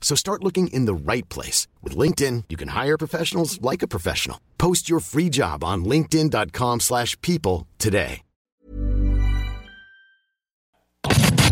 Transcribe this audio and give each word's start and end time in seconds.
So 0.00 0.16
start 0.16 0.42
looking 0.42 0.66
in 0.72 0.86
the 0.86 0.94
right 0.94 1.28
place. 1.28 1.68
With 1.84 1.96
LinkedIn, 1.96 2.44
you 2.48 2.56
can 2.56 2.70
hire 2.70 2.98
professionals 2.98 3.60
like 3.62 3.84
a 3.84 3.88
professional. 3.88 4.38
Post 4.58 4.90
your 4.90 5.00
free 5.00 5.30
job 5.30 5.62
on 5.62 5.84
linkedin.com/people 5.84 6.80
slash 6.80 7.16
people 7.20 7.66
today. 7.78 8.22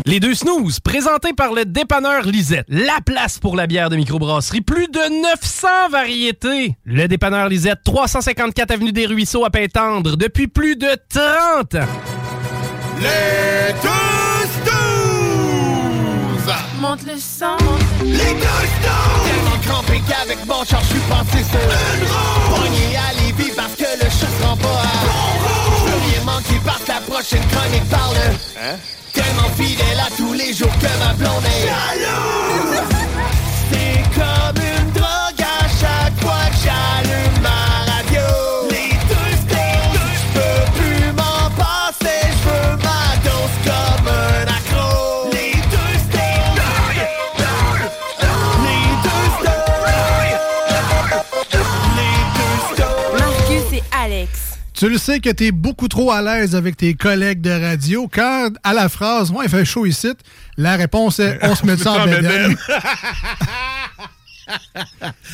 Les 0.09 0.19
deux 0.19 0.33
snooze, 0.33 0.79
présentés 0.79 1.33
par 1.33 1.53
le 1.53 1.65
dépanneur 1.65 2.23
Lisette. 2.23 2.65
La 2.67 2.99
place 3.05 3.37
pour 3.37 3.55
la 3.55 3.67
bière 3.67 3.91
de 3.91 3.95
microbrasserie. 3.95 4.61
Plus 4.61 4.87
de 4.87 5.21
900 5.21 5.67
variétés. 5.91 6.75
Le 6.83 7.07
dépanneur 7.07 7.47
Lisette, 7.47 7.79
354 7.83 8.71
Avenue 8.71 8.91
des 8.91 9.05
Ruisseaux 9.05 9.45
à 9.45 9.51
Pintendre, 9.51 10.17
depuis 10.17 10.47
plus 10.47 10.75
de 10.75 10.89
30 11.09 11.75
ans. 11.75 11.87
Les 12.99 13.73
deux 13.83 14.47
snooze! 14.63 16.55
Monte 16.81 17.05
le 17.05 17.17
sang. 17.17 17.57
Les 18.03 18.33
deux 18.33 18.65
snooze! 18.79 19.25
Tellement 19.25 19.59
crampé 19.63 20.01
qu'avec 20.07 20.45
mon 20.45 20.63
char, 20.63 20.81
je 20.81 20.87
suis 20.87 20.99
passé 21.01 21.43
sur 21.43 21.59
une 21.59 22.07
roue. 22.07 22.55
Pogné 22.55 22.97
à 22.97 23.13
Lévis 23.21 23.51
parce 23.55 23.75
que 23.75 23.83
le 23.83 24.09
chat 24.09 24.27
se 24.39 24.43
rend 24.45 24.57
pas 24.57 24.67
à 24.67 25.05
bon. 25.05 25.21
Je 25.85 25.91
veux 25.91 26.11
rien 26.11 26.23
manquer 26.25 26.59
parce 26.65 26.83
que 26.83 26.91
la 26.91 27.01
prochaine 27.01 27.45
chronique 27.51 27.89
parle. 27.89 28.15
Hein? 28.61 28.77
Tellement 29.13 29.49
fidèle 29.57 29.99
à 29.99 30.15
tous 30.15 30.33
les 30.33 30.53
jours 30.53 30.73
que 30.79 30.99
ma 31.03 31.13
blonde 31.13 31.45
est. 31.45 32.98
Tu 54.79 54.87
le 54.89 54.97
sais 54.97 55.19
que 55.19 55.29
t'es 55.29 55.51
beaucoup 55.51 55.89
trop 55.89 56.09
à 56.09 56.21
l'aise 56.21 56.55
avec 56.55 56.77
tes 56.77 56.93
collègues 56.93 57.41
de 57.41 57.51
radio. 57.51 58.07
Quand, 58.09 58.51
à 58.63 58.71
la 58.73 58.87
phrase, 58.87 59.29
moi, 59.29 59.43
il 59.43 59.49
fait 59.49 59.65
chaud 59.65 59.85
ici, 59.85 60.13
la 60.55 60.77
réponse 60.77 61.19
est 61.19 61.37
on 61.43 61.53
se 61.53 61.65
met 61.65 61.75
ça 61.75 61.91
en 61.91 62.05
bédaine. 62.05 62.55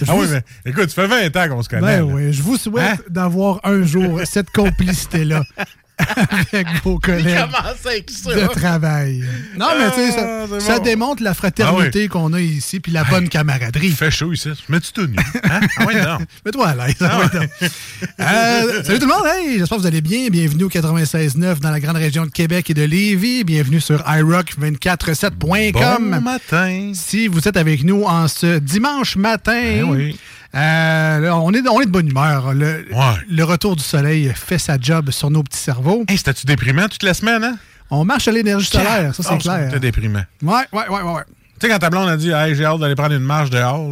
Ah 0.09 0.13
oui, 0.13 0.27
mais 0.29 0.43
écoute, 0.69 0.89
ça 0.89 1.07
fait 1.07 1.29
20 1.29 1.37
ans 1.45 1.47
qu'on 1.55 1.63
se 1.63 1.69
connaît. 1.69 1.99
Ben 1.99 2.01
oui, 2.03 2.33
je 2.33 2.41
vous 2.43 2.57
souhaite 2.57 2.99
Hein? 2.99 3.03
d'avoir 3.09 3.61
un 3.63 3.81
jour 3.85 4.19
cette 4.25 4.49
complicité-là 4.51 5.41
avec 6.51 6.67
vos 6.83 6.99
collègues 6.99 7.27
avec 7.85 8.11
ça. 8.11 8.35
de 8.35 8.47
travail. 8.47 9.23
Non, 9.57 9.67
mais 9.77 9.89
tu 9.91 9.95
sais, 9.95 10.11
ça, 10.11 10.43
Ah, 10.43 10.47
c'est 10.59 10.65
ça 10.65 10.77
bon. 10.77 10.83
démontre 10.83 11.23
la 11.23 11.33
fraternité 11.33 12.07
qu'on 12.07 12.33
a 12.33 12.41
ici 12.41 12.79
puis 12.79 12.91
la 12.91 13.03
bonne 13.05 13.29
camaraderie. 13.29 13.87
Il 13.87 13.95
fait 13.95 14.11
chaud 14.11 14.33
ici. 14.33 14.49
Mets-tu 14.69 14.91
tout 14.91 15.07
nu? 15.07 15.15
Hein? 15.43 15.61
Ah 15.77 15.85
ouais, 15.85 16.01
non. 16.01 16.17
Mets-toi 16.45 16.67
à 16.67 16.75
l'aise. 16.87 16.95
Ah 17.01 17.19
ah 17.21 17.29
ouais. 17.39 17.49
Euh, 18.19 18.83
salut 18.83 18.99
tout 18.99 19.07
le 19.07 19.13
monde, 19.13 19.25
hey, 19.25 19.57
j'espère 19.59 19.77
que 19.77 19.81
vous 19.81 19.87
allez 19.87 20.01
bien. 20.01 20.27
Bienvenue 20.29 20.65
au 20.65 20.69
96.9 20.69 21.59
dans 21.59 21.71
la 21.71 21.79
grande 21.79 21.97
région 21.97 22.25
de 22.25 22.31
Québec 22.31 22.69
et 22.69 22.73
de 22.73 22.83
Lévis. 22.83 23.43
Bienvenue 23.43 23.79
sur 23.79 23.99
iRock247.com. 24.01 26.11
Bon 26.11 26.21
matin. 26.21 26.91
Si 26.93 27.27
vous 27.27 27.47
êtes 27.47 27.57
avec 27.57 27.83
nous 27.83 28.03
en 28.03 28.27
ce 28.27 28.59
dimanche 28.59 29.15
matin, 29.15 29.53
Ben 29.61 29.83
oui. 29.83 30.19
Euh, 30.55 31.19
là, 31.19 31.37
on, 31.37 31.51
est, 31.53 31.67
on 31.67 31.81
est 31.81 31.85
de 31.85 31.91
bonne 31.91 32.07
humeur. 32.09 32.53
Le, 32.53 32.85
Ouais. 32.91 33.15
le 33.29 33.43
retour 33.43 33.75
du 33.75 33.83
soleil 33.83 34.31
fait 34.35 34.57
sa 34.57 34.77
job 34.79 35.11
sur 35.11 35.29
nos 35.29 35.43
petits 35.43 35.59
cerveaux. 35.59 36.03
Hey, 36.07 36.17
c'était-tu 36.17 36.45
déprimant 36.45 36.87
toute 36.87 37.03
la 37.03 37.13
semaine, 37.13 37.43
hein? 37.43 37.57
On 37.91 38.03
marche 38.05 38.27
à 38.27 38.31
l'énergie 38.31 38.65
solaire, 38.67 39.13
ça 39.13 39.21
c'est 39.23 39.33
Oh, 39.33 39.37
clair. 39.37 39.65
C'était 39.67 39.79
déprimant. 39.79 40.23
Ouais, 40.41 40.53
ouais, 40.73 40.87
ouais, 40.89 41.01
ouais. 41.01 41.11
ouais. 41.13 41.21
Tu 41.59 41.67
sais, 41.67 41.69
quand 41.73 41.79
ta 41.79 41.89
blonde 41.89 42.09
a 42.09 42.17
dit, 42.17 42.31
hey, 42.31 42.55
j'ai 42.55 42.65
hâte 42.65 42.79
d'aller 42.79 42.95
prendre 42.95 43.13
une 43.13 43.19
marche 43.23 43.49
dehors, 43.49 43.91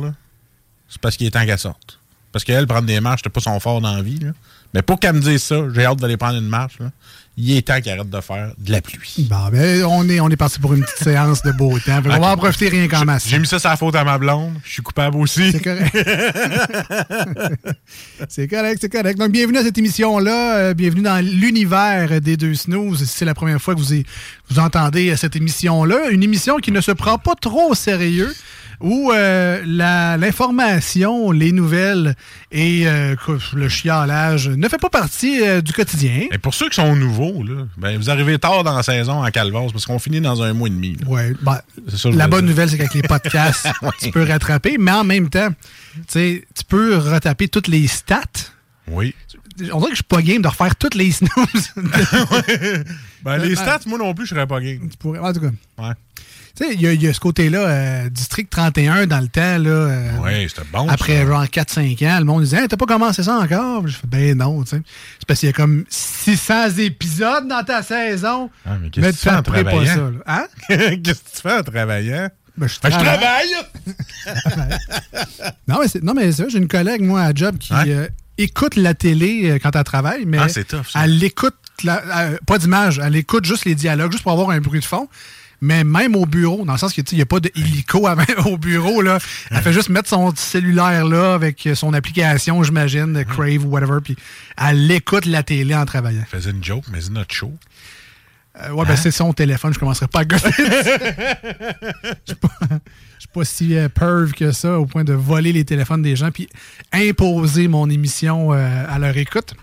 c'est 0.90 1.00
parce 1.02 1.16
qu'il 1.18 1.28
est 1.28 1.32
temps 1.32 1.46
qu'elle 1.46 1.60
sorte. 1.60 2.00
Parce 2.32 2.44
qu'elle, 2.44 2.66
prendre 2.66 2.88
des 2.88 3.00
marches, 3.00 3.20
c'était 3.24 3.30
pas 3.30 3.42
son 3.42 3.60
fort 3.60 3.80
dans 3.82 3.96
la 3.96 4.02
vie, 4.02 4.20
là. 4.20 4.32
Mais 4.74 4.82
pour 4.82 5.00
qu'elle 5.00 5.14
me 5.14 5.22
dise 5.22 5.44
ça, 5.44 5.58
j'ai 5.74 5.86
hâte 5.86 6.00
d'aller 6.00 6.18
prendre 6.18 6.38
une 6.40 6.50
marche, 6.50 6.80
là, 6.80 6.88
il 7.36 7.58
est 7.58 7.64
temps 7.68 7.82
qu'elle 7.82 7.98
arrête 8.00 8.10
de 8.12 8.22
faire 8.22 8.52
de 8.58 8.72
la 8.72 8.80
pluie. 8.82 9.28
Bon, 9.30 9.50
ben, 9.52 9.84
on 9.86 10.08
est, 10.08 10.20
on 10.20 10.30
est 10.30 10.36
parti 10.36 10.60
pour 10.60 10.74
une 10.74 10.84
petite 10.84 11.04
séance 11.04 11.42
de 11.42 11.52
beau 11.52 11.72
temps. 11.80 12.02
Fait 12.02 12.10
qu'on 12.10 12.20
va 12.20 12.32
en 12.34 12.38
profiter 12.38 12.70
rien 12.70 12.88
qu'en 12.88 13.06
masse. 13.06 13.28
J'ai 13.28 13.40
mis 13.40 13.48
ça 13.48 13.58
la 13.64 13.76
faute 13.76 13.96
à 13.96 14.04
ma 14.04 14.18
blonde. 14.20 14.54
Je 14.64 14.72
suis 14.74 14.82
coupable 14.84 15.18
aussi. 15.18 15.52
C'est 15.52 15.60
correct. 15.64 15.96
c'est 18.30 18.48
correct, 18.48 18.78
c'est 18.82 18.90
correct. 18.92 19.18
Donc, 19.18 19.32
bienvenue 19.32 19.58
à 19.58 19.64
cette 19.64 19.78
émission-là. 19.78 20.58
Euh, 20.58 20.74
bienvenue 20.74 21.02
dans 21.02 21.24
l'univers 21.26 22.22
des 22.22 22.38
deux 22.38 22.54
snooze. 22.56 23.00
Si 23.00 23.18
c'est 23.18 23.26
la 23.26 23.34
première 23.34 23.62
fois 23.62 23.74
que 23.76 23.80
vous, 23.80 23.94
y- 23.94 24.06
vous 24.50 24.60
entendez 24.60 25.10
euh, 25.12 25.16
cette 25.16 25.36
émission-là, 25.36 26.10
une 26.12 26.24
émission 26.24 26.58
qui 26.58 26.72
ne 26.72 26.82
se 26.82 26.92
prend 26.92 27.18
pas 27.18 27.36
trop 27.40 27.72
au 27.72 27.76
sérieux, 27.76 28.34
où 28.82 29.12
euh, 29.12 29.62
l'information, 30.18 31.32
les 31.32 31.52
nouvelles 31.52 32.16
et 32.52 32.84
euh, 32.88 33.16
le 33.54 33.70
chialage 33.70 34.50
ne 34.50 34.68
fait 34.68 34.78
pas 34.78 34.90
partie 34.90 35.42
euh, 35.42 35.62
du 35.62 35.74
quotidien. 35.74 36.28
Et 36.32 36.38
pour 36.38 36.54
ceux 36.54 36.70
qui 36.70 36.76
sont 36.76 36.96
nouveaux, 36.96 37.44
là, 37.44 37.66
ben, 37.78 37.98
vous 37.98 38.10
arrivez 38.10 38.38
tard 38.40 38.64
dans 38.64 38.76
la 38.76 38.84
saison 38.84 39.24
en 39.24 39.32
Calvas 39.32 39.68
parce 39.72 39.86
qu'on 39.86 40.00
finit 40.00 40.22
dans 40.22 40.42
un 40.44 40.54
mois 40.54 40.68
et 40.68 40.72
demi. 40.72 40.98
Ouais, 41.08 41.34
ben, 41.42 41.60
la 42.12 42.28
bonne 42.28 42.42
dire. 42.42 42.50
nouvelle, 42.50 42.70
c'est 42.70 42.78
qu'avec 42.78 42.94
les 42.94 43.02
podcasts, 43.04 43.68
Ouais. 43.82 43.90
tu 44.02 44.12
peux 44.12 44.24
rattraper, 44.24 44.78
mais 44.80 44.92
en 44.92 45.04
même 45.04 45.30
temps, 45.30 45.50
tu 46.12 46.46
tu 46.56 46.64
peux 46.68 46.98
retaper 46.98 47.48
toutes 47.48 47.68
les 47.68 47.88
stats. 47.88 48.22
Oui. 48.88 49.14
On 49.72 49.78
dirait 49.80 49.82
que 49.82 49.90
je 49.92 49.96
suis 49.96 50.04
pas 50.04 50.22
game 50.22 50.42
de 50.42 50.48
refaire 50.48 50.76
toutes 50.76 50.96
les 50.96 51.12
snooze. 51.14 51.74
Ben, 53.24 53.38
les 53.38 53.56
stats, 53.56 53.80
moi 53.86 53.98
non 54.00 54.14
plus, 54.14 54.26
je 54.26 54.32
serais 54.36 54.48
pas 54.48 54.60
game. 54.60 54.90
Pour- 55.00 55.16
en 55.22 55.32
tout 55.34 55.40
cas, 55.42 55.52
Ouais. 55.78 55.94
Tu 56.56 56.66
sais, 56.66 56.74
il 56.76 56.82
y, 56.82 56.88
a- 56.88 56.94
il 56.94 57.02
y 57.02 57.08
a 57.08 57.14
ce 57.14 57.20
côté-là, 57.20 57.60
euh, 57.60 58.10
District 58.10 58.48
31 58.50 59.08
dans 59.08 59.20
le 59.20 59.28
temps, 59.28 59.58
là. 59.58 59.70
euh, 59.70 60.18
Ouais, 60.20 60.46
c'était 60.48 60.68
bon. 60.72 60.88
Après 60.88 61.18
ça. 61.22 61.26
genre 61.28 61.44
4-5 61.46 62.04
ans, 62.08 62.20
le 62.20 62.26
monde 62.26 62.44
disait 62.44 62.62
hey, 62.62 62.68
T'as 62.68 62.78
pas 62.78 62.86
commencé 62.86 63.24
ça 63.24 63.38
encore? 63.38 63.88
Je 63.88 63.94
fais 63.98 64.08
Ben 64.08 64.38
non, 64.38 64.64
tu 64.64 64.70
sais. 64.72 64.82
C'est 65.20 65.28
parce 65.28 65.40
qu'il 65.40 65.48
y 65.48 65.52
a 65.52 65.54
comme 65.54 65.84
600 65.90 66.70
épisodes 66.78 67.48
dans 67.48 67.64
ta 67.64 67.82
saison. 67.82 68.50
Ah, 68.66 68.78
mais 68.82 68.90
qu'est-ce 68.90 69.08
que 69.08 69.12
tu 69.14 69.18
fais 69.18 69.30
en 69.32 69.42
taperais 69.42 69.64
pas 69.64 69.72
travaillant? 69.72 69.96
ça, 69.96 70.02
là. 70.02 70.24
Hein? 70.28 70.46
Qu'est-ce 71.04 71.20
que 71.22 71.36
tu 71.36 71.42
fais 71.42 71.54
en 71.54 71.64
travaillant? 71.64 72.30
Ben, 72.56 72.68
je 72.68 72.80
Ben, 72.84 72.90
je 72.92 72.98
travaille. 72.98 73.50
Non, 75.68 75.78
mais 75.82 75.88
c'est, 75.88 76.04
non, 76.04 76.14
mais 76.14 76.32
c'est 76.32 76.44
vrai, 76.44 76.52
j'ai 76.52 76.58
une 76.60 76.68
collègue, 76.68 77.02
moi, 77.02 77.22
à 77.24 77.34
job, 77.34 77.58
qui 77.58 77.74
euh, 77.74 78.08
écoute 78.38 78.76
la 78.76 78.94
télé 78.94 79.50
euh, 79.52 79.60
quand 79.62 79.76
elle 79.76 79.84
travaille, 79.84 80.26
mais 80.26 80.38
Ah, 80.40 80.48
tough, 80.64 80.86
elle 81.02 81.24
écoute, 81.24 81.56
la- 81.84 82.02
pas 82.46 82.58
d'image, 82.60 83.00
elle 83.04 83.16
écoute 83.16 83.46
juste 83.46 83.66
les 83.66 83.76
dialogues, 83.76 84.12
juste 84.12 84.24
pour 84.24 84.32
avoir 84.34 84.52
un 84.52 84.60
bruit 84.60 84.80
de 84.82 84.86
fond. 84.86 85.08
Mais 85.64 85.86
même 85.86 86.18
au 86.18 86.26
bureau, 86.26 86.66
dans 86.66 86.74
le 86.74 86.78
sens 86.78 86.92
qu'il 86.92 87.06
n'y 87.14 87.22
a 87.22 87.26
pas 87.26 87.40
d'hélico 87.40 88.06
au 88.46 88.58
bureau, 88.58 89.02
là, 89.02 89.18
elle 89.50 89.62
fait 89.62 89.72
juste 89.72 89.88
mettre 89.88 90.10
son 90.10 90.36
cellulaire 90.36 91.06
là 91.06 91.36
avec 91.36 91.70
son 91.76 91.94
application, 91.94 92.62
j'imagine, 92.64 93.14
de 93.14 93.24
Crave 93.24 93.66
ou 93.66 93.70
whatever, 93.70 94.00
puis 94.04 94.18
elle 94.58 94.92
écoute 94.92 95.26
la 95.26 95.42
télé 95.42 95.74
en 95.74 95.86
travaillant. 95.86 96.26
faisait 96.30 96.52
une 96.52 96.62
joke, 96.62 96.84
mais 96.92 97.00
c'est 97.00 97.12
notre 97.12 97.34
show. 97.34 97.54
Euh, 98.62 98.72
ouais, 98.72 98.86
ben 98.86 98.98
c'est 98.98 99.10
son 99.10 99.32
téléphone, 99.32 99.74
je 99.74 99.80
commencerai 99.80 100.08
pas 100.08 100.20
à 100.20 100.26
gosser. 100.26 100.52
Je 100.58 102.34
suis 102.34 102.36
pas, 102.36 102.50
je 102.60 103.20
suis 103.20 103.30
pas 103.34 103.46
si 103.46 103.78
euh, 103.78 103.88
perv 103.88 104.34
que 104.34 104.52
ça 104.52 104.78
au 104.78 104.86
point 104.86 105.06
de 105.06 105.14
voler 105.14 105.54
les 105.54 105.64
téléphones 105.64 106.02
des 106.02 106.18
gens 106.18 106.30
puis 106.30 106.50
imposer 106.92 107.70
mon 107.70 107.90
émission 107.90 108.52
euh, 108.52 108.86
à 108.90 109.00
leur 109.00 109.16
écoute. 109.16 109.56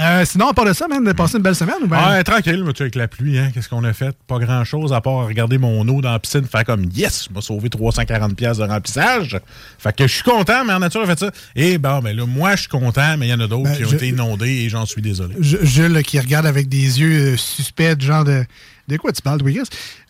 Euh, 0.00 0.24
sinon, 0.24 0.48
à 0.48 0.54
part 0.54 0.64
de 0.64 0.72
ça, 0.72 0.88
man, 0.88 1.04
de 1.04 1.12
passer 1.12 1.36
une 1.36 1.42
belle 1.42 1.54
semaine 1.54 1.76
ou 1.82 1.86
bien? 1.86 2.10
Ouais, 2.10 2.24
tranquille, 2.24 2.62
mais 2.66 2.72
tu 2.72 2.82
avec 2.82 2.94
la 2.96 3.06
pluie, 3.06 3.38
hein. 3.38 3.50
Qu'est-ce 3.54 3.68
qu'on 3.68 3.84
a 3.84 3.92
fait? 3.92 4.16
Pas 4.26 4.38
grand-chose 4.38 4.92
à 4.92 5.00
part 5.00 5.26
regarder 5.26 5.56
mon 5.58 5.86
eau 5.88 6.00
dans 6.00 6.10
la 6.12 6.18
piscine, 6.18 6.44
faire 6.46 6.64
comme 6.64 6.86
yes, 6.94 7.28
je 7.28 7.34
m'ai 7.34 7.40
sauvé 7.40 7.68
340$ 7.68 8.34
pièces 8.34 8.58
de 8.58 8.64
remplissage. 8.64 9.38
Fait 9.78 9.94
que 9.94 10.06
je 10.06 10.12
suis 10.14 10.22
content, 10.24 10.64
mais 10.64 10.72
en 10.72 10.80
nature, 10.80 11.02
a 11.02 11.06
fait 11.06 11.18
ça. 11.20 11.30
Et 11.54 11.78
bon, 11.78 12.00
ben 12.00 12.16
là, 12.16 12.26
moi, 12.26 12.56
je 12.56 12.62
suis 12.62 12.68
content, 12.68 13.16
mais 13.18 13.28
il 13.28 13.30
y 13.30 13.34
en 13.34 13.40
a 13.40 13.46
d'autres 13.46 13.64
Ben, 13.70 13.76
qui 13.76 13.84
ont 13.84 13.92
été 13.92 14.08
inondés 14.08 14.50
et 14.64 14.68
j'en 14.68 14.84
suis 14.86 15.02
désolé. 15.02 15.34
Jules 15.40 16.02
qui 16.02 16.18
regarde 16.18 16.46
avec 16.46 16.68
des 16.68 17.00
yeux 17.00 17.34
euh, 17.34 17.36
suspects, 17.36 18.00
genre 18.00 18.24
de. 18.24 18.44
De 18.86 18.98
quoi 18.98 19.12
tu 19.12 19.22
parles, 19.22 19.38
Louis? 19.40 19.58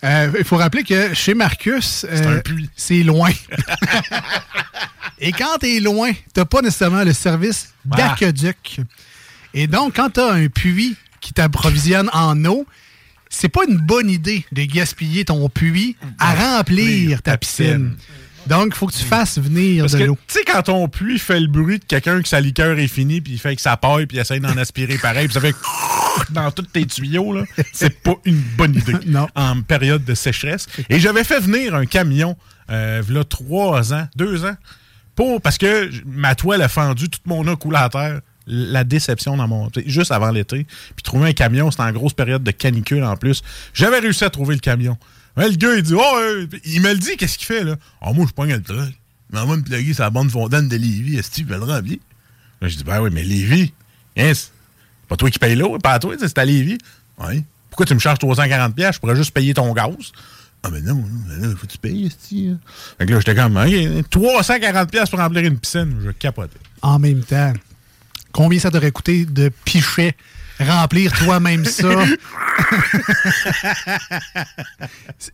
Euh, 0.03 0.33
Il 0.37 0.45
faut 0.45 0.57
rappeler 0.57 0.83
que 0.83 1.15
chez 1.15 1.33
Marcus, 1.35 2.05
euh, 2.11 2.41
c'est 2.75 3.05
loin. 3.05 3.31
Et 5.21 5.31
quand 5.31 5.59
t'es 5.61 5.79
loin, 5.79 6.11
t'as 6.33 6.45
pas 6.45 6.61
nécessairement 6.61 7.05
le 7.05 7.13
service 7.13 7.73
Ah. 7.93 7.97
d'aqueduc. 8.19 8.81
Et 9.55 9.67
donc, 9.67 9.97
quand 9.97 10.11
t'as 10.11 10.33
un 10.33 10.49
puits 10.49 10.97
qui 11.21 11.33
t'approvisionne 11.33 12.11
en 12.13 12.45
eau, 12.45 12.67
c'est 13.31 13.49
pas 13.49 13.63
une 13.69 13.79
bonne 13.79 14.11
idée 14.11 14.45
de 14.53 14.65
gaspiller 14.65 15.25
ton 15.25 15.49
puits 15.49 15.97
à 16.19 16.35
remplir 16.57 17.23
ta 17.23 17.33
ta 17.33 17.39
piscine. 17.39 17.67
piscine. 17.67 17.97
Donc, 18.47 18.67
il 18.67 18.75
faut 18.75 18.87
que 18.87 18.93
tu 18.93 19.05
fasses 19.05 19.39
venir 19.39 19.85
Parce 19.85 19.95
de 19.95 20.05
l'eau. 20.05 20.19
tu 20.29 20.35
sais, 20.35 20.45
quand 20.45 20.63
ton 20.65 20.87
puits 20.89 21.19
fait 21.19 21.41
le 21.41 21.47
bruit 21.47 21.79
de 21.79 21.85
quelqu'un 21.85 22.21
que 22.21 22.29
sa 22.29 22.41
liqueur 22.43 22.79
est 22.79 22.89
finie, 22.89 23.23
puis 23.23 23.33
il 23.33 23.39
fait 23.39 23.57
que 23.57 23.63
ça 23.63 23.77
paille, 23.79 24.05
puis 24.05 24.19
il 24.19 24.21
essaie 24.21 24.39
d'en 24.39 24.57
aspirer 24.59 24.99
pareil, 24.99 25.29
puis 25.29 25.35
ça 25.35 25.41
fait 25.41 25.55
dans 26.31 26.51
tous 26.51 26.63
tes 26.63 26.85
tuyaux, 26.85 27.33
là, 27.33 27.45
c'est 27.73 28.03
pas 28.03 28.17
une 28.27 28.43
bonne 28.59 28.75
idée 28.75 28.93
Non. 29.07 29.29
en 29.35 29.63
période 29.63 30.05
de 30.05 30.15
sécheresse. 30.15 30.67
Et 30.91 31.01
j'avais 31.01 31.25
fait 31.25 31.41
venir 31.41 31.75
un 31.75 31.87
camion, 31.87 32.37
euh, 32.71 33.03
là, 33.09 33.25
trois 33.25 33.95
ans, 33.95 34.07
deux 34.15 34.45
ans, 34.45 34.57
pour, 35.17 35.41
parce 35.41 35.57
que 35.57 35.91
ma 36.05 36.35
toile 36.35 36.61
a 36.61 36.69
fendu, 36.69 37.09
toute 37.09 37.27
mon 37.27 37.47
eau 37.49 37.57
coulé 37.57 37.79
à 37.79 37.89
terre. 37.89 38.21
La 38.47 38.85
déception 38.85 39.37
dans 39.37 39.49
mon. 39.49 39.71
Juste 39.87 40.13
avant 40.13 40.31
l'été. 40.31 40.67
Puis 40.95 41.03
trouver 41.03 41.31
un 41.31 41.33
camion, 41.33 41.71
c'était 41.71 41.83
en 41.83 41.93
grosse 41.93 42.13
période 42.13 42.43
de 42.43 42.51
canicule 42.51 43.03
en 43.03 43.17
plus. 43.17 43.43
J'avais 43.73 44.01
réussi 44.01 44.25
à 44.25 44.31
trouver 44.31 44.55
le 44.55 44.61
camion. 44.61 44.99
Ouais, 45.37 45.49
le 45.49 45.57
gars, 45.57 45.75
il 45.75 45.83
dit, 45.83 45.95
oh, 45.95 46.17
euh, 46.19 46.47
il 46.65 46.81
me 46.81 46.93
le 46.93 46.99
dit, 46.99 47.17
qu'est-ce 47.17 47.39
qu'il 47.39 47.47
fait, 47.47 47.65
là? 47.65 47.77
Ah, 48.01 48.13
moi, 48.13 48.27
je 48.29 48.33
pogne 48.33 48.53
le 48.53 48.63
truc. 48.63 48.95
Mais 49.33 49.45
va 49.45 49.57
me 49.57 49.63
plugger 49.63 49.95
la 49.99 50.11
bande 50.11 50.31
fontaine 50.31 50.69
de 50.69 50.77
Lévis. 50.77 51.17
Est-ce 51.17 51.31
que 51.31 51.37
tu 51.37 51.45
veux 51.45 51.57
le 51.57 51.65
remplir? 51.65 51.99
Là, 52.61 52.69
je 52.69 52.77
dis, 52.77 52.85
ben 52.85 53.01
oui, 53.01 53.11
mais 53.13 53.25
Lévis, 53.25 53.73
hein, 54.17 54.33
c'est 54.35 54.51
pas 55.09 55.17
toi 55.17 55.31
qui 55.31 55.39
paye 55.39 55.57
l'eau, 55.57 55.77
pas 55.79 55.93
à 55.93 55.99
toi, 55.99 56.15
c'est 56.19 56.39
à 56.39 56.45
Lévis. 56.45 56.79
Oui. 57.19 57.43
Pourquoi 57.71 57.87
tu 57.87 57.95
me 57.95 57.99
charges 57.99 58.19
340$? 58.19 58.73
piastres? 58.75 58.95
Je 58.95 59.01
pourrais 59.01 59.17
juste 59.17 59.33
payer 59.33 59.55
ton 59.55 59.73
gaz. 59.73 60.13
Ah, 60.63 60.71
mais 60.71 60.81
non, 60.81 61.05
il 61.43 61.57
faut 61.57 61.67
que 61.67 61.73
tu 61.73 61.79
payes. 61.79 62.09
Fait 62.99 63.05
que 63.05 63.13
là, 63.13 63.19
j'étais 63.19 63.35
comme, 63.35 63.57
OK, 63.57 63.67
340$ 63.67 64.87
piastres 64.87 65.11
pour 65.11 65.19
remplir 65.19 65.45
une 65.45 65.59
piscine. 65.59 65.97
Je 66.05 66.11
capotais. 66.11 66.59
En 66.81 66.99
même 66.99 67.23
temps, 67.25 67.53
combien 68.35 68.59
ça 68.59 68.71
t'aurait 68.71 68.91
coûté 68.93 69.25
de 69.25 69.51
pichet 69.65 70.15
remplir 70.61 71.13
toi-même 71.13 71.65
ça? 71.65 71.89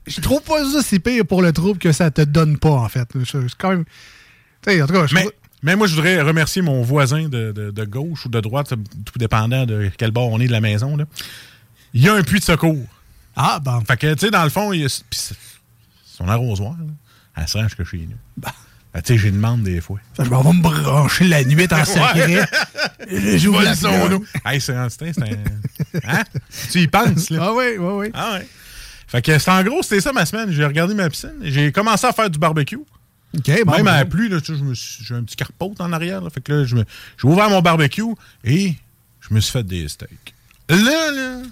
je 0.06 0.20
trouve 0.20 0.42
pas 0.42 0.64
ça 0.70 0.82
si 0.82 0.98
pire 0.98 1.26
pour 1.26 1.42
le 1.42 1.52
trouble 1.52 1.78
que 1.78 1.92
ça 1.92 2.10
te 2.10 2.22
donne 2.22 2.58
pas, 2.58 2.70
en 2.70 2.88
fait. 2.88 3.08
C'est 3.24 3.38
quand 3.58 3.70
même. 3.70 3.84
En 4.66 4.86
tout 4.86 4.92
cas, 4.92 5.06
je 5.06 5.14
Mais, 5.14 5.20
trouve- 5.22 5.32
mais 5.62 5.76
moi, 5.76 5.86
je 5.86 5.94
voudrais 5.94 6.20
remercier 6.22 6.62
mon 6.62 6.82
voisin 6.82 7.28
de, 7.28 7.52
de- 7.52 7.70
de 7.70 7.84
gauche 7.84 8.26
ou 8.26 8.28
de 8.28 8.40
droite, 8.40 8.68
tout 9.04 9.18
dépendant 9.18 9.66
de 9.66 9.90
quel 9.96 10.10
bord 10.10 10.28
on 10.30 10.40
est 10.40 10.46
de 10.46 10.52
la 10.52 10.60
maison. 10.60 10.96
Là. 10.96 11.04
Il 11.94 12.02
y 12.02 12.08
a 12.08 12.14
un 12.14 12.22
puits 12.22 12.40
de 12.40 12.44
secours. 12.44 12.86
Ah, 13.36 13.58
bon. 13.62 13.80
Fait 13.86 13.96
que, 13.96 14.12
tu 14.14 14.20
sais, 14.26 14.30
dans 14.30 14.44
le 14.44 14.50
fond, 14.50 14.72
il 14.72 14.82
y 14.82 14.84
a 14.84 14.88
son 16.06 16.28
arrosoir, 16.28 16.72
là, 16.78 16.84
elle 17.36 17.48
se 17.48 17.56
range 17.58 17.74
que 17.76 17.84
chez 17.84 17.98
nous. 17.98 18.16
Bah. 18.36 18.54
Ben, 18.92 19.02
tu 19.02 19.12
sais, 19.12 19.18
j'ai 19.18 19.28
une 19.28 19.36
demande 19.36 19.62
des 19.62 19.80
fois. 19.80 19.98
Je 20.18 20.28
m'en 20.28 20.42
vais 20.42 20.52
me 20.52 20.62
brancher 20.62 21.24
la 21.28 21.44
nuit 21.44 21.68
en 21.70 21.84
secret. 21.84 22.44
J'ouvre 23.38 23.62
la 23.62 23.74
son. 23.76 24.22
Hey, 24.44 24.60
c'est 24.60 24.74
un. 24.74 24.88
Hein? 26.06 26.22
Tu 26.72 26.80
y 26.80 26.86
penses, 26.88 27.30
là? 27.30 27.38
Ah 27.42 27.52
oui, 27.54 27.76
oui, 27.78 27.92
oui. 27.92 28.10
Ah 28.14 28.32
ouais. 28.34 28.46
Fait 29.06 29.22
que 29.22 29.38
c'est 29.38 29.50
en 29.50 29.62
gros, 29.62 29.82
c'était 29.82 30.00
ça 30.00 30.12
ma 30.12 30.26
semaine. 30.26 30.50
J'ai 30.50 30.64
regardé 30.64 30.94
ma 30.94 31.08
piscine. 31.08 31.34
J'ai 31.42 31.72
commencé 31.72 32.06
à 32.06 32.12
faire 32.12 32.30
du 32.30 32.38
barbecue. 32.38 32.78
OK, 33.36 33.64
bon. 33.64 33.72
Même 33.76 33.86
à 33.86 33.98
la 33.98 34.04
pluie, 34.04 34.28
là, 34.28 34.40
tu 34.40 34.56
sais, 34.56 34.62
j'ai 35.02 35.14
un 35.14 35.22
petit 35.22 35.36
carpote 35.36 35.80
en 35.80 35.92
arrière. 35.92 36.20
Là, 36.20 36.30
fait 36.30 36.40
que 36.40 36.52
là, 36.52 36.64
j'ai 36.64 36.76
ouvert 37.28 37.48
mon 37.48 37.60
barbecue 37.60 38.02
et 38.44 38.74
je 39.20 39.34
me 39.34 39.40
suis 39.40 39.52
fait 39.52 39.62
des 39.62 39.86
steaks. 39.88 40.34
Là, 40.68 41.10
là, 41.12 41.42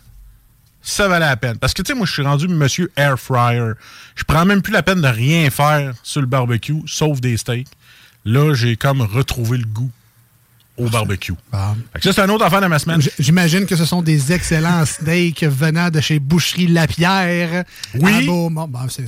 ça 0.83 1.09
valait 1.09 1.27
la 1.27 1.37
peine. 1.37 1.59
Parce 1.59 1.75
que, 1.75 1.83
tu 1.83 1.93
sais, 1.93 1.95
moi, 1.95 2.07
je 2.07 2.13
suis 2.13 2.23
rendu 2.23 2.49
monsieur 2.49 2.91
air 2.97 3.19
fryer. 3.19 3.73
Je 4.15 4.25
prends 4.25 4.45
même 4.45 4.63
plus 4.63 4.73
la 4.73 4.83
peine 4.83 5.01
de 5.01 5.09
rien 5.09 5.51
faire 5.51 5.95
sur 6.03 6.21
le 6.21 6.27
barbecue, 6.27 6.83
sauf 6.87 7.21
des 7.21 7.37
steaks. 7.37 7.69
Là, 8.25 8.55
j'ai 8.55 8.77
comme 8.77 9.01
retrouvé 9.01 9.59
le 9.59 9.65
goût 9.65 9.91
au 10.79 10.89
barbecue. 10.89 11.33
Bon. 11.53 11.59
Fait 11.93 11.99
que 11.99 12.05
ça, 12.05 12.13
c'est 12.13 12.21
une 12.23 12.31
autre 12.31 12.45
affaire 12.45 12.61
de 12.61 12.67
ma 12.67 12.79
semaine. 12.79 13.01
J'imagine 13.19 13.67
que 13.67 13.77
ce 13.77 13.85
sont 13.85 14.01
des 14.01 14.33
excellents 14.33 14.85
steaks 14.87 15.43
venant 15.43 15.91
de 15.91 16.01
chez 16.01 16.19
Boucherie 16.19 16.69
Lapierre. 16.69 17.65
Oui. 17.95 18.27
Bon. 18.27 18.49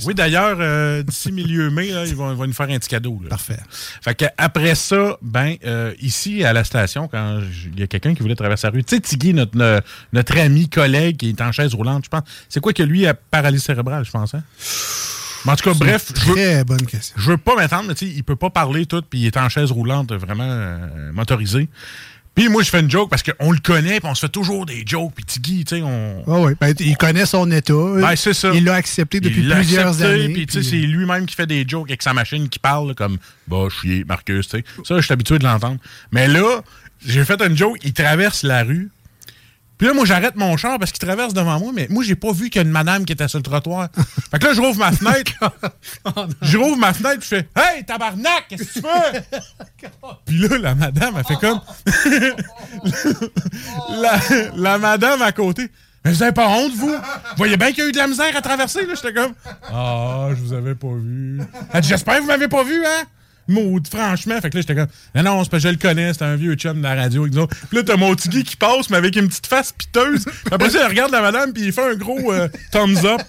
Oui, 0.05 0.13
d'ailleurs, 0.13 0.57
euh, 0.59 1.01
d'ici 1.03 1.31
milieu 1.31 1.69
mai, 1.69 1.87
là, 1.91 2.05
ils, 2.05 2.15
vont, 2.15 2.31
ils 2.31 2.37
vont 2.37 2.45
nous 2.45 2.53
faire 2.53 2.69
un 2.69 2.77
petit 2.77 2.89
cadeau. 2.89 3.19
là. 3.23 3.29
Parfait. 3.29 3.57
Fait 4.03 4.15
que 4.15 4.25
après 4.37 4.75
ça, 4.75 5.17
ben, 5.21 5.55
euh, 5.65 5.93
ici, 6.01 6.43
à 6.43 6.53
la 6.53 6.63
station, 6.63 7.07
quand 7.07 7.39
il 7.73 7.79
y 7.79 7.83
a 7.83 7.87
quelqu'un 7.87 8.13
qui 8.13 8.21
voulait 8.21 8.35
traverser 8.35 8.67
la 8.67 8.71
rue, 8.71 8.83
tu 8.83 8.95
sais, 8.95 9.01
Tigui, 9.01 9.33
notre, 9.33 9.57
no- 9.57 9.79
notre 10.13 10.37
ami, 10.37 10.67
collègue, 10.69 11.17
qui 11.17 11.29
est 11.29 11.41
en 11.41 11.51
chaise 11.51 11.73
roulante, 11.73 12.03
je 12.05 12.09
pense. 12.09 12.23
C'est 12.49 12.59
quoi 12.59 12.73
que 12.73 12.83
lui 12.83 13.07
a 13.07 13.13
paralysie 13.13 13.63
cérébrale, 13.63 14.03
je 14.05 14.11
pense, 14.11 14.33
hein? 14.33 14.43
Mais 15.45 15.51
en 15.51 15.55
tout 15.55 15.69
cas, 15.69 15.77
bref, 15.77 16.11
je 16.15 16.25
veux, 16.25 16.33
Très 16.35 16.63
bonne 16.63 16.85
question. 16.85 17.15
je 17.17 17.31
veux 17.31 17.37
pas 17.37 17.55
m'attendre, 17.55 17.85
mais 17.87 17.95
tu 17.95 18.07
sais, 18.07 18.13
il 18.13 18.23
peut 18.23 18.35
pas 18.35 18.49
parler 18.49 18.85
tout, 18.85 19.01
puis 19.09 19.19
il 19.21 19.25
est 19.27 19.37
en 19.37 19.49
chaise 19.49 19.71
roulante 19.71 20.11
vraiment 20.13 20.47
euh, 20.47 21.11
motorisée. 21.11 21.67
Puis 22.33 22.47
moi, 22.47 22.63
je 22.63 22.69
fais 22.69 22.79
une 22.79 22.89
joke 22.89 23.09
parce 23.09 23.23
qu'on 23.23 23.51
le 23.51 23.59
connaît, 23.59 23.99
puis 23.99 24.09
on 24.09 24.15
se 24.15 24.21
fait 24.21 24.31
toujours 24.31 24.65
des 24.65 24.83
jokes, 24.85 25.11
puis 25.13 25.25
Tigui, 25.25 25.65
tu 25.65 25.75
sais, 25.75 25.81
on. 25.81 26.23
Ah 26.27 26.39
oui, 26.39 26.53
ben, 26.61 26.73
il 26.79 26.95
connaît 26.95 27.25
son 27.25 27.51
état. 27.51 27.73
Ben, 27.73 28.15
c'est 28.15 28.33
ça. 28.33 28.51
Il 28.53 28.63
l'a 28.63 28.75
accepté 28.75 29.19
depuis 29.19 29.41
Il 29.41 29.49
plusieurs 29.53 29.89
accepté, 29.89 30.23
années. 30.23 30.33
Puis, 30.33 30.45
tu 30.45 30.63
sais, 30.63 30.69
c'est 30.69 30.77
lui-même 30.77 31.25
qui 31.25 31.35
fait 31.35 31.45
des 31.45 31.65
jokes 31.67 31.89
avec 31.89 32.01
sa 32.01 32.13
machine 32.13 32.47
qui 32.47 32.59
parle, 32.59 32.95
comme, 32.95 33.17
bah, 33.47 33.67
chier, 33.69 34.05
Marcus, 34.05 34.47
tu 34.47 34.57
sais. 34.59 34.63
Ça, 34.85 34.95
je 34.95 35.01
suis 35.01 35.11
habitué 35.11 35.39
de 35.39 35.43
l'entendre. 35.43 35.77
Mais 36.13 36.27
là, 36.29 36.61
j'ai 37.05 37.25
fait 37.25 37.41
une 37.41 37.57
joke, 37.57 37.79
il 37.83 37.91
traverse 37.91 38.43
la 38.43 38.63
rue. 38.63 38.91
Puis 39.81 39.87
là, 39.87 39.95
moi, 39.95 40.05
j'arrête 40.05 40.35
mon 40.35 40.55
char 40.57 40.77
parce 40.77 40.91
qu'il 40.91 41.03
traverse 41.03 41.33
devant 41.33 41.59
moi, 41.59 41.71
mais 41.73 41.87
moi, 41.89 42.03
j'ai 42.03 42.13
pas 42.13 42.31
vu 42.31 42.51
qu'il 42.51 42.61
y 42.61 42.63
a 42.63 42.67
une 42.67 42.71
madame 42.71 43.03
qui 43.03 43.13
était 43.13 43.27
sur 43.27 43.39
le 43.39 43.43
trottoir. 43.43 43.89
fait 44.31 44.37
que 44.37 44.45
là, 44.45 44.53
je 44.53 44.61
rouvre 44.61 44.77
ma 44.77 44.91
fenêtre. 44.91 45.31
je 46.43 46.57
rouvre 46.59 46.77
ma 46.77 46.93
fenêtre, 46.93 47.23
je 47.23 47.27
fais 47.27 47.49
Hey, 47.55 47.83
tabarnak, 47.83 48.45
qu'est-ce 48.47 48.63
que 48.65 48.73
tu 48.73 48.81
fais? 48.81 49.23
Puis 50.27 50.37
là, 50.37 50.59
la 50.59 50.75
madame, 50.75 51.15
elle 51.17 51.25
fait 51.25 51.35
comme. 51.37 51.59
la, 53.89 54.19
la 54.55 54.77
madame 54.77 55.23
à 55.23 55.31
côté. 55.31 55.67
Mais 56.05 56.11
vous 56.11 56.21
avez 56.21 56.31
pas 56.31 56.47
honte, 56.47 56.73
vous? 56.75 56.89
Vous 56.89 57.37
voyez 57.37 57.57
bien 57.57 57.69
qu'il 57.71 57.79
y 57.79 57.81
a 57.87 57.89
eu 57.89 57.91
de 57.91 57.97
la 57.97 58.05
misère 58.05 58.37
à 58.37 58.41
traverser, 58.41 58.85
là. 58.85 58.93
J'étais 58.93 59.15
comme. 59.15 59.33
Ah, 59.73 60.27
je 60.29 60.35
vous 60.43 60.53
avais 60.53 60.75
pas 60.75 60.93
vu. 60.93 61.41
Elle 61.73 61.81
dit, 61.81 61.89
j'espère 61.89 62.17
que 62.17 62.21
vous 62.21 62.27
m'avez 62.27 62.47
pas 62.47 62.63
vu, 62.63 62.85
hein? 62.85 63.03
Maud, 63.51 63.87
franchement. 63.87 64.39
Fait 64.41 64.49
que 64.49 64.57
là, 64.57 64.61
j'étais 64.61 64.75
comme. 64.75 64.87
Non, 65.15 65.43
c'est 65.43 65.51
parce 65.51 65.63
que 65.63 65.69
je 65.69 65.73
le 65.73 65.79
connais, 65.79 66.13
c'est 66.13 66.23
un 66.23 66.35
vieux 66.35 66.55
chum 66.55 66.77
de 66.77 66.83
la 66.83 66.95
radio. 66.95 67.27
Puis 67.27 67.77
là, 67.77 67.83
t'as 67.85 67.97
mon 67.97 68.15
tigui 68.15 68.43
qui 68.43 68.55
passe, 68.55 68.89
mais 68.89 68.97
avec 68.97 69.15
une 69.15 69.27
petite 69.27 69.47
face 69.47 69.71
piteuse. 69.71 70.25
Après 70.51 70.69
ça, 70.69 70.79
il 70.83 70.87
regarde 70.87 71.11
la 71.11 71.21
madame, 71.21 71.53
puis 71.53 71.63
il 71.65 71.73
fait 71.73 71.91
un 71.91 71.95
gros 71.95 72.31
euh, 72.31 72.47
thumbs 72.71 73.05
up. 73.05 73.21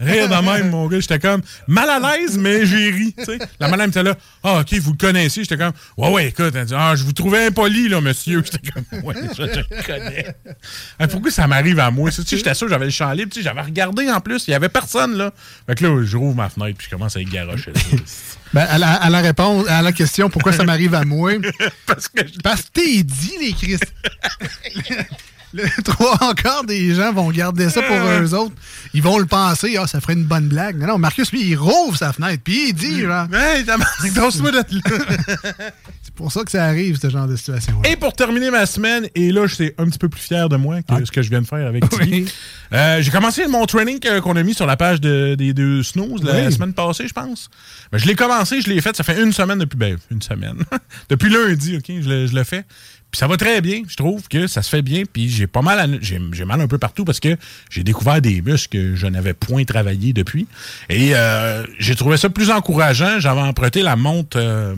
Rire 0.00 0.28
de 0.28 0.44
même, 0.44 0.70
mon 0.70 0.86
gars. 0.86 1.00
J'étais 1.00 1.18
comme 1.18 1.42
mal 1.66 1.88
à 1.88 1.98
l'aise, 1.98 2.38
mais 2.38 2.66
j'ai 2.66 2.90
ri. 2.90 3.14
La 3.58 3.68
madame 3.68 3.90
était 3.90 4.02
là. 4.02 4.16
Ah, 4.42 4.60
OK, 4.60 4.74
vous 4.74 4.92
le 4.92 4.96
connaissez. 4.96 5.42
J'étais 5.42 5.56
comme. 5.56 5.72
Ouais, 5.96 6.10
ouais, 6.10 6.28
écoute. 6.28 6.52
Elle 6.54 6.66
dit, 6.66 6.74
ah, 6.76 6.94
je 6.96 7.04
vous 7.04 7.12
trouvais 7.12 7.46
impoli, 7.46 7.88
là, 7.88 8.00
monsieur. 8.00 8.42
J'étais 8.44 8.70
comme. 8.70 8.84
Ouais, 9.04 9.14
je, 9.36 9.42
le 9.42 9.82
connais. 9.82 10.34
Hey, 11.00 11.06
pourquoi 11.08 11.30
ça 11.30 11.46
m'arrive 11.46 11.78
à 11.80 11.90
moi? 11.90 12.10
J'étais 12.10 12.54
sûr, 12.54 12.68
j'avais 12.68 12.86
le 12.86 12.90
champ 12.90 13.12
libre. 13.12 13.34
J'avais 13.40 13.60
regardé 13.60 14.10
en 14.10 14.20
plus. 14.20 14.46
Il 14.48 14.52
y 14.52 14.54
avait 14.54 14.68
personne, 14.68 15.16
là. 15.16 15.32
Fait 15.66 15.74
que 15.74 15.86
là, 15.86 16.02
je 16.04 16.16
rouvre 16.16 16.36
ma 16.36 16.48
fenêtre, 16.48 16.78
puis 16.78 16.86
je 16.86 16.90
commence 16.90 17.16
à 17.16 17.20
y 17.20 17.24
garocher. 17.24 17.72
Ben, 18.52 18.66
à, 18.68 18.78
la, 18.78 18.92
à 18.94 19.10
la 19.10 19.20
réponse, 19.20 19.68
à 19.68 19.82
la 19.82 19.92
question 19.92 20.30
pourquoi 20.30 20.52
ça 20.52 20.64
m'arrive 20.64 20.94
à 20.94 21.04
moi, 21.04 21.32
Parce 21.86 22.08
que 22.08 22.26
je- 22.26 22.38
parce 22.42 22.62
que 22.62 22.68
t'es 22.72 23.02
dit, 23.02 23.32
les 23.40 23.52
Christ. 23.52 23.84
Le 25.54 25.64
trois 25.84 26.22
encore 26.22 26.64
des 26.64 26.94
gens 26.94 27.12
vont 27.12 27.30
garder 27.30 27.70
ça 27.70 27.80
pour 27.82 27.96
eux 27.96 28.34
autres. 28.34 28.54
Ils 28.92 29.02
vont 29.02 29.18
le 29.18 29.24
penser, 29.26 29.76
ah, 29.78 29.86
ça 29.86 30.00
ferait 30.00 30.12
une 30.12 30.24
bonne 30.24 30.48
blague. 30.48 30.78
Non, 30.78 30.86
non, 30.88 30.98
Marcus, 30.98 31.32
lui, 31.32 31.42
il 31.42 31.56
rouvre 31.56 31.96
sa 31.96 32.12
fenêtre, 32.12 32.42
puis 32.44 32.68
il 32.68 32.74
dit, 32.74 33.00
genre, 33.00 33.26
Hey, 33.34 33.64
c'est 36.02 36.14
pour 36.14 36.32
ça 36.32 36.42
que 36.44 36.50
ça 36.50 36.64
arrive, 36.64 36.98
ce 37.00 37.08
genre 37.10 37.26
de 37.26 37.36
situation 37.36 37.80
Et 37.84 37.96
pour 37.96 38.12
terminer 38.12 38.50
ma 38.50 38.66
semaine, 38.66 39.06
et 39.14 39.30
là, 39.32 39.46
je 39.46 39.54
suis 39.54 39.72
un 39.78 39.86
petit 39.86 39.98
peu 39.98 40.08
plus 40.08 40.20
fier 40.20 40.48
de 40.48 40.56
moi 40.56 40.82
que 40.82 41.04
ce 41.04 41.10
que 41.10 41.22
je 41.22 41.30
viens 41.30 41.42
de 41.42 41.46
faire 41.46 41.66
avec. 41.66 41.84
Oui. 41.98 42.26
Euh, 42.72 43.00
J'ai 43.00 43.10
commencé 43.10 43.46
mon 43.46 43.64
training 43.66 43.98
que- 44.00 44.20
qu'on 44.20 44.36
a 44.36 44.42
mis 44.42 44.54
sur 44.54 44.66
la 44.66 44.76
page 44.76 45.00
de- 45.00 45.34
des 45.34 45.54
deux 45.54 45.82
snooze 45.82 46.22
la 46.22 46.46
Oui. 46.46 46.52
semaine 46.52 46.74
passée, 46.74 47.08
je 47.08 47.14
pense. 47.14 47.48
Ben, 47.92 47.98
je 47.98 48.06
l'ai 48.06 48.14
commencé, 48.14 48.60
je 48.60 48.68
l'ai 48.68 48.80
fait, 48.80 48.96
ça 48.96 49.04
fait 49.04 49.22
une 49.22 49.32
semaine 49.32 49.58
depuis, 49.58 49.78
ben, 49.78 49.96
une 50.10 50.22
semaine. 50.22 50.58
depuis 51.08 51.30
lundi, 51.30 51.76
OK, 51.76 51.84
je 51.88 52.08
le, 52.08 52.26
je 52.26 52.34
le 52.34 52.44
fais. 52.44 52.64
Puis 53.10 53.18
ça 53.18 53.26
va 53.26 53.38
très 53.38 53.62
bien, 53.62 53.82
je 53.88 53.96
trouve 53.96 54.28
que 54.28 54.46
ça 54.46 54.60
se 54.62 54.68
fait 54.68 54.82
bien, 54.82 55.04
puis 55.10 55.30
j'ai 55.30 55.46
pas 55.46 55.62
mal, 55.62 55.98
j'ai 56.02 56.44
mal 56.44 56.60
un 56.60 56.66
peu 56.66 56.76
partout 56.76 57.06
parce 57.06 57.20
que 57.20 57.36
j'ai 57.70 57.82
découvert 57.82 58.20
des 58.20 58.42
muscles 58.42 58.78
que 58.78 58.96
je 58.96 59.06
n'avais 59.06 59.32
point 59.32 59.64
travaillé 59.64 60.12
depuis. 60.12 60.46
Et 60.90 61.14
euh, 61.14 61.64
j'ai 61.78 61.94
trouvé 61.94 62.18
ça 62.18 62.28
plus 62.28 62.50
encourageant. 62.50 63.18
J'avais 63.18 63.40
emprunté 63.40 63.82
la 63.82 63.96
montre, 63.96 64.38
euh, 64.38 64.74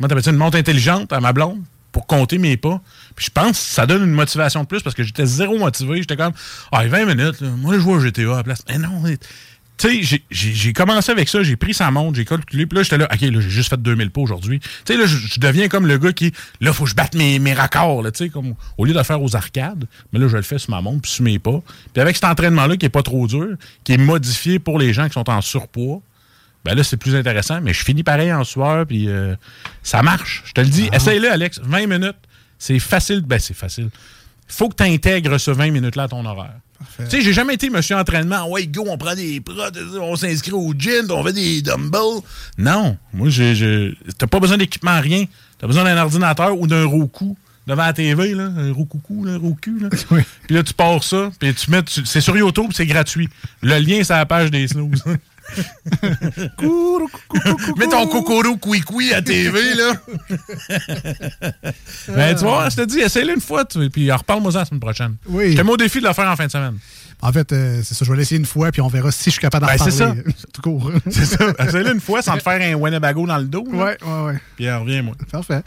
comment 0.00 0.20
une 0.20 0.36
montre 0.36 0.58
intelligente 0.58 1.12
à 1.12 1.20
ma 1.20 1.32
blonde. 1.32 1.60
pour 1.92 2.08
compter 2.08 2.38
mes 2.38 2.56
pas. 2.56 2.80
Puis 3.14 3.26
je 3.26 3.30
pense 3.30 3.52
que 3.52 3.56
ça 3.56 3.86
donne 3.86 4.02
une 4.02 4.10
motivation 4.10 4.62
de 4.62 4.66
plus 4.66 4.82
parce 4.82 4.96
que 4.96 5.04
j'étais 5.04 5.26
zéro 5.26 5.56
motivé. 5.56 5.98
J'étais 5.98 6.16
comme, 6.16 6.32
ah, 6.72 6.84
20 6.84 7.04
minutes, 7.04 7.40
là, 7.40 7.50
moi, 7.50 7.78
je 7.78 7.86
au 7.86 8.00
GTA 8.00 8.32
à 8.32 8.36
la 8.38 8.42
place. 8.42 8.64
Mais 8.68 8.78
non, 8.78 9.00
tu 9.76 10.04
sais, 10.04 10.20
j'ai- 10.30 10.72
commencé 10.72 11.10
avec 11.10 11.28
ça, 11.28 11.42
j'ai 11.42 11.56
pris 11.56 11.74
sa 11.74 11.90
montre, 11.90 12.16
j'ai 12.16 12.24
calculé, 12.24 12.66
puis 12.66 12.76
là, 12.76 12.82
j'étais 12.84 12.98
là, 12.98 13.08
OK, 13.12 13.20
là, 13.20 13.40
j'ai 13.40 13.50
juste 13.50 13.70
fait 13.70 13.80
2000 13.80 14.10
pas 14.10 14.20
aujourd'hui. 14.20 14.60
Tu 14.60 14.68
sais, 14.86 14.96
là, 14.96 15.04
je, 15.06 15.40
deviens 15.40 15.68
comme 15.68 15.86
le 15.86 15.98
gars 15.98 16.12
qui, 16.12 16.32
là, 16.60 16.72
faut 16.72 16.84
que 16.84 16.90
je 16.90 16.94
batte 16.94 17.14
mes, 17.14 17.38
mes 17.40 17.54
raccords, 17.54 18.02
là, 18.02 18.12
tu 18.12 18.24
sais, 18.24 18.30
comme, 18.30 18.54
au 18.78 18.84
lieu 18.84 18.92
de 18.92 18.98
le 18.98 19.04
faire 19.04 19.20
aux 19.20 19.34
arcades, 19.34 19.86
mais 20.12 20.20
là, 20.20 20.28
je 20.28 20.36
le 20.36 20.42
fais 20.42 20.58
sur 20.58 20.70
ma 20.70 20.80
montre, 20.80 21.02
puis 21.02 21.10
sur 21.10 21.24
mes 21.24 21.38
pas. 21.38 21.60
Puis 21.92 22.00
avec 22.00 22.14
cet 22.14 22.24
entraînement-là, 22.24 22.76
qui 22.76 22.86
est 22.86 22.90
pas 22.90 23.02
trop 23.02 23.26
dur, 23.26 23.56
qui 23.82 23.92
est 23.92 23.98
modifié 23.98 24.58
pour 24.60 24.78
les 24.78 24.92
gens 24.92 25.06
qui 25.08 25.14
sont 25.14 25.28
en 25.28 25.40
surpoids, 25.40 26.00
ben 26.64 26.74
là, 26.74 26.84
c'est 26.84 26.96
plus 26.96 27.14
intéressant, 27.16 27.60
mais 27.60 27.74
je 27.74 27.84
finis 27.84 28.04
pareil 28.04 28.32
en 28.32 28.44
sueur, 28.44 28.86
puis 28.86 29.08
euh, 29.08 29.34
ça 29.82 30.02
marche. 30.02 30.44
Je 30.46 30.52
te 30.52 30.60
le 30.60 30.68
dis, 30.68 30.88
essaye-le, 30.92 31.30
Alex, 31.30 31.60
20 31.62 31.86
minutes, 31.86 32.16
c'est 32.58 32.78
facile, 32.78 33.20
ben 33.20 33.38
c'est 33.38 33.54
facile. 33.54 33.90
Faut 34.46 34.68
que 34.68 34.76
tu 34.76 34.82
intègres 34.84 35.38
ce 35.38 35.50
20 35.50 35.70
minutes-là 35.70 36.04
à 36.04 36.08
ton 36.08 36.24
horaire. 36.24 36.54
Tu 36.98 37.10
sais, 37.10 37.20
j'ai 37.22 37.32
jamais 37.32 37.54
été 37.54 37.70
monsieur 37.70 37.96
entraînement. 37.96 38.48
Ouais, 38.48 38.66
go, 38.66 38.84
on 38.88 38.98
prend 38.98 39.14
des 39.14 39.40
prods, 39.40 39.70
on 40.00 40.16
s'inscrit 40.16 40.52
au 40.52 40.74
gym, 40.76 41.06
on 41.10 41.24
fait 41.24 41.32
des 41.32 41.62
dumbbells. 41.62 42.20
Non. 42.58 42.96
Moi, 43.12 43.28
j'ai. 43.30 43.96
T'as 44.18 44.26
pas 44.26 44.40
besoin 44.40 44.58
d'équipement, 44.58 45.00
rien. 45.00 45.24
T'as 45.58 45.66
besoin 45.66 45.84
d'un 45.84 45.96
ordinateur 45.96 46.58
ou 46.58 46.66
d'un 46.66 46.84
Roku 46.84 47.36
devant 47.66 47.84
la 47.86 47.92
TV, 47.92 48.34
là. 48.34 48.50
Un 48.56 48.72
Roku, 48.72 49.24
là, 49.24 49.32
un 49.32 49.38
Roku, 49.38 49.78
là. 49.78 49.88
Oui. 50.10 50.20
Puis 50.46 50.54
là, 50.54 50.62
tu 50.62 50.74
pars 50.74 51.02
ça, 51.02 51.30
puis 51.38 51.54
tu 51.54 51.70
mets. 51.70 51.82
c'est 51.86 52.20
sur 52.20 52.36
YouTube, 52.36 52.70
c'est 52.72 52.86
gratuit. 52.86 53.28
Le 53.62 53.78
lien, 53.78 54.02
c'est 54.02 54.12
à 54.12 54.18
la 54.18 54.26
page 54.26 54.50
des 54.50 54.68
snooze. 54.68 55.02
Mets 57.76 57.88
ton 57.88 58.06
cocoro 58.06 58.56
coui 58.56 59.12
à 59.12 59.22
TV, 59.22 59.60
là. 59.74 59.92
ben, 62.08 62.34
tu 62.34 62.44
vois, 62.44 62.68
je 62.70 62.76
te 62.76 62.84
dis, 62.84 63.00
essaye-le 63.00 63.34
une 63.34 63.40
fois, 63.40 63.64
tu- 63.64 63.90
puis 63.90 64.10
reparle-moi 64.10 64.52
ça 64.52 64.60
la 64.60 64.64
semaine 64.64 64.80
prochaine. 64.80 65.16
Oui. 65.28 65.52
Je 65.52 65.56
te 65.56 65.62
mets 65.62 65.72
au 65.72 65.76
défi 65.76 66.00
de 66.00 66.06
le 66.06 66.12
faire 66.12 66.28
en 66.30 66.36
fin 66.36 66.46
de 66.46 66.50
semaine. 66.50 66.78
En 67.22 67.32
fait, 67.32 67.52
euh, 67.52 67.80
c'est 67.82 67.94
ça. 67.94 68.04
Je 68.04 68.10
vais 68.10 68.16
l'essayer 68.18 68.38
une 68.38 68.44
fois, 68.46 68.70
puis 68.70 68.80
on 68.82 68.88
verra 68.88 69.10
si 69.10 69.24
je 69.26 69.30
suis 69.30 69.40
capable 69.40 69.64
d'en 69.66 69.72
Ben, 69.72 69.78
parler. 69.78 69.92
c'est 69.92 69.98
ça. 69.98 70.14
Tout 70.52 70.62
court. 70.62 70.90
C'est 71.10 71.24
ça. 71.24 71.46
Essaye-le 71.58 71.92
une 71.94 72.00
fois 72.00 72.20
sans 72.22 72.36
te 72.36 72.42
faire 72.42 72.60
un 72.60 72.74
Winnebago 72.74 73.26
dans 73.26 73.38
le 73.38 73.44
dos. 73.44 73.64
là. 73.72 73.78
ouais, 73.84 73.96
ouais, 74.04 74.22
ouais. 74.26 74.38
Puis 74.56 74.66
euh, 74.66 74.78
reviens-moi. 74.78 75.14
Parfait. 75.30 75.62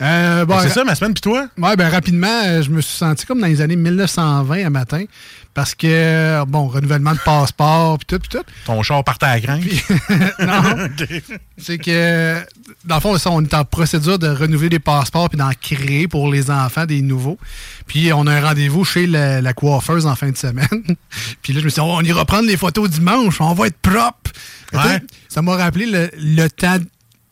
Euh, 0.00 0.44
bon, 0.44 0.54
Ben, 0.56 0.62
c'est 0.62 0.68
ra- 0.68 0.74
ça, 0.74 0.84
ma 0.84 0.94
semaine, 0.94 1.14
puis 1.14 1.20
toi? 1.20 1.46
Ouais, 1.58 1.76
ben 1.76 1.88
rapidement, 1.88 2.62
je 2.62 2.70
me 2.70 2.80
suis 2.80 2.96
senti 2.96 3.24
comme 3.26 3.40
dans 3.40 3.46
les 3.46 3.60
années 3.60 3.76
1920 3.76 4.66
à 4.66 4.70
matin. 4.70 5.04
Parce 5.54 5.74
que, 5.74 6.44
bon, 6.46 6.66
renouvellement 6.66 7.12
de 7.12 7.18
passeport, 7.18 7.98
puis 7.98 8.06
tout, 8.06 8.18
puis 8.18 8.28
tout. 8.30 8.44
Ton 8.64 8.82
char 8.82 9.04
partait 9.04 9.26
à 9.26 9.38
la 9.38 9.56
non. 9.58 10.88
C'est 11.58 11.76
que, 11.76 12.38
dans 12.86 12.94
le 12.94 13.00
fond, 13.00 13.16
on 13.26 13.44
est 13.44 13.54
en 13.54 13.64
procédure 13.64 14.18
de 14.18 14.28
renouveler 14.28 14.70
des 14.70 14.78
passeports 14.78 15.28
puis 15.28 15.38
d'en 15.38 15.50
créer 15.60 16.08
pour 16.08 16.32
les 16.32 16.50
enfants 16.50 16.86
des 16.86 17.02
nouveaux. 17.02 17.38
Puis 17.86 18.12
on 18.14 18.26
a 18.26 18.32
un 18.32 18.40
rendez-vous 18.40 18.84
chez 18.84 19.06
la, 19.06 19.42
la 19.42 19.52
coiffeuse 19.52 20.06
en 20.06 20.16
fin 20.16 20.30
de 20.30 20.36
semaine. 20.36 20.66
puis 21.42 21.52
là, 21.52 21.60
je 21.60 21.64
me 21.66 21.70
suis 21.70 21.82
dit, 21.82 21.86
Oh, 21.86 21.96
on 21.98 22.02
ira 22.02 22.24
prendre 22.24 22.46
les 22.46 22.56
photos 22.56 22.88
dimanche, 22.88 23.40
on 23.40 23.52
va 23.52 23.66
être 23.66 23.78
propre. 23.78 24.30
Ouais. 24.72 25.02
Ça 25.28 25.42
m'a 25.42 25.56
rappelé 25.56 25.84
le, 25.84 26.10
le 26.16 26.48
temps 26.48 26.78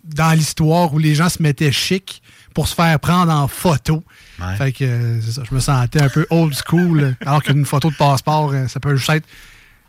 dans 0.04 0.32
l'histoire 0.32 0.92
où 0.92 0.98
les 0.98 1.14
gens 1.14 1.30
se 1.30 1.42
mettaient 1.42 1.72
chic 1.72 2.22
pour 2.54 2.68
se 2.68 2.74
faire 2.74 2.98
prendre 3.00 3.32
en 3.32 3.48
photo. 3.48 4.02
Ouais. 4.40 4.56
Fait 4.56 4.72
que 4.72 4.84
euh, 4.84 5.20
ça, 5.20 5.42
je 5.48 5.54
me 5.54 5.60
sentais 5.60 6.00
un 6.02 6.08
peu 6.08 6.26
old 6.30 6.54
school, 6.54 7.14
alors 7.26 7.42
qu'une 7.42 7.64
photo 7.66 7.90
de 7.90 7.96
passeport, 7.96 8.52
euh, 8.52 8.66
ça 8.68 8.80
peut 8.80 8.96
juste 8.96 9.10
être 9.10 9.26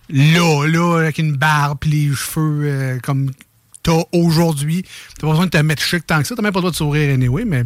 là, 0.10 0.66
là, 0.68 0.98
avec 1.00 1.18
une 1.20 1.38
barbe 1.38 1.78
puis 1.80 1.90
les 1.90 2.14
cheveux 2.16 2.64
euh, 2.66 3.00
comme 3.00 3.32
t'as 3.84 4.02
aujourd'hui. 4.12 4.84
T'as 5.18 5.22
pas 5.28 5.32
besoin 5.32 5.46
de 5.46 5.52
te 5.52 5.58
mettre 5.58 5.82
chic 5.82 6.06
tant 6.06 6.20
que 6.22 6.28
ça. 6.28 6.36
T'as 6.36 6.42
même 6.42 6.52
pas 6.52 6.60
le 6.60 6.64
droit 6.64 6.72
de 6.72 6.76
sourire 6.76 7.14
anyway, 7.14 7.46
mais 7.46 7.64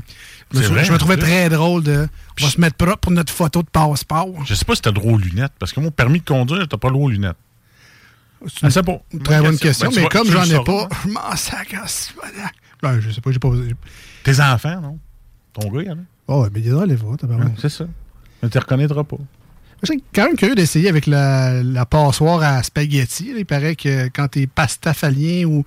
je 0.51 0.58
me, 0.58 0.62
C'est 0.62 0.68
sou- 0.68 0.74
vrai, 0.74 0.86
je 0.86 0.92
me 0.94 0.98
trouvais 0.98 1.18
très 1.18 1.50
drôle 1.50 1.84
de. 1.84 2.08
On 2.39 2.44
va 2.44 2.50
se 2.50 2.62
mettre 2.62 2.75
propre 2.77 2.98
pour 2.98 3.12
notre 3.12 3.34
photo 3.34 3.62
de 3.63 3.68
passeport. 3.70 4.27
Je 4.46 4.54
sais 4.54 4.65
pas 4.65 4.75
si 4.75 4.82
t'as 4.82 4.92
le 4.92 4.96
droit 4.96 5.13
aux 5.13 5.18
lunettes, 5.18 5.54
parce 5.60 5.74
que 5.74 5.80
mon 5.80 5.92
permis 5.92 6.20
de 6.20 6.25
conduire, 6.25 6.68
t'as 6.68 6.77
pas 6.77 6.88
le 6.89 6.94
droit 6.94 7.08
aux 7.08 7.12
lunettes. 7.12 7.38
C'est 8.48 8.84
pas. 8.86 9.00
une 9.12 9.24
très 9.24 9.42
bonne 9.42 9.58
question, 9.58 9.89
Ben, 9.89 10.01
mais 10.04 10.08
comme 10.10 10.30
j'en 10.30 10.44
ai 10.44 10.63
pas, 10.63 10.88
je 11.04 11.10
m'en 11.10 11.36
sac. 11.36 11.75
Ben, 12.82 13.00
je 13.00 13.10
sais 13.10 13.22
pas, 13.22 13.32
j'ai 13.32 13.39
pas. 13.39 13.50
Tes 14.24 14.39
enfants, 14.42 14.82
non? 14.82 15.00
Ton 15.54 15.70
gars, 15.72 15.82
il 15.82 15.88
y 15.88 15.92
en 15.92 15.94
a? 15.96 15.98
Oh, 16.27 16.41
ouais, 16.44 16.50
mais 16.53 16.60
il 16.62 16.70
doit 16.72 16.84
aller 16.84 16.96
voir, 16.96 17.17
t'as 17.17 17.27
pas 17.27 17.36
Ouais, 17.36 17.51
c'est 17.62 17.70
ça. 17.70 17.86
Mais 18.41 18.50
tu 18.50 18.58
reconnaîtras 18.58 19.03
pas. 19.03 19.17
Je 19.84 19.91
suis 19.91 20.03
quand 20.15 20.25
même 20.25 20.36
curieux 20.38 20.55
d'essayer 20.55 20.89
avec 20.89 21.05
la, 21.05 21.62
la 21.62 21.86
passoire 21.86 22.41
à 22.41 22.63
spaghetti. 22.63 23.32
Il 23.38 23.46
paraît 23.46 23.75
que 23.75 24.08
quand 24.08 24.29
t'es 24.29 24.48
pastafalien 24.48 25.44
ou 25.46 25.63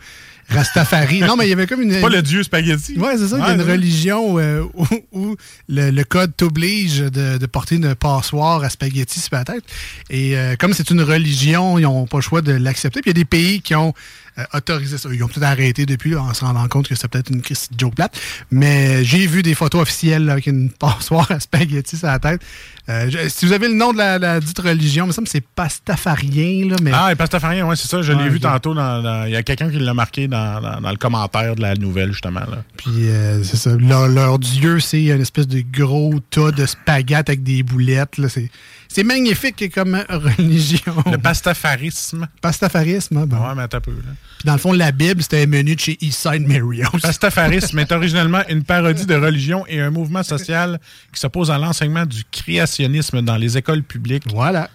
rastafari. 0.48 1.20
non, 1.28 1.36
mais 1.36 1.46
il 1.46 1.50
y 1.50 1.52
avait 1.52 1.66
comme 1.66 1.82
une. 1.82 2.00
Pas 2.00 2.08
le 2.08 2.22
dieu 2.22 2.42
spaghetti. 2.42 2.94
Oui, 2.96 3.10
c'est 3.16 3.28
ça. 3.28 3.36
il 3.38 3.42
y 3.42 3.44
a 3.44 3.54
une 3.54 3.60
Ouais, 3.62 3.72
religion 3.72 4.38
euh, 4.38 4.64
où, 4.74 4.86
où 5.12 5.36
le, 5.68 5.90
le 5.90 6.04
code 6.04 6.34
t'oblige 6.36 7.00
de, 7.00 7.36
de 7.38 7.46
porter 7.46 7.76
une 7.76 7.94
passoire 7.94 8.64
à 8.64 8.70
spaghetti 8.70 9.20
sur 9.20 9.36
la 9.36 9.44
tête. 9.44 9.62
Et 10.10 10.36
euh, 10.36 10.56
comme 10.58 10.72
c'est 10.72 10.90
une 10.90 11.02
religion, 11.02 11.78
ils 11.78 11.82
n'ont 11.82 12.06
pas 12.06 12.16
le 12.18 12.22
choix 12.22 12.40
de 12.42 12.52
l'accepter. 12.52 13.02
Puis 13.02 13.10
il 13.10 13.16
y 13.16 13.20
a 13.20 13.22
des 13.22 13.24
pays 13.26 13.60
qui 13.60 13.74
ont 13.74 13.92
euh, 14.38 14.44
autorisé 14.54 14.98
ça. 14.98 15.08
Ils 15.12 15.22
ont 15.22 15.28
peut-être 15.28 15.42
arrêté 15.44 15.84
depuis 15.86 16.10
là, 16.10 16.22
en 16.22 16.32
se 16.34 16.44
rendant 16.44 16.66
compte 16.68 16.88
que 16.88 16.94
c'est 16.94 17.08
peut-être 17.08 17.30
une 17.30 17.42
crise 17.42 17.68
de 17.72 17.78
joke 17.78 17.94
plate. 17.96 18.18
Mais 18.50 19.04
j'ai 19.04 19.26
vu 19.26 19.42
des 19.42 19.54
photos 19.54 19.82
officielles 19.82 20.24
là, 20.24 20.32
avec 20.32 20.46
une 20.46 20.70
passoire 20.78 21.30
à 21.30 21.40
spaghetti 21.40 21.96
sur 21.96 22.06
la 22.06 22.18
tête. 22.18 22.40
Euh, 22.88 23.10
je- 23.10 23.28
si 23.28 23.44
vous 23.46 23.52
avez 23.52 23.68
le 23.68 23.74
nom 23.74 23.92
de 23.92 23.98
la, 23.98 24.18
la 24.18 24.40
dite 24.40 24.58
religion, 24.60 25.04
il 25.04 25.08
me 25.08 25.12
semble 25.12 25.26
que 25.26 25.32
c'est 25.32 25.44
pastafarien. 25.92 26.68
Là, 26.68 26.76
mais 26.82 26.90
Ah, 26.94 27.12
et 27.12 27.16
Pastafarien, 27.16 27.66
ouais, 27.66 27.76
c'est 27.76 27.88
ça. 27.88 28.02
Je 28.02 28.12
l'ai 28.12 28.28
vu 28.28 28.40
tantôt. 28.40 28.74
Il 28.74 29.30
y 29.32 29.36
a 29.36 29.42
quelqu'un 29.42 29.70
qui 29.70 29.78
l'a 29.78 29.94
marqué 29.94 30.28
dans, 30.28 30.60
dans- 30.60 30.80
dans 30.80 30.90
le 30.90 30.96
commentaire 30.96 31.54
de 31.56 31.62
la 31.62 31.74
nouvelle, 31.74 32.12
justement. 32.12 32.40
Là. 32.40 32.62
Puis 32.76 33.08
euh, 33.08 33.42
c'est 33.42 33.56
ça. 33.56 33.76
Leur, 33.76 34.08
leur 34.08 34.38
dieu, 34.38 34.80
c'est 34.80 35.04
une 35.04 35.20
espèce 35.20 35.48
de 35.48 35.60
gros 35.72 36.14
tas 36.30 36.50
de 36.50 36.66
spaghettes 36.66 37.28
avec 37.28 37.42
des 37.42 37.62
boulettes. 37.62 38.18
là. 38.18 38.28
C'est, 38.28 38.50
c'est 38.88 39.04
magnifique 39.04 39.72
comme 39.72 40.02
religion. 40.08 40.94
Le 41.10 41.18
pastafarisme. 41.18 42.26
Pastafarisme, 42.40 43.18
hein, 43.18 43.26
bon. 43.26 43.36
Ouais, 43.36 43.54
mais 43.54 43.62
attends 43.62 43.78
un 43.78 43.80
peu. 43.82 43.92
Là. 43.92 44.12
Puis 44.38 44.46
dans 44.46 44.54
le 44.54 44.58
fond, 44.58 44.72
la 44.72 44.92
Bible, 44.92 45.22
c'était 45.22 45.42
un 45.42 45.46
menu 45.46 45.74
de 45.74 45.80
chez 45.80 45.98
Eastside 46.00 46.46
Marriott. 46.46 47.00
Pastafarisme 47.02 47.78
est 47.78 47.92
originellement 47.92 48.42
une 48.48 48.64
parodie 48.64 49.06
de 49.06 49.14
religion 49.14 49.66
et 49.66 49.80
un 49.80 49.90
mouvement 49.90 50.22
social 50.22 50.80
qui 51.12 51.20
s'oppose 51.20 51.50
à 51.50 51.58
l'enseignement 51.58 52.06
du 52.06 52.24
créationnisme 52.30 53.22
dans 53.22 53.36
les 53.36 53.58
écoles 53.58 53.82
publiques. 53.82 54.24
Voilà. 54.28 54.70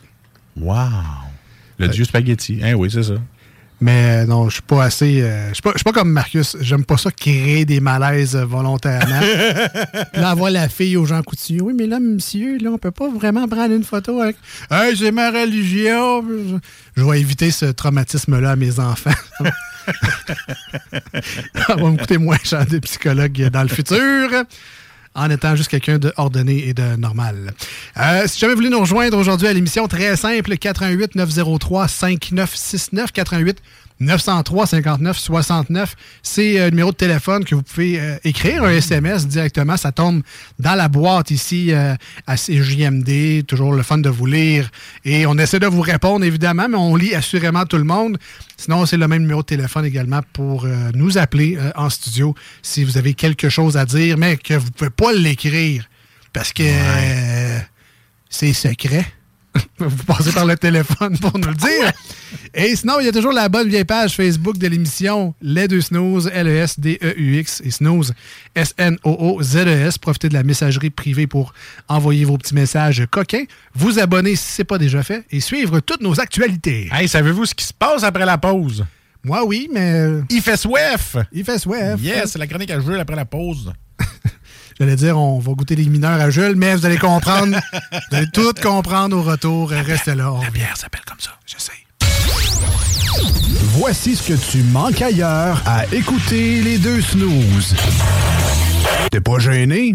Wow! 0.56 0.90
Le 1.80 1.88
dieu 1.88 2.06
spaghetti. 2.06 2.60
Hein, 2.64 2.74
oui, 2.74 2.90
c'est 2.92 3.04
ça. 3.04 3.16
Mais 3.84 4.24
euh, 4.24 4.26
non, 4.26 4.48
je 4.48 4.54
suis 4.54 4.62
pas 4.62 4.86
assez. 4.86 5.22
euh, 5.22 5.50
je 5.50 5.56
suis 5.56 5.62
pas, 5.62 5.92
comme 5.92 6.10
Marcus. 6.10 6.56
J'aime 6.62 6.86
pas 6.86 6.96
ça 6.96 7.12
créer 7.12 7.66
des 7.66 7.82
malaises 7.82 8.34
volontairement. 8.38 9.20
là, 10.14 10.34
voir 10.36 10.52
la 10.52 10.70
fille 10.70 10.96
aux 10.96 11.06
gens 11.06 11.22
coutumiers. 11.22 11.60
Oui, 11.60 11.74
mais 11.78 11.86
là, 11.86 12.00
monsieur, 12.00 12.58
là, 12.60 12.70
on 12.72 12.78
peut 12.78 12.92
pas 12.92 13.10
vraiment 13.10 13.46
prendre 13.46 13.76
une 13.76 13.84
photo 13.84 14.22
avec. 14.22 14.38
Hey, 14.72 14.96
c'est 14.96 15.12
ma 15.12 15.32
religion. 15.32 16.24
Je, 16.26 16.56
je 16.96 17.04
vais 17.04 17.20
éviter 17.20 17.52
ce 17.52 17.66
traumatisme-là 17.66 18.52
à 18.52 18.56
mes 18.56 18.80
enfants. 18.80 19.12
Ça 21.68 21.76
va 21.76 21.90
me 21.90 21.98
coûter 21.98 22.18
moins 22.18 22.38
cher 22.42 22.66
des 22.66 22.80
psychologues 22.80 23.50
dans 23.50 23.64
le 23.64 23.68
futur. 23.68 24.00
En 25.16 25.30
étant 25.30 25.56
juste 25.56 25.70
quelqu'un 25.70 26.00
de 26.00 26.12
ordonné 26.18 26.68
et 26.68 26.74
de 26.74 26.96
normal. 26.96 27.54
Euh, 27.98 28.24
si 28.26 28.40
jamais 28.40 28.54
vous 28.54 28.58
voulez 28.58 28.70
nous 28.70 28.80
rejoindre 28.80 29.18
aujourd'hui 29.18 29.48
à 29.48 29.54
l'émission, 29.54 29.88
très 29.88 30.16
simple, 30.16 30.58
88 30.58 31.16
903 31.16 31.88
5969 31.88 33.12
88 33.12 33.62
903 34.00 34.68
59 34.68 35.18
69. 35.18 35.96
C'est 36.22 36.60
euh, 36.60 36.66
le 36.66 36.70
numéro 36.72 36.92
de 36.92 36.98
téléphone 36.98 37.46
que 37.46 37.56
vous 37.56 37.64
pouvez 37.64 38.00
euh, 38.00 38.18
écrire 38.24 38.64
un 38.64 38.72
SMS 38.72 39.28
directement. 39.28 39.78
Ça 39.78 39.92
tombe 39.92 40.24
dans 40.60 40.76
la 40.76 40.88
boîte 40.88 41.32
ici 41.32 41.72
euh, 41.72 41.96
à 42.28 42.36
CJMD. 42.36 43.46
Toujours 43.46 43.74
le 43.74 43.84
fun 43.84 43.98
de 43.98 44.10
vous 44.10 44.26
lire. 44.26 44.70
Et 45.06 45.26
on 45.26 45.38
essaie 45.38 45.60
de 45.60 45.68
vous 45.68 45.82
répondre, 45.82 46.26
évidemment, 46.26 46.68
mais 46.68 46.78
on 46.78 46.96
lit 46.96 47.16
assurément 47.16 47.66
tout 47.66 47.78
le 47.78 47.84
monde. 47.84 48.18
Sinon, 48.58 48.86
c'est 48.86 48.98
le 48.98 49.08
même 49.08 49.22
numéro 49.24 49.42
de 49.42 49.48
téléphone 49.48 49.86
également 49.86 50.22
pour 50.34 50.66
euh, 50.66 50.92
nous 50.94 51.18
appeler 51.18 51.58
en 51.76 51.90
studio 51.90 52.36
si 52.62 52.84
vous 52.84 52.98
avez 52.98 53.14
quelque 53.14 53.50
chose 53.50 53.78
à 53.78 53.86
dire, 53.86 54.18
mais 54.18 54.38
que 54.38 54.54
vous 54.54 54.68
ne 54.68 54.72
pouvez 54.72 54.90
pas 54.90 55.14
l'écrire 55.14 55.90
parce 56.32 56.52
que 56.52 56.64
c'est 58.30 58.54
secret. 58.54 59.06
vous 59.80 60.04
passez 60.06 60.32
par 60.32 60.46
le 60.46 60.56
téléphone 60.56 61.18
pour 61.20 61.38
nous 61.38 61.48
le 61.48 61.54
dire. 61.56 61.92
Et 62.54 62.76
sinon, 62.76 63.00
il 63.00 63.06
y 63.06 63.10
a 63.10 63.12
toujours 63.12 63.34
la 63.34 63.50
bonne 63.50 63.70
vieille 63.70 63.84
page 63.84 64.16
Facebook 64.16 64.58
de 64.58 64.68
l'émission 64.68 65.34
Les 65.42 65.68
Deux 65.68 65.82
Snooze, 65.82 66.30
L-E-S-D-E-U-X 66.34 67.62
et 67.64 67.72
Snooze, 67.72 68.14
S-N-O-O-Z-E-S. 68.56 69.98
Profitez 69.98 70.30
de 70.30 70.34
la 70.34 70.44
messagerie 70.44 70.90
privée 70.90 71.28
pour 71.28 71.54
envoyer 71.88 72.26
vos 72.26 72.38
petits 72.38 72.56
messages 72.56 73.06
coquins. 73.12 73.44
Vous 73.76 74.00
abonner 74.00 74.36
si 74.36 74.52
ce 74.52 74.62
n'est 74.62 74.66
pas 74.66 74.78
déjà 74.78 75.04
fait 75.04 75.26
et 75.32 75.40
suivre 75.40 75.80
toutes 75.80 76.02
nos 76.02 76.20
actualités. 76.20 76.90
Hey, 76.92 77.08
savez-vous 77.08 77.46
ce 77.46 77.56
qui 77.56 77.66
se 77.66 77.74
passe 77.74 78.04
après 78.04 78.26
la 78.26 78.38
pause? 78.38 78.86
Moi, 79.24 79.46
oui, 79.46 79.70
mais 79.72 79.92
euh, 79.92 80.22
Il 80.30 80.42
fait 80.42 80.58
soif! 80.58 81.16
il 81.32 81.46
fait 81.46 81.58
soif. 81.58 82.00
Yes, 82.02 82.32
c'est 82.32 82.40
la 82.40 82.48
chronique 82.48 82.72
à 82.72 82.80
Jules 82.82 83.00
après 83.00 83.16
la 83.16 83.26
pause. 83.26 83.72
J'allais 84.80 84.96
dire, 84.96 85.18
on 85.18 85.40
va 85.40 85.54
goûter 85.54 85.76
les 85.76 85.86
mineurs 85.86 86.20
à 86.20 86.30
Jules, 86.30 86.56
mais 86.56 86.76
vous 86.76 86.86
allez 86.86 86.98
comprendre. 86.98 87.58
vous 87.92 88.18
allez 88.18 88.30
tout 88.30 88.54
comprendre 88.62 89.18
au 89.18 89.22
retour. 89.22 89.70
Restez 89.70 90.16
là. 90.16 90.34
La 90.42 90.50
bière 90.50 90.78
s'appelle 90.78 91.04
comme 91.06 91.20
ça. 91.20 91.32
Je 91.46 91.56
sais. 91.58 91.72
Voici 93.76 94.16
ce 94.16 94.34
que 94.34 94.52
tu 94.52 94.64
manques 94.64 95.02
ailleurs 95.02 95.62
à 95.66 95.86
écouter 95.94 96.62
les 96.62 96.78
deux 96.78 97.02
snooze. 97.02 97.76
T'es 99.12 99.22
pas 99.22 99.40
gêné? 99.40 99.94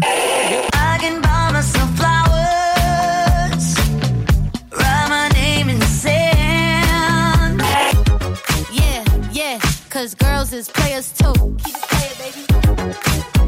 Cause 9.99 10.15
girls 10.15 10.53
is 10.53 10.69
players 10.69 11.11
too. 11.11 11.33
Keep 11.61 11.75
playing, 11.89 12.45
baby. 12.77 13.38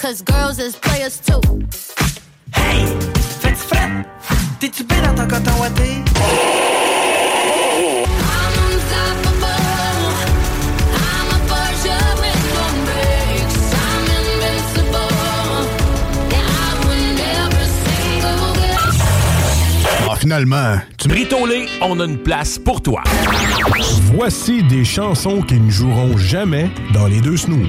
Cause 0.00 0.22
girls 0.22 0.58
is 0.58 0.76
players 0.76 1.20
too. 1.20 1.42
Hey, 2.54 2.86
fais-tu 3.42 3.54
frais? 3.54 3.90
T'es-tu 4.58 4.84
bien 4.84 5.02
dans 5.02 5.14
ton 5.14 5.28
coton 5.28 5.50
ouaté? 5.60 6.02
Ah, 20.08 20.16
finalement, 20.16 20.78
tu 20.96 21.08
Brito-Lé, 21.08 21.68
on 21.82 22.00
a 22.00 22.06
une 22.06 22.16
place 22.16 22.58
pour 22.58 22.80
toi. 22.80 23.02
Voici 24.14 24.62
des 24.62 24.86
chansons 24.86 25.42
qui 25.42 25.60
ne 25.60 25.70
joueront 25.70 26.16
jamais 26.16 26.70
dans 26.94 27.06
les 27.06 27.20
deux 27.20 27.36
snooze. 27.36 27.68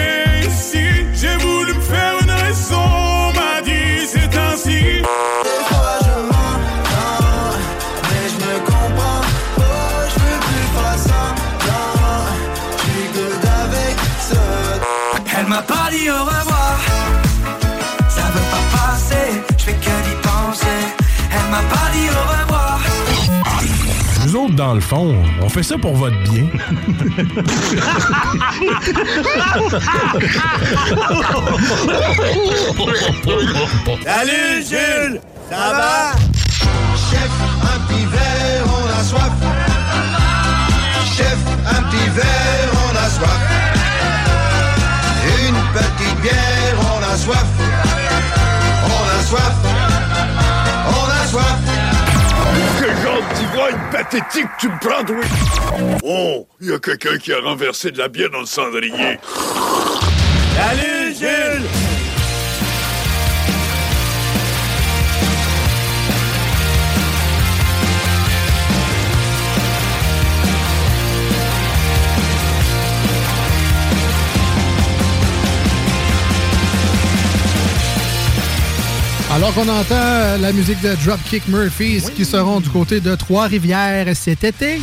Dans 24.61 24.75
le 24.75 24.79
fond, 24.79 25.15
on 25.41 25.49
fait 25.49 25.63
ça 25.63 25.75
pour 25.75 25.95
votre 25.95 26.15
bien. 26.21 26.45
Salut 34.03 34.63
Jules, 34.63 35.19
ça 35.49 35.71
va? 35.73 36.11
Chef, 36.95 37.31
un 37.63 37.79
petit 37.87 38.05
verre, 38.05 38.65
on 38.67 38.99
a 38.99 39.03
soif. 39.03 39.70
Pathétique 54.11 54.49
tu 54.59 54.67
me 54.67 54.79
prends, 54.79 55.03
oui? 55.13 55.99
Oh, 56.03 56.47
il 56.59 56.69
y 56.69 56.73
a 56.73 56.79
quelqu'un 56.79 57.17
qui 57.17 57.33
a 57.33 57.39
renversé 57.39 57.91
de 57.91 57.97
la 57.97 58.07
bière 58.07 58.29
dans 58.29 58.41
le 58.41 58.45
cendrier. 58.45 59.19
Salut 60.55 61.15
Jules! 61.17 61.80
Alors 79.33 79.53
qu'on 79.53 79.69
entend 79.69 80.37
la 80.41 80.51
musique 80.51 80.81
de 80.81 80.93
Dropkick 81.05 81.47
Murphys 81.47 82.03
qui 82.13 82.25
seront 82.25 82.59
du 82.59 82.69
côté 82.69 82.99
de 82.99 83.15
Trois-Rivières 83.15 84.13
cet 84.13 84.43
été. 84.43 84.81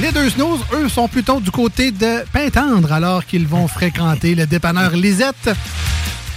Les 0.00 0.12
deux 0.12 0.30
snooze, 0.30 0.60
eux, 0.72 0.88
sont 0.88 1.08
plutôt 1.08 1.40
du 1.40 1.50
côté 1.50 1.90
de 1.90 2.24
Pintendre 2.32 2.90
alors 2.90 3.26
qu'ils 3.26 3.46
vont 3.46 3.68
fréquenter 3.68 4.34
le 4.34 4.46
dépanneur 4.46 4.92
Lisette 4.92 5.50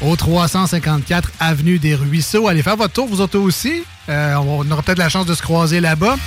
au 0.02 0.18
354 0.18 1.32
Avenue 1.40 1.80
des 1.80 1.96
Ruisseaux. 1.96 2.50
Allez 2.50 2.62
faire 2.62 2.76
votre 2.76 2.94
tour, 2.94 3.08
vous 3.08 3.22
autres 3.22 3.40
aussi. 3.40 3.84
Euh, 4.10 4.36
on 4.36 4.70
aura 4.70 4.82
peut-être 4.82 5.00
la 5.00 5.10
chance 5.10 5.26
de 5.26 5.34
se 5.34 5.42
croiser 5.42 5.80
là-bas. 5.80 6.18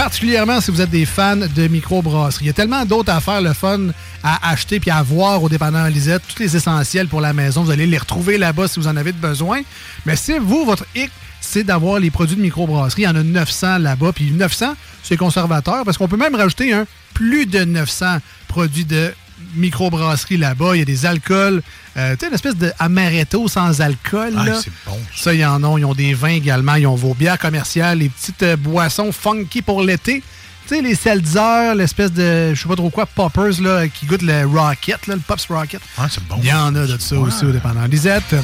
Particulièrement 0.00 0.62
si 0.62 0.70
vous 0.70 0.80
êtes 0.80 0.88
des 0.88 1.04
fans 1.04 1.36
de 1.36 1.68
microbrasserie. 1.68 2.44
Il 2.44 2.46
y 2.46 2.50
a 2.50 2.54
tellement 2.54 2.86
d'autres 2.86 3.12
affaires 3.12 3.42
le 3.42 3.52
fun 3.52 3.88
à 4.24 4.50
acheter 4.50 4.80
puis 4.80 4.90
à 4.90 5.02
voir 5.02 5.42
au 5.42 5.50
dépanneur 5.50 5.86
Lisette. 5.90 6.22
Tous 6.26 6.42
les 6.42 6.56
essentiels 6.56 7.06
pour 7.06 7.20
la 7.20 7.34
maison, 7.34 7.62
vous 7.62 7.70
allez 7.70 7.86
les 7.86 7.98
retrouver 7.98 8.38
là-bas 8.38 8.66
si 8.66 8.80
vous 8.80 8.88
en 8.88 8.96
avez 8.96 9.12
besoin. 9.12 9.60
Mais 10.06 10.16
si 10.16 10.38
vous, 10.38 10.64
votre 10.64 10.86
hic, 10.94 11.10
c'est 11.42 11.64
d'avoir 11.64 12.00
les 12.00 12.10
produits 12.10 12.36
de 12.36 12.40
microbrasserie, 12.40 13.02
il 13.02 13.04
y 13.04 13.08
en 13.08 13.14
a 13.14 13.22
900 13.22 13.76
là-bas. 13.76 14.12
Puis 14.14 14.30
900, 14.30 14.74
c'est 15.02 15.18
conservateur 15.18 15.84
parce 15.84 15.98
qu'on 15.98 16.08
peut 16.08 16.16
même 16.16 16.34
rajouter 16.34 16.72
un 16.72 16.86
plus 17.12 17.44
de 17.44 17.62
900 17.64 18.20
produits 18.48 18.86
de 18.86 19.12
microbrasserie 19.54 20.36
là-bas. 20.36 20.74
Il 20.76 20.78
y 20.80 20.82
a 20.82 20.84
des 20.84 21.06
alcools. 21.06 21.62
Euh, 21.96 22.12
tu 22.14 22.20
sais, 22.20 22.28
une 22.28 22.34
espèce 22.34 22.56
de 22.56 22.72
amaretto 22.78 23.48
sans 23.48 23.80
alcool. 23.80 24.34
Ah, 24.36 24.44
c'est 24.62 24.72
bon, 24.86 24.98
Ça, 25.16 25.34
ils 25.34 25.44
en 25.44 25.62
ont. 25.64 25.76
Ils 25.78 25.84
ont 25.84 25.94
des 25.94 26.14
vins 26.14 26.28
également. 26.28 26.74
Ils 26.76 26.86
ont 26.86 26.94
vos 26.94 27.14
bières 27.14 27.38
commerciales, 27.38 27.98
les 27.98 28.08
petites 28.08 28.42
euh, 28.42 28.56
boissons 28.56 29.12
funky 29.12 29.62
pour 29.62 29.82
l'été. 29.82 30.22
Tu 30.68 30.76
sais, 30.76 30.82
les 30.82 30.94
seltzer, 30.94 31.74
l'espèce 31.74 32.12
de, 32.12 32.54
je 32.54 32.62
sais 32.62 32.68
pas 32.68 32.76
trop 32.76 32.90
quoi, 32.90 33.06
poppers, 33.06 33.60
là, 33.60 33.88
qui 33.88 34.06
goûtent 34.06 34.22
le 34.22 34.44
Rocket, 34.46 35.06
là, 35.08 35.14
le 35.16 35.20
Pops 35.20 35.46
Rocket. 35.48 35.80
Ah, 35.98 36.06
c'est 36.08 36.22
bon. 36.24 36.36
Il 36.42 36.48
y 36.48 36.52
en 36.52 36.74
a 36.76 36.86
de 36.86 36.98
ça 36.98 37.16
aussi 37.18 37.44
au 37.44 37.50
dépendant. 37.50 37.84
Lisette, 37.86 38.34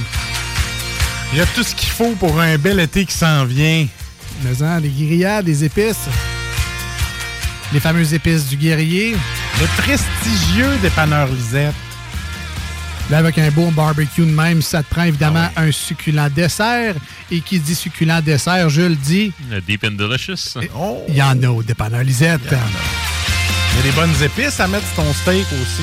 Il 1.32 1.38
y 1.38 1.40
a 1.40 1.46
tout 1.46 1.62
ce 1.62 1.74
qu'il 1.74 1.90
faut 1.90 2.12
pour 2.18 2.40
un 2.40 2.56
bel 2.58 2.80
été 2.80 3.04
qui 3.04 3.14
s'en 3.14 3.44
vient. 3.44 3.86
mais 4.42 4.62
hein, 4.62 4.80
les 4.80 4.88
grillades, 4.88 5.44
des 5.44 5.64
épices. 5.64 6.08
Les 7.72 7.80
fameuses 7.80 8.14
épices 8.14 8.46
du 8.46 8.56
guerrier. 8.56 9.16
Le 9.60 9.66
prestigieux 9.82 10.76
dépanneur 10.82 11.28
Lisette. 11.28 11.74
Là, 13.10 13.18
avec 13.18 13.38
un 13.38 13.50
beau 13.50 13.70
barbecue 13.70 14.22
de 14.22 14.30
même, 14.30 14.62
ça 14.62 14.82
te 14.82 14.92
prend 14.92 15.04
évidemment 15.04 15.48
un 15.56 15.70
succulent 15.70 16.28
dessert. 16.28 16.94
Et 17.30 17.40
qui 17.40 17.58
dit 17.60 17.74
succulent 17.74 18.20
dessert, 18.22 18.68
je 18.68 18.82
le 18.82 18.96
dis, 18.96 19.32
Le 19.50 19.60
Deep 19.60 19.84
and 19.84 19.92
Delicious. 19.92 20.58
Oh. 20.76 21.04
il 21.08 21.16
y 21.16 21.22
en 21.22 21.40
a 21.42 21.48
au 21.48 21.62
dépanneur 21.62 22.02
Lisette. 22.02 22.40
Il 22.52 23.76
y 23.76 23.80
a 23.80 23.82
des 23.82 23.92
bonnes 23.92 24.22
épices 24.22 24.58
à 24.60 24.66
mettre 24.66 24.86
sur 24.86 25.04
ton 25.04 25.12
steak 25.12 25.46
aussi. 25.52 25.82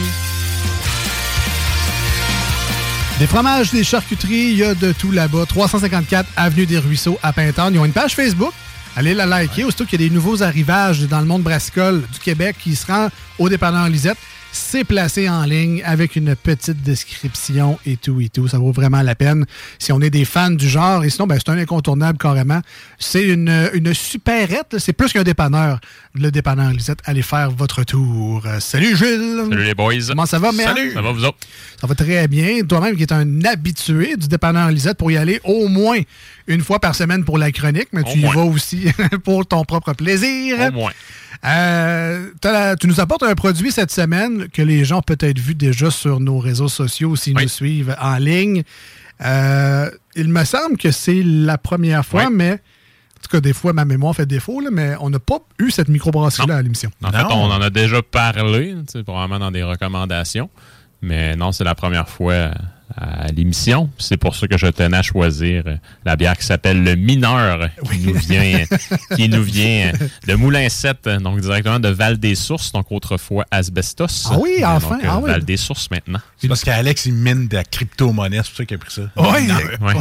Des 3.20 3.28
fromages, 3.28 3.72
des 3.72 3.84
charcuteries, 3.84 4.50
il 4.52 4.58
y 4.58 4.64
a 4.64 4.74
de 4.74 4.92
tout 4.92 5.12
là-bas. 5.12 5.46
354 5.48 6.28
Avenue 6.36 6.66
des 6.66 6.80
Ruisseaux 6.80 7.20
à 7.22 7.32
Pintorne. 7.32 7.74
Ils 7.74 7.80
ont 7.80 7.86
une 7.86 7.94
page 7.94 8.16
Facebook. 8.16 8.54
Allez 8.96 9.16
la 9.16 9.26
liker. 9.26 9.64
Aussitôt 9.64 9.86
qu'il 9.86 10.00
y 10.00 10.06
a 10.06 10.08
des 10.08 10.14
nouveaux 10.14 10.44
arrivages 10.44 11.08
dans 11.08 11.20
le 11.20 11.26
monde 11.26 11.42
brassicole 11.42 12.04
du 12.14 12.20
Québec 12.20 12.58
qui 12.64 12.76
se 12.76 12.86
rend 12.86 13.10
au 13.40 13.50
dépanneur 13.50 13.90
Lisette, 13.90 14.20
c'est 14.52 14.84
placé 14.84 15.28
en 15.28 15.46
ligne 15.46 15.82
avec 15.84 16.16
une 16.16 16.36
petite 16.36 16.84
description 16.84 17.80
et 17.88 17.98
tout 17.98 18.22
et 18.22 18.30
tout. 18.30 18.48
Ça 18.48 18.60
vaut 18.60 18.72
vraiment 18.72 19.02
la 19.02 19.16
peine 19.16 19.46
si 19.80 19.92
on 19.92 20.00
est 20.00 20.12
des 20.12 20.26
fans 20.26 20.52
du 20.52 20.70
genre. 20.70 21.04
Et 21.04 21.10
sinon, 21.10 21.26
ben, 21.26 21.40
c'est 21.44 21.52
un 21.52 21.58
incontournable 21.58 22.20
carrément. 22.20 22.62
C'est 23.00 23.24
une, 23.24 23.72
une 23.74 23.96
supérette. 23.96 24.74
là. 24.74 24.80
C'est 24.80 24.94
plus 24.94 25.12
qu'un 25.12 25.24
dépanneur. 25.24 25.80
Le 26.16 26.30
dépanneur 26.30 26.70
Lisette, 26.72 27.00
allez 27.06 27.24
faire 27.24 27.50
votre 27.50 27.84
tour. 27.84 28.44
Euh, 28.46 28.60
Salut 28.60 28.96
Gilles! 28.96 29.46
Salut 29.50 29.64
les 29.64 29.74
boys. 29.74 29.96
Comment 30.10 30.28
ça 30.28 30.38
va, 30.38 30.52
merde? 30.52 30.78
Ça 30.94 31.02
va 31.02 31.12
vous 31.12 31.26
autres? 31.26 31.40
Ça 31.82 31.88
va 31.88 31.96
très 31.96 32.28
bien. 32.28 32.64
Toi-même 32.70 32.96
qui 32.96 33.02
es 33.02 33.12
un 33.12 33.44
habitué 33.46 34.16
du 34.16 34.28
dépanneur 34.28 34.70
Lisette 34.70 34.98
pour 35.00 35.10
y 35.12 35.18
aller 35.18 35.42
au 35.44 35.68
moins 35.70 35.98
une 36.46 36.62
fois 36.62 36.80
par 36.80 36.94
semaine 36.94 37.26
pour 37.26 37.40
la 37.40 37.52
chronique, 37.52 37.88
mais 37.94 38.02
Au 38.02 38.12
tu 38.12 38.20
y 38.20 38.22
moins. 38.22 38.36
vas 38.36 38.44
aussi 38.44 38.86
pour 39.24 39.48
ton 39.48 39.64
propre 39.66 39.94
plaisir. 39.94 40.58
Au 40.70 40.72
moins. 40.72 40.92
Euh, 41.46 42.30
la- 42.44 42.76
tu 42.76 42.86
nous 42.88 43.00
apportes 43.00 43.24
un 43.24 43.34
produit 43.34 43.72
cette 43.72 43.92
semaine 43.92 44.48
que 44.54 44.62
les 44.62 44.86
gens 44.86 45.00
ont 45.00 45.02
peut-être 45.02 45.40
vu 45.40 45.56
déjà 45.56 45.90
sur 45.90 46.20
nos 46.20 46.38
réseaux 46.38 46.70
sociaux 46.70 47.16
s'ils 47.16 47.34
nous 47.36 47.48
suivent 47.48 47.96
en 48.00 48.18
ligne. 48.18 48.62
Euh, 49.26 49.90
il 50.16 50.30
me 50.30 50.44
semble 50.46 50.78
que 50.78 50.92
c'est 50.92 51.24
la 51.24 51.58
première 51.58 52.06
fois, 52.06 52.28
Oui. 52.28 52.34
mais 52.36 52.60
en 53.24 53.30
tout 53.30 53.38
cas, 53.38 53.42
des 53.42 53.54
fois, 53.54 53.72
ma 53.72 53.86
mémoire 53.86 54.14
fait 54.14 54.26
défaut, 54.26 54.60
là, 54.60 54.68
mais 54.70 54.96
on 55.00 55.10
n'a 55.10 55.20
pas 55.20 55.40
eu 55.58 55.72
cette 55.72 55.88
microbrasserie-là 55.88 56.58
à 56.58 56.62
l'émission. 56.62 56.92
En 57.02 57.10
fait, 57.10 57.24
on 57.24 57.50
en 57.50 57.62
a 57.62 57.70
déjà 57.70 58.02
parlé, 58.02 58.76
probablement 59.06 59.40
dans 59.40 59.52
des 59.52 59.64
recommandations. 59.64 60.50
Mais 61.02 61.38
non, 61.38 61.54
c'est 61.54 61.64
la 61.64 61.74
première 61.74 62.10
fois 62.10 62.52
à 62.96 63.28
l'émission. 63.28 63.90
C'est 63.98 64.18
pour 64.18 64.36
ça 64.36 64.48
que 64.48 64.58
je 64.58 64.68
tenais 64.68 64.98
à 64.98 65.02
choisir 65.02 65.64
euh, 65.66 65.76
la 66.06 66.16
bière 66.16 66.38
qui 66.38 66.46
s'appelle 66.46 66.84
le 66.84 66.96
Mineur, 66.96 67.70
qui 67.90 68.00
nous 68.00 68.14
vient, 68.14 68.64
qui 69.16 69.30
nous 69.30 69.44
vient 69.44 69.92
de 70.28 70.36
Moulin 70.36 70.70
7, 70.70 71.08
donc 71.22 71.40
directement 71.42 71.80
de 71.80 71.90
Val-des-Sources, 71.90 72.72
donc 72.72 72.92
autrefois 72.92 73.46
Asbestos. 73.52 74.28
Ah 74.30 74.38
oui, 74.40 74.64
enfin, 74.64 74.96
donc, 74.96 75.06
euh, 75.06 75.10
ah 75.10 75.20
oui. 75.20 75.32
Val-des-Sources 75.32 75.90
maintenant. 75.90 76.20
C'est 76.38 76.48
parce 76.48 76.64
qu'Alex, 76.64 77.06
il 77.06 77.14
mine 77.14 77.48
de 77.48 77.56
la 77.56 77.64
crypto-monnaie, 77.64 78.42
c'est 78.44 78.50
pour 78.50 78.58
ça 78.58 78.66
qu'il 78.66 78.76
a 78.76 78.80
pris 78.80 78.92
ça. 78.92 79.02
Oui. 79.16 79.94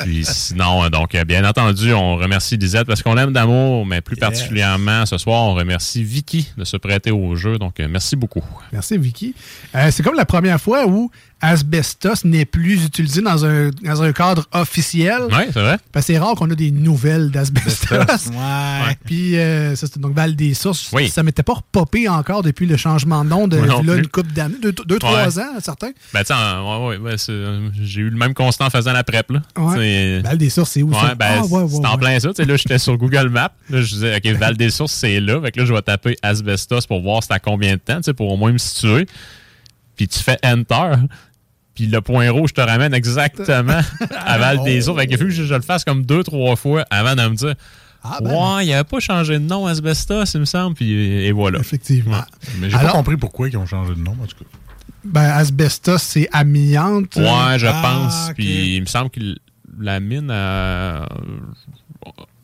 Puis 0.04 0.24
sinon, 0.24 0.84
euh, 0.84 0.90
donc, 0.90 1.14
euh, 1.14 1.24
bien 1.24 1.44
entendu, 1.48 1.92
on 1.92 2.16
remercie 2.16 2.56
Lisette 2.56 2.86
parce 2.86 3.02
qu'on 3.02 3.14
l'aime 3.14 3.32
d'amour, 3.32 3.86
mais 3.86 4.00
plus 4.00 4.16
particulièrement 4.16 5.06
ce 5.06 5.18
soir, 5.18 5.42
on 5.42 5.54
remercie 5.54 6.04
Vicky 6.04 6.52
de 6.56 6.64
se 6.64 6.76
prêter 6.76 7.10
au 7.10 7.34
jeu. 7.36 7.58
Donc, 7.58 7.80
euh, 7.80 7.88
merci 7.88 8.16
beaucoup. 8.16 8.42
Merci, 8.72 8.98
Vicky. 8.98 9.34
Euh, 9.74 9.90
c'est 9.90 10.02
comme 10.02 10.16
la 10.16 10.24
première 10.24 10.60
fois 10.60 10.86
où 10.86 11.10
Asbestos 11.42 12.24
n'est 12.24 12.44
plus 12.44 12.84
utilisé 12.84 13.22
dans 13.22 13.44
un, 13.46 13.70
dans 13.82 14.02
un 14.02 14.12
cadre 14.12 14.46
officiel. 14.52 15.22
Oui, 15.30 15.44
c'est 15.52 15.60
vrai. 15.60 15.78
Parce 15.92 16.06
que 16.06 16.12
c'est 16.12 16.18
rare 16.18 16.34
qu'on 16.34 16.50
a 16.50 16.54
des 16.54 16.70
nouvelles 16.70 17.30
d'asbestos. 17.30 17.96
Ouais. 18.30 18.96
Puis, 19.04 19.36
euh, 19.38 19.74
ça, 19.76 19.86
c'était 19.86 20.00
donc 20.00 20.14
Val 20.14 20.36
des 20.36 20.54
Sources. 20.54 20.90
Oui. 20.92 21.08
Ça 21.08 21.22
m'était 21.22 21.42
pas 21.42 21.54
repopé 21.54 22.08
encore 22.08 22.42
depuis 22.42 22.66
le 22.66 22.76
changement 22.76 23.24
de 23.24 23.30
nom 23.30 23.48
de 23.48 23.56
non 23.58 23.82
là, 23.82 23.96
une 23.96 24.06
couple 24.06 24.32
d'années, 24.32 24.56
deux, 24.60 24.72
deux, 24.72 24.98
trois 24.98 25.38
ans, 25.38 25.48
certains. 25.60 25.90
Ben, 26.12 26.20
tu 26.20 26.26
sais, 26.26 26.34
en- 26.34 26.88
ouais, 26.88 26.96
ouais, 26.96 27.10
ouais, 27.10 27.18
c'est- 27.18 27.32
euh, 27.32 27.68
j'ai 27.80 28.00
eu 28.02 28.10
le 28.10 28.16
même 28.16 28.34
constat 28.34 28.66
en 28.66 28.70
faisant 28.70 28.92
la 28.92 29.04
prep, 29.04 29.30
là. 29.30 29.42
Val 29.56 30.38
des 30.38 30.50
Sources, 30.50 30.70
c'est 30.72 30.82
où 30.82 30.90
Ouais, 30.90 31.00
ça? 31.00 31.14
ben, 31.14 31.26
Ah, 31.40 31.44
ouais, 31.46 31.62
ouais, 31.62 31.68
c'est 31.70 31.86
en 31.86 31.96
plein 31.98 32.18
ça. 32.20 32.28
Tu 32.28 32.34
sais, 32.36 32.44
là, 32.44 32.56
j'étais 32.56 32.78
sur 32.78 32.96
Google 32.96 33.28
Maps. 33.28 33.52
Là, 33.70 33.80
je 33.82 33.94
disais, 33.94 34.16
OK, 34.16 34.26
Val 34.38 34.56
des 34.56 34.70
Sources, 34.70 34.92
c'est 34.92 35.20
là. 35.20 35.40
Fait 35.40 35.52
que 35.52 35.60
là, 35.60 35.66
je 35.66 35.72
vais 35.72 35.82
taper 35.82 36.16
asbestos 36.22 36.86
pour 36.86 37.00
voir 37.02 37.22
c'est 37.22 37.32
à 37.32 37.38
combien 37.38 37.74
de 37.74 37.80
temps, 37.80 37.96
tu 37.96 38.04
sais, 38.04 38.14
pour 38.14 38.30
au 38.30 38.36
moins 38.36 38.52
me 38.52 38.58
situer. 38.58 39.06
Puis 39.96 40.08
tu 40.08 40.18
fais 40.18 40.38
Enter. 40.44 40.96
Puis 41.80 41.88
le 41.88 42.02
point 42.02 42.30
rouge 42.30 42.52
te 42.52 42.60
ramène 42.60 42.92
exactement 42.92 43.80
à 44.26 44.38
Val 44.38 44.62
des 44.64 44.82
Sources. 44.82 44.98
Fait 45.00 45.06
que 45.06 45.16
que 45.16 45.30
je, 45.30 45.44
je 45.44 45.54
le 45.54 45.62
fasse 45.62 45.82
comme 45.82 46.04
deux, 46.04 46.22
trois 46.22 46.54
fois 46.56 46.84
avant 46.90 47.14
de 47.14 47.22
me 47.26 47.34
dire, 47.34 47.54
ben. 48.20 48.56
ouais, 48.56 48.66
il 48.66 48.72
avait 48.74 48.84
pas 48.84 49.00
changé 49.00 49.34
de 49.38 49.44
nom 49.44 49.66
asbestos, 49.66 50.34
il 50.34 50.40
me 50.40 50.44
semble. 50.44 50.74
Puis 50.76 50.92
et 50.92 51.32
voilà. 51.32 51.58
Effectivement. 51.58 52.22
Mais 52.58 52.68
j'ai 52.68 52.76
pas 52.76 52.90
compris 52.92 53.16
pourquoi 53.16 53.48
ils 53.48 53.56
ont 53.56 53.64
changé 53.64 53.94
de 53.94 54.00
nom, 54.00 54.12
en 54.12 54.26
tout 54.26 54.36
cas. 54.38 54.44
Ben, 55.04 55.22
asbestos, 55.30 56.02
c'est 56.02 56.28
amiante. 56.32 57.16
Ouais, 57.16 57.58
je 57.58 57.66
Ah, 57.66 57.80
pense. 57.82 58.32
Puis 58.34 58.76
il 58.76 58.82
me 58.82 58.86
semble 58.86 59.08
que 59.08 59.20
la 59.80 60.00
mine 60.00 60.30
a... 60.30 61.06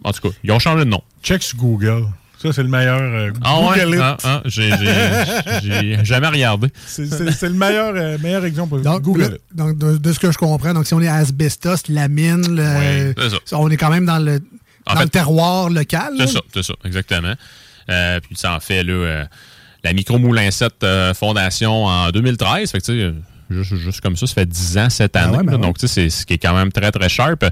En 0.02 0.12
tout 0.12 0.28
cas, 0.30 0.34
ils 0.44 0.50
ont 0.52 0.58
changé 0.58 0.84
de 0.86 0.90
nom. 0.90 1.02
Check 1.22 1.42
sur 1.42 1.58
Google. 1.58 2.06
Ça, 2.46 2.52
c'est 2.54 2.62
le 2.62 2.68
meilleur. 2.68 3.00
euh, 3.00 3.30
Ah 3.44 3.60
ouais? 3.60 3.98
Ah, 4.00 4.16
ah, 4.24 4.42
j'ai- 4.44 4.70
j'ai 4.70 5.62
j'ai 5.62 6.04
jamais 6.04 6.28
regardé. 6.28 6.68
C'est 6.86 7.06
c'est- 7.06 7.30
c'est 7.32 7.48
le 7.48 7.54
meilleur, 7.54 7.92
euh, 7.94 8.18
meilleur 8.22 8.44
exemple. 8.44 8.80
Donc, 8.82 9.02
Google 9.02 9.34
it. 9.36 9.40
donc, 9.56 9.78
de, 9.78 9.96
de 9.98 10.12
ce 10.12 10.18
que 10.18 10.30
je 10.32 10.38
comprends, 10.38 10.74
donc 10.74 10.86
si 10.86 10.94
on 10.94 11.00
est 11.00 11.08
à 11.08 11.16
asbestos, 11.16 11.88
la 11.88 12.08
mine, 12.08 12.46
le- 12.56 13.08
Oui, 13.16 13.28
c'est 13.30 13.48
ça. 13.50 13.58
on 13.58 13.68
est 13.70 13.76
quand 13.76 13.90
même 13.90 14.06
dans 14.06 14.18
le, 14.18 14.40
En 14.86 14.92
dans 14.94 14.98
fait, 15.00 15.04
le 15.04 15.10
terroir 15.10 15.70
local. 15.70 16.14
là? 16.16 16.26
C'est 16.26 16.32
ça, 16.34 16.40
c'est 16.54 16.62
ça, 16.62 16.74
exactement. 16.84 17.34
Euh, 17.90 18.20
puis 18.20 18.36
ça 18.36 18.54
en 18.54 18.60
fait 18.60 18.82
là, 18.82 18.92
euh, 18.92 19.24
la 19.84 19.92
Micro 19.92 20.18
Moulin 20.18 20.50
7 20.50 20.72
euh, 20.82 21.14
Fondation 21.14 21.84
en 21.86 22.10
2013. 22.10 22.70
Fait 22.72 22.80
que, 22.80 22.84
tu 22.86 23.00
sais, 23.00 23.14
juste, 23.50 23.76
juste 23.76 24.00
comme 24.00 24.16
ça, 24.16 24.26
ça 24.26 24.34
fait 24.34 24.46
10 24.46 24.76
ans 24.78 24.90
cette 24.90 25.14
année. 25.16 25.36
ouais, 25.36 25.44
ben 25.44 25.52
là. 25.52 25.56
ouais. 25.58 25.62
Donc, 25.62 25.78
tu 25.78 25.86
sais, 25.86 25.94
c'est 25.94 26.10
ce 26.10 26.26
qui 26.26 26.34
est 26.34 26.38
quand 26.38 26.54
même 26.54 26.72
très, 26.72 26.90
très 26.90 27.08
sharp. 27.08 27.44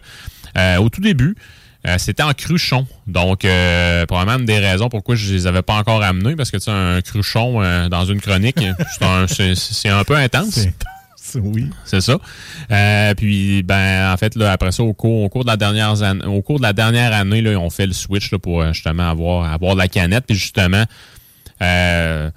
Euh, 0.57 0.77
au 0.79 0.89
tout 0.89 1.01
début, 1.01 1.35
euh, 1.87 1.97
c'était 1.99 2.23
en 2.23 2.33
cruchon. 2.33 2.87
Donc, 3.07 3.45
euh, 3.45 4.07
probablement 4.07 4.39
une 4.39 4.47
des 4.47 4.59
raisons 4.59 4.89
pourquoi 4.89 5.15
je 5.15 5.33
les 5.33 5.47
avais 5.47 5.63
pas 5.63 5.75
encore 5.75 6.03
amenés, 6.03 6.37
parce 6.37 6.51
que, 6.51 6.57
tu 6.57 6.65
sais, 6.65 6.71
un 6.71 7.01
cruchon 7.03 7.63
euh, 7.63 7.89
dans 7.89 8.05
une 8.05 8.21
chronique, 8.21 8.57
c'est 9.27 9.89
un, 9.89 10.05
peu 10.05 10.17
intense. 10.17 10.51
C'est- 11.17 11.39
Oui. 11.41 11.69
C'est 11.85 12.01
ça. 12.01 12.19
Euh, 12.71 13.15
puis, 13.15 13.63
ben, 13.63 14.13
en 14.13 14.17
fait, 14.17 14.37
là, 14.37 14.53
après 14.53 14.73
ça, 14.73 14.83
au 14.83 14.95
cours, 14.95 15.23
au 15.25 15.29
cours 15.29 15.45
de 15.45 15.51
la 15.51 15.57
dernière 15.57 16.03
année, 16.03 16.25
au 16.25 16.43
cours 16.43 16.59
de 16.59 16.63
la 16.63 16.73
dernière 16.73 17.13
année, 17.13 17.43
là, 17.43 17.59
on 17.59 17.71
fait 17.71 17.87
le 17.87 17.93
switch 17.93 18.31
là, 18.31 18.39
pour 18.39 18.65
justement 18.73 19.11
avoir, 19.11 19.53
avoir 19.53 19.75
de 19.75 19.81
la 19.81 19.89
canette. 19.89 20.25
Puis 20.27 20.37
justement, 20.37 20.85
euh, 21.61 22.31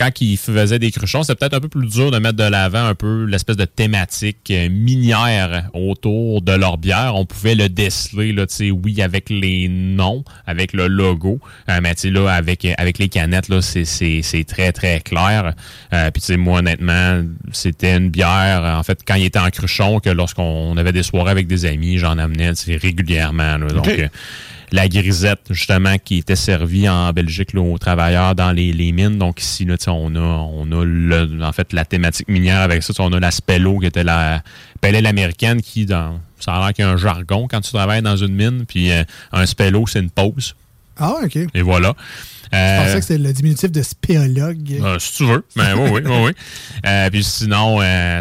quand 0.00 0.20
ils 0.22 0.38
faisaient 0.38 0.78
des 0.78 0.90
cruchons, 0.90 1.22
c'était 1.22 1.34
peut-être 1.34 1.52
un 1.54 1.60
peu 1.60 1.68
plus 1.68 1.86
dur 1.86 2.10
de 2.10 2.18
mettre 2.18 2.36
de 2.36 2.44
l'avant 2.44 2.86
un 2.86 2.94
peu 2.94 3.24
l'espèce 3.24 3.58
de 3.58 3.66
thématique 3.66 4.50
euh, 4.50 4.70
minière 4.70 5.68
autour 5.74 6.40
de 6.40 6.52
leur 6.52 6.78
bière. 6.78 7.12
On 7.16 7.26
pouvait 7.26 7.54
le 7.54 7.68
déceler, 7.68 8.32
là, 8.32 8.46
tu 8.46 8.54
sais, 8.54 8.70
oui, 8.70 9.02
avec 9.02 9.28
les 9.28 9.68
noms, 9.68 10.24
avec 10.46 10.72
le 10.72 10.86
logo, 10.86 11.38
euh, 11.68 11.80
mais 11.82 11.94
tu 11.94 12.00
sais, 12.02 12.10
là, 12.10 12.28
avec, 12.30 12.66
avec 12.78 12.96
les 12.98 13.10
canettes, 13.10 13.48
là, 13.50 13.60
c'est- 13.60 13.84
c'est 13.84 14.22
c'est 14.22 14.44
très, 14.44 14.72
très 14.72 15.00
clair. 15.00 15.52
Euh, 15.92 16.10
Puis, 16.10 16.22
tu 16.22 16.26
sais, 16.28 16.36
moi, 16.38 16.60
honnêtement, 16.60 17.22
c'était 17.52 17.96
une 17.96 18.08
bière, 18.08 18.62
en 18.78 18.82
fait, 18.82 19.00
quand 19.06 19.16
il 19.16 19.24
était 19.26 19.38
en 19.38 19.50
cruchon, 19.50 20.00
que 20.00 20.08
lorsqu'on 20.10 20.76
avait 20.78 20.92
des 20.92 21.02
soirées 21.02 21.30
avec 21.30 21.46
des 21.46 21.66
amis, 21.66 21.98
j'en 21.98 22.16
amenais, 22.16 22.52
régulièrement, 22.80 23.58
là. 23.58 23.66
Donc. 23.68 23.84
La 24.72 24.88
grisette, 24.88 25.40
justement, 25.50 25.96
qui 25.98 26.18
était 26.18 26.36
servie 26.36 26.88
en 26.88 27.12
Belgique 27.12 27.52
là, 27.52 27.60
aux 27.60 27.78
travailleurs 27.78 28.34
dans 28.34 28.52
les, 28.52 28.72
les 28.72 28.92
mines. 28.92 29.18
Donc 29.18 29.40
ici, 29.40 29.64
là, 29.64 29.76
on 29.88 30.14
a, 30.14 30.20
on 30.20 30.70
a 30.72 30.84
le, 30.84 31.42
en 31.42 31.52
fait 31.52 31.72
la 31.72 31.84
thématique 31.84 32.28
minière 32.28 32.60
avec 32.60 32.82
ça. 32.82 32.92
On 32.98 33.12
a 33.12 33.20
la 33.20 33.30
Spello 33.30 33.78
qui 33.78 33.86
était 33.86 34.04
la 34.04 34.42
pelle 34.80 35.06
américaine 35.06 35.60
qui, 35.60 35.86
dans, 35.86 36.20
ça 36.38 36.54
a 36.54 36.60
l'air 36.60 36.74
qu'il 36.74 36.84
y 36.84 36.88
a 36.88 36.90
un 36.90 36.96
jargon 36.96 37.48
quand 37.50 37.60
tu 37.60 37.72
travailles 37.72 38.02
dans 38.02 38.16
une 38.16 38.34
mine. 38.34 38.64
Puis 38.66 38.90
euh, 38.92 39.04
un 39.32 39.46
Spello, 39.46 39.86
c'est 39.86 40.00
une 40.00 40.10
pause. 40.10 40.54
Ah, 40.98 41.14
OK. 41.24 41.36
Et 41.54 41.62
voilà. 41.62 41.94
Je 42.52 42.56
Euh, 42.58 42.78
pensais 42.84 42.94
que 42.96 43.00
c'était 43.02 43.18
le 43.18 43.32
diminutif 43.32 43.70
de 43.70 43.82
spéologue. 43.82 44.80
euh, 44.82 44.98
si 44.98 45.14
tu 45.14 45.24
veux. 45.26 45.44
Ben, 45.56 45.74
oui, 45.76 45.90
oui, 45.94 46.00
oui, 46.04 46.16
oui. 46.26 46.32
Euh, 46.86 47.10
puis 47.10 47.22
sinon, 47.22 47.78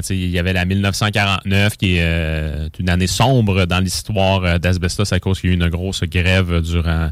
il 0.09 0.29
y 0.29 0.37
avait 0.37 0.51
la 0.51 0.65
1949 0.65 1.77
qui 1.77 1.95
est 1.97 2.69
une 2.77 2.89
année 2.89 3.07
sombre 3.07 3.65
dans 3.65 3.79
l'histoire 3.79 4.59
d'Asbestos 4.59 5.13
à 5.13 5.19
cause 5.21 5.39
qu'il 5.39 5.49
y 5.49 5.53
a 5.53 5.55
eu 5.55 5.59
une 5.59 5.69
grosse 5.69 6.03
grève 6.03 6.61
durant, 6.61 7.09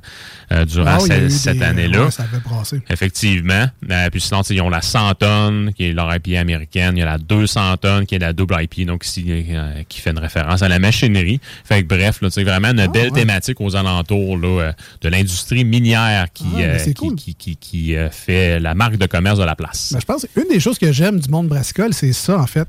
durant 0.68 0.98
Ah, 1.00 1.30
cette 1.30 1.62
année-là. 1.62 2.06
ouais, 2.06 2.12
ça 2.12 2.24
avait 2.24 2.42
brassé. 2.42 2.82
Effectivement. 2.90 3.66
Puis 4.12 4.20
sinon, 4.22 4.42
ils 4.50 4.62
ont 4.62 4.70
la 4.70 4.82
100 4.82 5.16
tonnes, 5.16 5.72
qui 5.74 5.86
est 5.86 5.94
leur 5.94 6.14
IPA 6.14 6.40
américaine. 6.42 6.98
Il 6.98 7.00
y 7.00 7.04
a 7.04 7.06
la 7.06 7.18
200 7.18 7.78
tonnes, 7.78 8.06
qui 8.06 8.16
est 8.16 8.20
la 8.20 8.34
double 8.34 8.58
IPA, 8.60 8.84
donc 8.92 9.06
ici, 9.06 9.26
qui 9.88 10.02
fait 10.02 10.12
une 10.12 10.20
référence 10.20 10.62
à 10.64 10.68
la 10.68 10.80
machinerie. 10.80 11.40
Fait 11.64 11.82
que 11.84 11.88
bref, 11.88 12.20
là, 12.22 12.28
vraiment 12.44 12.70
une 12.72 12.88
belle 12.92 13.12
thématique 13.12 13.62
aux 13.62 13.76
alentours 13.78 14.38
là, 14.38 14.74
de 15.02 15.10
l'industrie 15.10 15.64
minière 15.64 16.28
qui, 16.34 16.44
Ah, 16.58 16.60
euh, 16.60 16.78
qui, 16.80 16.94
cool. 16.94 17.07
Qui, 17.16 17.36
qui- 17.36 17.56
qui, 17.58 17.96
euh, 17.96 18.10
fait 18.10 18.60
la 18.60 18.76
marque 18.76 18.98
de 18.98 19.06
commerce 19.06 19.40
de 19.40 19.44
la 19.44 19.56
place. 19.56 19.92
Ben, 19.94 20.00
je 20.00 20.06
pense 20.06 20.26
une 20.36 20.48
des 20.50 20.60
choses 20.60 20.78
que 20.78 20.92
j'aime 20.92 21.20
du 21.20 21.30
monde 21.30 21.48
brassicole, 21.48 21.94
c'est 21.94 22.14
ça, 22.14 22.38
en 22.40 22.48
fait. 22.48 22.68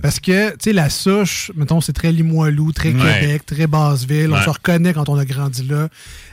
Parce 0.00 0.20
que, 0.20 0.50
tu 0.52 0.56
sais, 0.64 0.72
la 0.72 0.88
souche, 0.90 1.50
mettons, 1.56 1.80
c'est 1.80 1.92
très 1.92 2.12
Limoilou, 2.12 2.72
très 2.72 2.92
Ouais. 2.92 3.20
Québec, 3.20 3.46
très 3.46 3.66
Basseville. 3.66 4.30
On 4.32 4.36
Ouais. 4.36 4.44
se 4.44 4.50
reconnaît 4.50 4.92
quand 4.92 5.08
on 5.08 5.16
a 5.18 5.24
grandi 5.24 5.64
là. 5.64 5.88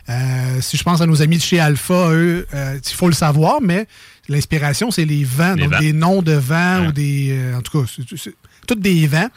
Euh, 0.09 0.61
si 0.61 0.77
je 0.77 0.83
pense 0.83 1.01
à 1.01 1.05
nos 1.05 1.21
amis 1.21 1.37
de 1.37 1.41
chez 1.43 1.59
Alpha, 1.59 2.09
eux, 2.11 2.47
euh, 2.53 2.79
il 2.83 2.93
faut 2.95 3.07
le 3.07 3.13
savoir, 3.13 3.61
mais 3.61 3.87
l'inspiration, 4.27 4.91
c'est 4.91 5.05
les 5.05 5.23
vents. 5.23 5.53
Les 5.55 5.63
donc, 5.63 5.73
vents. 5.73 5.79
des 5.79 5.93
noms 5.93 6.21
de 6.21 6.33
vents 6.33 6.87
ou 6.87 6.91
des. 6.91 7.29
euh, 7.31 7.57
en 7.57 7.61
tout 7.61 7.81
cas, 7.81 7.87
c'est- 7.95 8.17
c'est 8.17 8.33
tous 8.67 8.75
des 8.75 9.07
vents. 9.07 9.29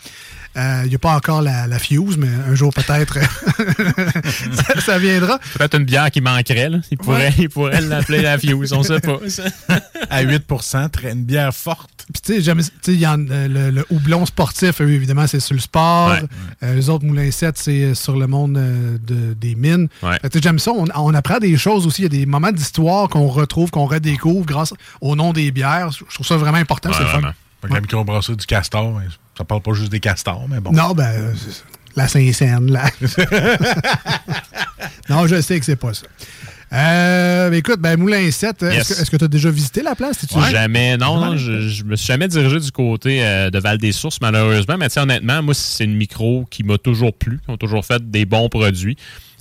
Il 0.55 0.89
n'y 0.89 0.95
a 0.95 0.99
pas 0.99 1.15
encore 1.15 1.41
la, 1.43 1.67
la 1.67 1.79
fuse, 1.79 2.17
mais 2.19 2.29
un 2.49 2.55
jour 2.55 2.73
peut-être 2.75 3.19
ça, 3.97 4.81
ça 4.81 4.99
viendra. 4.99 5.39
Peut-être 5.57 5.79
une 5.79 5.85
bière 5.85 6.11
qui 6.11 6.21
manquerait. 6.21 6.69
Là. 6.69 6.79
Il 6.91 6.99
pourrait 6.99 7.33
il 7.39 7.49
pourrait 7.49 7.81
l'appeler 7.81 8.23
la 8.23 8.39
Fuse, 8.39 8.73
on 8.73 8.83
sait 8.83 9.01
pas. 9.01 9.19
à 10.11 10.23
8 10.23 10.43
très- 10.93 11.13
une 11.13 11.25
bière 11.25 11.55
forte. 11.55 11.89
Puis, 12.13 12.21
tu 12.21 12.43
sais, 12.43 12.51
euh, 12.55 13.49
le, 13.49 13.71
le 13.71 13.87
houblon 13.91 14.27
sportif, 14.27 14.81
eux, 14.81 14.91
évidemment, 14.91 15.27
c'est 15.27 15.41
sur 15.41 15.55
le 15.55 15.61
sport. 15.61 16.11
Ouais. 16.11 16.23
Euh, 16.65 16.75
les 16.75 16.89
autres 16.91 17.05
moulins 17.05 17.31
7, 17.31 17.57
c'est 17.57 17.83
euh, 17.85 17.95
sur 17.95 18.17
le 18.17 18.27
monde 18.27 18.57
euh, 18.59 18.99
de- 19.07 19.35
des 19.35 19.55
mines. 19.55 19.89
Ouais. 20.03 20.19
J'aime 20.43 20.59
ça. 20.59 20.73
On, 20.73 20.87
on 20.95 21.15
apprend 21.15 21.39
des 21.39 21.57
choses 21.57 21.87
aussi. 21.87 22.03
Il 22.03 22.05
y 22.05 22.07
a 22.07 22.21
des 22.21 22.27
moments 22.27 22.53
d'histoire 22.53 23.09
qu'on 23.09 23.29
retrouve, 23.29 23.71
qu'on 23.71 23.87
redécouvre 23.87 24.45
grâce 24.45 24.75
au 25.01 25.15
nom 25.17 25.33
des 25.33 25.51
bières. 25.53 25.91
Je 25.93 26.15
trouve 26.15 26.27
ça 26.27 26.37
vraiment 26.37 26.59
important. 26.59 26.91
c'est 26.93 27.05
le 27.05 27.09
fun. 27.09 27.33
La 27.71 27.81
microbrasserie 27.81 28.37
du 28.37 28.47
castor, 28.47 29.01
ça 29.37 29.45
parle 29.45 29.63
pas 29.63 29.73
juste 29.73 29.91
des 29.93 30.01
castors, 30.01 30.47
mais 30.49 30.61
bon. 30.61 30.73
Non, 30.73 30.93
ben, 30.95 31.33
la 31.97 32.09
Saint-Saëns, 32.09 32.71
là. 32.71 32.85
non, 35.09 35.27
je 35.27 35.41
sais 35.41 35.59
que 35.59 35.65
c'est 35.65 35.77
pas 35.77 35.95
ça. 35.95 36.07
Euh, 36.73 37.53
écoute, 37.53 37.81
ben, 37.81 37.99
Moulin 37.99 38.31
7, 38.31 38.63
Yes. 38.63 38.91
est-ce 38.93 39.11
que 39.11 39.17
tu 39.19 39.25
as 39.25 39.29
déjà 39.29 39.51
visité 39.51 39.83
la 39.83 39.95
place? 39.95 40.25
Jamais, 40.51 40.97
non, 40.97 41.21
non, 41.21 41.37
je, 41.37 41.69
je 41.69 41.85
me 41.85 41.97
suis 41.97 42.07
jamais 42.07 42.29
dirigé 42.29 42.59
du 42.61 42.73
côté 42.73 43.23
euh, 43.23 43.51
de 43.51 43.59
Val-des-Sources, 43.59 44.19
malheureusement. 44.23 44.79
Mais 44.79 44.89
tu 44.89 44.95
sais, 44.95 45.01
honnêtement, 45.01 45.43
moi, 45.43 45.53
c'est 45.55 45.85
une 45.85 45.97
micro 45.97 46.47
qui 46.51 46.63
m'a 46.65 46.79
toujours 46.79 47.13
plu. 47.15 47.41
Ils 47.47 47.53
ont 47.53 47.57
toujours 47.59 47.85
fait 47.85 48.11
des 48.11 48.25
bons 48.25 48.49
produits. 48.49 48.97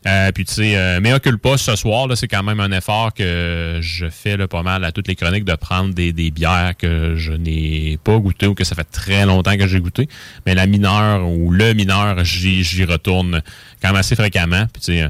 Euh, 0.07 0.31
puis 0.31 0.45
tu 0.45 0.53
sais, 0.53 0.75
euh, 0.75 0.99
mais 1.01 1.13
occupe 1.13 1.39
pas 1.39 1.57
ce 1.57 1.75
soir, 1.75 2.07
là, 2.07 2.15
c'est 2.15 2.27
quand 2.27 2.41
même 2.41 2.59
un 2.59 2.71
effort 2.71 3.13
que 3.13 3.79
je 3.81 4.09
fais 4.09 4.35
là, 4.35 4.47
pas 4.47 4.63
mal 4.63 4.83
à 4.83 4.91
toutes 4.91 5.07
les 5.07 5.15
chroniques 5.15 5.45
de 5.45 5.53
prendre 5.55 5.93
des, 5.93 6.11
bières 6.31 6.73
que 6.77 7.15
je 7.15 7.33
n'ai 7.33 7.99
pas 8.03 8.17
goûté 8.17 8.47
ou 8.47 8.55
que 8.55 8.63
ça 8.63 8.75
fait 8.75 8.83
très 8.83 9.25
longtemps 9.25 9.55
que 9.57 9.67
j'ai 9.67 9.79
goûté. 9.79 10.09
Mais 10.45 10.55
la 10.55 10.65
mineure 10.65 11.27
ou 11.29 11.51
le 11.51 11.73
mineur, 11.73 12.23
j'y 12.23 12.83
retourne 12.83 13.41
quand 13.81 13.89
même 13.89 13.97
assez 13.97 14.15
fréquemment. 14.15 14.65
Puis 14.73 14.81
tu 14.81 14.93
sais, 14.93 15.01
euh, 15.03 15.09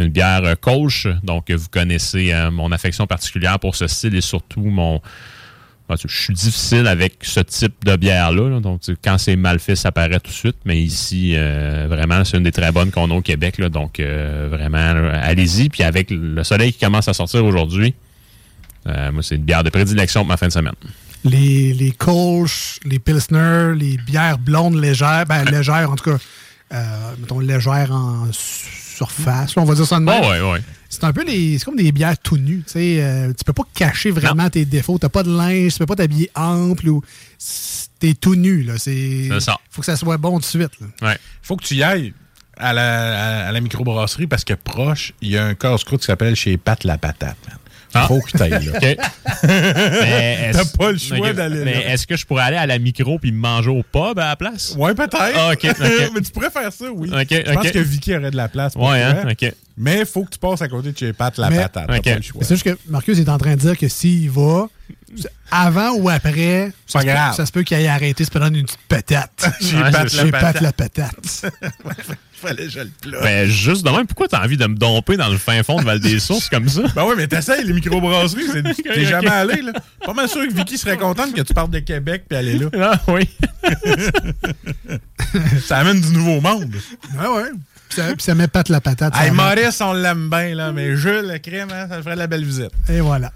une 0.00 0.08
bière 0.08 0.44
euh, 0.44 0.54
Kolsch, 0.54 1.06
donc 1.22 1.50
euh, 1.50 1.56
vous 1.56 1.68
connaissez 1.70 2.32
euh, 2.32 2.50
mon 2.50 2.72
affection 2.72 3.06
particulière 3.06 3.58
pour 3.58 3.76
ce 3.76 3.86
style 3.86 4.14
et 4.14 4.20
surtout 4.20 4.62
mon 4.62 5.00
je 5.96 6.22
suis 6.22 6.34
difficile 6.34 6.86
avec 6.86 7.18
ce 7.22 7.40
type 7.40 7.84
de 7.84 7.96
bière-là. 7.96 8.48
là. 8.48 8.60
Donc, 8.60 8.80
quand 9.02 9.18
c'est 9.18 9.36
mal 9.36 9.58
fait, 9.58 9.76
ça 9.76 9.92
paraît 9.92 10.20
tout 10.20 10.30
de 10.30 10.36
suite. 10.36 10.56
Mais 10.64 10.80
ici, 10.80 11.34
euh, 11.34 11.86
vraiment, 11.88 12.24
c'est 12.24 12.36
une 12.36 12.44
des 12.44 12.52
très 12.52 12.72
bonnes 12.72 12.90
qu'on 12.90 13.10
a 13.10 13.14
au 13.14 13.22
Québec. 13.22 13.58
là. 13.58 13.68
Donc, 13.68 14.00
euh, 14.00 14.48
vraiment, 14.50 15.10
allez-y. 15.12 15.68
Puis 15.68 15.82
avec 15.82 16.10
le 16.10 16.42
soleil 16.44 16.72
qui 16.72 16.80
commence 16.80 17.08
à 17.08 17.14
sortir 17.14 17.44
aujourd'hui, 17.44 17.94
euh, 18.86 19.12
moi, 19.12 19.22
c'est 19.22 19.36
une 19.36 19.44
bière 19.44 19.64
de 19.64 19.70
prédilection 19.70 20.20
pour 20.20 20.28
ma 20.28 20.36
fin 20.36 20.48
de 20.48 20.52
semaine. 20.52 20.74
les, 21.24 21.74
les 21.74 21.90
Kolsch, 21.90 22.80
les 22.84 22.98
Pilsner, 22.98 23.74
les 23.76 23.98
bières 23.98 24.38
blondes 24.38 24.80
légères, 24.80 25.26
ben 25.26 25.44
légères 25.44 25.90
en 25.90 25.96
tout 25.96 26.10
cas, 26.10 26.18
mettons 27.18 27.40
légères 27.40 27.92
en 27.92 28.26
surface, 29.06 29.54
là, 29.56 29.62
on 29.62 29.64
va 29.64 29.74
dire 29.74 29.86
ça 29.86 29.98
de 29.98 30.04
même. 30.04 30.22
Oh, 30.24 30.28
ouais, 30.28 30.40
ouais. 30.52 30.62
C'est 30.88 31.04
un 31.04 31.12
peu 31.12 31.24
les, 31.24 31.58
c'est 31.58 31.64
comme 31.64 31.76
des 31.76 31.92
bières 31.92 32.18
tout 32.18 32.36
nues, 32.36 32.62
tu 32.66 32.72
sais, 32.72 33.02
euh, 33.02 33.32
tu 33.32 33.44
peux 33.44 33.52
pas 33.52 33.62
cacher 33.74 34.10
vraiment 34.10 34.50
tes 34.50 34.64
défauts, 34.64 34.98
t'as 34.98 35.08
pas 35.08 35.22
de 35.22 35.30
linge, 35.34 35.72
tu 35.72 35.78
peux 35.78 35.86
pas 35.86 35.96
t'habiller 35.96 36.30
ample 36.34 36.88
ou 36.88 37.02
t'es 37.98 38.14
tout 38.14 38.34
nu. 38.34 38.62
Là. 38.62 38.74
C'est, 38.78 39.28
C'est 39.30 39.40
ça. 39.40 39.56
faut 39.70 39.80
que 39.82 39.86
ça 39.86 39.96
soit 39.96 40.16
bon 40.18 40.32
tout 40.34 40.40
de 40.40 40.44
suite. 40.44 40.72
là. 40.80 41.08
Ouais. 41.08 41.18
Faut 41.42 41.56
que 41.56 41.64
tu 41.64 41.76
y 41.76 41.82
ailles 41.82 42.12
à 42.56 42.72
la, 42.72 43.44
à, 43.44 43.48
à 43.48 43.52
la 43.52 43.60
microbrasserie 43.60 44.26
parce 44.26 44.44
que 44.44 44.54
proche, 44.54 45.12
il 45.22 45.30
y 45.30 45.38
a 45.38 45.44
un 45.46 45.54
casse-croûte 45.54 46.00
qui 46.00 46.06
s'appelle 46.06 46.34
chez 46.36 46.56
Pat 46.58 46.82
la 46.84 46.98
patate. 46.98 47.36
man. 47.48 47.56
Ah. 47.92 48.06
Faut 48.06 48.20
que 48.20 48.30
tu 48.30 48.42
ailles 48.42 48.50
là. 48.50 48.72
OK. 48.76 48.96
Mais 49.44 50.50
T'as 50.52 50.64
pas 50.78 50.92
le 50.92 50.98
choix 50.98 51.18
OK. 51.30 51.34
d'aller 51.34 51.64
Mais 51.64 51.74
là. 51.74 51.92
est-ce 51.92 52.06
que 52.06 52.16
je 52.16 52.24
pourrais 52.26 52.44
aller 52.44 52.56
à 52.56 52.66
la 52.66 52.78
micro 52.78 53.18
puis 53.18 53.32
manger 53.32 53.70
au 53.70 53.82
pub 53.82 54.18
à 54.18 54.28
la 54.28 54.36
place? 54.36 54.74
Ouais, 54.78 54.94
peut-être. 54.94 55.16
Ah, 55.20 55.50
OK, 55.52 55.64
OK. 55.68 55.78
mais 56.14 56.20
tu 56.20 56.30
pourrais 56.32 56.50
faire 56.50 56.72
ça, 56.72 56.86
oui. 56.92 57.08
OK, 57.12 57.26
Je 57.30 57.52
pense 57.52 57.70
que 57.70 57.78
Vicky 57.78 58.14
aurait 58.16 58.30
de 58.30 58.36
la 58.36 58.48
place 58.48 58.74
pour 58.74 58.82
Ouais, 58.88 59.02
hein? 59.02 59.24
OK. 59.30 59.52
Mais 59.76 60.04
faut 60.04 60.24
que 60.24 60.30
tu 60.30 60.38
passes 60.38 60.60
à 60.62 60.68
côté 60.68 60.92
de 60.92 60.98
chez 60.98 61.12
Pat 61.12 61.36
la 61.38 61.48
Mais- 61.50 61.56
patate. 61.56 61.86
T'as 61.88 61.96
OK. 61.96 62.04
pas 62.04 62.14
le 62.16 62.22
choix. 62.22 62.38
Mais 62.40 62.46
C'est 62.46 62.54
juste 62.56 62.64
que 62.64 62.78
Marcus 62.88 63.18
est 63.18 63.28
en 63.28 63.38
train 63.38 63.52
de 63.54 63.60
dire 63.60 63.78
que 63.78 63.88
s'il 63.88 64.28
va, 64.30 64.66
avant 65.50 65.92
ou 65.94 66.08
après, 66.10 66.70
ça, 66.86 66.98
Pas 66.98 67.00
se 67.00 67.06
peut, 67.06 67.12
grave. 67.12 67.34
ça 67.34 67.46
se 67.46 67.52
peut 67.52 67.62
qu'il 67.62 67.76
aille 67.76 67.88
arrêter 67.88 68.24
se 68.24 68.30
prendre 68.30 68.56
une 68.56 68.64
petite 68.66 68.78
patate. 68.88 69.48
Chez 69.60 69.76
Ouais, 69.76 69.90
Pat 69.90 70.12
la 70.12 70.22
Chez 70.24 70.30
patate. 70.30 70.52
Pat 70.52 70.60
la 70.60 70.72
patate. 70.72 71.42
Fallait 72.40 72.64
que 72.64 72.70
je 72.70 72.80
le 72.80 72.90
plug. 73.02 73.20
Ben, 73.22 73.46
juste 73.48 73.84
de 73.84 73.90
même, 73.90 74.06
pourquoi 74.06 74.26
t'as 74.28 74.42
envie 74.42 74.56
de 74.56 74.66
me 74.66 74.74
domper 74.76 75.16
dans 75.16 75.28
le 75.28 75.36
fin 75.36 75.62
fond 75.62 75.78
de 75.78 75.84
Val-des-Sources 75.84 76.48
comme 76.48 76.68
ça? 76.68 76.82
Ben 76.94 77.04
ouais, 77.04 77.14
mais 77.16 77.26
t'essayes 77.26 77.64
les 77.64 77.72
microbrasseries. 77.74 78.46
c'est- 78.52 78.82
T'es 78.82 79.04
jamais 79.04 79.28
allé, 79.28 79.60
là. 79.62 79.72
Pas 80.04 80.14
mal 80.14 80.28
sûr 80.28 80.46
que 80.48 80.52
Vicky 80.54 80.78
serait 80.78 80.96
contente 80.96 81.34
que 81.34 81.42
tu 81.42 81.52
partes 81.52 81.70
de 81.70 81.80
Québec 81.80 82.24
puis 82.28 82.38
aller 82.38 82.58
là. 82.58 82.68
Ah 82.92 83.00
oui. 83.08 83.28
Ça 85.66 85.78
amène 85.78 86.00
du 86.00 86.10
nouveau 86.12 86.40
monde. 86.40 86.74
Ouais, 87.18 87.26
ouais. 87.28 87.50
Puis 87.88 87.96
ça, 88.00 88.04
puis 88.14 88.22
ça 88.22 88.34
met 88.34 88.46
Pat 88.48 88.68
la 88.68 88.80
patate. 88.80 89.12
Hey. 89.16 89.30
Maurice, 89.32 89.80
on 89.80 89.92
l'aime 89.92 90.30
bien, 90.30 90.54
là, 90.54 90.72
mais 90.72 90.96
Jules, 90.96 91.26
le 91.26 91.38
crème, 91.38 91.68
hein, 91.72 91.86
ça 91.88 92.00
ferait 92.02 92.14
de 92.14 92.20
la 92.20 92.26
belle 92.28 92.44
visite. 92.44 92.70
Et 92.88 93.00
voilà. 93.00 93.32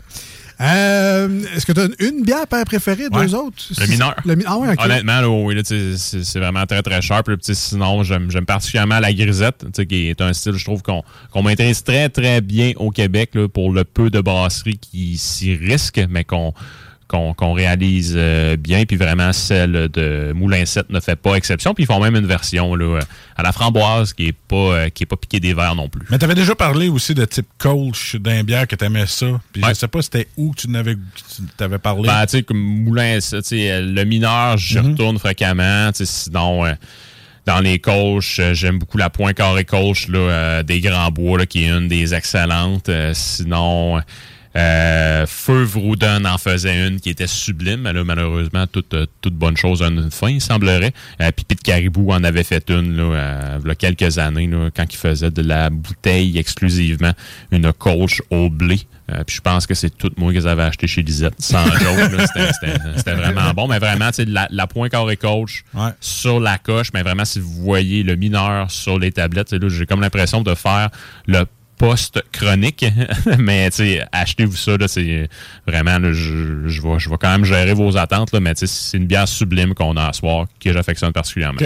Euh, 0.61 1.43
Est-ce 1.57 1.67
que 1.67 1.73
tu 1.73 1.81
as 1.81 1.89
une 2.09 2.23
bière 2.23 2.47
préférée, 2.47 3.05
Ouais. 3.11 3.27
deux 3.27 3.35
autres? 3.35 3.57
Le 3.79 3.87
mineur. 3.87 4.15
Le 4.25 4.37
mi- 4.37 4.45
ah 4.47 4.57
ouais. 4.59 4.75
Honnêtement, 4.79 5.21
là, 5.21 5.29
oui, 5.29 5.55
là, 5.55 5.63
c'est 5.65 6.39
vraiment 6.39 6.65
très, 6.67 6.83
très. 6.83 7.01
Là, 7.01 7.23
Puis, 7.23 7.37
sinon, 7.55 8.03
j'aime 8.03 8.29
particulièrement 8.47 9.01
la 9.01 9.13
grisette, 9.13 9.65
qui 9.89 10.09
est 10.09 10.21
un 10.21 10.33
style, 10.33 10.55
je 10.55 10.65
trouve, 10.65 10.83
qu'on 10.83 11.03
qu'on 11.33 11.43
maîtrise 11.43 11.83
très, 11.83 12.09
très 12.09 12.41
bien 12.41 12.73
au 12.77 12.91
Québec 12.91 13.31
là, 13.35 13.49
pour 13.49 13.73
le 13.73 13.85
peu 13.85 14.11
de 14.11 14.21
brasseries 14.21 14.79
qui 14.79 15.19
s'y 15.19 15.55
risquent, 15.57 16.07
mais 16.09 16.25
qu'on 16.25 16.53
qu'on 17.09 17.53
réalise 17.53 18.15
euh, 18.17 18.57
bien. 18.57 18.85
Puis 18.85 18.97
vraiment, 18.97 19.33
celle 19.33 19.89
de 19.89 20.33
Moulin 20.35 20.65
7 20.65 20.91
ne 20.91 21.01
fait 21.01 21.17
pas 21.17 21.35
exception. 21.35 21.75
Puis 21.75 21.85
ils 21.85 21.87
font 21.87 22.01
même 22.01 22.17
une 22.17 22.27
version 22.27 22.75
là, 22.75 22.99
à 23.37 23.43
la 23.43 23.53
framboise 23.53 24.13
qui 24.13 24.29
est 24.29 24.33
pas, 24.33 24.57
euh, 24.57 24.89
qui 24.89 25.03
est 25.05 25.07
pas 25.07 25.17
piquée 25.17 25.41
des 25.41 25.55
verres 25.55 25.75
non 25.75 25.89
plus. 25.89 26.07
Mais 26.11 26.19
t'avais 26.19 26.35
déjà 26.35 26.55
parlé 26.55 26.89
aussi 26.89 27.15
de 27.15 27.25
type 27.25 27.47
Colch 27.59 28.17
d'un 28.17 28.43
bière 28.43 28.67
que 28.67 28.77
t'aimais 28.77 29.07
ça. 29.07 29.27
Puis 29.53 29.63
je 29.63 29.67
Ouais. 29.69 29.75
sais 29.75 29.89
pas 29.89 30.03
c'était 30.03 30.29
où 30.37 30.53
que 30.53 30.61
tu 30.63 30.69
n'avais 30.71 30.95
tu 30.95 31.43
t'avais 31.57 31.79
parlé. 31.79 32.09
Ben, 32.09 32.25
tu 32.27 32.39
sais, 32.39 32.43
comme 32.43 32.59
Moulin, 32.59 33.21
ça, 33.21 33.43
tu 33.43 33.49
sais, 33.49 33.71
euh, 33.71 33.81
le 33.83 34.05
mineur, 34.05 34.57
je 34.59 34.79
Mhm. 34.79 34.93
retourne 34.93 35.19
fréquemment. 35.19 35.91
Tu 35.93 36.07
sinon, 36.07 36.65
euh, 36.67 36.73
dans 37.47 37.61
les 37.61 37.79
coachs, 37.79 38.37
euh, 38.39 38.55
j'aime 38.55 38.79
beaucoup 38.79 38.97
la 38.97 39.11
Point 39.11 39.35
Carré 39.35 39.65
Coach 39.67 40.09
là, 40.09 40.19
euh, 40.19 40.63
des 40.63 40.81
Grands 40.81 41.11
Bois, 41.11 41.39
là, 41.39 41.45
qui 41.47 41.65
est 41.65 41.69
une 41.69 41.89
des 41.89 42.15
excellentes. 42.15 42.89
Euh, 42.89 43.13
sinon, 43.15 44.01
euh, 44.57 45.27
Feu 45.27 45.63
Vrouden 45.65 46.27
en 46.27 46.39
faisait 46.39 46.87
une 46.87 47.01
qui 47.01 47.11
était 47.11 47.27
sublime. 47.27 47.83
Mais 47.83 47.93
là, 47.93 48.05
malheureusement, 48.05 48.67
toute, 48.67 48.95
euh, 48.95 49.07
toute 49.21 49.35
bonne 49.35 49.57
chose 49.57 49.83
a 49.83 49.89
une 49.89 50.11
fin, 50.11 50.29
il 50.31 50.41
semblerait. 50.41 50.93
Euh, 51.21 51.31
puis 51.35 51.45
Pete 51.45 51.63
Caribou 51.63 52.13
en 52.13 52.23
avait 52.25 52.45
fait 52.45 52.71
une 52.71 52.97
là, 52.97 53.03
euh, 53.03 53.59
il 53.63 53.69
y 53.69 53.71
a 53.71 53.75
quelques 53.75 54.19
années, 54.19 54.47
là, 54.47 54.71
quand 54.75 54.87
il 54.93 54.97
faisait 54.97 55.31
de 55.31 55.43
la 55.43 55.71
bouteille 55.71 56.39
exclusivement, 56.39 57.13
une 57.51 57.73
coach 57.73 58.23
au 58.31 58.49
blé. 58.49 58.81
Euh, 59.13 59.23
puis 59.27 59.37
je 59.37 59.41
pense 59.43 59.67
que 59.67 59.75
c'est 59.75 59.91
tout 59.91 60.11
moi 60.17 60.33
qu'ils 60.33 60.49
avaient 60.49 60.63
acheté 60.63 60.87
chez 60.87 61.03
Lisette, 61.03 61.35
sans 61.39 61.65
joke. 61.79 62.11
C'était- 62.97 63.13
vraiment 63.15 63.53
bon. 63.55 63.69
Mais 63.69 63.79
vraiment, 63.79 64.09
tu 64.09 64.15
sais, 64.17 64.25
la, 64.25 64.49
la 64.51 64.67
point 64.67 64.89
carré 64.89 65.17
coach 65.19 65.65
sur 66.01 66.41
la 66.41 66.57
coche, 66.59 66.89
mais 66.95 67.03
vraiment, 67.03 67.25
si 67.27 67.39
vous 67.41 67.51
voyez 67.63 68.03
le 68.03 68.17
mineur 68.17 68.71
sur 68.71 68.99
les 68.99 69.13
tablettes, 69.13 69.55
j'ai 69.69 69.85
comme 69.87 70.01
l'impression 70.01 70.43
de 70.43 70.55
faire 70.55 70.89
le 71.27 71.45
post-chronique. 71.79 72.85
mais 73.39 73.69
achetez-vous 74.13 74.57
ça. 74.57 74.73
C'est 74.87 75.29
vraiment, 75.67 75.99
je, 76.13 76.67
je, 76.67 76.83
vais, 76.83 76.99
je 76.99 77.11
vais 77.11 77.17
quand 77.19 77.31
même 77.31 77.45
gérer 77.45 77.75
vos 77.75 77.97
attentes. 77.97 78.33
Là, 78.33 78.41
mais 78.41 78.53
c'est 78.55 78.97
une 78.97 79.07
bière 79.07 79.29
sublime 79.29 79.75
qu'on 79.75 79.97
a 79.97 80.09
à 80.09 80.13
soir 80.13 80.47
que 80.61 80.73
j'affectionne 80.73 81.13
particulièrement. 81.13 81.61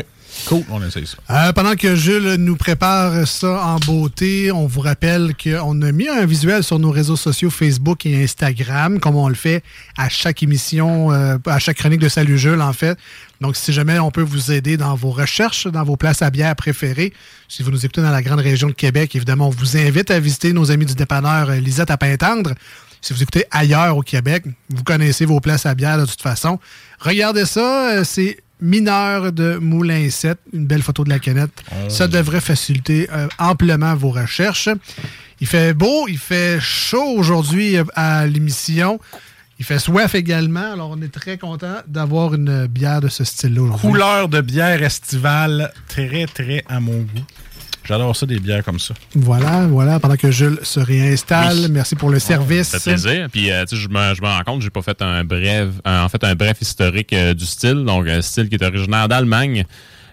Cool, 0.46 0.64
on 0.70 0.82
essaye 0.82 1.06
ça. 1.06 1.16
Euh, 1.30 1.52
pendant 1.52 1.74
que 1.74 1.94
Jules 1.94 2.34
nous 2.38 2.56
prépare 2.56 3.26
ça 3.26 3.64
en 3.64 3.78
beauté, 3.78 4.50
on 4.52 4.66
vous 4.66 4.80
rappelle 4.80 5.34
qu'on 5.36 5.82
a 5.82 5.92
mis 5.92 6.08
un 6.08 6.24
visuel 6.26 6.62
sur 6.62 6.78
nos 6.78 6.90
réseaux 6.90 7.16
sociaux 7.16 7.50
Facebook 7.50 8.06
et 8.06 8.22
Instagram, 8.22 8.98
comme 9.00 9.16
on 9.16 9.28
le 9.28 9.34
fait 9.34 9.62
à 9.96 10.08
chaque 10.08 10.42
émission, 10.42 11.12
euh, 11.12 11.36
à 11.46 11.58
chaque 11.58 11.76
chronique 11.76 12.00
de 12.00 12.08
Salut 12.08 12.38
Jules, 12.38 12.60
en 12.60 12.72
fait. 12.72 12.98
Donc, 13.40 13.56
si 13.56 13.72
jamais 13.72 13.98
on 13.98 14.10
peut 14.10 14.22
vous 14.22 14.50
aider 14.50 14.76
dans 14.76 14.94
vos 14.94 15.10
recherches, 15.10 15.66
dans 15.66 15.84
vos 15.84 15.96
places 15.96 16.22
à 16.22 16.30
bière 16.30 16.56
préférées, 16.56 17.12
si 17.48 17.62
vous 17.62 17.70
nous 17.70 17.84
écoutez 17.84 18.02
dans 18.02 18.10
la 18.10 18.22
grande 18.22 18.40
région 18.40 18.68
de 18.68 18.72
Québec, 18.72 19.14
évidemment, 19.14 19.48
on 19.48 19.50
vous 19.50 19.76
invite 19.76 20.10
à 20.10 20.18
visiter 20.18 20.52
nos 20.52 20.70
amis 20.70 20.86
du 20.86 20.94
dépanneur 20.94 21.50
euh, 21.50 21.56
Lisette 21.56 21.90
à 21.90 21.96
Pintendre. 21.96 22.54
Si 23.00 23.12
vous 23.12 23.22
écoutez 23.22 23.44
ailleurs 23.50 23.96
au 23.96 24.02
Québec, 24.02 24.44
vous 24.70 24.82
connaissez 24.82 25.24
vos 25.24 25.40
places 25.40 25.66
à 25.66 25.74
bière 25.74 25.98
de 25.98 26.06
toute 26.06 26.20
façon. 26.20 26.58
Regardez 27.00 27.44
ça, 27.44 28.04
c'est 28.04 28.38
mineur 28.60 29.32
de 29.32 29.56
Moulin 29.56 30.08
7, 30.10 30.38
une 30.52 30.66
belle 30.66 30.82
photo 30.82 31.04
de 31.04 31.10
la 31.10 31.18
canette. 31.18 31.50
Ça 31.88 32.08
devrait 32.08 32.40
faciliter 32.40 33.08
euh, 33.12 33.28
amplement 33.38 33.94
vos 33.94 34.10
recherches. 34.10 34.68
Il 35.40 35.46
fait 35.46 35.74
beau, 35.74 36.08
il 36.08 36.18
fait 36.18 36.58
chaud 36.60 37.14
aujourd'hui 37.16 37.76
euh, 37.76 37.84
à 37.94 38.26
l'émission. 38.26 38.98
Il 39.60 39.64
fait 39.64 39.80
soif 39.80 40.14
également, 40.14 40.72
alors 40.72 40.90
on 40.90 41.02
est 41.02 41.12
très 41.12 41.36
content 41.36 41.78
d'avoir 41.88 42.34
une 42.34 42.66
bière 42.66 43.00
de 43.00 43.08
ce 43.08 43.24
style-là 43.24 43.62
aujourd'hui. 43.62 43.88
Couleur 43.88 44.28
de 44.28 44.40
bière 44.40 44.80
estivale, 44.82 45.72
très, 45.88 46.26
très 46.26 46.64
à 46.68 46.78
mon 46.78 46.98
goût. 46.98 47.26
J'adore 47.88 48.14
ça, 48.14 48.26
des 48.26 48.38
bières 48.38 48.62
comme 48.62 48.78
ça. 48.78 48.92
Voilà, 49.14 49.66
voilà, 49.66 49.98
pendant 49.98 50.16
que 50.16 50.30
Jules 50.30 50.58
se 50.62 50.78
réinstalle. 50.78 51.56
Oui. 51.56 51.68
Merci 51.70 51.96
pour 51.96 52.10
le 52.10 52.18
service. 52.18 52.68
Ça 52.68 52.78
fait 52.78 52.90
plaisir. 52.90 53.28
Puis, 53.32 53.50
euh, 53.50 53.64
tu 53.64 53.76
sais, 53.76 53.82
je 53.82 53.88
me, 53.88 54.26
rends 54.26 54.44
compte, 54.44 54.60
j'ai 54.60 54.68
pas 54.70 54.82
fait 54.82 55.00
un 55.00 55.24
bref, 55.24 55.68
un- 55.86 56.02
en 56.04 56.08
fait, 56.10 56.22
un 56.24 56.34
bref 56.34 56.58
historique 56.60 57.12
euh, 57.14 57.32
du 57.32 57.46
style. 57.46 57.84
Donc, 57.86 58.06
un 58.06 58.20
style 58.20 58.48
qui 58.50 58.56
est 58.56 58.62
originaire 58.64 59.08
d'Allemagne. 59.08 59.64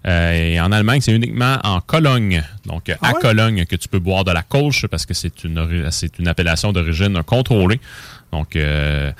Euh, 0.08 0.32
et 0.54 0.62
en 0.62 0.72
Allemagne, 0.72 1.02
c'est 1.02 1.12
uniquement 1.14 1.58
en 1.64 1.82
Cologne. 1.82 2.44
Donc, 2.66 2.90
euh, 2.90 2.96
à 3.02 3.12
Cologne, 3.14 3.66
que 3.66 3.76
tu 3.76 3.90
peux 3.90 4.00
boire 4.00 4.24
de 4.24 4.32
la 4.32 4.44
Kolsch 4.44 4.86
parce 4.88 5.06
que 5.06 5.14
c'est 5.14 5.44
une, 5.44 5.88
c'est 5.92 6.18
une 6.20 6.28
appellation 6.28 6.72
d'origine 6.72 7.22
contrôlée. 7.24 7.80
Donc, 8.32 8.56
euh, 8.56 9.12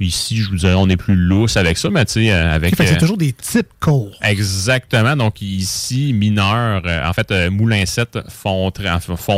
ici, 0.00 0.36
je 0.38 0.50
vous 0.50 0.56
dirais, 0.56 0.74
on 0.74 0.88
est 0.88 0.96
plus 0.96 1.14
lousse 1.16 1.56
avec 1.56 1.78
ça, 1.78 1.88
mais 1.90 2.04
tu 2.04 2.12
sais, 2.12 2.32
euh, 2.32 2.54
avec. 2.54 2.74
C'est 2.76 2.94
euh, 2.94 2.98
toujours 2.98 3.16
des 3.16 3.32
types 3.32 3.68
courts. 3.80 4.16
Exactement. 4.22 5.16
Donc 5.16 5.40
ici, 5.42 6.12
mineurs, 6.12 6.82
euh, 6.86 7.06
en 7.08 7.12
fait, 7.12 7.30
euh, 7.30 7.50
Moulin 7.50 7.84
7 7.86 8.18
font, 8.28 8.70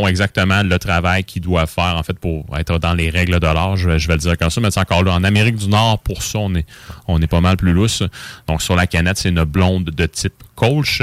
exactement 0.07 0.63
le 0.63 0.79
travail 0.79 1.25
qu'ils 1.25 1.43
doivent 1.43 1.71
faire, 1.71 1.97
en 1.97 2.03
fait, 2.03 2.19
pour 2.19 2.45
être 2.59 2.79
dans 2.79 2.95
les 2.95 3.11
règles 3.11 3.39
de 3.41 3.47
l'art, 3.47 3.77
je, 3.77 3.89
vais- 3.91 3.99
je 3.99 4.09
vais 4.09 4.15
le 4.15 4.21
dire 4.21 4.37
comme 4.39 4.51
ça. 4.51 4.61
Mais 4.61 4.71
c'est 4.71 4.81
encore 4.81 5.03
là, 5.05 5.13
en 5.13 5.25
Amérique 5.25 5.57
du 5.57 5.69
Nord, 5.69 5.99
pour 6.01 6.23
ça, 6.23 6.39
on 6.39 6.55
est, 6.55 6.67
on 7.09 7.21
est 7.21 7.27
pas 7.27 7.41
mal 7.41 7.57
plus 7.57 7.73
lousse. 7.73 8.03
Donc 8.47 8.63
sur 8.63 8.77
la 8.77 8.87
canette, 8.87 9.19
c'est 9.19 9.29
une 9.31 9.45
blonde 9.45 9.85
de 9.91 10.07
type 10.07 10.35
Kolsch. 10.57 11.03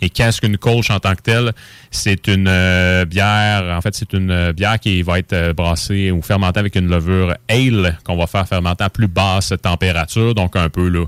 Et 0.00 0.10
qu'est-ce 0.10 0.40
qu'une 0.40 0.58
Kolsch 0.58 0.90
en 0.90 0.98
tant 0.98 1.14
que 1.14 1.22
telle? 1.22 1.52
C'est 1.90 2.26
une 2.26 2.48
euh, 2.48 3.04
bière, 3.04 3.64
en 3.76 3.80
fait, 3.80 3.94
c'est 3.94 4.12
une 4.12 4.30
euh, 4.30 4.52
bière 4.52 4.80
qui 4.80 5.02
va 5.02 5.18
être 5.18 5.32
euh, 5.32 5.52
brassée 5.52 6.10
ou 6.10 6.20
fermentée 6.22 6.58
avec 6.58 6.74
une 6.74 6.88
levure 6.88 7.34
ale 7.48 7.98
qu'on 8.04 8.16
va 8.16 8.26
faire 8.26 8.48
fermenter 8.48 8.84
à 8.84 8.90
plus 8.90 9.06
basse 9.06 9.54
température, 9.62 10.34
donc 10.34 10.56
un 10.56 10.68
peu 10.68 11.06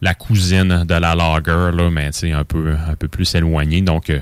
la 0.00 0.14
cousine 0.14 0.84
de 0.84 0.94
la 0.94 1.14
lager, 1.14 1.70
mais 1.90 2.10
un 2.32 2.44
peu, 2.44 2.74
un 2.88 2.96
peu 2.96 3.08
plus 3.08 3.32
éloignée. 3.34 3.82
Donc, 3.82 4.12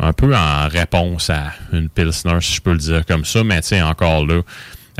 un 0.00 0.12
peu 0.12 0.34
en 0.34 0.66
réponse 0.68 1.30
à 1.30 1.52
une 1.72 1.88
Pilsner, 1.88 2.40
si 2.40 2.56
je 2.56 2.60
peux 2.60 2.72
le 2.72 2.78
dire 2.78 3.06
comme 3.06 3.24
ça, 3.24 3.44
mais 3.44 3.60
encore 3.82 4.26
là, 4.26 4.42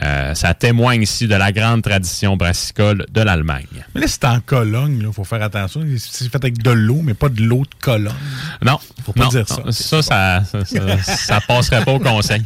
euh, 0.03 0.35
ça 0.35 0.55
témoigne 0.55 1.03
ici 1.03 1.27
de 1.27 1.35
la 1.35 1.53
grande 1.53 1.83
tradition 1.83 2.37
brassicole 2.37 3.07
de 3.11 3.21
l'Allemagne. 3.21 3.67
Mais 3.95 4.01
là, 4.01 4.07
c'est 4.09 4.25
en 4.25 4.41
Cologne, 4.41 5.03
il 5.07 5.13
faut 5.13 5.25
faire 5.25 5.43
attention. 5.43 5.83
C'est 5.99 6.29
fait 6.31 6.37
avec 6.37 6.63
de 6.63 6.71
l'eau, 6.71 7.01
mais 7.03 7.15
pas 7.15 7.29
de 7.29 7.43
l'eau 7.43 7.63
de 7.65 7.75
Cologne. 7.81 8.13
Non, 8.63 8.79
Faut 9.05 9.13
pas 9.13 9.25
non, 9.25 9.29
dire 9.29 9.47
ça. 9.49 9.63
non, 9.65 9.73
Ça, 9.73 10.03
ça, 10.03 10.43
ça, 10.45 10.65
ça, 10.65 11.03
ça 11.03 11.41
passerait 11.47 11.85
pas 11.85 11.93
au 11.93 11.99
conseil. 11.99 12.43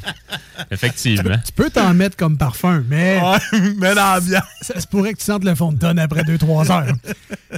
Effectivement. 0.71 1.37
Tu 1.45 1.53
peux 1.53 1.71
t'en 1.71 1.93
mettre 1.95 2.17
comme 2.17 2.37
parfum, 2.37 2.83
mais. 2.89 3.21
mais 3.79 3.95
dans 3.95 4.21
bien. 4.25 4.43
Ça 4.61 4.81
se 4.81 4.87
pourrait 4.87 5.13
que 5.15 5.19
tu 5.19 5.25
sentes 5.25 5.45
le 5.45 5.55
fond 5.55 5.73
de 5.73 5.79
tonne 5.79 5.99
après 5.99 6.23
2-3 6.23 6.71
heures. 6.71 6.87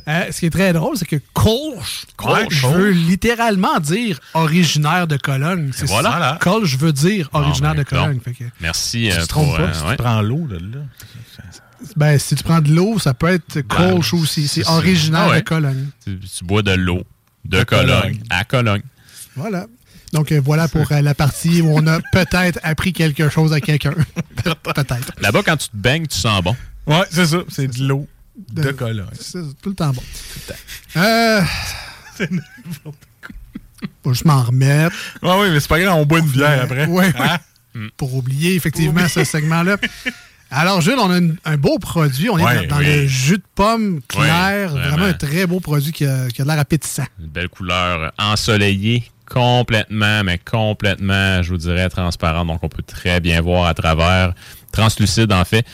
Euh, 0.08 0.26
ce 0.30 0.40
qui 0.40 0.46
est 0.46 0.50
très 0.50 0.74
drôle, 0.74 0.94
c'est 0.98 1.06
que 1.06 1.16
Kolsch, 1.32 2.04
Kolsch. 2.16 2.62
veut 2.66 2.90
littéralement 2.90 3.80
dire 3.80 4.20
originaire 4.34 5.06
de 5.06 5.16
Cologne. 5.16 5.70
C'est 5.74 5.86
voilà. 5.86 6.10
ça. 6.10 6.38
Kolsch 6.38 6.76
veut 6.76 6.92
dire 6.92 7.30
originaire 7.32 7.72
ben, 7.74 7.78
de 7.78 7.88
Cologne. 7.88 8.12
donc, 8.14 8.22
Fait 8.24 8.32
que- 8.34 8.44
Merci 8.60 9.08
Tu 9.10 9.16
euh, 9.18 9.22
te 9.22 9.26
trompes 9.26 9.46
pour... 9.46 9.56
pas, 9.56 9.62
euh, 9.62 9.85
tu 9.86 9.90
ouais. 9.90 9.96
Prends 9.96 10.22
l'eau, 10.22 10.46
là. 10.50 10.58
là? 10.60 10.80
Ben, 11.96 12.18
si 12.18 12.34
tu 12.34 12.42
prends 12.42 12.60
de 12.60 12.72
l'eau, 12.72 12.98
ça 12.98 13.12
peut 13.14 13.28
être 13.28 13.60
Kolsch 13.62 14.14
aussi. 14.14 14.48
C'est 14.48 14.66
originaire 14.66 15.24
Ah 15.26 15.30
ouais. 15.30 15.40
de 15.42 15.44
Cologne. 15.48 15.86
Tu, 16.04 16.18
tu 16.18 16.44
bois 16.44 16.62
de 16.62 16.72
l'eau 16.72 17.02
de, 17.44 17.62
Cologne, 17.64 17.86
Cologne. 18.00 18.18
à 18.30 18.44
Cologne. 18.44 18.82
Voilà. 19.36 19.66
Donc, 20.12 20.32
euh, 20.32 20.40
voilà 20.42 20.68
pour 20.68 20.90
euh, 20.92 21.00
la 21.02 21.14
partie 21.14 21.60
où 21.60 21.68
on 21.76 21.86
a 21.86 22.00
peut-être 22.12 22.58
appris 22.62 22.92
quelque 22.92 23.28
chose 23.28 23.52
à 23.52 23.60
quelqu'un. 23.60 23.92
peut-être. 24.62 25.12
Là-bas, 25.20 25.42
quand 25.44 25.56
tu 25.58 25.68
te 25.68 25.76
baignes, 25.76 26.06
tu 26.06 26.16
sens 26.16 26.42
bon. 26.42 26.56
Ouais, 26.86 27.04
c'est 27.10 27.26
ça. 27.26 27.38
C'est 27.48 27.66
de 27.68 27.82
l'eau. 27.86 28.06
De 28.52 28.70
cola. 28.70 29.04
C'est 29.18 29.42
tout 29.62 29.70
le 29.70 29.74
temps 29.74 29.92
bon. 29.92 30.02
Euh, 30.96 31.42
Faut 34.02 34.12
juste 34.12 34.24
m'en 34.24 34.42
remettre. 34.42 34.94
Ouais, 35.22 35.32
oui, 35.40 35.50
mais 35.50 35.60
c'est 35.60 35.68
pas 35.68 35.80
grave, 35.80 35.96
on 35.96 36.06
boit 36.06 36.20
une 36.20 36.26
bière 36.28 36.62
après. 36.62 36.86
Oui, 36.86 37.04
Hein? 37.18 37.38
Pour 37.96 38.14
oublier 38.14 38.54
effectivement 38.54 39.06
ce 39.08 39.24
segment-là. 39.24 39.76
Alors, 40.50 40.80
Jules, 40.80 40.94
on 41.00 41.10
a 41.10 41.18
une- 41.18 41.36
un 41.44 41.56
beau 41.56 41.78
produit. 41.78 42.30
On 42.30 42.38
est 42.38 42.44
Ouais, 42.44 42.66
dans, 42.66 42.76
dans 42.76 42.80
oui. 42.80 42.86
le 42.86 43.06
jus 43.06 43.38
de 43.38 43.42
pomme 43.56 44.00
clair. 44.06 44.70
Oui, 44.72 44.78
vraiment. 44.80 44.96
vraiment. 44.96 45.04
un 45.06 45.12
très 45.14 45.46
beau 45.46 45.58
produit 45.60 45.90
qui 45.92 46.04
a, 46.06 46.28
qui 46.28 46.40
a 46.40 46.44
de 46.44 46.48
l'air 46.50 46.58
appétissant. 46.60 47.04
Une 47.18 47.26
belle 47.26 47.48
couleur 47.48 48.12
ensoleillée, 48.18 49.02
complètement, 49.28 50.22
mais 50.22 50.38
complètement, 50.38 51.42
je 51.42 51.48
vous 51.50 51.56
dirais, 51.56 51.88
transparente. 51.88 52.46
Donc, 52.46 52.60
on 52.62 52.68
peut 52.68 52.82
très 52.86 53.18
bien 53.20 53.40
voir 53.40 53.66
à 53.66 53.74
travers. 53.74 54.34
Translucide, 54.72 55.32
en 55.32 55.44
fait. 55.44 55.66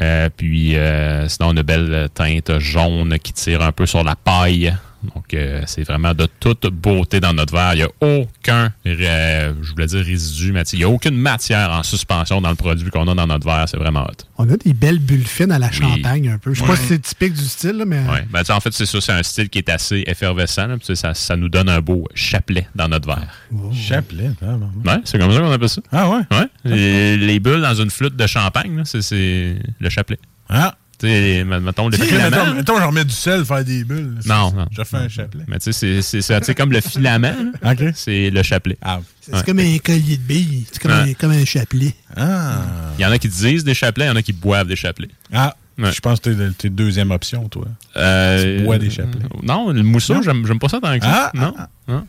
Euh, 0.00 0.28
puis, 0.34 0.76
euh, 0.76 1.28
sinon, 1.28 1.50
une 1.52 1.62
belle 1.62 2.08
teinte 2.14 2.58
jaune 2.60 3.18
qui 3.18 3.32
tire 3.32 3.62
un 3.62 3.72
peu 3.72 3.84
sur 3.86 4.04
la 4.04 4.14
paille. 4.14 4.72
Donc, 5.02 5.32
euh, 5.34 5.62
c'est 5.66 5.82
vraiment 5.84 6.12
de 6.14 6.26
toute 6.40 6.66
beauté 6.66 7.20
dans 7.20 7.32
notre 7.32 7.52
verre. 7.54 7.72
Il 7.74 7.78
n'y 7.78 7.82
a 7.82 7.88
aucun, 8.00 8.72
euh, 8.86 9.52
je 9.62 9.70
voulais 9.72 9.86
dire 9.86 10.04
résidu, 10.04 10.52
mais 10.52 10.62
il 10.72 10.78
n'y 10.78 10.84
a 10.84 10.88
aucune 10.88 11.16
matière 11.16 11.70
en 11.72 11.82
suspension 11.82 12.40
dans 12.40 12.50
le 12.50 12.54
produit 12.56 12.90
qu'on 12.90 13.08
a 13.08 13.14
dans 13.14 13.26
notre 13.26 13.46
verre. 13.46 13.64
C'est 13.68 13.76
vraiment 13.78 14.02
hot. 14.04 14.24
On 14.38 14.48
a 14.50 14.56
des 14.56 14.72
belles 14.74 14.98
bulles 14.98 15.26
fines 15.26 15.52
à 15.52 15.58
la 15.58 15.70
champagne 15.70 16.28
un 16.28 16.38
peu. 16.38 16.52
Je 16.54 16.60
sais 16.60 16.66
pas 16.66 16.76
si 16.76 16.86
c'est 16.88 17.02
typique 17.02 17.32
du 17.34 17.44
style, 17.44 17.72
là, 17.78 17.84
mais 17.84 18.00
Ouais. 18.10 18.26
Ben, 18.30 18.42
en 18.50 18.60
fait, 18.60 18.72
c'est 18.72 18.86
ça. 18.86 19.00
C'est 19.00 19.12
un 19.12 19.22
style 19.22 19.48
qui 19.48 19.58
est 19.58 19.68
assez 19.68 20.02
effervescent. 20.06 20.66
là, 20.66 20.76
ça, 20.94 21.14
ça 21.14 21.36
nous 21.36 21.48
donne 21.48 21.68
un 21.68 21.80
beau 21.80 22.06
chapelet 22.14 22.66
dans 22.74 22.88
notre 22.88 23.06
verre. 23.06 23.28
Chapelet, 23.72 24.30
hein, 24.42 24.58
bon. 24.58 24.90
Ouais, 24.90 24.98
c'est 25.04 25.18
comme 25.18 25.32
ça 25.32 25.40
qu'on 25.40 25.52
appelle 25.52 25.68
ça. 25.68 25.82
Ah 25.92 26.08
ouais? 26.10 26.20
Ouais. 26.30 26.46
Les, 26.64 27.16
les 27.16 27.40
bulles 27.40 27.62
dans 27.62 27.74
une 27.74 27.90
flûte 27.90 28.16
de 28.16 28.26
champagne, 28.26 28.82
c'est 28.84 29.56
le 29.78 29.88
chapelet. 29.90 30.18
Ah. 30.48 30.74
Tu 31.00 31.06
sais, 31.06 31.44
mettons 31.44 31.88
le 31.88 31.96
filament. 31.96 32.30
mettons, 32.30 32.54
mettons, 32.54 32.78
je 32.78 32.84
remets 32.84 33.04
du 33.06 33.14
sel 33.14 33.44
faire 33.46 33.64
des 33.64 33.84
bulles. 33.84 34.18
Non, 34.26 34.52
non. 34.52 34.66
Je 34.70 34.82
fais 34.84 34.98
un 34.98 35.08
chapelet. 35.08 35.44
Mais 35.48 35.58
tu 35.58 35.72
sais, 35.72 36.02
c'est, 36.02 36.54
comme 36.54 36.72
le 36.72 36.80
filament, 36.82 37.52
là, 37.62 37.74
c'est 37.94 38.28
le 38.28 38.42
chapelet. 38.42 38.76
Ah. 38.82 39.00
c'est 39.20 39.44
comme 39.46 39.60
un 39.60 39.78
collier 39.78 40.18
de 40.18 40.22
billes. 40.22 40.66
C'est 40.70 40.82
comme, 40.82 40.90
Ouais. 40.92 41.14
comme 41.14 41.30
un 41.30 41.44
chapelet. 41.46 41.94
Ah. 42.14 42.62
Il 42.98 43.02
y 43.02 43.06
en 43.06 43.10
a 43.12 43.18
qui 43.18 43.28
disent 43.28 43.64
des 43.64 43.72
chapelets, 43.72 44.04
il 44.04 44.08
y 44.08 44.12
en 44.12 44.16
a 44.16 44.22
qui 44.22 44.34
boivent 44.34 44.68
des 44.68 44.76
chapelets. 44.76 45.08
Ah. 45.32 45.56
Je 45.78 46.00
pense 46.00 46.20
que 46.20 46.28
t'es, 46.28 46.50
t'es 46.58 46.68
deuxième 46.68 47.10
option, 47.10 47.48
toi. 47.48 47.64
Euh, 47.96 48.58
Tu 48.58 48.64
bois 48.64 48.76
des 48.76 48.90
chapelets. 48.90 49.24
Non, 49.42 49.70
le 49.72 49.82
mousseux, 49.82 50.20
j'aime, 50.22 50.46
j'aime 50.46 50.58
pas 50.58 50.68
ça 50.68 50.78
tant 50.80 50.98
que 50.98 51.04
ça. 51.04 51.30
Ah, 51.32 51.32
non. 51.34 51.54
non. 51.88 52.06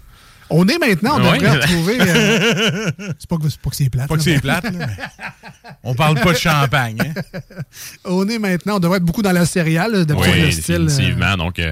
On 0.54 0.68
est 0.68 0.78
maintenant, 0.78 1.16
on 1.16 1.20
devrait 1.20 1.50
retrouver. 1.50 1.98
euh, 2.02 2.92
c'est 3.20 3.30
pas 3.30 3.38
que 3.38 3.76
c'est 3.76 3.90
plate. 3.90 4.08
Pas 4.10 4.16
que 4.18 4.22
c'est 4.22 4.40
plate, 4.42 4.64
là, 4.66 4.72
mais 4.74 4.86
on 5.84 5.94
parle 5.96 6.20
pas 6.20 6.34
de 6.34 6.38
champagne. 6.50 6.98
Hein? 7.00 7.40
On 8.06 8.28
est 8.28 8.38
maintenant, 8.40 8.76
on 8.76 8.80
devrait 8.80 8.98
être 8.98 9.06
beaucoup 9.06 9.22
dans 9.22 9.32
la 9.32 9.46
céréale, 9.46 10.06
d'après 10.06 10.32
Oui, 10.32 10.42
le 10.42 10.52
style. 10.52 10.76
euh, 10.76 10.86
définitivement. 10.88 11.38
Donc, 11.38 11.58
euh, 11.60 11.72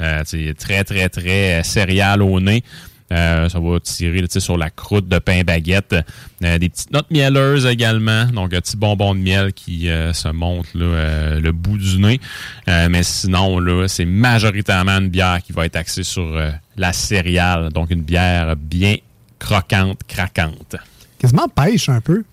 euh, 0.00 0.22
très, 0.58 0.82
très, 0.84 1.08
très 1.08 1.60
euh, 1.60 1.62
céréal 1.62 2.20
au 2.22 2.40
nez. 2.40 2.64
Euh, 3.12 3.48
ça 3.48 3.60
va 3.60 3.78
tirer 3.78 4.20
là, 4.20 4.26
sur 4.28 4.56
la 4.56 4.68
croûte 4.68 5.06
de 5.08 5.18
pain 5.18 5.42
baguette. 5.44 5.94
Euh, 6.42 6.58
des 6.58 6.68
petites 6.68 6.90
notes 6.90 7.10
mielleuses 7.10 7.64
également. 7.64 8.24
Donc, 8.26 8.52
un 8.52 8.60
petit 8.60 8.76
bonbon 8.76 9.14
de 9.14 9.20
miel 9.20 9.52
qui 9.52 9.88
euh, 9.88 10.12
se 10.12 10.28
monte 10.28 10.66
là, 10.74 10.84
euh, 10.84 11.40
le 11.40 11.52
bout 11.52 11.78
du 11.78 11.98
nez. 11.98 12.20
Euh, 12.68 12.88
mais 12.90 13.04
sinon, 13.04 13.60
là, 13.60 13.86
c'est 13.86 14.04
majoritairement 14.04 14.98
une 14.98 15.08
bière 15.08 15.40
qui 15.44 15.52
va 15.52 15.66
être 15.66 15.76
axée 15.76 16.02
sur 16.02 16.36
euh, 16.36 16.50
la 16.76 16.92
céréale. 16.92 17.72
Donc, 17.72 17.90
une 17.90 18.02
bière 18.02 18.56
bien 18.56 18.96
croquante, 19.38 20.00
craquante. 20.08 20.74
Quasiment 21.20 21.48
pêche 21.48 21.88
un 21.88 22.00
peu. 22.00 22.24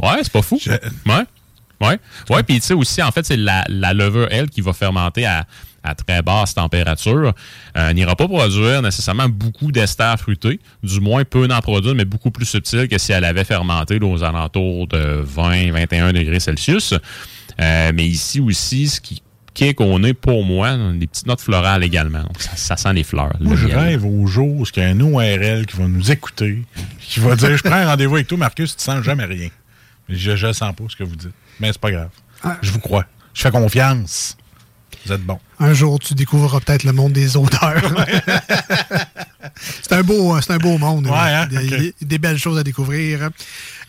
Ouais, 0.00 0.18
c'est 0.22 0.32
pas 0.32 0.42
fou. 0.42 0.60
Ouais. 1.06 1.24
Ouais. 1.80 1.98
Ouais, 2.30 2.42
puis 2.44 2.60
tu 2.60 2.66
sais 2.66 2.74
aussi, 2.74 3.02
en 3.02 3.10
fait, 3.10 3.26
c'est 3.26 3.36
la, 3.36 3.64
la 3.68 3.92
levure, 3.92 4.28
elle, 4.30 4.48
qui 4.48 4.60
va 4.60 4.72
fermenter 4.72 5.26
à, 5.26 5.46
à 5.84 5.94
très 5.94 6.22
basse 6.22 6.54
température. 6.54 7.32
Euh, 7.76 7.92
n'ira 7.92 8.16
pas 8.16 8.28
produire 8.28 8.82
nécessairement 8.82 9.28
beaucoup 9.28 9.72
d'ester 9.72 10.14
fruité. 10.18 10.60
Du 10.82 11.00
moins, 11.00 11.24
peut 11.24 11.48
en 11.50 11.60
produire, 11.60 11.94
mais 11.94 12.04
beaucoup 12.04 12.30
plus 12.30 12.46
subtil 12.46 12.88
que 12.88 12.98
si 12.98 13.12
elle 13.12 13.24
avait 13.24 13.44
fermenté 13.44 13.98
là, 13.98 14.06
aux 14.06 14.22
alentours 14.22 14.86
de 14.88 15.24
20-21 15.24 16.12
degrés 16.12 16.40
Celsius. 16.40 16.94
Euh, 17.60 17.92
mais 17.94 18.06
ici 18.06 18.40
aussi, 18.40 18.88
ce 18.88 19.00
qui 19.00 19.22
kick 19.54 19.80
au 19.80 19.98
nez 19.98 20.14
pour 20.14 20.44
moi, 20.44 20.76
des 20.94 21.06
petites 21.06 21.26
notes 21.26 21.40
florales 21.40 21.84
également. 21.84 22.22
Donc, 22.22 22.40
ça, 22.40 22.56
ça 22.56 22.76
sent 22.76 22.92
les 22.94 23.04
fleurs. 23.04 23.32
Moi, 23.40 23.54
le 23.54 23.60
je 23.60 23.66
miel. 23.66 23.78
rêve 23.78 24.04
au 24.06 24.26
jour 24.26 24.48
où 24.48 24.64
il 24.64 24.82
y 24.82 24.84
a 24.84 24.88
un 24.88 25.00
ORL 25.00 25.66
qui 25.66 25.76
va 25.76 25.86
nous 25.88 26.10
écouter, 26.10 26.62
qui 27.00 27.20
va 27.20 27.36
dire 27.36 27.56
Je 27.56 27.62
prends 27.62 27.76
un 27.76 27.86
rendez-vous 27.86 28.14
avec 28.14 28.28
toi, 28.28 28.38
Marcus, 28.38 28.76
tu 28.76 28.82
sens 28.82 29.02
jamais 29.02 29.24
rien. 29.26 29.48
Mais 30.08 30.16
je 30.16 30.46
ne 30.46 30.52
sens 30.52 30.74
pas 30.74 30.84
ce 30.88 30.96
que 30.96 31.04
vous 31.04 31.16
dites. 31.16 31.32
Mais 31.60 31.68
c'est 31.68 31.80
pas 31.80 31.90
grave. 31.90 32.08
Je 32.62 32.72
vous 32.72 32.80
crois. 32.80 33.04
Je 33.34 33.42
fais 33.42 33.50
confiance. 33.50 34.36
Vous 35.06 35.12
êtes 35.12 35.22
bon. 35.22 35.38
Un 35.58 35.74
jour, 35.74 35.98
tu 35.98 36.14
découvriras 36.14 36.60
peut-être 36.60 36.84
le 36.84 36.92
monde 36.92 37.12
des 37.12 37.36
odeurs. 37.36 37.94
c'est 39.82 39.92
un 39.92 40.02
beau, 40.02 40.40
c'est 40.40 40.52
un 40.52 40.58
beau 40.58 40.78
monde. 40.78 41.06
Ouais, 41.06 41.12
hein? 41.14 41.46
des, 41.46 41.94
des 42.00 42.18
belles 42.18 42.38
choses 42.38 42.58
à 42.58 42.62
découvrir. 42.62 43.30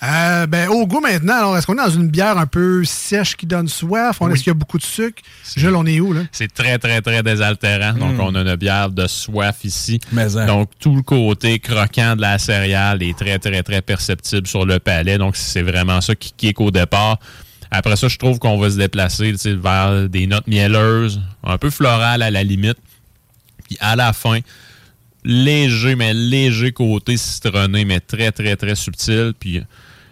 Euh, 0.04 0.46
ben, 0.48 0.68
au 0.70 0.86
goût 0.86 1.00
maintenant, 1.00 1.36
alors 1.38 1.58
est-ce 1.58 1.66
qu'on 1.66 1.74
est 1.74 1.78
dans 1.86 1.90
une 1.90 2.10
bière 2.10 2.38
un 2.38 2.46
peu 2.46 2.84
sèche 2.84 3.36
qui 3.38 3.46
donne 3.46 3.68
soif? 3.70 4.18
Oui. 4.22 4.32
Est-ce 4.34 4.44
qu'il 4.44 4.52
y 4.52 4.56
a 4.56 4.56
beaucoup 4.56 4.78
de 4.78 4.84
sucre? 4.84 5.22
Jules, 5.56 5.76
on 5.76 5.86
est 5.86 6.00
où, 6.00 6.14
là? 6.14 6.22
C'est 6.32 6.52
très, 6.54 6.78
très, 6.78 7.02
très 7.02 7.24
désaltérant. 7.24 7.94
Donc, 7.94 8.18
Mm. 8.18 8.20
on 8.22 8.36
a 8.36 8.42
une 8.42 8.56
bière 8.56 8.90
de 8.90 9.08
soif 9.08 9.58
ici. 9.64 10.00
hein. 10.16 10.46
Donc, 10.46 10.70
tout 10.80 10.96
le 10.96 11.02
côté 11.04 11.60
croquant 11.60 12.16
de 12.16 12.22
la 12.22 12.38
céréale 12.38 13.02
est 13.02 13.18
très, 13.18 13.40
très, 13.40 13.64
très 13.64 13.82
perceptible 13.82 14.46
sur 14.48 14.66
le 14.66 14.80
palais. 14.80 15.18
Donc, 15.18 15.36
c'est 15.38 15.62
vraiment 15.62 16.02
ça 16.02 16.16
qui 16.16 16.34
kick 16.36 16.60
au 16.60 16.70
départ. 16.72 17.18
Après 17.76 17.96
ça, 17.96 18.08
je 18.08 18.18
trouve 18.18 18.38
qu'on 18.38 18.60
va 18.60 18.70
se 18.70 18.78
déplacer 18.78 19.34
vers 19.56 20.08
des 20.08 20.28
notes 20.28 20.46
mielleuses, 20.46 21.20
un 21.44 21.58
peu 21.58 21.72
florales 21.72 22.22
à 22.22 22.30
la 22.30 22.44
limite. 22.44 22.78
Puis 23.68 23.78
à 23.80 23.96
la 23.96 24.14
fin, 24.14 24.40
léger, 25.26 25.96
mais 25.96 26.14
léger 26.14 26.72
côté 26.72 27.18
citronné, 27.18 27.84
mais 27.84 28.00
très, 28.00 28.32
très, 28.32 28.56
très 28.56 28.76
subtil. 28.76 29.34
Puis 29.40 29.64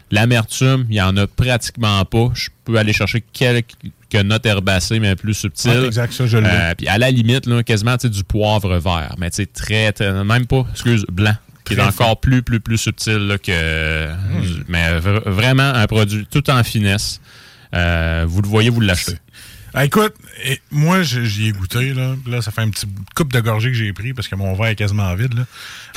l'amertume, 0.09 0.85
il 0.89 0.93
n'y 0.93 1.01
en 1.01 1.15
a 1.17 1.27
pratiquement 1.27 2.03
pas. 2.05 2.31
Je 2.33 2.49
peux 2.65 2.77
aller 2.77 2.93
chercher 2.93 3.21
quelques 3.21 3.75
notes 4.23 4.45
herbacées, 4.47 4.99
mais 4.99 5.15
plus 5.15 5.35
subtiles. 5.35 5.85
Exact, 5.85 6.13
ça, 6.13 6.25
je 6.25 6.39
l'ai. 6.39 6.49
Euh, 6.49 6.73
puis 6.75 6.87
à 6.87 6.97
la 6.97 7.11
limite, 7.11 7.45
là, 7.45 7.61
quasiment 7.61 7.95
du 7.95 8.23
poivre 8.23 8.75
vert, 8.77 9.13
mais 9.19 9.29
tu 9.29 9.45
très, 9.45 9.91
très- 9.91 10.23
même 10.23 10.47
pas, 10.47 10.65
excuse, 10.71 11.05
blanc, 11.11 11.35
qui 11.63 11.75
est 11.75 11.81
encore 11.81 12.19
plus, 12.19 12.41
plus, 12.41 12.59
plus 12.59 12.79
subtil 12.79 13.27
là, 13.27 13.37
que. 13.37 14.07
Hmm. 14.11 14.63
Mais 14.67 14.97
vraiment 14.99 15.71
un 15.75 15.85
produit 15.85 16.25
tout 16.25 16.49
en 16.49 16.63
finesse. 16.63 17.21
Euh, 17.73 18.25
vous 18.27 18.41
le 18.41 18.47
voyez, 18.47 18.69
vous 18.69 18.81
l'achetez. 18.81 19.17
Ah, 19.73 19.85
écoute, 19.85 20.13
et 20.43 20.59
moi, 20.69 21.01
je- 21.01 21.23
j'y 21.23 21.47
ai 21.47 21.51
goûté. 21.53 21.93
Là. 21.93 22.15
là, 22.27 22.41
ça 22.41 22.51
fait 22.51 22.61
un 22.61 22.69
petit 22.69 22.85
coupe 23.15 23.31
de 23.31 23.39
gorgée 23.39 23.69
que 23.69 23.77
j'ai 23.77 23.93
pris 23.93 24.13
parce 24.13 24.27
que 24.27 24.35
mon 24.35 24.53
verre 24.53 24.67
est 24.67 24.75
quasiment 24.75 25.13
vide. 25.15 25.33
Là. 25.33 25.45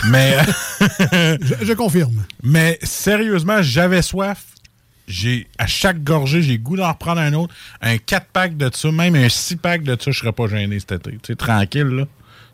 Mais, 0.08 0.36
je, 1.40 1.64
je 1.64 1.72
confirme. 1.72 2.24
Mais 2.44 2.78
sérieusement, 2.82 3.62
j'avais 3.62 4.02
soif. 4.02 4.44
J'ai 5.08 5.48
À 5.58 5.66
chaque 5.66 6.02
gorgée, 6.02 6.40
j'ai 6.40 6.56
goût 6.56 6.76
d'en 6.76 6.88
reprendre 6.90 7.20
un 7.20 7.32
autre. 7.34 7.52
Un 7.82 7.96
4-pack 7.96 8.56
de 8.56 8.70
ça, 8.72 8.90
même 8.92 9.16
un 9.16 9.26
6-pack 9.26 9.82
de 9.82 9.96
ça, 10.00 10.10
je 10.12 10.18
serais 10.18 10.32
pas 10.32 10.46
gêné 10.46 10.78
cet 10.78 10.92
été. 10.92 11.10
Tu 11.10 11.18
sais, 11.26 11.34
tranquille, 11.36 11.82
là. 11.82 12.04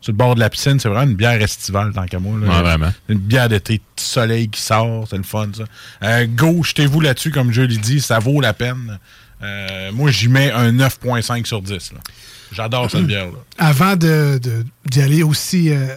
Sur 0.01 0.13
le 0.13 0.17
bord 0.17 0.33
de 0.35 0.39
la 0.39 0.49
piscine, 0.49 0.79
c'est 0.79 0.89
vraiment 0.89 1.09
une 1.09 1.15
bière 1.15 1.39
estivale, 1.41 1.93
tant 1.93 2.05
qu'à 2.05 2.17
moi. 2.19 2.37
Là. 2.39 2.47
Ouais, 2.47 2.61
vraiment. 2.61 2.91
Une 3.07 3.19
bière 3.19 3.47
d'été, 3.49 3.79
petit 3.95 4.05
soleil 4.05 4.49
qui 4.49 4.59
sort, 4.59 5.05
c'est 5.07 5.17
le 5.17 5.23
fun, 5.23 5.47
ça. 5.55 5.63
Euh, 6.03 6.25
go, 6.27 6.63
jetez-vous 6.63 6.99
là-dessus, 7.01 7.29
comme 7.31 7.51
je 7.51 7.61
l'ai 7.61 7.77
dit, 7.77 8.01
ça 8.01 8.17
vaut 8.19 8.41
la 8.41 8.53
peine. 8.53 8.97
Euh, 9.43 9.91
moi, 9.93 10.09
j'y 10.11 10.27
mets 10.27 10.51
un 10.51 10.71
9,5 10.71 11.45
sur 11.45 11.61
10. 11.61 11.93
là. 11.93 11.99
J'adore 12.51 12.89
cette 12.91 13.05
bière-là. 13.07 13.37
Avant 13.57 13.95
de- 13.95 14.39
de- 14.41 14.65
d'y 14.85 15.01
aller 15.01 15.23
aussi 15.23 15.69
euh, 15.69 15.95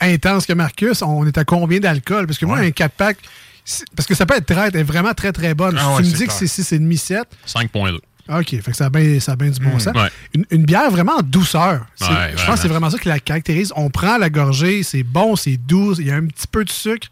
intense 0.00 0.46
que 0.46 0.52
Marcus, 0.52 1.02
on 1.02 1.26
est 1.26 1.36
à 1.36 1.44
combien 1.44 1.78
d'alcool? 1.80 2.26
Parce 2.26 2.38
que 2.38 2.46
moi, 2.46 2.58
un 2.58 2.70
4-pack, 2.70 3.18
c'est- 3.64 3.84
parce 3.94 4.06
que 4.08 4.14
ça 4.14 4.26
peut 4.26 4.34
être 4.36 4.46
très, 4.46 4.68
elle 4.68 4.76
est 4.76 4.82
vraiment 4.82 5.12
très, 5.12 5.32
très 5.32 5.54
bonne. 5.54 5.76
Ah 5.78 5.82
si 5.82 5.88
ouais, 5.88 6.02
tu 6.04 6.08
me 6.10 6.16
dis 6.16 6.26
que 6.26 6.32
c'est 6.32 6.46
6,5-7, 6.46 7.24
5.2. 7.46 7.98
OK, 8.30 8.48
fait 8.62 8.70
que 8.70 8.76
ça 8.76 8.86
a 8.86 8.90
bien 8.90 9.50
du 9.50 9.60
bon 9.60 9.76
Mm. 9.76 9.80
sens. 9.80 9.94
Ouais. 9.96 10.10
Une, 10.34 10.44
une 10.50 10.64
bière 10.64 10.90
vraiment 10.90 11.16
en 11.16 11.22
douceur. 11.22 11.86
Ouais, 12.00 12.32
je 12.36 12.44
pense 12.46 12.56
que 12.56 12.60
c'est 12.62 12.68
vraiment 12.68 12.90
ça 12.90 12.98
qui 12.98 13.08
la 13.08 13.18
caractérise. 13.20 13.72
On 13.76 13.90
prend 13.90 14.18
la 14.18 14.30
gorgée, 14.30 14.82
c'est 14.82 15.02
bon, 15.02 15.36
c'est 15.36 15.56
doux, 15.56 15.94
il 15.98 16.06
y 16.06 16.10
a 16.10 16.16
un 16.16 16.26
petit 16.26 16.46
peu 16.46 16.64
de 16.64 16.70
sucre. 16.70 17.08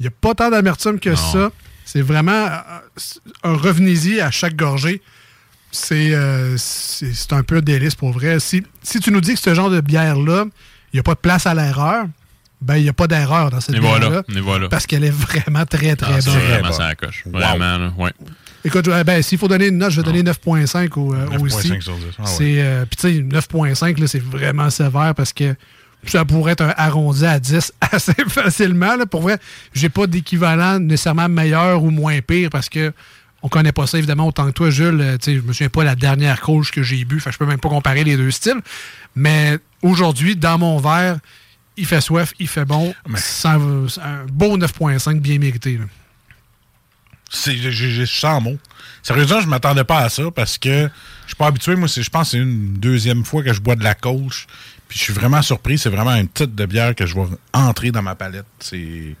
Il 0.00 0.04
n'y 0.04 0.08
a 0.08 0.12
pas 0.12 0.34
tant 0.34 0.50
d'amertume 0.50 0.98
que 1.00 1.14
ça. 1.16 1.50
C'est 1.84 2.02
vraiment 2.02 2.32
euh, 2.46 2.58
un 3.44 3.54
revenez-y 3.56 4.20
à 4.20 4.30
chaque 4.30 4.54
gorgée. 4.56 5.02
C'est 5.70 6.14
euh, 6.14 6.56
c'est 6.56 7.32
un 7.32 7.42
peu 7.42 7.56
un 7.56 7.60
délice 7.60 7.94
pour 7.94 8.12
vrai. 8.12 8.40
Si, 8.40 8.62
si 8.82 9.00
tu 9.00 9.10
nous 9.10 9.20
dis 9.20 9.34
que 9.34 9.40
ce 9.40 9.54
genre 9.54 9.70
de 9.70 9.80
bière-là, 9.80 10.44
il 10.92 10.96
n'y 10.96 11.00
a 11.00 11.02
pas 11.02 11.14
de 11.14 11.18
place 11.20 11.46
à 11.46 11.54
l'erreur, 11.54 12.06
ben 12.60 12.76
il 12.76 12.82
n'y 12.82 12.88
a 12.88 12.92
pas 12.92 13.06
d'erreur 13.06 13.50
dans 13.50 13.60
cette 13.60 13.78
voilà, 13.78 14.22
voilà. 14.42 14.68
Parce 14.68 14.86
qu'elle 14.86 15.04
est 15.04 15.10
vraiment 15.10 15.64
très, 15.64 15.94
très 15.96 16.14
Ah, 16.14 16.20
c'est 16.20 16.30
bonne. 16.30 16.40
vraiment 16.40 16.72
ça 16.72 16.88
la 16.88 16.94
coche. 16.94 17.24
Vraiment, 17.26 17.92
ouais. 17.98 18.12
Écoute, 18.64 18.88
ouais, 18.88 19.04
ben, 19.04 19.22
s'il 19.22 19.38
faut 19.38 19.46
donner 19.48 19.68
une 19.68 19.78
note, 19.78 19.90
je 19.90 20.00
vais 20.00 20.02
donner 20.02 20.22
9.5 20.22 20.98
au, 20.98 21.14
euh, 21.14 21.26
9.5 21.26 21.42
aussi. 21.42 21.68
sur 21.80 21.94
10. 21.96 22.04
Ah 22.18 22.22
ouais. 22.22 22.28
Euh, 22.58 22.84
Puis 22.86 22.96
tu 22.96 23.16
sais, 23.16 23.22
9.5, 23.22 24.00
là, 24.00 24.06
c'est 24.08 24.22
vraiment 24.22 24.68
sévère 24.70 25.14
parce 25.14 25.32
que 25.32 25.54
ça 26.04 26.24
pourrait 26.24 26.52
être 26.52 26.62
un 26.64 26.74
arrondi 26.76 27.24
à 27.24 27.38
10 27.38 27.72
assez 27.92 28.14
facilement. 28.28 28.96
Là. 28.96 29.06
Pour 29.06 29.22
vrai, 29.22 29.38
j'ai 29.72 29.88
pas 29.88 30.06
d'équivalent 30.06 30.80
nécessairement 30.80 31.28
meilleur 31.28 31.82
ou 31.82 31.90
moins 31.90 32.20
pire 32.20 32.50
parce 32.50 32.68
que 32.68 32.88
on 33.42 33.46
on 33.46 33.48
connaît 33.48 33.70
pas 33.70 33.86
ça 33.86 33.98
évidemment 33.98 34.26
autant 34.26 34.46
que 34.46 34.50
toi, 34.50 34.68
Jules. 34.68 35.00
Euh, 35.00 35.16
tu 35.16 35.26
sais, 35.26 35.36
je 35.36 35.42
me 35.42 35.52
souviens 35.52 35.68
pas 35.68 35.84
la 35.84 35.94
dernière 35.94 36.40
coach 36.40 36.72
que 36.72 36.82
j'ai 36.82 37.04
bu. 37.04 37.22
Je 37.24 37.38
peux 37.38 37.46
même 37.46 37.60
pas 37.60 37.68
comparer 37.68 38.02
les 38.02 38.16
deux 38.16 38.32
styles. 38.32 38.60
Mais 39.14 39.58
aujourd'hui, 39.80 40.34
dans 40.34 40.58
mon 40.58 40.78
verre, 40.78 41.18
il 41.78 41.86
fait 41.86 42.00
soif, 42.00 42.32
il 42.38 42.48
fait 42.48 42.64
bon. 42.64 42.94
C'est 43.16 43.48
un, 43.48 43.86
un 44.02 44.24
beau 44.30 44.58
9.5 44.58 45.20
bien 45.20 45.38
mérité. 45.38 45.78
je 47.30 48.04
suis 48.04 48.20
sans 48.20 48.40
mots. 48.40 48.58
Sérieusement, 49.02 49.40
je 49.40 49.46
m'attendais 49.46 49.84
pas 49.84 50.00
à 50.00 50.08
ça 50.08 50.24
parce 50.34 50.58
que 50.58 50.88
je 51.22 51.28
suis 51.28 51.36
pas 51.36 51.46
habitué. 51.46 51.76
Moi, 51.76 51.88
je 51.88 52.08
pense 52.10 52.28
que 52.28 52.30
c'est 52.32 52.38
une 52.42 52.74
deuxième 52.74 53.24
fois 53.24 53.42
que 53.42 53.52
je 53.52 53.60
bois 53.60 53.76
de 53.76 53.84
la 53.84 53.94
coach. 53.94 54.46
Puis 54.88 54.98
je 54.98 55.04
suis 55.04 55.12
vraiment 55.12 55.42
surpris. 55.42 55.78
C'est 55.78 55.90
vraiment 55.90 56.14
une 56.14 56.28
petite 56.28 56.54
de 56.54 56.66
bière 56.66 56.94
que 56.94 57.06
je 57.06 57.14
vais 57.14 57.24
entrer 57.52 57.90
dans 57.90 58.02
ma 58.02 58.14
palette. 58.14 58.46
C'est, 58.58 59.14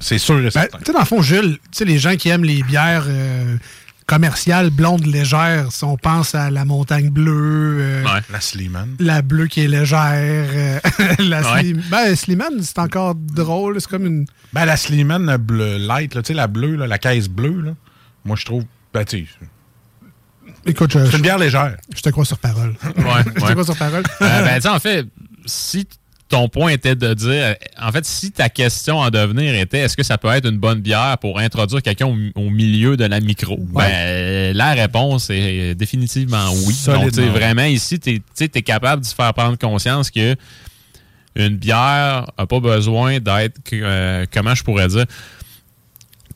c'est 0.00 0.18
sûr 0.18 0.38
et 0.38 0.42
Ben, 0.44 0.50
certain. 0.50 0.78
tu 0.78 0.84
sais, 0.86 0.92
dans 0.92 1.00
le 1.00 1.04
fond, 1.04 1.22
Jules, 1.22 1.58
tu 1.64 1.78
sais, 1.78 1.84
les 1.84 1.98
gens 1.98 2.16
qui 2.16 2.28
aiment 2.28 2.44
les 2.44 2.62
bières 2.62 3.04
euh, 3.06 3.56
commerciales, 4.06 4.70
blondes, 4.70 5.06
légères, 5.06 5.72
si 5.72 5.84
on 5.84 5.96
pense 5.96 6.34
à 6.34 6.50
la 6.50 6.64
montagne 6.64 7.10
bleue, 7.10 7.78
euh, 7.80 8.04
La 8.30 8.40
Slimane. 8.40 8.96
la 8.98 9.22
bleue 9.22 9.46
qui 9.46 9.60
est 9.64 9.68
légère, 9.68 10.00
euh, 10.02 10.78
la 11.20 11.40
Ouais. 11.54 11.60
Slim- 11.62 11.82
Ben, 11.90 12.14
Slimane, 12.16 12.62
c'est 12.62 12.78
encore 12.78 13.14
drôle. 13.14 13.80
C'est 13.80 13.88
comme 13.90 14.06
une. 14.06 14.26
Ben, 14.52 14.64
la 14.66 14.76
Slimane 14.76 15.24
la 15.26 15.38
bleu, 15.38 15.78
light, 15.78 16.14
là, 16.14 16.22
tu 16.22 16.28
sais, 16.28 16.34
la 16.34 16.46
bleue, 16.46 16.76
là, 16.76 16.86
la 16.86 16.98
caisse 16.98 17.28
bleue, 17.28 17.60
là, 17.62 17.72
moi, 18.24 18.36
je 18.36 18.44
trouve. 18.44 18.64
Ben, 18.92 19.04
tu 19.04 19.26
sais, 19.26 19.46
Écoute, 20.66 20.92
je, 20.92 21.04
c'est 21.10 21.16
une 21.16 21.22
bière 21.22 21.38
légère. 21.38 21.76
je 21.94 22.00
te 22.00 22.08
crois 22.10 22.24
sur 22.24 22.38
parole. 22.38 22.74
Ouais, 22.84 22.92
je 23.26 23.30
te 23.32 23.44
ouais. 23.44 23.50
crois 23.52 23.64
sur 23.64 23.76
parole. 23.76 24.02
Euh, 24.22 24.44
ben, 24.44 24.54
tu 24.56 24.62
sais, 24.62 24.68
en 24.68 24.78
fait, 24.78 25.06
si 25.46 25.86
ton 26.28 26.48
point 26.48 26.70
était 26.70 26.96
de 26.96 27.12
dire, 27.14 27.54
en 27.80 27.92
fait, 27.92 28.04
si 28.04 28.32
ta 28.32 28.48
question 28.48 28.98
en 28.98 29.10
devenir 29.10 29.54
était, 29.54 29.80
est-ce 29.80 29.96
que 29.96 30.02
ça 30.02 30.18
peut 30.18 30.28
être 30.28 30.48
une 30.48 30.58
bonne 30.58 30.80
bière 30.80 31.18
pour 31.18 31.38
introduire 31.38 31.82
quelqu'un 31.82 32.06
au, 32.06 32.16
au 32.40 32.50
milieu 32.50 32.96
de 32.96 33.04
la 33.04 33.20
micro? 33.20 33.58
Ben, 33.58 34.56
la 34.56 34.72
réponse 34.72 35.28
est 35.30 35.74
définitivement 35.74 36.50
oui. 36.66 36.74
Donc, 36.86 37.12
vraiment, 37.12 37.64
ici, 37.64 38.00
tu 38.00 38.22
es, 38.40 38.62
capable 38.62 39.02
de 39.02 39.06
se 39.06 39.14
faire 39.14 39.32
prendre 39.34 39.58
conscience 39.58 40.10
que 40.10 40.34
une 41.36 41.56
bière 41.56 42.30
n'a 42.38 42.46
pas 42.46 42.60
besoin 42.60 43.18
d'être, 43.18 43.60
euh, 43.72 44.24
comment 44.32 44.54
je 44.54 44.62
pourrais 44.62 44.88
dire, 44.88 45.04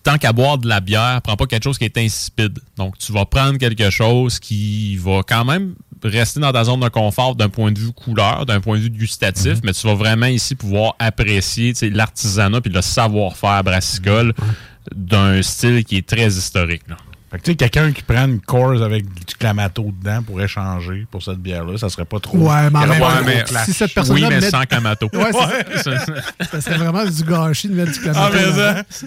tant 0.03 0.19
qu'à 0.19 0.33
boire 0.33 0.59
de 0.59 0.69
la 0.69 0.81
bière, 0.81 1.21
prends 1.23 1.37
pas 1.37 1.47
quelque 1.47 1.65
chose 1.65 1.79
qui 1.79 1.85
est 1.85 1.99
insipide. 1.99 2.59
Donc, 2.77 2.99
tu 2.99 3.13
vas 3.13 3.25
prendre 3.25 3.59
quelque 3.59 3.91
chose 3.91 4.39
qui 4.39 4.97
va 4.97 5.21
quand 5.27 5.45
même 5.45 5.75
rester 6.05 6.41
dans 6.41 6.53
ta 6.53 6.65
zone 6.65 6.81
de 6.81 6.89
confort 6.89 7.35
d'un 7.35 7.49
point 7.49 7.73
de 7.73 7.79
vue 7.79 7.93
couleur, 7.93 8.47
d'un 8.47 8.61
point 8.61 8.77
de 8.77 8.83
vue 8.83 8.91
gustatif, 8.91 9.59
mais 9.65 9.73
tu 9.73 9.87
vas 9.87 9.95
vraiment 9.95 10.27
ici 10.27 10.55
pouvoir 10.55 10.95
apprécier 10.99 11.73
l'artisanat 11.83 12.61
puis 12.61 12.73
le 12.73 12.83
savoir-faire 12.83 13.65
brassicole 13.65 14.33
d'un 14.95 15.43
style 15.43 15.85
qui 15.85 15.97
est 15.97 16.07
très 16.07 16.29
historique. 16.29 16.83
là. 16.89 16.97
Fait 17.31 17.37
que, 17.39 17.43
tu 17.43 17.51
sais, 17.51 17.57
quelqu'un 17.57 17.93
qui 17.93 18.03
prend 18.03 18.25
une 18.25 18.41
Coors 18.41 18.83
avec 18.83 19.05
du 19.05 19.35
clamato 19.39 19.93
dedans 20.01 20.23
pour 20.23 20.41
échanger 20.41 21.07
pour 21.11 21.23
cette 21.23 21.37
bière-là, 21.39 21.77
ça 21.77 21.91
serait 21.91 22.07
pas 22.07 22.21
trop. 22.21 22.39
Ouais, 22.39 22.71
mais 22.71 22.87
gros 22.87 23.45
clash. 23.47 23.67
si 23.67 23.73
cette 23.75 23.93
personne-là 23.93 24.29
Oui, 24.29 24.35
mais 24.35 24.41
met- 24.41 24.51
sans 24.51 24.63
clamato. 24.63 25.11
Ouais, 25.13 25.31
c'est 25.77 25.83
ça. 25.83 26.05
ça 26.51 26.61
serait 26.63 26.79
vraiment 26.79 27.05
du 27.05 27.23
gâchis 27.25 27.69
de 27.69 27.75
mettre 27.75 27.93
du 27.93 27.99
Ah, 27.99 28.03
clamato. 28.31 28.33
mais 28.35 28.43
là-dedans. 28.45 28.83
ça. 28.89 29.07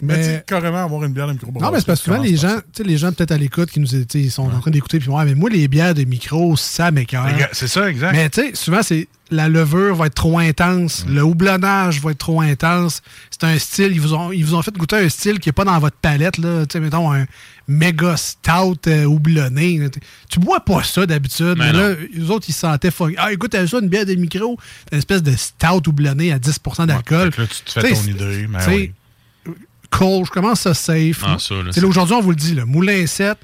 Mais- 0.00 0.16
Mais 0.16 0.44
carrément 0.46 0.82
avoir 0.84 1.04
une 1.04 1.12
bière 1.12 1.26
de 1.26 1.32
microbrasserie. 1.32 1.66
Non, 1.66 1.72
mais 1.74 1.80
c'est 1.80 1.86
parce 1.86 2.00
que 2.00 2.04
souvent, 2.12 2.22
les 2.22 2.36
gens, 2.36 2.56
tu 2.56 2.62
sais, 2.78 2.84
les 2.84 2.96
gens 2.96 3.12
peut-être 3.12 3.32
à 3.32 3.36
l'écoute 3.38 3.70
qui 3.70 3.80
nous 3.80 3.86
tu 3.88 3.98
sais, 4.08 4.18
ils 4.20 4.30
sont 4.30 4.44
en 4.50 4.60
train 4.60 4.70
d'écouter, 4.70 4.98
puis 4.98 5.08
ouais, 5.10 5.24
mais 5.26 5.34
moi, 5.34 5.50
les 5.50 5.68
bières 5.68 5.94
de 5.94 6.04
micro, 6.04 6.56
ça 6.56 6.90
m'écoeure. 6.90 7.28
C'est 7.52 7.68
ça, 7.68 7.88
exact. 7.90 8.12
Mais 8.12 8.30
tu 8.30 8.40
sais, 8.40 8.54
souvent, 8.54 8.82
c'est 8.82 9.08
la 9.30 9.48
levure 9.48 9.94
va 9.94 10.06
être 10.06 10.14
trop 10.14 10.38
intense, 10.38 11.04
le 11.08 11.22
houblonnage 11.22 12.00
va 12.00 12.12
être 12.12 12.18
trop 12.18 12.40
intense. 12.40 13.02
C'est 13.30 13.44
un 13.44 13.58
style, 13.58 13.92
ils 13.92 14.00
vous, 14.00 14.14
ont, 14.14 14.32
ils 14.32 14.44
vous 14.44 14.54
ont 14.54 14.62
fait 14.62 14.74
goûter 14.76 14.96
un 14.96 15.08
style 15.08 15.38
qui 15.38 15.48
n'est 15.48 15.52
pas 15.52 15.64
dans 15.64 15.78
votre 15.78 15.96
palette, 15.96 16.38
là. 16.38 16.64
Tu 16.66 16.72
sais, 16.74 16.80
mettons, 16.80 17.12
un 17.12 17.26
méga 17.66 18.16
stout 18.16 18.78
euh, 18.86 19.04
houblonné. 19.04 19.88
Tu- 20.30 20.38
bois 20.40 20.60
pas 20.60 20.82
ça 20.82 21.04
d'habitude, 21.04 21.56
mais, 21.58 21.72
Mais 21.72 21.72
là, 21.72 21.94
les 22.14 22.30
autres, 22.30 22.46
ils 22.48 22.52
se 22.54 22.60
sentaient 22.60 22.90
fuck. 22.90 23.12
Ah, 23.18 23.32
écoute, 23.32 23.50
t'as 23.50 23.66
ça, 23.66 23.78
une 23.80 23.88
bière 23.88 24.06
de 24.06 24.14
micro, 24.14 24.58
une 24.92 24.98
espèce 24.98 25.22
de 25.22 25.36
stout 25.36 25.86
houblonné 25.88 26.32
à 26.32 26.38
10% 26.38 26.86
d'alcool. 26.86 27.30
Que 27.30 27.42
là, 27.42 27.46
tu 27.46 27.62
te 27.62 27.70
fais 27.80 27.92
ton 27.92 28.02
idée, 28.04 28.46
mais 28.48 28.60
sais, 28.62 28.70
oui. 28.74 28.92
Colge, 29.90 30.28
comment 30.30 30.54
ça 30.54 30.74
safe? 30.74 31.22
Ah, 31.24 31.36
ça, 31.38 31.54
là, 31.54 31.70
c'est- 31.72 31.80
là, 31.80 31.86
Aujourd'hui, 31.86 32.14
on 32.14 32.20
vous 32.20 32.30
le 32.30 32.36
dit, 32.36 32.54
le 32.54 32.64
Moulin 32.64 33.06
7, 33.06 33.38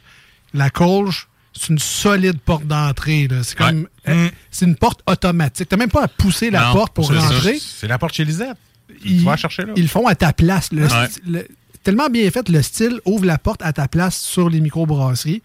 la 0.53 0.71
Colge, 0.71 1.27
c'est 1.57 1.69
une 1.69 1.79
solide 1.79 2.39
porte 2.41 2.67
d'entrée. 2.67 3.29
là. 3.29 3.43
C'est 3.43 3.57
comme. 3.57 3.89
C'est 4.51 4.67
une 4.67 4.77
porte 4.77 5.01
automatique. 5.07 5.69
T'as 5.69 5.77
même 5.77 5.91
pas 5.91 6.05
à 6.05 6.09
pousser 6.09 6.51
la 6.51 6.67
Non, 6.69 6.73
porte 6.75 6.93
pour 6.95 7.09
rentrer. 7.13 7.59
C'est 7.61 7.87
la 7.89 7.99
porte 7.99 8.15
chez 8.15 8.25
Lisette. 8.25 8.57
Ils, 9.05 9.19
tu 9.19 9.25
vas 9.25 9.37
chercher 9.37 9.63
là. 9.65 9.73
Ils 9.77 9.83
le 9.83 9.89
font 9.89 10.07
à 10.07 10.15
ta 10.15 10.33
place. 10.33 10.73
Le 10.73 10.83
Ouais. 10.83 10.89
sti- 10.89 11.21
le- 11.27 11.47
tellement 11.83 12.09
bien 12.09 12.31
fait, 12.31 12.49
le 12.49 12.63
style 12.63 13.01
ouvre 13.05 13.25
la 13.27 13.39
porte 13.39 13.61
à 13.63 13.73
ta 13.73 13.89
place 13.89 14.19
sur 14.21 14.49
les 14.49 14.61
microbrasseries. 14.61 15.43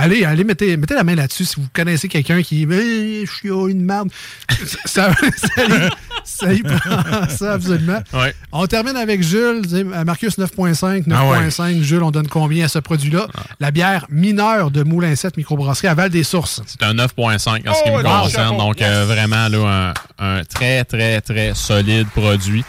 Allez, 0.00 0.24
allez, 0.24 0.44
mettez, 0.44 0.76
mettez 0.76 0.94
la 0.94 1.02
main 1.02 1.16
là-dessus 1.16 1.44
si 1.44 1.56
vous 1.56 1.66
connaissez 1.72 2.06
quelqu'un 2.08 2.40
qui 2.42 2.62
Eh, 2.70 3.26
je 3.26 3.32
suis 3.32 3.48
une 3.48 3.84
merde. 3.84 4.10
ça, 4.84 5.10
ça, 5.14 5.64
y- 5.64 5.90
ça 6.24 6.52
y 6.52 6.62
prend 6.62 7.28
ça, 7.28 7.54
absolument. 7.54 7.98
Ouais. 8.12 8.32
On 8.52 8.66
termine 8.68 8.96
avec 8.96 9.22
Jules. 9.24 9.62
Marcus 10.06 10.38
9.5, 10.38 11.04
Ah 11.10 11.24
9.5. 11.48 11.82
Jules, 11.82 12.02
on 12.04 12.10
donne 12.12 12.28
combien 12.28 12.66
à 12.66 12.68
ce 12.68 12.78
produit-là? 12.78 13.26
La 13.58 13.72
bière 13.72 14.06
mineure 14.08 14.70
de 14.70 14.84
Moulin 14.84 15.16
7 15.16 15.36
microbrasserie 15.36 15.88
à 15.88 15.94
Val-des-Sources. 15.94 16.62
C'est 16.66 16.82
un 16.84 16.94
9.5 16.94 17.68
en 17.68 17.74
ce 17.74 17.82
qui 17.82 17.90
Oh, 17.92 17.98
me 17.98 18.02
concerne. 18.02 18.56
Donc, 18.56 18.80
euh, 18.80 19.04
vraiment, 19.04 19.48
là, 19.48 19.92
un, 20.18 20.38
un 20.38 20.44
très, 20.44 20.84
très, 20.84 21.20
très 21.20 21.54
solide 21.54 22.06
produit. 22.14 22.64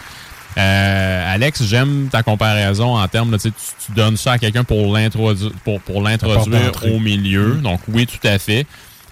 Euh, 0.60 1.34
Alex, 1.34 1.64
j'aime 1.64 2.10
ta 2.12 2.22
comparaison 2.22 2.98
en 2.98 3.08
termes 3.08 3.32
de, 3.32 3.38
tu, 3.38 3.52
donnes 3.96 4.18
ça 4.18 4.34
à 4.34 4.38
quelqu'un 4.38 4.64
pour 4.64 4.94
l'introduire 4.94 5.52
pour, 5.64 5.80
pour 5.82 6.02
l'introduire 6.02 6.66
d'entrée. 6.66 6.92
au 6.92 7.00
milieu. 7.00 7.56
Mm. 7.56 7.62
Donc, 7.62 7.80
oui, 7.88 8.06
tout 8.06 8.28
à 8.28 8.38
fait. 8.40 8.66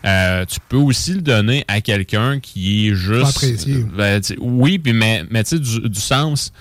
Euh, 0.06 0.46
tu 0.46 0.60
peux 0.70 0.78
aussi 0.78 1.14
le 1.14 1.22
donner 1.22 1.64
à 1.68 1.82
quelqu'un 1.82 2.40
qui 2.40 2.88
est 2.90 2.96
juste. 2.96 3.30
apprécier. 3.30 3.86
Ben, 3.96 4.22
oui, 4.40 4.78
puis 4.78 4.94
mais, 4.94 5.24
mais 5.30 5.44
tu 5.44 5.58
sais, 5.58 5.60
du, 5.60 5.90
du 5.90 6.00
sens. 6.00 6.52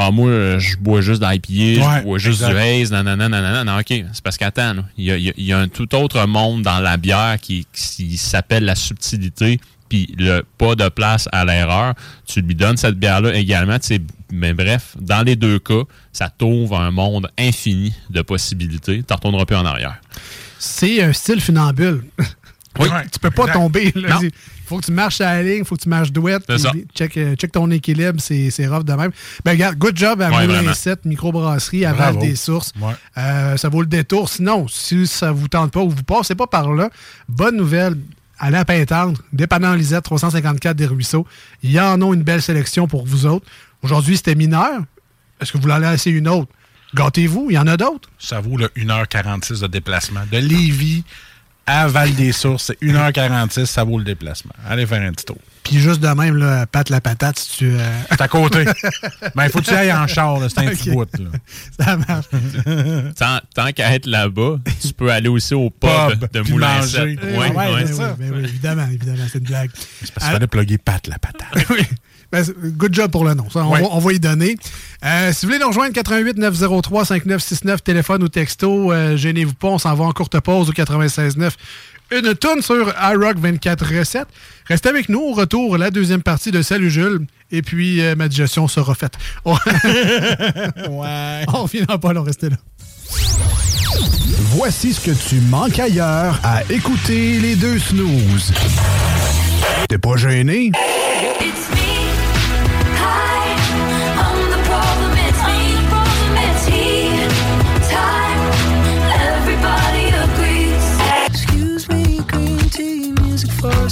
Ah, 0.00 0.12
moi, 0.12 0.28
euh, 0.30 0.60
je 0.60 0.76
bois 0.76 1.00
juste 1.00 1.20
d'IPA, 1.20 1.84
Ouais, 1.84 1.98
je 1.98 2.02
bois 2.04 2.18
juste 2.18 2.44
du 2.46 2.56
Haze, 2.56 2.92
nanana, 2.92 3.28
nanana. 3.28 3.64
Non, 3.64 3.78
OK, 3.80 3.86
c'est 3.88 4.22
parce 4.22 4.36
qu'attends, 4.36 4.76
il 4.96 5.04
y 5.06 5.10
a, 5.10 5.16
il 5.16 5.24
y 5.24 5.30
a- 5.30 5.32
il 5.36 5.44
y 5.44 5.52
a 5.52 5.58
un 5.58 5.66
tout 5.66 5.92
autre 5.96 6.24
monde 6.26 6.62
dans 6.62 6.78
la 6.78 6.96
bière 6.96 7.36
qui, 7.40 7.66
qui 7.72 8.16
s'appelle 8.16 8.64
la 8.64 8.76
subtilité, 8.76 9.58
puis 9.88 10.14
le 10.18 10.42
pas 10.58 10.74
de 10.74 10.88
place 10.88 11.28
à 11.32 11.44
l'erreur. 11.44 11.94
Tu 12.26 12.40
lui 12.42 12.54
donnes 12.54 12.76
cette 12.76 12.96
bière-là 12.96 13.34
également, 13.34 13.78
tu 13.78 13.86
sais, 13.86 14.00
mais 14.30 14.52
bref, 14.52 14.94
dans 15.00 15.22
les 15.22 15.36
deux 15.36 15.58
cas, 15.58 15.82
ça 16.12 16.28
t'ouvre 16.28 16.78
un 16.78 16.90
monde 16.90 17.30
infini 17.38 17.94
de 18.10 18.22
possibilités. 18.22 19.02
Tu 19.06 19.14
retourneras 19.14 19.44
plus 19.46 19.56
en 19.56 19.64
arrière. 19.66 20.00
C'est 20.58 21.02
un 21.02 21.12
style 21.12 21.40
funambule. 21.40 22.04
Oui. 22.78 22.88
tu 23.12 23.18
peux 23.20 23.30
pas 23.30 23.44
Exact. 23.44 23.54
tomber. 23.58 23.92
Il 23.94 24.30
faut 24.66 24.78
que 24.80 24.84
tu 24.84 24.92
marches 24.92 25.22
à 25.22 25.36
la 25.36 25.42
ligne, 25.42 25.58
il 25.60 25.64
faut 25.64 25.76
que 25.76 25.80
tu 25.82 25.88
marches 25.88 26.12
douette. 26.12 26.42
Check, 26.94 27.16
euh, 27.16 27.34
check 27.36 27.52
ton 27.52 27.70
équilibre, 27.70 28.20
c'est 28.20 28.66
rough 28.66 28.84
de 28.84 28.92
même. 28.92 29.10
Ben 29.44 29.52
regarde, 29.52 29.76
good 29.76 29.96
job 29.96 30.20
à 30.20 30.28
Ouais, 30.28 30.42
Moulin 30.46 30.58
vraiment. 30.58 30.74
7, 30.74 31.06
microbrasserie 31.06 31.86
à. 31.86 31.94
Val 31.94 32.18
des 32.18 32.36
Sources. 32.36 32.72
Ouais. 32.78 32.92
Euh, 33.16 33.56
ça 33.56 33.68
vaut 33.70 33.80
le 33.80 33.86
détour. 33.86 34.28
Sinon, 34.28 34.68
si 34.68 35.06
ça 35.06 35.32
vous 35.32 35.48
tente 35.48 35.72
pas 35.72 35.80
ou 35.80 35.88
vous 35.88 36.02
passez 36.02 36.34
pas 36.34 36.46
par 36.46 36.70
là, 36.74 36.90
bonne 37.28 37.56
nouvelle. 37.56 37.96
Allez 38.38 38.56
à 38.56 38.64
Pintendre, 38.64 39.20
dépendant 39.32 39.74
Lisette, 39.74 40.04
354 40.04 40.76
des 40.76 40.86
Ruisseaux. 40.86 41.26
Il 41.62 41.72
y 41.72 41.80
en 41.80 42.00
a 42.00 42.14
une 42.14 42.22
belle 42.22 42.42
sélection 42.42 42.86
pour 42.86 43.04
vous 43.04 43.26
autres. 43.26 43.46
Aujourd'hui, 43.82 44.16
c'était 44.16 44.34
mineur. 44.34 44.80
Est-ce 45.40 45.52
que 45.52 45.58
vous 45.58 45.70
aller 45.70 45.92
essayer 45.92 46.16
une 46.16 46.28
autre? 46.28 46.50
Gâtez-vous, 46.94 47.48
il 47.50 47.54
y 47.54 47.58
en 47.58 47.66
a 47.66 47.76
d'autres. 47.76 48.08
Ça 48.18 48.40
vaut 48.40 48.56
le 48.56 48.68
1h46 48.68 49.60
de 49.60 49.66
déplacement. 49.66 50.20
De 50.30 50.38
Lévis 50.38 51.04
à 51.66 51.86
Val-des-Sources, 51.86 52.64
c'est 52.64 52.80
1h46, 52.80 53.66
ça 53.66 53.84
vaut 53.84 53.98
le 53.98 54.04
déplacement. 54.04 54.54
Allez 54.66 54.86
faire 54.86 55.02
un 55.02 55.12
petit 55.12 55.26
tour. 55.26 55.38
Puis 55.68 55.80
juste 55.80 56.00
de 56.00 56.08
même, 56.08 56.36
là, 56.36 56.66
pâte 56.66 56.88
la 56.88 57.00
patate, 57.00 57.38
si 57.38 57.58
tu... 57.58 57.70
euh, 57.72 57.78
C'est 58.10 58.20
à 58.20 58.28
côté. 58.28 58.64
Ben, 59.34 59.44
il 59.44 59.50
faut 59.50 59.60
que 59.60 59.66
tu 59.66 59.74
ailles 59.74 59.92
en 59.92 60.06
char, 60.06 60.38
c'est 60.48 60.58
un 60.60 60.70
petit 60.70 60.90
bout. 60.90 61.06
Là. 61.18 61.30
Ça 61.78 61.96
marche. 61.96 62.26
Tant, 63.16 63.40
tant 63.54 63.72
qu'à 63.72 63.94
être 63.94 64.06
là-bas, 64.06 64.56
tu 64.80 64.92
peux 64.94 65.10
aller 65.12 65.28
aussi 65.28 65.54
au 65.54 65.70
pub, 65.70 65.90
Pub, 66.18 66.30
de 66.32 66.40
Moulin 66.50 66.76
manger. 66.76 67.16
7. 67.16 67.18
Eh 67.22 67.38
Ouais, 67.38 67.50
Ouais, 67.50 67.74
ouais. 67.74 67.84
ben 67.84 67.84
oui, 67.84 68.04
ben 68.18 68.32
oui, 68.34 68.44
évidemment, 68.44 68.86
évidemment, 68.86 69.24
c'est 69.30 69.38
une 69.38 69.44
blague. 69.44 69.70
C'est 69.74 70.12
parce 70.12 70.26
qu'il 70.26 70.34
fallait 70.34 70.46
plugger 70.46 70.78
Pat 70.78 71.06
la 71.06 71.18
patate. 71.18 71.66
oui. 71.70 71.82
Ben, 72.30 72.44
good 72.76 72.94
job 72.94 73.10
pour 73.10 73.24
le 73.24 73.34
nom. 73.34 73.48
Ça, 73.50 73.64
on, 73.64 73.72
Ouais. 73.72 73.82
on 73.90 73.98
va 73.98 74.12
y 74.12 74.20
donner. 74.20 74.56
Euh, 75.04 75.32
si 75.32 75.46
vous 75.46 75.52
voulez 75.52 75.60
nous 75.62 75.68
rejoindre, 75.68 75.94
88 75.94 76.36
903 76.36 77.04
5969, 77.06 77.82
téléphone 77.82 78.22
ou 78.22 78.28
texto, 78.28 78.92
euh, 78.92 79.16
gênez-vous 79.16 79.54
pas, 79.54 79.68
on 79.68 79.78
s'en 79.78 79.94
va 79.94 80.04
en 80.04 80.12
courte 80.12 80.38
pause 80.40 80.68
au 80.68 80.72
96.9. 80.72 81.52
Une 82.10 82.34
tonne 82.34 82.62
sur 82.62 82.92
iRock 83.02 83.38
24 83.38 83.98
recettes. 83.98 84.28
Restez 84.66 84.88
avec 84.88 85.08
nous 85.08 85.20
au 85.20 85.32
retour, 85.32 85.76
la 85.78 85.90
deuxième 85.90 86.22
partie 86.22 86.50
de 86.50 86.62
Salut 86.62 86.90
Jules. 86.90 87.26
Et 87.50 87.62
puis, 87.62 88.02
euh, 88.02 88.14
ma 88.14 88.28
digestion 88.28 88.66
sera 88.68 88.94
faite. 88.94 89.14
On... 89.44 89.52
ouais. 89.54 91.44
on 91.48 91.62
reviendra 91.62 91.98
pas 91.98 92.12
là, 92.12 92.22
restez 92.22 92.50
là. 92.50 92.56
Voici 94.52 94.92
ce 94.94 95.00
que 95.00 95.10
tu 95.10 95.36
manques 95.42 95.78
ailleurs 95.78 96.38
à 96.42 96.62
écouter 96.70 97.38
les 97.40 97.56
deux 97.56 97.78
snooze. 97.78 98.52
T'es 99.88 99.98
pas 99.98 100.16
gêné? 100.16 100.72
It's 101.40 101.67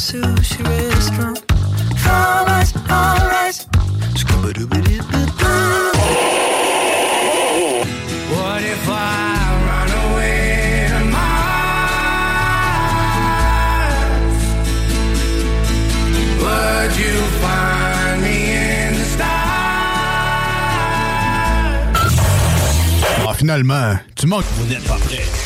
sushi 0.06 0.62
restaurant. 0.62 1.38
All 2.06 2.46
right, 2.46 2.70
all 2.88 3.28
right. 3.28 3.58
What 8.32 8.62
if 8.62 8.88
I 8.88 8.92
run 9.68 9.90
away 10.04 10.86
to 10.92 11.00
Mars? 11.14 11.94
Would 16.42 16.92
you 17.02 17.16
find 17.42 18.16
me 18.22 18.36
in 18.54 18.90
the 18.98 19.06
stars? 19.14 19.36
Ah, 23.26 23.34
finalement, 23.34 23.98
tu 24.14 24.26
manques. 24.28 24.50
Vous 24.56 24.66
n'êtes 24.66 24.84
pas 24.86 24.98
prêt. 24.98 25.45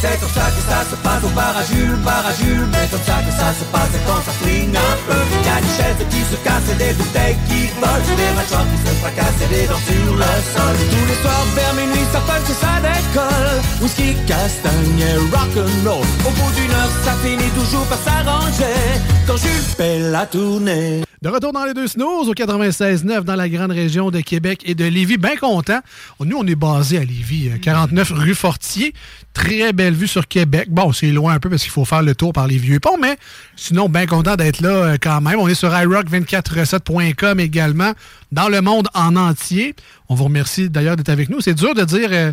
C'est 0.00 0.14
comme 0.20 0.30
ça 0.30 0.46
que 0.54 0.62
ça 0.62 0.86
se 0.88 0.94
passe 1.02 1.24
au 1.24 1.28
parajule, 1.34 1.98
parajule. 2.04 2.66
Mais 2.70 2.86
comme 2.86 3.02
ça 3.02 3.18
que 3.18 3.32
ça 3.34 3.50
se 3.50 3.64
passe 3.74 3.90
quand 4.06 4.22
ça 4.22 4.32
flingue 4.38 4.76
un 4.76 4.96
peu. 5.10 5.22
Y'a 5.42 5.58
des 5.58 5.74
chaises 5.74 6.06
qui 6.08 6.22
se 6.22 6.38
cassent 6.46 6.70
et 6.70 6.78
des 6.78 6.92
bouteilles 6.94 7.36
qui 7.50 7.66
volent. 7.82 8.14
Des 8.14 8.32
mâchoires 8.38 8.66
qui 8.70 8.78
se 8.78 8.94
fracassent 9.02 9.42
et 9.42 9.50
des 9.50 9.66
dents 9.66 9.82
sur 9.90 10.14
le 10.14 10.32
sol. 10.54 10.74
Tous 10.86 11.06
les 11.10 11.18
soirs 11.18 11.46
vers 11.56 11.74
minuit 11.74 12.06
ça 12.12 12.20
punch 12.20 12.46
et 12.46 12.58
ça 12.62 12.78
décolle. 12.78 13.58
Whisky, 13.82 14.14
castagne 14.26 15.02
et 15.02 15.18
rock'n'roll. 15.34 16.06
Au 16.26 16.30
bout 16.30 16.52
d'une 16.54 16.70
heure 16.70 16.94
ça 17.02 17.14
finit 17.18 17.50
toujours 17.58 17.86
par 17.86 17.98
s'arranger. 17.98 18.78
Quand 19.26 19.36
Jules 19.36 19.66
fait 19.76 19.98
la 19.98 20.26
tournée. 20.26 21.02
De 21.20 21.28
retour 21.30 21.52
dans 21.52 21.64
les 21.64 21.74
deux 21.74 21.88
snooze 21.88 22.28
au 22.28 22.34
96.9 22.34 23.22
dans 23.22 23.34
la 23.34 23.48
grande 23.48 23.72
région 23.72 24.12
de 24.12 24.20
Québec 24.20 24.62
et 24.64 24.76
de 24.76 24.84
Lévis. 24.84 25.16
Bien 25.16 25.34
content. 25.34 25.80
Nous, 26.24 26.36
on 26.36 26.46
est 26.46 26.54
basé 26.54 26.98
à 26.98 27.00
Lévis, 27.00 27.48
euh, 27.48 27.58
49 27.60 28.12
rue 28.12 28.36
Fortier. 28.36 28.94
Très 29.38 29.72
belle 29.72 29.94
vue 29.94 30.08
sur 30.08 30.26
Québec. 30.26 30.66
Bon, 30.68 30.92
c'est 30.92 31.12
loin 31.12 31.34
un 31.34 31.38
peu 31.38 31.48
parce 31.48 31.62
qu'il 31.62 31.70
faut 31.70 31.84
faire 31.84 32.02
le 32.02 32.16
tour 32.16 32.32
par 32.32 32.48
les 32.48 32.58
vieux 32.58 32.80
ponts, 32.80 32.98
mais 33.00 33.16
sinon, 33.54 33.88
bien 33.88 34.04
content 34.04 34.34
d'être 34.34 34.60
là 34.60 34.68
euh, 34.68 34.96
quand 35.00 35.20
même. 35.20 35.38
On 35.38 35.46
est 35.46 35.54
sur 35.54 35.70
iRock247.com 35.70 37.38
également, 37.38 37.92
dans 38.32 38.48
le 38.48 38.60
monde 38.60 38.88
en 38.94 39.16
entier. 39.16 39.74
On 40.08 40.14
vous 40.14 40.24
remercie 40.24 40.70
d'ailleurs 40.70 40.96
d'être 40.96 41.08
avec 41.08 41.28
nous. 41.28 41.40
C'est 41.40 41.54
dur 41.54 41.74
de 41.74 41.84
dire... 41.84 42.08
euh, 42.12 42.32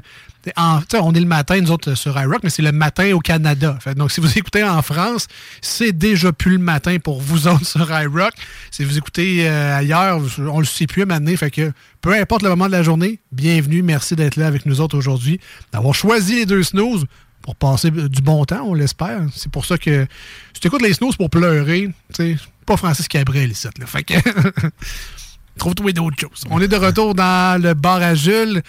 on 0.58 1.14
est 1.14 1.20
le 1.20 1.26
matin, 1.26 1.60
nous 1.60 1.72
autres, 1.72 1.96
sur 1.96 2.20
iRock, 2.20 2.44
mais 2.44 2.50
c'est 2.50 2.62
le 2.62 2.72
matin 2.72 3.12
au 3.14 3.20
Canada. 3.20 3.78
Donc, 3.96 4.12
si 4.12 4.22
vous 4.22 4.38
écoutez 4.38 4.64
en 4.64 4.82
France, 4.82 5.28
c'est 5.62 5.92
déjà 5.92 6.32
plus 6.32 6.52
le 6.52 6.58
matin 6.60 6.98
pour 7.00 7.22
vous 7.22 7.48
autres 7.48 7.66
sur 7.66 7.90
iRock. 7.90 8.34
Si 8.72 8.84
vous 8.84 8.98
écoutez 8.98 9.50
euh, 9.50 9.78
ailleurs, 9.78 10.22
on 10.40 10.60
le 10.60 10.66
sait 10.66 10.88
plus 10.88 11.04
à 11.04 11.06
maintenant. 11.06 11.36
Fait 11.36 11.52
que 11.52 11.72
peu 12.02 12.14
importe 12.14 12.44
le 12.44 12.50
moment 12.50 12.68
de 12.68 12.72
la 12.72 12.84
journée, 12.84 13.20
bienvenue. 13.32 13.82
Merci 13.82 14.16
d'être 14.16 14.36
là 14.36 14.48
avec 14.48 14.66
nous 14.66 14.82
autres 14.82 14.98
aujourd'hui, 14.98 15.40
d'avoir 15.72 15.96
choisi 15.96 16.36
les 16.36 16.46
deux 16.46 16.64
snooze 16.64 17.06
pour 17.42 17.56
passer 17.56 17.92
du 17.92 18.22
bon 18.22 18.44
temps, 18.46 18.64
on 18.66 18.74
l'espère. 18.74 19.22
C'est 19.32 19.52
pour 19.52 19.66
ça 19.66 19.78
que 19.78 20.08
si 20.54 20.62
tu 20.62 20.68
écoutes 20.68 20.82
les 20.82 20.94
snooze 20.94 21.16
pour 21.16 21.30
pleurer, 21.30 21.92
tu 22.14 22.36
sais, 22.36 22.38
pas 22.66 22.76
Francis 22.76 23.08
Cabrel 23.08 23.52
ici. 23.52 23.68
Là. 23.78 23.86
Fait 23.86 24.04
que 24.04 24.16
trouve-toi 25.58 25.92
d'autres 25.92 26.20
choses. 26.20 26.44
On 26.50 26.62
est 26.62 26.68
de 26.68 26.76
retour 26.76 27.16
dans 27.16 27.62
le 27.62 27.74
bar 27.74 28.02
à 28.02 28.16
Jules. 28.16 28.62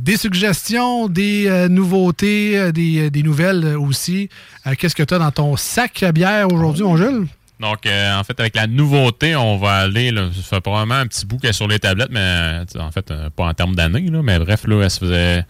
Des 0.00 0.16
suggestions, 0.16 1.06
des 1.08 1.48
euh, 1.48 1.68
nouveautés, 1.68 2.58
euh, 2.58 2.72
des, 2.72 3.06
euh, 3.06 3.10
des 3.10 3.22
nouvelles 3.22 3.76
aussi. 3.76 4.30
Euh, 4.66 4.72
Qu'est-ce 4.78 4.94
que 4.96 5.02
tu 5.02 5.12
as 5.12 5.18
dans 5.18 5.30
ton 5.30 5.54
sac 5.56 6.02
à 6.02 6.12
bière 6.12 6.50
aujourd'hui, 6.50 6.82
mon 6.82 6.96
Jules? 6.96 7.26
Donc, 7.60 7.86
euh, 7.86 8.18
en 8.18 8.24
fait, 8.24 8.40
avec 8.40 8.56
la 8.56 8.66
nouveauté, 8.66 9.36
on 9.36 9.58
va 9.58 9.74
aller, 9.74 10.10
là, 10.10 10.30
ça 10.34 10.56
fait 10.56 10.60
probablement 10.62 10.94
un 10.96 11.06
petit 11.06 11.26
bout 11.26 11.36
qu'elle 11.36 11.50
est 11.50 11.52
sur 11.52 11.68
les 11.68 11.78
tablettes, 11.78 12.08
mais 12.10 12.62
en 12.80 12.90
fait, 12.90 13.10
euh, 13.10 13.28
pas 13.30 13.44
en 13.44 13.54
termes 13.54 13.76
d'années, 13.76 14.08
là, 14.10 14.22
mais 14.22 14.38
bref, 14.38 14.66
là, 14.66 14.82
elle 14.82 14.90
se 14.90 14.98
faisait 14.98 15.44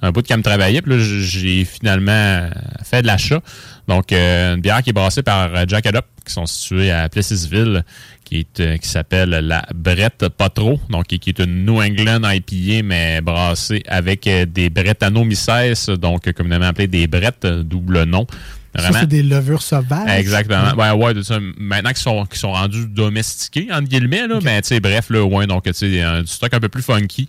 un 0.00 0.10
bout 0.10 0.22
de 0.22 0.26
qu'elle 0.26 0.38
me 0.38 0.42
travaillait, 0.42 0.80
puis 0.82 0.96
là, 0.96 0.98
j'ai 0.98 1.64
finalement 1.64 2.48
fait 2.82 3.02
de 3.02 3.06
l'achat. 3.06 3.40
Donc, 3.86 4.10
euh, 4.12 4.54
une 4.54 4.60
bière 4.62 4.82
qui 4.82 4.90
est 4.90 4.94
brassée 4.94 5.22
par 5.22 5.50
Jack 5.68 5.86
Up, 5.86 6.06
qui 6.26 6.32
sont 6.32 6.46
situés 6.46 6.90
à 6.90 7.08
Plessisville, 7.08 7.84
qui 8.32 8.38
est 8.38 8.60
euh, 8.60 8.76
qui 8.78 8.88
s'appelle 8.88 9.30
la 9.30 9.66
Brette 9.74 10.28
Pas-Trop, 10.28 10.80
donc 10.88 11.06
qui 11.06 11.20
est 11.28 11.38
une 11.38 11.66
New 11.66 11.82
England 11.82 12.22
IPA, 12.24 12.82
mais 12.82 13.20
brassée 13.20 13.82
avec 13.86 14.26
euh, 14.26 14.46
des 14.46 14.70
Brettanomyces, 14.70 15.90
donc 16.00 16.26
euh, 16.26 16.32
communément 16.32 16.66
appelée 16.66 16.86
des 16.86 17.06
Brettes, 17.06 17.44
euh, 17.44 17.62
double 17.62 18.04
nom. 18.04 18.26
Ça, 18.74 18.90
c'est 19.00 19.06
des 19.06 19.22
levures 19.22 19.60
sauvages. 19.60 20.18
Exactement. 20.18 20.72
Ouais, 20.78 20.92
ouais, 20.92 21.12
de 21.12 21.20
ça. 21.20 21.38
Maintenant 21.58 21.90
qu'ils 21.90 21.98
sont, 21.98 22.24
qu'ils 22.24 22.38
sont 22.38 22.52
rendus 22.52 22.86
domestiqués, 22.86 23.68
entre 23.70 23.86
guillemets, 23.86 24.26
là, 24.26 24.38
mais 24.42 24.62
tu 24.62 24.68
sais, 24.68 24.80
bref, 24.80 25.10
là, 25.10 25.22
ouais, 25.22 25.46
donc, 25.46 25.64
tu 25.64 25.74
sais, 25.74 26.22
du 26.22 26.26
stock 26.26 26.54
un 26.54 26.60
peu 26.60 26.70
plus 26.70 26.82
funky. 26.82 27.28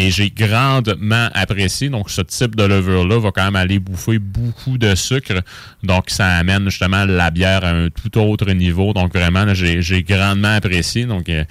Et 0.00 0.12
j'ai 0.12 0.30
grandement 0.30 1.28
apprécié. 1.34 1.88
Donc, 1.88 2.08
ce 2.08 2.20
type 2.20 2.54
de 2.54 2.62
levure-là 2.62 3.18
va 3.18 3.32
quand 3.32 3.44
même 3.44 3.56
aller 3.56 3.80
bouffer 3.80 4.20
beaucoup 4.20 4.78
de 4.78 4.94
sucre. 4.94 5.42
Donc, 5.82 6.04
ça 6.06 6.36
amène 6.36 6.70
justement 6.70 7.04
la 7.04 7.32
bière 7.32 7.64
à 7.64 7.70
un 7.70 7.88
tout 7.88 8.16
autre 8.16 8.48
niveau. 8.52 8.92
Donc, 8.92 9.12
vraiment, 9.12 9.52
j'ai 9.54 10.02
grandement 10.04 10.54
apprécié. 10.54 11.04
Donc, 11.04 11.28
euh, 11.28 11.42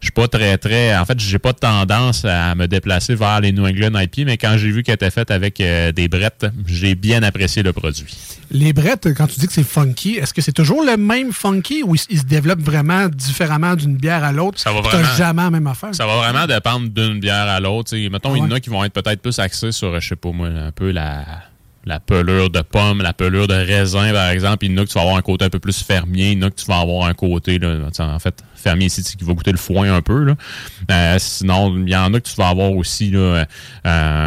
je 0.00 0.06
suis 0.06 0.12
pas 0.12 0.26
très, 0.26 0.58
très. 0.58 0.96
En 0.96 1.04
fait, 1.04 1.20
j'ai 1.20 1.38
pas 1.38 1.52
tendance 1.52 2.24
à 2.24 2.56
me 2.56 2.66
déplacer 2.66 3.14
vers 3.14 3.40
les 3.40 3.52
New 3.52 3.64
England 3.64 3.96
IP, 3.96 4.26
mais 4.26 4.36
quand 4.36 4.56
j'ai 4.58 4.72
vu 4.72 4.82
qu'elle 4.82 4.96
était 4.96 5.12
faite 5.12 5.30
avec 5.30 5.60
euh, 5.60 5.92
des 5.92 6.08
brettes, 6.08 6.46
j'ai 6.66 6.96
bien 6.96 7.22
apprécié 7.22 7.62
le 7.62 7.72
produit. 7.72 8.16
Les 8.54 8.72
brettes, 8.74 9.08
quand 9.16 9.26
tu 9.26 9.40
dis 9.40 9.46
que 9.46 9.52
c'est 9.52 9.62
funky, 9.64 10.16
est-ce 10.18 10.34
que 10.34 10.42
c'est 10.42 10.52
toujours 10.52 10.84
le 10.84 10.96
même 10.98 11.32
funky 11.32 11.82
ou 11.82 11.94
ils, 11.94 12.00
ils 12.10 12.18
se 12.18 12.24
développent 12.24 12.60
vraiment 12.60 13.08
différemment 13.08 13.74
d'une 13.76 13.96
bière 13.96 14.22
à 14.24 14.30
l'autre? 14.32 14.58
Ça 14.60 14.72
va 14.72 14.80
T'as 14.82 14.88
vraiment- 14.98 15.16
jamais 15.16 15.42
la 15.42 15.50
même 15.50 15.66
affaire. 15.66 15.94
Ça 15.94 16.06
va 16.06 16.16
vraiment 16.18 16.46
dépendre 16.46 16.88
d'une 16.90 17.18
bière 17.18 17.48
à 17.48 17.60
l'autre. 17.60 17.96
Mettons, 17.96 18.36
il 18.36 18.40
y 18.40 18.42
en 18.42 18.50
a 18.50 18.60
qui 18.60 18.68
vont 18.70 18.84
être 18.84 18.92
peut-être 18.92 19.22
plus 19.22 19.38
axés 19.38 19.72
sur, 19.72 19.98
je 19.98 20.06
sais 20.08 20.16
pas 20.16 20.30
moi, 20.32 20.48
un 20.48 20.70
peu 20.70 20.90
la, 20.90 21.24
la 21.84 21.98
pelure 21.98 22.50
de 22.50 22.60
pomme, 22.60 23.02
la 23.02 23.12
pelure 23.12 23.48
de 23.48 23.54
raisin, 23.54 24.12
par 24.12 24.28
exemple. 24.30 24.66
Il 24.66 24.72
y 24.72 24.74
en 24.74 24.82
a 24.82 24.84
que 24.84 24.90
tu 24.90 24.94
vas 24.94 25.02
avoir 25.02 25.16
un 25.16 25.22
côté 25.22 25.44
un 25.44 25.50
peu 25.50 25.58
plus 25.58 25.82
fermier. 25.82 26.32
Il 26.32 26.38
y 26.38 26.44
en 26.44 26.46
a 26.46 26.50
que 26.50 26.60
tu 26.60 26.66
vas 26.66 26.78
avoir 26.78 27.06
un 27.06 27.14
côté, 27.14 27.58
là, 27.58 27.88
en 27.98 28.18
fait, 28.18 28.42
fermier 28.54 28.86
ici, 28.86 29.02
qui 29.02 29.24
va 29.24 29.32
goûter 29.32 29.50
le 29.50 29.58
foin 29.58 29.92
un 29.92 30.00
peu. 30.00 30.22
Là. 30.22 30.36
Euh, 30.90 31.16
sinon, 31.18 31.76
il 31.84 31.90
y 31.90 31.96
en 31.96 32.14
a 32.14 32.20
que 32.20 32.28
tu 32.28 32.36
vas 32.36 32.48
avoir 32.48 32.70
aussi 32.72 33.10
là, 33.10 33.18
euh, 33.18 33.44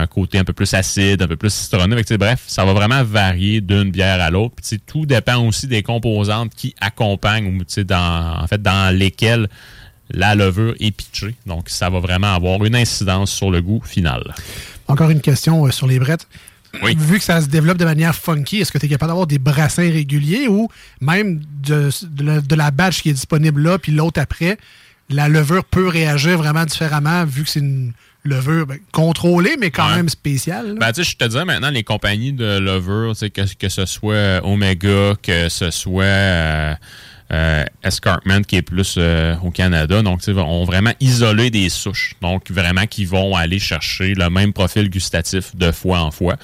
un 0.04 0.08
côté 0.08 0.38
un 0.38 0.44
peu 0.44 0.54
plus 0.54 0.74
acide, 0.74 1.22
un 1.22 1.28
peu 1.28 1.38
plus 1.38 1.54
citronné. 1.54 2.02
Fait 2.04 2.18
bref, 2.18 2.44
ça 2.46 2.66
va 2.66 2.74
vraiment 2.74 3.04
varier 3.04 3.62
d'une 3.62 3.92
bière 3.92 4.22
à 4.22 4.30
l'autre. 4.30 4.56
Puis, 4.56 4.80
tout 4.86 5.06
dépend 5.06 5.38
aussi 5.38 5.68
des 5.68 5.82
composantes 5.82 6.54
qui 6.56 6.76
accompagnent 6.82 7.48
ou 7.48 7.84
dans, 7.84 8.44
en 8.44 8.48
fait, 8.48 8.62
dans 8.62 8.96
lesquelles 8.96 9.48
la 10.12 10.36
levure 10.36 10.76
est 10.80 10.92
pitchée. 10.92 11.36
Donc, 11.46 11.70
ça 11.70 11.90
va 11.90 12.00
vraiment 12.00 12.34
avoir 12.36 12.64
une 12.66 12.76
incidence 12.76 13.32
sur 13.32 13.50
le 13.50 13.62
goût 13.62 13.82
final. 13.84 14.36
Encore 14.88 15.10
une 15.10 15.22
question 15.22 15.66
euh, 15.66 15.72
sur 15.72 15.88
les 15.88 16.00
brettes. 16.00 16.28
Oui. 16.84 16.96
Vu 16.98 17.18
que 17.18 17.24
ça 17.24 17.42
se 17.42 17.48
développe 17.48 17.78
de 17.78 17.86
manière 17.86 18.16
funky, 18.16 18.60
est-ce 18.62 18.72
que 18.72 18.78
tu 18.78 18.86
es 18.86 18.90
capable 18.90 19.10
d'avoir 19.12 19.28
des 19.28 19.40
brassins 19.40 19.90
réguliers 19.92 20.48
ou 20.48 20.70
même 21.02 21.42
de, 21.64 21.90
de 22.04 22.24
la, 22.24 22.42
de 22.42 22.56
la 22.56 22.72
batch 22.72 23.02
qui 23.02 23.10
est 23.10 23.14
disponible 23.14 23.62
là, 23.62 23.78
puis 23.80 23.92
l'autre 23.92 24.20
après, 24.22 24.58
la 25.10 25.30
levure 25.30 25.64
peut 25.66 25.88
réagir 25.88 26.38
vraiment 26.38 26.66
différemment 26.66 27.26
vu 27.26 27.44
que 27.44 27.50
c'est 27.50 27.60
une 27.60 27.94
levure 28.24 28.66
ben, 28.66 28.80
contrôlée, 28.92 29.56
mais 29.60 29.70
quand 29.70 29.88
Ouais. 29.90 29.98
même 29.98 30.10
spéciale. 30.10 30.78
Ben, 30.80 30.92
tu 30.92 31.04
sais, 31.04 31.12
je 31.12 31.16
te 31.18 31.26
dirais 31.26 31.46
maintenant, 31.46 31.70
les 31.70 31.84
compagnies 31.84 32.34
de 32.34 32.58
levure, 32.58 33.14
que 33.60 33.70
ce 33.70 33.86
soit 33.86 34.42
Omega, 34.44 35.14
que 35.22 35.48
ce 35.48 35.70
soit 35.70 36.04
euh, 36.04 36.74
euh, 37.32 37.66
Escarpment, 37.84 38.42
qui 38.42 38.58
est 38.58 38.62
plus 38.62 38.96
euh, 38.98 39.36
au 39.44 39.50
Canada, 39.50 40.02
donc, 40.02 40.22
ont 40.28 40.64
vraiment 40.64 40.94
isolé 41.00 41.50
des 41.50 41.70
souches. 41.70 42.16
Donc, 42.22 42.52
vraiment, 42.52 42.86
qui 42.86 43.06
vont 43.06 43.36
aller 43.36 43.60
chercher 43.60 44.14
le 44.14 44.30
même 44.30 44.54
profil 44.54 44.90
gustatif 44.90 45.56
de 45.56 45.72
fois 45.72 46.02
en 46.02 46.12
fois. 46.12 46.36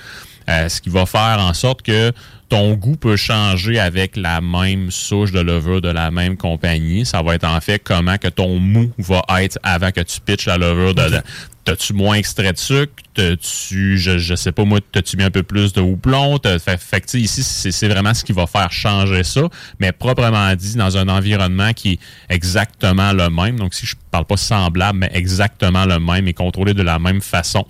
Euh, 0.49 0.69
ce 0.69 0.82
qui 0.82 0.89
va 0.89 1.05
faire 1.05 1.38
en 1.39 1.53
sorte 1.53 1.84
que 1.84 2.11
ton 2.52 2.74
goût 2.74 2.97
peut 2.97 3.16
changer 3.16 3.80
avec 3.80 4.18
la 4.18 4.41
même 4.41 4.91
souche 4.91 5.32
de 5.32 5.39
levure 5.39 5.80
de 5.80 5.88
la 5.88 6.12
même 6.12 6.36
compagnie. 6.36 7.06
Ça 7.06 7.22
va 7.22 7.36
être 7.36 7.47
en 7.47 7.62
fait 7.62 7.80
comment 7.80 8.18
que 8.18 8.28
ton 8.28 8.60
mou 8.60 8.91
va 8.97 9.24
être 9.41 9.58
avant 9.64 9.91
que 9.91 10.02
tu 10.02 10.20
pitches 10.20 10.47
la 10.47 10.58
levure 10.58 10.93
dedans. 10.93 11.22
T'as-tu 11.64 11.93
moins 11.93 12.16
extrait 12.16 12.52
de 12.52 12.58
sucre? 12.58 12.91
T'as-tu, 13.14 13.97
je, 13.97 14.18
je 14.18 14.36
sais 14.36 14.52
pas 14.52 14.66
moi, 14.66 14.80
t'as-tu 14.91 15.16
mis 15.16 15.24
un 15.24 15.32
peu 15.32 15.43
plus 15.43 15.72
de 15.72 15.80
houblon? 15.80 16.39
Fait, 16.43 16.78
fait 16.78 16.99
que, 16.99 17.18
ici, 17.18 17.41
c'est 17.41 17.72
c'est 17.72 17.88
vraiment 17.88 18.14
ce 18.14 18.26
qui 18.26 18.34
va 18.34 18.47
faire 18.47 18.70
changer 18.70 19.24
ça, 19.24 19.47
mais 19.80 19.93
proprement 19.93 20.54
dit, 20.54 20.76
dans 20.76 20.97
un 20.97 21.08
environnement 21.08 21.72
qui 21.72 21.93
est 21.93 21.99
exactement 22.30 23.14
le 23.14 23.30
même. 23.30 23.60
Donc, 23.60 23.74
si 23.74 23.86
je 23.86 23.95
parle 24.12 24.26
pas 24.26 24.36
semblable, 24.36 24.99
mais 24.99 25.12
exactement 25.14 25.86
le 25.86 25.99
même 25.99 26.28
et 26.28 26.34
contrôlé 26.34 26.74
de 26.74 26.84
la 26.84 26.99
même 26.99 27.22
façon, 27.22 27.66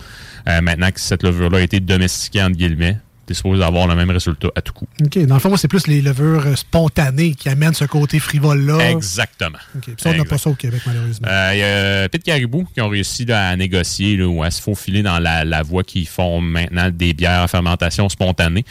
euh, 0.47 0.59
maintenant 0.61 0.89
que 0.89 0.99
cette 0.99 1.21
levure-là 1.21 1.59
a 1.59 1.61
été 1.61 1.79
domestiquée, 1.79 2.41
entre 2.41 2.57
guillemets, 2.57 2.97
t'es 3.31 3.35
supposé 3.37 3.63
avoir 3.63 3.87
le 3.87 3.95
même 3.95 4.09
résultat 4.09 4.49
à 4.55 4.61
tout 4.61 4.73
coup. 4.73 4.87
OK. 5.03 5.17
Dans 5.25 5.35
le 5.35 5.39
fond, 5.39 5.55
c'est 5.55 5.67
plus 5.67 5.87
les 5.87 6.01
levures 6.01 6.45
euh, 6.45 6.55
spontanées 6.55 7.33
qui 7.33 7.47
amènent 7.49 7.73
ce 7.73 7.85
côté 7.85 8.19
frivole-là. 8.19 8.89
Exactement. 8.91 9.57
OK. 9.75 9.83
Puis 9.83 9.95
ça, 9.97 10.09
on 10.09 10.13
n'a 10.13 10.25
pas 10.25 10.37
ça 10.37 10.49
au 10.49 10.55
Québec, 10.55 10.81
malheureusement. 10.85 11.27
Euh, 11.29 11.51
Il 11.53 11.59
y 11.59 11.63
a 11.63 12.09
Pete 12.09 12.23
Caribou 12.23 12.67
qui 12.73 12.81
ont 12.81 12.89
réussi 12.89 13.25
là, 13.25 13.49
à 13.49 13.55
négocier 13.55 14.17
là, 14.17 14.27
ou 14.27 14.43
à 14.43 14.51
se 14.51 14.61
faufiler 14.61 15.01
dans 15.03 15.19
la, 15.19 15.45
la 15.45 15.63
voie 15.63 15.83
qui 15.83 16.05
font 16.05 16.41
maintenant 16.41 16.89
des 16.91 17.13
bières 17.13 17.41
à 17.41 17.47
fermentation 17.47 18.09
spontanée. 18.09 18.65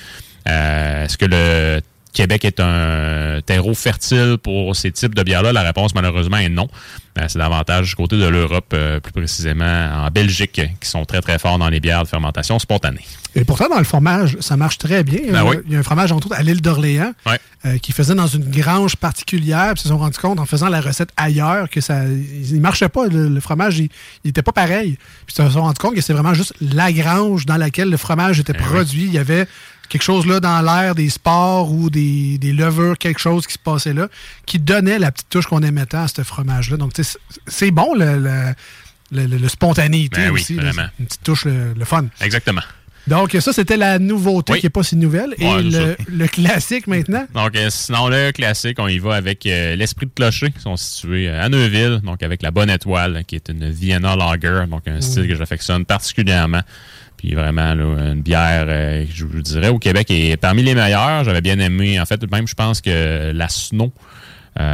Euh, 0.49 1.05
Est-ce 1.05 1.17
que 1.19 1.27
le 1.27 1.81
Québec 2.13 2.45
est 2.45 2.61
un 2.61 3.41
terreau 3.45 3.75
fertile 3.75 4.37
pour 4.43 4.75
ces 4.77 4.91
types 4.93 5.15
de 5.15 5.23
bières-là? 5.23 5.53
La 5.53 5.63
réponse, 5.63 5.95
malheureusement, 5.95 6.39
est 6.39 6.49
non. 6.49 6.69
Euh, 7.19 7.25
C'est 7.29 7.39
davantage 7.39 7.89
du 7.91 7.95
côté 7.97 8.17
de 8.19 8.27
l'Europe, 8.27 8.73
euh, 8.73 9.01
plus 9.01 9.13
précisément 9.13 9.91
en 10.07 10.09
Belgique, 10.11 10.61
qui 10.81 10.89
sont 10.89 11.05
très, 11.05 11.21
très 11.21 11.39
forts 11.39 11.59
dans 11.59 11.69
les 11.69 11.81
bières 11.81 12.03
de 12.05 12.09
fermentation 12.09 12.59
spontanée. 12.59 13.05
Et 13.37 13.45
pourtant, 13.45 13.69
dans 13.69 13.79
le 13.79 13.85
fromage, 13.85 14.37
ça 14.41 14.57
marche 14.57 14.79
très 14.79 15.05
bien. 15.05 15.21
Ben 15.31 15.45
oui. 15.45 15.57
Il 15.67 15.73
y 15.73 15.77
a 15.77 15.79
un 15.79 15.83
fromage, 15.85 16.11
entre 16.11 16.27
autres, 16.27 16.37
à 16.37 16.43
l'île 16.43 16.61
d'Orléans, 16.61 17.13
Ouais. 17.27 17.39
euh, 17.65 17.79
qui 17.79 17.93
faisait 17.93 18.15
dans 18.17 18.27
une 18.27 18.49
grange 18.51 18.97
particulière. 18.97 19.73
Puis 19.75 19.81
ils 19.81 19.83
se 19.83 19.89
sont 19.89 19.99
rendus 19.99 20.19
compte, 20.19 20.41
en 20.41 20.47
faisant 20.47 20.69
la 20.69 20.81
recette 20.81 21.11
ailleurs, 21.17 21.69
que 21.71 21.81
ça 21.81 22.05
il 22.07 22.61
marchait 22.61 22.89
pas. 22.89 23.07
Le, 23.07 23.29
le 23.29 23.41
fromage, 23.41 23.79
il 23.79 23.89
n'était 24.25 24.43
pas 24.43 24.53
pareil. 24.53 24.97
Puis 25.27 25.37
ils 25.39 25.45
se 25.45 25.51
sont 25.51 25.63
rendus 25.63 25.79
compte 25.79 25.95
que 25.95 26.01
c'est 26.01 26.13
vraiment 26.13 26.35
juste 26.35 26.55
la 26.61 26.93
grange 26.93 27.47
dans 27.47 27.57
laquelle 27.57 27.89
le 27.91 27.97
fromage 27.97 28.41
était 28.41 28.53
produit. 28.55 29.05
Il 29.05 29.13
y 29.13 29.19
avait 29.19 29.47
quelque 29.91 30.03
chose 30.03 30.27
là 30.27 30.41
dans 30.41 30.63
l'air, 30.63 30.95
des 30.95 31.11
spores 31.11 31.71
ou 31.71 31.91
des, 31.91 32.39
des 32.39 32.55
levures, 32.55 32.97
quelque 32.97 33.21
chose 33.21 33.47
qui 33.47 33.53
se 33.55 33.59
passait 33.59 33.93
là, 33.93 34.09
qui 34.47 34.59
donnait 34.59 34.99
la 34.99 35.13
petite 35.13 35.29
touche 35.29 35.47
qu'on 35.47 35.61
aimait 35.63 35.85
tant 35.85 36.05
à 36.05 36.09
ce 36.09 36.23
fromage-là. 36.23 36.79
Donc, 36.79 36.93
c'est- 36.97 37.71
bon, 37.71 37.93
le, 37.95 38.55
le, 39.13 39.27
le- 39.27 39.49
spontanéité 39.49 40.23
Ben 40.23 40.31
oui, 40.31 40.41
aussi. 40.41 40.55
là. 40.55 40.71
une 40.99 41.05
petite 41.07 41.23
touche, 41.23 41.45
le, 41.45 41.85
fun. 41.85 42.07
Exactement. 42.23 42.63
Donc, 43.07 43.37
ça, 43.41 43.53
c'était 43.53 43.79
la 43.79 43.99
nouveauté 43.99 44.59
qui 44.61 44.67
n'est 44.67 44.71
pas 44.71 44.83
si 44.85 44.95
nouvelle. 44.95 45.35
Et 45.39 45.45
Ouais, 45.47 45.63
le, 45.63 45.97
le 46.07 46.27
classique 46.29 46.87
maintenant. 46.87 47.27
Donc, 47.35 47.57
euh, 47.57 47.69
sinon, 47.71 48.09
le 48.09 48.31
classique, 48.31 48.77
on 48.79 48.87
y 48.89 48.99
va 48.99 49.17
avec 49.17 49.45
euh, 49.47 49.75
l'Esprit 49.75 50.07
de 50.07 50.13
Clocher, 50.15 50.51
qui 50.53 50.61
sont 50.61 50.77
situés 50.77 51.29
euh, 51.29 51.43
à 51.43 51.49
Neuville, 51.49 52.01
donc 52.05 52.23
avec 52.23 52.43
la 52.43 52.51
Bonne 52.53 52.71
Étoile, 52.71 53.25
qui 53.27 53.35
est 53.37 53.49
une 53.49 53.69
Vienna 53.71 54.15
Lager, 54.15 54.65
donc 54.71 54.87
un 54.87 55.01
style 55.01 55.27
que 55.27 55.35
j'affectionne 55.35 55.85
particulièrement. 55.87 56.61
Puis 57.21 57.35
vraiment, 57.35 57.75
là, 57.75 58.13
une 58.13 58.23
bière, 58.23 58.65
euh, 58.67 59.05
je 59.13 59.27
vous 59.27 59.43
dirais, 59.43 59.69
au 59.69 59.79
Québec 59.79 60.11
est 60.11 60.39
parmi 60.39 60.63
les 60.63 60.75
meilleures. 60.75 61.23
J'avais 61.23 61.43
bien 61.43 61.59
aimé, 61.59 62.01
en 62.01 62.07
fait, 62.07 62.19
même 62.33 62.49
je 62.49 62.55
pense 62.55 62.81
que 62.81 63.31
la 63.31 63.47
Snow, 63.51 63.93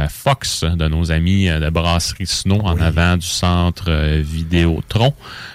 Fox, 0.09 0.63
de 0.63 0.87
nos 0.87 1.11
amis 1.11 1.49
euh, 1.49 1.59
de 1.59 1.69
Brasserie 1.69 2.27
Snow, 2.27 2.59
en 2.61 2.79
avant 2.79 3.17
du 3.17 3.27
centre 3.27 3.85
euh, 3.87 4.21
Vidéotron, 4.23 5.13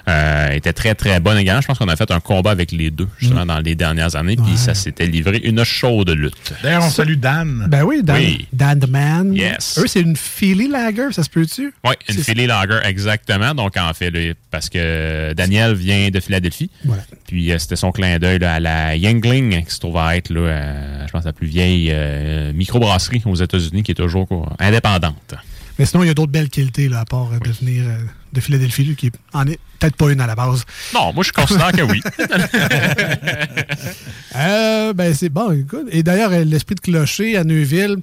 euh, 0.08 0.50
était 0.50 0.72
très, 0.72 0.94
très 0.94 1.20
bonne 1.20 1.38
également. 1.38 1.60
Je 1.60 1.66
pense 1.66 1.78
qu'on 1.78 1.88
a 1.88 1.96
fait 1.96 2.10
un 2.10 2.20
combat 2.20 2.50
avec 2.50 2.72
les 2.72 2.90
deux, 2.90 3.08
justement, 3.18 3.46
dans 3.46 3.58
les 3.58 3.74
dernières 3.74 4.16
années. 4.16 4.36
Puis 4.36 4.56
ça 4.56 4.74
s'était 4.74 5.06
livré 5.06 5.38
une 5.44 5.64
chaude 5.64 6.10
lutte. 6.10 6.54
D'ailleurs, 6.62 6.84
on 6.84 6.90
salue 6.90 7.16
Dan. 7.16 7.66
Ben 7.68 7.82
oui, 7.82 8.02
Dan, 8.02 8.16
Oui. 8.16 8.48
Dan 8.52 8.80
the 8.80 8.88
Man. 8.88 9.34
Yes. 9.34 9.78
Eux, 9.78 9.86
c'est 9.86 10.00
une 10.00 10.16
Philly 10.16 10.68
Lager, 10.68 11.12
ça 11.12 11.22
se 11.22 11.30
peut-tu? 11.30 11.72
Oui, 11.84 11.94
une 12.08 12.22
Philly 12.22 12.46
Lager, 12.46 12.80
exactement. 12.84 13.54
Donc, 13.54 13.76
en 13.76 13.92
fait, 13.94 14.12
parce 14.50 14.68
que 14.68 15.32
Daniel 15.34 15.74
vient 15.74 16.10
de 16.10 16.20
Philadelphie. 16.20 16.70
Voilà. 16.84 17.02
Puis, 17.32 17.50
euh, 17.50 17.58
c'était 17.58 17.76
son 17.76 17.92
clin 17.92 18.18
d'œil 18.18 18.44
à 18.44 18.60
la 18.60 18.94
Yangling, 18.94 19.64
qui 19.64 19.74
se 19.74 19.80
trouve 19.80 19.96
à 19.96 20.18
être, 20.18 20.28
là, 20.28 20.40
euh, 20.40 21.06
je 21.06 21.12
pense, 21.12 21.24
la 21.24 21.32
plus 21.32 21.46
vieille 21.46 21.88
euh, 21.90 22.52
microbrasserie 22.52 23.22
aux 23.24 23.34
États-Unis, 23.34 23.82
qui 23.82 23.92
est 23.92 23.94
toujours 23.94 24.28
quoi, 24.28 24.54
indépendante. 24.58 25.34
Mais 25.78 25.86
sinon, 25.86 26.02
il 26.02 26.08
y 26.08 26.10
a 26.10 26.14
d'autres 26.14 26.30
belles 26.30 26.50
qualités, 26.50 26.90
là, 26.90 27.00
à 27.00 27.04
part 27.06 27.30
euh, 27.32 27.38
de 27.38 27.50
euh, 27.50 28.40
Philadelphie, 28.40 28.84
lui, 28.84 28.96
qui 28.96 29.10
en 29.32 29.46
est 29.46 29.58
peut-être 29.78 29.96
pas 29.96 30.12
une 30.12 30.20
à 30.20 30.26
la 30.26 30.34
base. 30.34 30.64
Non, 30.94 31.14
moi, 31.14 31.24
je 31.24 31.32
considère 31.32 31.72
que 31.72 31.82
oui. 31.82 32.02
Euh, 34.34 34.94
ben, 34.94 35.12
c'est 35.14 35.28
bon, 35.28 35.52
écoute. 35.52 35.88
Et 35.90 36.02
d'ailleurs, 36.02 36.30
l'esprit 36.30 36.74
de 36.74 36.80
clocher 36.80 37.36
à 37.36 37.44
Neuville, 37.44 37.96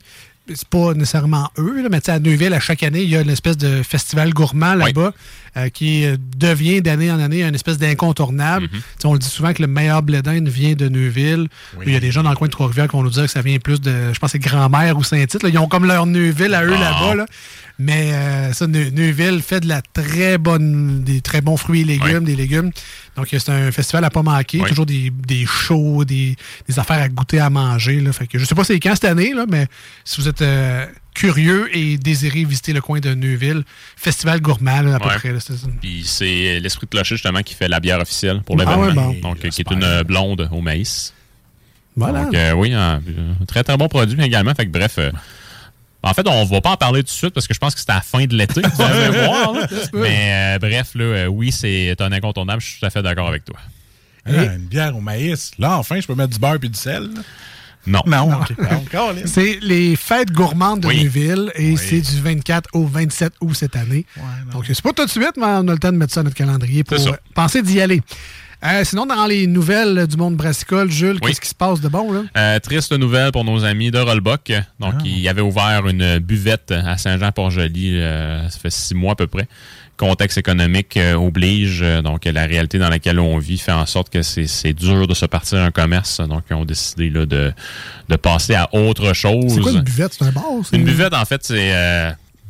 c'est 0.55 0.67
pas 0.67 0.93
nécessairement 0.93 1.49
eux, 1.57 1.81
là, 1.81 1.89
mais 1.89 2.07
à 2.09 2.19
Neuville, 2.19 2.53
à 2.53 2.59
chaque 2.59 2.83
année, 2.83 3.01
il 3.03 3.09
y 3.09 3.15
a 3.15 3.21
une 3.21 3.29
espèce 3.29 3.57
de 3.57 3.83
festival 3.83 4.33
gourmand 4.33 4.75
là-bas 4.75 5.13
euh, 5.57 5.69
qui 5.69 6.05
devient 6.37 6.81
d'année 6.81 7.11
en 7.11 7.19
année 7.19 7.43
une 7.43 7.55
espèce 7.55 7.77
d'incontournable. 7.77 8.67
Tu 8.69 8.77
sais, 8.99 9.05
On 9.07 9.13
le 9.13 9.19
dit 9.19 9.27
souvent 9.27 9.53
que 9.53 9.61
le 9.61 9.67
meilleur 9.67 10.01
blé 10.03 10.21
d'Inde 10.21 10.47
vient 10.47 10.73
de 10.73 10.87
Neuville. 10.89 11.47
Il 11.85 11.93
y 11.93 11.95
a 11.95 11.99
des 11.99 12.11
gens 12.11 12.23
dans 12.23 12.29
le 12.31 12.35
coin 12.35 12.47
de 12.47 12.51
Trois-Rivières 12.51 12.87
qui 12.87 12.93
vont 12.95 13.03
nous 13.03 13.09
dire 13.09 13.23
que 13.23 13.31
ça 13.31 13.41
vient 13.41 13.57
plus 13.59 13.79
de, 13.81 14.13
je 14.13 14.19
pense, 14.19 14.31
c'est 14.31 14.39
Grand-Mère 14.39 14.97
ou 14.97 15.03
Saint-Tite. 15.03 15.45
Ils 15.47 15.57
ont 15.57 15.67
comme 15.67 15.85
leur 15.85 16.05
Neuville 16.05 16.53
à 16.53 16.63
eux 16.63 16.69
là-bas. 16.71 17.15
là. 17.15 17.25
Mais 17.81 18.11
euh, 18.13 18.51
ça, 18.53 18.67
Ne- 18.67 18.89
Neuville 18.89 19.41
fait 19.41 19.61
de 19.61 19.67
la 19.69 19.81
très 19.81 20.37
bonne, 20.37 21.01
des 21.03 21.21
très 21.21 21.39
bons 21.41 21.55
fruits 21.57 21.81
et 21.81 21.85
légumes, 21.85 22.25
des 22.25 22.35
légumes. 22.35 22.71
Donc, 23.19 23.33
euh, 23.33 23.39
c'est 23.39 23.51
un 23.51 23.71
festival 23.71 24.03
à 24.05 24.09
pas 24.09 24.23
manquer. 24.23 24.59
Toujours 24.59 24.85
des, 24.85 25.09
des 25.11 25.45
shows, 25.45 26.05
des, 26.05 26.35
des 26.67 26.79
affaires 26.79 27.01
à 27.01 27.09
goûter, 27.09 27.39
à 27.39 27.49
manger. 27.49 27.99
Là. 28.01 28.13
Fait 28.13 28.27
que 28.27 28.39
je 28.39 28.45
sais 28.45 28.55
pas 28.55 28.63
c'est 28.63 28.79
quand 28.79 28.93
cette 28.95 29.05
année, 29.05 29.33
là, 29.33 29.45
mais 29.49 29.67
si 30.05 30.21
vous 30.21 30.27
êtes 30.27 30.41
euh, 30.41 30.85
curieux 31.13 31.69
et 31.75 31.97
désirez 31.97 32.45
visiter 32.45 32.71
le 32.73 32.81
coin 32.81 32.99
de 32.99 33.13
Neuville, 33.13 33.63
festival 33.97 34.39
gourmand, 34.41 34.81
là, 34.81 34.95
à 34.95 34.99
peu 34.99 35.09
près. 35.09 35.33
Puis, 35.81 36.03
c'est 36.05 36.59
l'Esprit 36.59 36.85
de 36.85 36.91
Clocher, 36.91 37.15
justement, 37.15 37.41
qui 37.41 37.53
fait 37.55 37.67
la 37.67 37.79
bière 37.79 37.99
officielle 37.99 38.41
pour 38.45 38.55
Ah 38.59 38.63
l'événement. 38.75 39.09
ouais, 39.09 39.19
bon. 39.21 39.29
Donc, 39.29 39.43
euh, 39.43 39.49
qui 39.49 39.61
est 39.61 39.71
une 39.71 39.83
euh, 39.83 40.03
blonde 40.03 40.47
au 40.51 40.61
maïs. 40.61 41.13
Voilà. 41.95 42.23
Donc, 42.23 42.33
euh, 42.35 42.53
oui, 42.53 42.73
un, 42.73 43.01
un 43.41 43.45
très, 43.45 43.63
très 43.63 43.75
bon 43.75 43.87
produit 43.89 44.21
également. 44.23 44.53
Fait 44.55 44.65
que, 44.65 44.71
bref, 44.71 44.95
euh, 44.99 45.11
en 46.03 46.13
fait, 46.13 46.27
on 46.27 46.45
va 46.45 46.61
pas 46.61 46.71
en 46.71 46.77
parler 46.77 47.01
tout 47.01 47.07
de 47.07 47.09
suite 47.11 47.33
parce 47.33 47.47
que 47.47 47.53
je 47.53 47.59
pense 47.59 47.75
que 47.75 47.81
c'est 47.81 47.89
à 47.91 47.95
la 47.95 48.01
fin 48.01 48.25
de 48.25 48.35
l'été. 48.35 48.61
Vous 48.73 48.81
allez 48.81 49.09
voir. 49.25 49.53
là. 49.53 49.67
Mais 49.93 50.55
euh, 50.55 50.59
bref, 50.59 50.91
là, 50.95 51.03
euh, 51.03 51.25
oui, 51.27 51.51
c'est 51.51 51.99
un 52.01 52.11
incontournable. 52.11 52.61
Je 52.61 52.67
suis 52.67 52.79
tout 52.79 52.85
à 52.85 52.89
fait 52.89 53.01
d'accord 53.01 53.27
avec 53.27 53.45
toi. 53.45 53.57
Ah, 54.25 54.43
une 54.55 54.67
bière 54.67 54.95
au 54.95 55.01
maïs. 55.01 55.51
Là, 55.57 55.77
enfin, 55.77 55.99
je 55.99 56.05
peux 56.07 56.15
mettre 56.15 56.29
du 56.33 56.39
beurre 56.39 56.55
et 56.61 56.69
du 56.69 56.77
sel. 56.77 57.03
là. 57.13 57.21
Non. 57.87 58.01
Non, 58.05 58.41
OK. 58.41 58.53
Encore, 58.71 59.13
là. 59.13 59.21
C'est 59.25 59.57
les 59.61 59.95
fêtes 59.95 60.31
gourmandes 60.31 60.81
de 60.81 60.87
Oui. 60.87 61.03
Neuville 61.05 61.51
et 61.55 61.75
c'est 61.77 62.01
du 62.01 62.21
24 62.21 62.69
au 62.73 62.85
27 62.85 63.33
août 63.41 63.53
cette 63.55 63.75
année. 63.75 64.05
Donc, 64.51 64.65
c'est 64.67 64.81
pas 64.81 64.93
tout 64.93 65.05
de 65.05 65.09
suite, 65.09 65.31
mais 65.37 65.45
on 65.45 65.67
a 65.67 65.71
le 65.73 65.79
temps 65.79 65.91
de 65.91 65.97
mettre 65.97 66.13
ça 66.13 66.19
dans 66.21 66.25
notre 66.25 66.35
calendrier 66.37 66.83
pour 66.83 66.99
euh, 66.99 67.11
penser 67.33 67.61
d'y 67.61 67.79
aller. 67.81 68.01
Euh, 68.61 68.83
sinon, 68.83 69.05
dans 69.05 69.25
les 69.25 69.47
nouvelles 69.47 70.05
du 70.05 70.17
monde 70.17 70.35
brassicole, 70.35 70.91
Jules, 70.91 71.17
Oui. 71.21 71.29
qu'est-ce 71.29 71.39
qui 71.39 71.47
se 71.47 71.55
passe 71.55 71.79
de 71.79 71.87
bon? 71.87 72.11
Là? 72.11 72.23
Euh, 72.35 72.59
triste 72.59 72.91
nouvelle 72.91 73.31
pour 73.31 73.45
nos 73.45 73.63
amis 73.63 73.89
de 73.89 73.99
Rollbuck. 73.99 74.51
Donc, 74.81 74.95
Ah. 74.97 75.03
ils 75.05 75.27
avaient 75.29 75.41
ouvert 75.41 75.87
une 75.87 76.19
buvette 76.19 76.71
à 76.71 76.97
Saint-Jean-Port-Joli, 76.97 77.95
euh, 78.01 78.49
ça 78.49 78.59
fait 78.59 78.69
six 78.69 78.93
mois 78.95 79.13
à 79.13 79.15
peu 79.15 79.27
près. 79.27 79.47
Contexte 79.95 80.37
économique 80.37 80.99
oblige. 81.15 81.83
donc, 82.03 82.25
la 82.25 82.45
réalité 82.45 82.79
dans 82.79 82.89
laquelle 82.89 83.19
on 83.19 83.37
vit 83.37 83.57
fait 83.57 83.71
en 83.73 83.85
sorte 83.85 84.09
que 84.09 84.21
c'est 84.21 84.73
dur 84.73 85.07
de 85.07 85.13
se 85.13 85.25
partir 85.25 85.59
un 85.59 85.71
commerce. 85.71 86.19
Donc, 86.21 86.43
ils 86.49 86.53
ont 86.53 86.65
décidé 86.65 87.09
là, 87.09 87.25
de, 87.25 87.53
de 88.09 88.15
passer 88.17 88.55
à 88.55 88.73
autre 88.73 89.13
chose. 89.13 89.53
C'est 89.55 89.61
quoi 89.61 89.71
une 89.71 89.81
buvette? 89.81 90.13
C'est 90.17 90.25
un 90.25 90.31
bar? 90.31 90.43
Une 90.73 90.83
buvette, 90.83 91.13
en 91.13 91.25
fait, 91.25 91.41
c'est, 91.43 91.71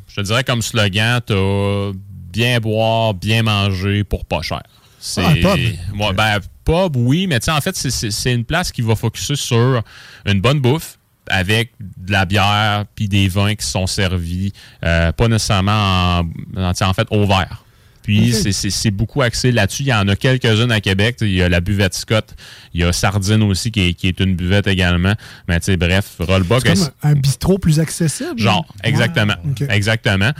je 0.07 0.15
te 0.15 0.21
dirais 0.21 0.43
comme 0.43 0.61
slogan, 0.63 1.21
t'as 1.25 1.91
bien 2.31 2.59
boire, 2.59 3.13
bien 3.15 3.41
manger 3.43 4.03
pour 4.03 4.25
pas 4.25 4.41
cher. 4.43 4.61
C'est, 4.99 5.23
Ah, 5.23 5.29
un 5.29 5.33
pub? 5.35 5.99
Ouais, 5.99 6.13
ben, 6.13 6.39
pub, 6.65 6.95
oui, 6.95 7.27
mais 7.27 7.39
en 7.49 7.61
fait, 7.61 7.75
c'est- 7.75 8.33
une 8.33 8.45
place 8.45 8.71
qui 8.71 8.81
va 8.81 8.95
focuser 8.95 9.35
sur 9.35 9.81
une 10.25 10.41
bonne 10.41 10.59
bouffe 10.59 10.97
avec 11.27 11.71
de 11.79 12.11
la 12.11 12.25
bière 12.25 12.85
puis 12.95 13.07
des 13.07 13.27
vins 13.27 13.55
qui 13.55 13.65
sont 13.65 13.87
servis, 13.87 14.51
euh, 14.83 15.11
pas 15.11 15.27
nécessairement 15.27 16.21
en, 16.57 16.93
fait 16.93 17.07
au 17.11 17.25
verre. 17.25 17.63
Puis 18.03 18.33
c'est- 18.33 18.91
beaucoup 18.91 19.21
axé 19.21 19.51
là-dessus. 19.51 19.83
Il 19.83 19.89
y 19.89 19.93
en 19.93 20.07
a 20.07 20.15
quelques-unes 20.15 20.71
à 20.71 20.81
Québec. 20.81 21.17
Il 21.21 21.31
y 21.31 21.43
a 21.43 21.49
la 21.49 21.61
buvette 21.61 21.93
Scott. 21.93 22.33
Il 22.73 22.81
y 22.81 22.83
a 22.83 22.91
Sardine 22.91 23.43
aussi 23.43 23.71
qui 23.71 23.81
est, 23.81 23.93
qui 23.93 24.07
est 24.07 24.19
une 24.19 24.35
buvette 24.35 24.65
également. 24.65 25.13
Mais 25.47 25.59
tu 25.59 25.65
sais, 25.65 25.77
bref, 25.77 26.15
Rollbuck. 26.17 26.61
C'est 26.65 26.73
comme 26.73 26.89
un, 27.03 27.13
bistrot 27.13 27.59
plus 27.59 27.79
accessible? 27.79 28.39
Genre, 28.39 28.65
exactement. 28.83 29.35
Exactement. 29.69 30.31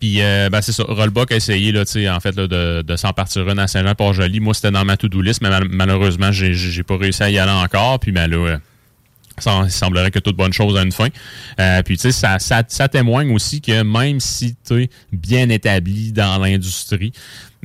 Puis, 0.00 0.22
euh, 0.22 0.48
ben, 0.50 0.60
c'est 0.62 0.72
ça. 0.72 0.84
Rollbuck 0.86 1.32
a 1.32 1.36
essayé, 1.36 1.72
là, 1.72 1.84
tu 1.84 1.92
sais, 1.92 2.08
en 2.08 2.20
fait, 2.20 2.36
là, 2.36 2.46
de, 2.46 2.82
de 2.82 2.96
s'en 2.96 3.12
partir 3.12 3.48
une 3.48 3.58
à 3.58 3.66
Saint-Jean-Port-Joli. 3.66 4.38
Moi, 4.40 4.54
c'était 4.54 4.70
dans 4.70 4.84
ma 4.84 4.96
to-do 4.96 5.20
list, 5.20 5.40
mais 5.42 5.48
mal- 5.50 5.68
malheureusement, 5.68 6.30
j'ai, 6.30 6.54
j'ai 6.54 6.82
pas 6.84 6.96
réussi 6.96 7.22
à 7.22 7.30
y 7.30 7.38
aller 7.38 7.50
encore. 7.50 7.98
Puis, 7.98 8.12
ben, 8.12 8.28
là, 8.30 8.36
euh, 8.36 8.58
ça, 9.38 9.62
il 9.64 9.70
semblerait 9.70 10.10
que 10.12 10.20
toute 10.20 10.36
bonne 10.36 10.52
chose 10.52 10.76
a 10.76 10.82
une 10.82 10.92
fin. 10.92 11.08
Euh, 11.60 11.82
puis, 11.82 11.96
tu 11.96 12.02
sais, 12.02 12.12
ça, 12.12 12.38
ça, 12.38 12.62
ça 12.68 12.88
témoigne 12.88 13.32
aussi 13.32 13.60
que 13.60 13.82
même 13.82 14.20
si 14.20 14.54
tu 14.66 14.82
es 14.84 14.90
bien 15.12 15.48
établi 15.48 16.12
dans 16.12 16.38
l'industrie, 16.38 17.12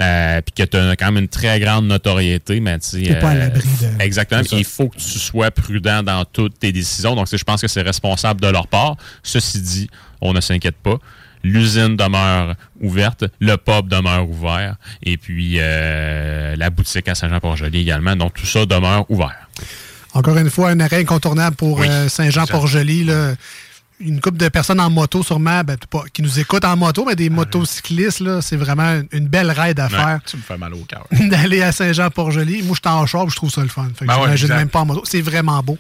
euh, 0.02 0.42
puis 0.42 0.54
que 0.66 0.70
tu 0.70 0.76
as 0.78 0.96
quand 0.96 1.12
même 1.12 1.24
une 1.24 1.30
très 1.30 1.60
grande 1.60 1.86
notoriété, 1.86 2.60
mais 2.60 2.80
tu 2.80 2.88
sais, 2.90 3.02
T'es 3.04 3.20
pas 3.20 3.30
à 3.30 3.36
l'abri 3.36 3.62
de- 3.62 4.02
Exactement. 4.02 4.42
Il 4.52 4.66
faut 4.66 4.90
que 4.90 4.98
tu 4.98 5.20
sois 5.20 5.52
prudent 5.52 6.02
dans 6.02 6.26
toutes 6.26 6.58
tes 6.58 6.72
décisions. 6.72 7.16
Donc, 7.16 7.28
je 7.32 7.44
pense 7.44 7.62
que 7.62 7.68
c'est 7.68 7.84
responsable 7.84 8.42
de 8.42 8.48
leur 8.48 8.68
part. 8.68 8.96
Ceci 9.22 9.62
dit, 9.62 9.90
on 10.20 10.34
ne 10.34 10.42
s'inquiète 10.42 10.78
pas. 10.78 10.98
L'usine 11.44 11.96
demeure 11.98 12.56
ouverte, 12.80 13.26
le 13.40 13.56
pub 13.58 13.88
demeure 13.88 14.30
ouvert, 14.30 14.76
et 15.02 15.18
puis 15.18 15.56
euh, 15.58 16.56
la 16.56 16.70
boutique 16.70 17.08
à 17.08 17.16
Saint-Jean-Port-Joli 17.16 17.82
également. 17.82 18.16
Donc, 18.16 18.34
tout 18.34 18.46
ça 18.46 18.66
demeure 18.66 19.10
ouvert. 19.10 19.50
Encore 20.14 20.38
une 20.38 20.50
fois, 20.50 20.70
un 20.70 20.80
arrêt 20.80 21.02
incontournable 21.02 21.56
pour 21.56 21.80
Oui, 21.80 21.88
euh, 21.90 22.08
Saint-Jean-Port-Joli. 22.08 23.10
Une 24.00 24.20
couple 24.20 24.38
de 24.38 24.50
personnes 24.50 24.80
en 24.80 24.90
moto, 24.90 25.24
sûrement, 25.24 25.64
ben, 25.64 25.78
pas, 25.90 26.04
qui 26.12 26.24
nous 26.24 26.40
écoutent 26.40 26.66
en 26.66 26.76
moto, 26.76 27.06
mais 27.06 27.16
des 27.16 27.30
motocyclistes, 27.30 28.20
là, 28.22 28.42
c'est 28.42 28.58
vraiment 28.58 29.02
une 29.12 29.28
belle 29.28 29.52
raide 29.52 29.80
à 29.80 29.88
faire. 29.88 30.20
Tu 30.26 30.36
me 30.38 30.42
fais 30.42 30.58
mal 30.58 30.74
au 30.74 30.84
cœur. 30.86 31.06
d'aller 31.30 31.62
à 31.62 31.72
Saint-Jean-Port-Joli. 31.72 32.64
Moi, 32.64 32.76
je 32.76 32.90
suis 32.90 32.98
en 32.98 33.06
char, 33.06 33.30
je 33.30 33.36
trouve 33.36 33.52
ça 33.52 33.62
le 33.62 33.68
fun. 33.68 33.88
Fait 33.96 34.06
que 34.06 34.12
Ben 34.12 34.20
ouais, 34.20 34.48
même 34.58 34.70
pas 34.70 34.80
en 34.80 34.86
moto. 34.86 35.04
C'est 35.06 35.22
vraiment 35.22 35.62
beau. 35.62 35.78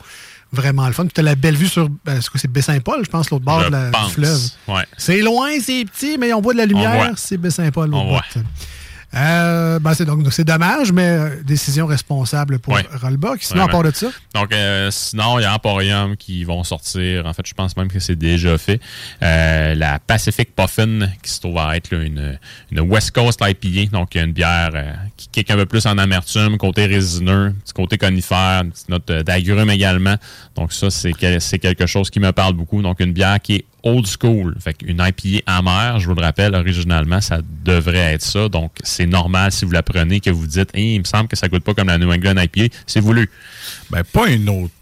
Vraiment 0.53 0.85
le 0.87 0.93
fun. 0.93 1.03
Puis 1.05 1.13
t'as 1.13 1.23
la 1.23 1.35
belle 1.35 1.55
vue 1.57 1.67
sur. 1.67 1.89
Ben, 2.05 2.21
c'est 2.21 2.29
quoi, 2.29 2.39
c'est 2.39 2.47
Baie-Saint-Paul, 2.51 3.03
je 3.03 3.09
pense, 3.09 3.29
l'autre 3.31 3.43
bord 3.43 3.61
Je 3.61 3.65
de 3.67 3.71
la- 3.71 3.85
du 3.87 3.91
pense. 3.91 4.11
fleuve. 4.13 4.39
Ouais. 4.67 4.85
C'est 4.97 5.19
loin, 5.21 5.49
c'est 5.59 5.83
petit, 5.85 6.17
mais 6.19 6.31
on 6.31 6.41
voit 6.41 6.53
de 6.53 6.59
la 6.59 6.65
lumière. 6.67 6.93
voit. 6.95 7.11
C'est 7.17 7.37
Baie-Saint-Paul, 7.37 7.93
On 7.93 8.13
bout. 8.13 8.21
Euh, 9.15 9.79
ben, 9.79 9.93
c'est 9.93 10.05
donc 10.05 10.25
c'est 10.31 10.43
dommage, 10.43 10.91
mais 10.91 11.07
euh, 11.07 11.29
décision 11.43 11.85
responsable 11.85 12.59
pour. 12.59 12.77
Rollbuck. 13.01 13.43
Sinon, 13.43 13.61
à 13.61 13.63
Vraiment. 13.65 13.81
part 13.83 13.91
de 13.91 13.95
ça, 13.95 14.07
Donc, 14.33 14.51
euh, 14.53 14.89
sinon, 14.91 15.39
il 15.39 15.43
y 15.43 15.45
a 15.45 15.53
Emporium 15.53 16.17
qui 16.17 16.43
vont 16.43 16.63
sortir. 16.63 17.25
En 17.25 17.33
fait, 17.33 17.45
je 17.45 17.53
pense 17.53 17.77
même 17.77 17.89
que 17.89 17.99
c'est 17.99 18.15
déjà 18.15 18.57
fait. 18.57 18.79
Euh, 19.21 19.75
la 19.75 19.99
Pacific 19.99 20.55
Puffin, 20.55 21.07
qui 21.21 21.29
se 21.31 21.39
trouve 21.39 21.57
à 21.59 21.75
être 21.77 21.91
là, 21.91 22.01
une, 22.03 22.39
une 22.71 22.79
West 22.81 23.11
Coast 23.11 23.41
IPA. 23.43 23.91
Donc, 23.91 24.15
une 24.15 24.31
bière 24.31 24.71
euh, 24.73 24.91
qui 25.17 25.27
kick 25.27 25.51
un 25.51 25.55
peu 25.55 25.65
plus 25.65 25.85
en 25.85 25.97
amertume, 25.97 26.57
côté 26.57 26.85
résineux, 26.87 27.53
petit 27.63 27.73
côté 27.73 27.97
conifère, 27.97 28.61
une 28.63 28.71
petite 28.71 28.89
note 28.89 29.11
d'agrumes 29.11 29.69
également. 29.69 30.15
Donc, 30.55 30.73
ça, 30.73 30.89
c'est 30.89 31.13
quel- 31.13 31.39
c'est 31.41 31.59
quelque 31.59 31.85
chose 31.85 32.09
qui 32.09 32.19
me 32.19 32.31
parle 32.31 32.53
beaucoup. 32.53 32.81
Donc, 32.81 32.99
une 32.99 33.13
bière 33.13 33.39
qui 33.41 33.55
est 33.55 33.65
old 33.83 34.07
school. 34.07 34.55
Fait 34.59 34.73
qu'une 34.73 35.01
IPA 35.05 35.43
amère, 35.45 35.99
je 35.99 36.07
vous 36.07 36.15
le 36.15 36.21
rappelle, 36.21 36.55
originalement, 36.55 37.21
ça 37.21 37.39
devrait 37.63 38.13
être 38.13 38.21
ça. 38.21 38.49
Donc, 38.49 38.71
c'est 38.83 39.05
normal 39.05 39.51
si 39.51 39.65
vous 39.65 39.71
la 39.71 39.83
prenez 39.83 40.19
que 40.19 40.29
vous 40.29 40.47
dites, 40.47 40.69
Hey, 40.73 40.95
il 40.95 40.99
me 40.99 41.03
semble 41.03 41.27
que 41.27 41.35
ça 41.35 41.47
goûte 41.47 41.63
pas 41.63 41.73
comme 41.73 41.87
la 41.87 41.97
New 41.97 42.11
England 42.11 42.41
IPA. 42.41 42.73
C'est 42.87 42.99
voulu. 42.99 43.29
Ben, 43.91 44.03
pas 44.03 44.27
une 44.27 44.49
autre 44.49 44.73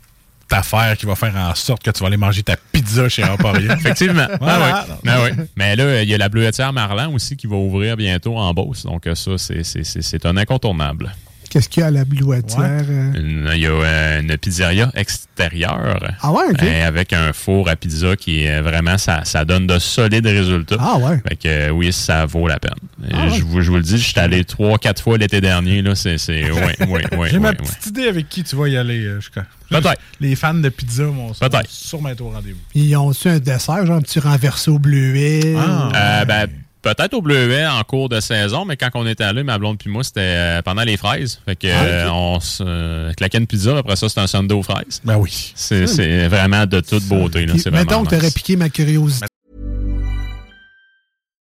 affaire 0.51 0.97
qui 0.97 1.05
va 1.05 1.15
faire 1.15 1.35
en 1.35 1.55
sorte 1.55 1.81
que 1.81 1.91
tu 1.91 2.01
vas 2.01 2.07
aller 2.07 2.17
manger 2.17 2.43
ta 2.43 2.57
pizza 2.57 3.07
chez 3.09 3.23
Emporium. 3.23 3.71
Effectivement. 3.79 4.27
Voilà. 4.39 4.85
Ah 4.85 4.85
ouais. 4.89 5.09
Ah 5.09 5.23
ouais. 5.23 5.33
Mais 5.55 5.75
là, 5.75 6.03
il 6.03 6.09
y 6.09 6.13
a 6.13 6.17
la 6.17 6.29
bleuetière 6.29 6.73
Marlan 6.73 7.13
aussi 7.13 7.37
qui 7.37 7.47
va 7.47 7.55
ouvrir 7.55 7.97
bientôt 7.97 8.37
en 8.37 8.53
Beauce. 8.53 8.83
Donc, 8.83 9.07
ça, 9.15 9.31
c'est 9.37 10.25
un 10.25 10.37
incontournable. 10.37 11.13
Qu'est-ce 11.51 11.69
qu'il 11.69 11.81
y 11.81 11.83
a 11.83 11.87
à 11.87 11.91
la 11.91 12.05
blouatière? 12.05 12.81
euh? 12.89 13.11
Il 13.53 13.59
y 13.59 13.67
a 13.67 13.69
euh, 13.69 14.21
une 14.21 14.35
pizzeria 14.37 14.91
extérieure. 14.95 15.99
Ah 16.21 16.31
ouais, 16.31 16.45
ok. 16.51 16.63
euh, 16.63 16.87
avec 16.87 17.13
un 17.13 17.33
four 17.33 17.69
à 17.69 17.75
pizza 17.75 18.15
qui 18.15 18.43
est 18.43 18.61
vraiment, 18.61 18.97
ça, 18.97 19.23
ça 19.25 19.45
donne 19.45 19.67
de 19.67 19.77
solides 19.79 20.25
résultats. 20.25 20.77
Ah 20.79 20.97
ouais. 20.97 21.19
Fait 21.27 21.35
que 21.35 21.69
oui, 21.71 21.91
ça 21.93 22.25
vaut 22.25 22.47
la 22.47 22.59
peine. 22.59 22.71
Ah 23.13 23.25
ouais. 23.27 23.37
je, 23.37 23.43
vous, 23.43 23.61
je 23.61 23.69
vous 23.69 23.77
le 23.77 23.83
dis, 23.83 23.97
je 23.97 24.07
suis 24.09 24.19
allé 24.19 24.43
trois, 24.45 24.77
quatre 24.77 25.01
fois 25.03 25.17
l'été 25.17 25.41
dernier. 25.41 25.81
Là, 25.81 25.93
c'est, 25.95 26.17
c'est, 26.17 26.49
ouais, 26.51 26.75
ouais, 26.87 27.15
ouais, 27.17 27.29
J'ai 27.29 27.39
ma 27.39 27.49
ouais, 27.49 27.55
petite 27.55 27.85
idée 27.87 28.07
avec 28.07 28.29
qui 28.29 28.43
tu 28.43 28.55
vas 28.55 28.67
y 28.67 28.77
aller. 28.77 29.05
euh, 29.05 29.19
jusqu'à- 29.19 29.45
Peut-être. 29.69 30.01
Les 30.19 30.35
fans 30.35 30.53
de 30.53 30.67
pizza 30.69 31.05
vont 31.05 31.31
sûrement 31.69 32.09
être 32.09 32.21
au 32.21 32.29
rendez-vous. 32.29 32.59
Ils 32.75 32.95
ont-tu 32.97 33.29
un 33.29 33.39
dessert, 33.39 33.85
genre 33.85 33.95
un 33.97 34.01
petit 34.01 34.19
renversé 34.19 34.69
au 34.69 34.79
bleuet? 34.79 35.55
Euh, 35.55 36.25
ben, 36.25 36.47
peut-être 36.81 37.13
au 37.13 37.21
bleuet 37.21 37.65
en 37.67 37.83
cours 37.83 38.09
de 38.09 38.19
saison, 38.19 38.65
mais 38.65 38.77
quand 38.77 38.89
on 38.95 39.05
était 39.07 39.23
allé, 39.23 39.43
ma 39.43 39.57
blonde 39.57 39.77
puis 39.77 39.89
moi, 39.89 40.03
c'était 40.03 40.19
euh, 40.21 40.61
pendant 40.61 40.83
les 40.83 40.97
fraises. 40.97 41.39
Fait 41.45 41.55
que 41.55 41.67
Ah, 41.67 41.81
ok. 41.81 41.87
euh, 41.87 42.09
on 42.09 42.39
se 42.39 42.63
euh, 42.65 43.13
claquait 43.13 43.37
une 43.37 43.47
pizza, 43.47 43.77
après 43.77 43.95
ça, 43.95 44.09
c'était 44.09 44.21
un 44.21 44.27
sundae 44.27 44.55
aux 44.55 44.63
fraises. 44.63 45.01
Ben 45.03 45.17
oui. 45.17 45.53
C'est, 45.55 45.87
c'est 45.87 46.27
vraiment 46.27 46.65
de 46.65 46.79
toute 46.81 47.03
beauté. 47.05 47.45
Là. 47.45 47.53
Vraiment 47.53 47.77
mettons 47.77 48.03
que 48.03 48.09
nice. 48.15 48.19
t'aurais 48.19 48.31
piqué 48.31 48.55
ma 48.55 48.69
curiosité. 48.69 49.25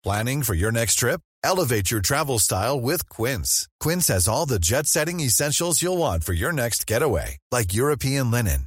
Planning 0.03 0.43
for 0.43 0.55
your 0.55 0.70
next 0.72 0.99
trip? 0.99 1.20
Elevate 1.45 1.91
your 1.91 2.01
travel 2.01 2.39
style 2.39 2.81
with 2.81 3.09
Quince. 3.09 3.68
Quince 3.81 4.09
has 4.09 4.29
all 4.29 4.47
the 4.47 4.59
jet 4.61 4.87
setting 4.87 5.20
essentials 5.20 5.81
you'll 5.83 5.99
want 5.99 6.24
for 6.24 6.33
your 6.33 6.53
next 6.53 6.87
getaway, 6.87 7.39
like 7.53 7.72
European 7.74 8.31
linen, 8.31 8.66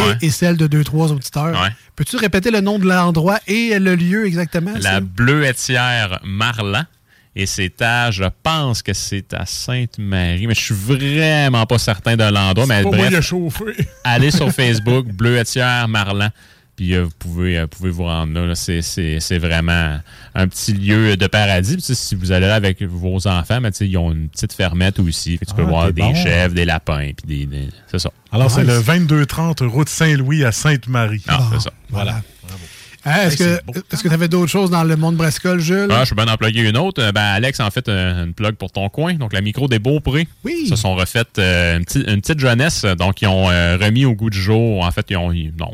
Ouais. 0.00 0.16
Et 0.22 0.30
celle 0.30 0.56
de 0.56 0.66
deux, 0.66 0.84
trois 0.84 1.12
auditeurs. 1.12 1.60
Ouais. 1.60 1.70
Peux-tu 1.96 2.16
répéter 2.16 2.50
le 2.50 2.60
nom 2.60 2.78
de 2.78 2.86
l'endroit 2.86 3.38
et 3.46 3.78
le 3.78 3.94
lieu 3.94 4.26
exactement? 4.26 4.72
La 4.80 5.00
bleuetière 5.00 6.20
Marlan. 6.24 6.84
Et 7.36 7.46
c'est 7.46 7.82
à, 7.82 8.12
je 8.12 8.24
pense 8.44 8.80
que 8.82 8.92
c'est 8.92 9.34
à 9.34 9.44
Sainte-Marie, 9.44 10.46
mais 10.46 10.54
je 10.54 10.60
suis 10.60 10.74
vraiment 10.74 11.66
pas 11.66 11.78
certain 11.78 12.16
de 12.16 12.22
l'endroit. 12.22 12.66
Mais 12.66 12.82
bref, 12.84 13.32
allez 14.04 14.30
sur 14.30 14.52
Facebook, 14.52 15.06
Bleuetière 15.06 15.88
Marlan. 15.88 16.28
Puis 16.76 16.94
euh, 16.94 17.04
vous 17.04 17.10
pouvez, 17.18 17.58
euh, 17.58 17.66
pouvez 17.68 17.90
vous 17.90 18.02
rendre 18.04 18.32
là. 18.34 18.46
là. 18.46 18.54
C'est, 18.56 19.38
vraiment 19.38 19.98
un 20.34 20.48
petit 20.48 20.72
lieu 20.72 21.16
de 21.16 21.26
paradis. 21.28 21.74
Puis, 21.76 21.94
si 21.94 22.14
vous 22.16 22.32
allez 22.32 22.46
là 22.48 22.56
avec 22.56 22.82
vos 22.82 23.26
enfants, 23.28 23.60
ben, 23.60 23.70
tu 23.70 23.78
sais, 23.78 23.88
ils 23.88 23.96
ont 23.96 24.10
une 24.12 24.28
petite 24.28 24.52
fermette 24.52 24.98
aussi. 24.98 25.36
Fait 25.38 25.44
que 25.46 25.50
tu 25.50 25.56
peux 25.56 25.62
Ah, 25.66 25.70
voir 25.70 25.92
des 25.92 26.02
bon. 26.02 26.14
chèvres, 26.14 26.54
des 26.54 26.64
lapins. 26.64 27.10
Puis 27.16 27.26
des, 27.26 27.46
des- 27.46 27.68
c'est 27.90 28.00
ça. 28.00 28.10
Alors, 28.32 28.50
c'est 28.50 28.64
le 28.64 28.82
2230 28.82 29.60
route 29.60 29.88
Saint-Louis 29.88 30.44
à 30.44 30.50
Sainte-Marie. 30.52 31.22
Ah, 31.28 31.48
c'est 31.52 31.60
ça. 31.60 31.70
Voilà. 31.90 32.20
Hein, 33.06 33.20
est-ce 33.26 33.42
Hey, 33.42 33.58
que 33.74 33.78
est-ce 33.92 34.02
que 34.02 34.08
tu 34.08 34.14
avais 34.14 34.28
d'autres 34.28 34.50
choses 34.50 34.70
dans 34.70 34.82
le 34.82 34.96
monde 34.96 35.16
brassicole, 35.16 35.60
Jules? 35.60 35.88
Ah, 35.90 36.00
je 36.00 36.06
suis 36.06 36.14
bien 36.14 36.24
d'en 36.24 36.38
plugger 36.38 36.66
une 36.66 36.78
autre. 36.78 37.02
Euh, 37.02 37.12
Ben, 37.12 37.20
Alex, 37.20 37.60
en 37.60 37.70
fait, 37.70 37.86
une 37.88 38.32
plug 38.32 38.54
pour 38.56 38.72
ton 38.72 38.88
coin. 38.88 39.12
Donc, 39.14 39.34
la 39.34 39.42
micro 39.42 39.68
des 39.68 39.78
Beaupré. 39.78 40.26
Oui. 40.42 40.66
Se 40.68 40.74
sont 40.74 40.94
refaites 40.94 41.38
euh, 41.38 41.76
une, 41.76 41.84
petite- 41.84 42.08
une 42.08 42.20
petite 42.22 42.40
jeunesse. 42.40 42.84
Donc, 42.98 43.20
ils 43.20 43.28
ont 43.28 43.50
euh, 43.50 43.76
remis 43.78 44.06
au 44.06 44.14
goût 44.14 44.30
du 44.30 44.40
jour. 44.40 44.82
En 44.84 44.90
fait, 44.90 45.06
ils 45.10 45.16
ont. 45.18 45.30
ils- 45.32 45.52
non. 45.56 45.72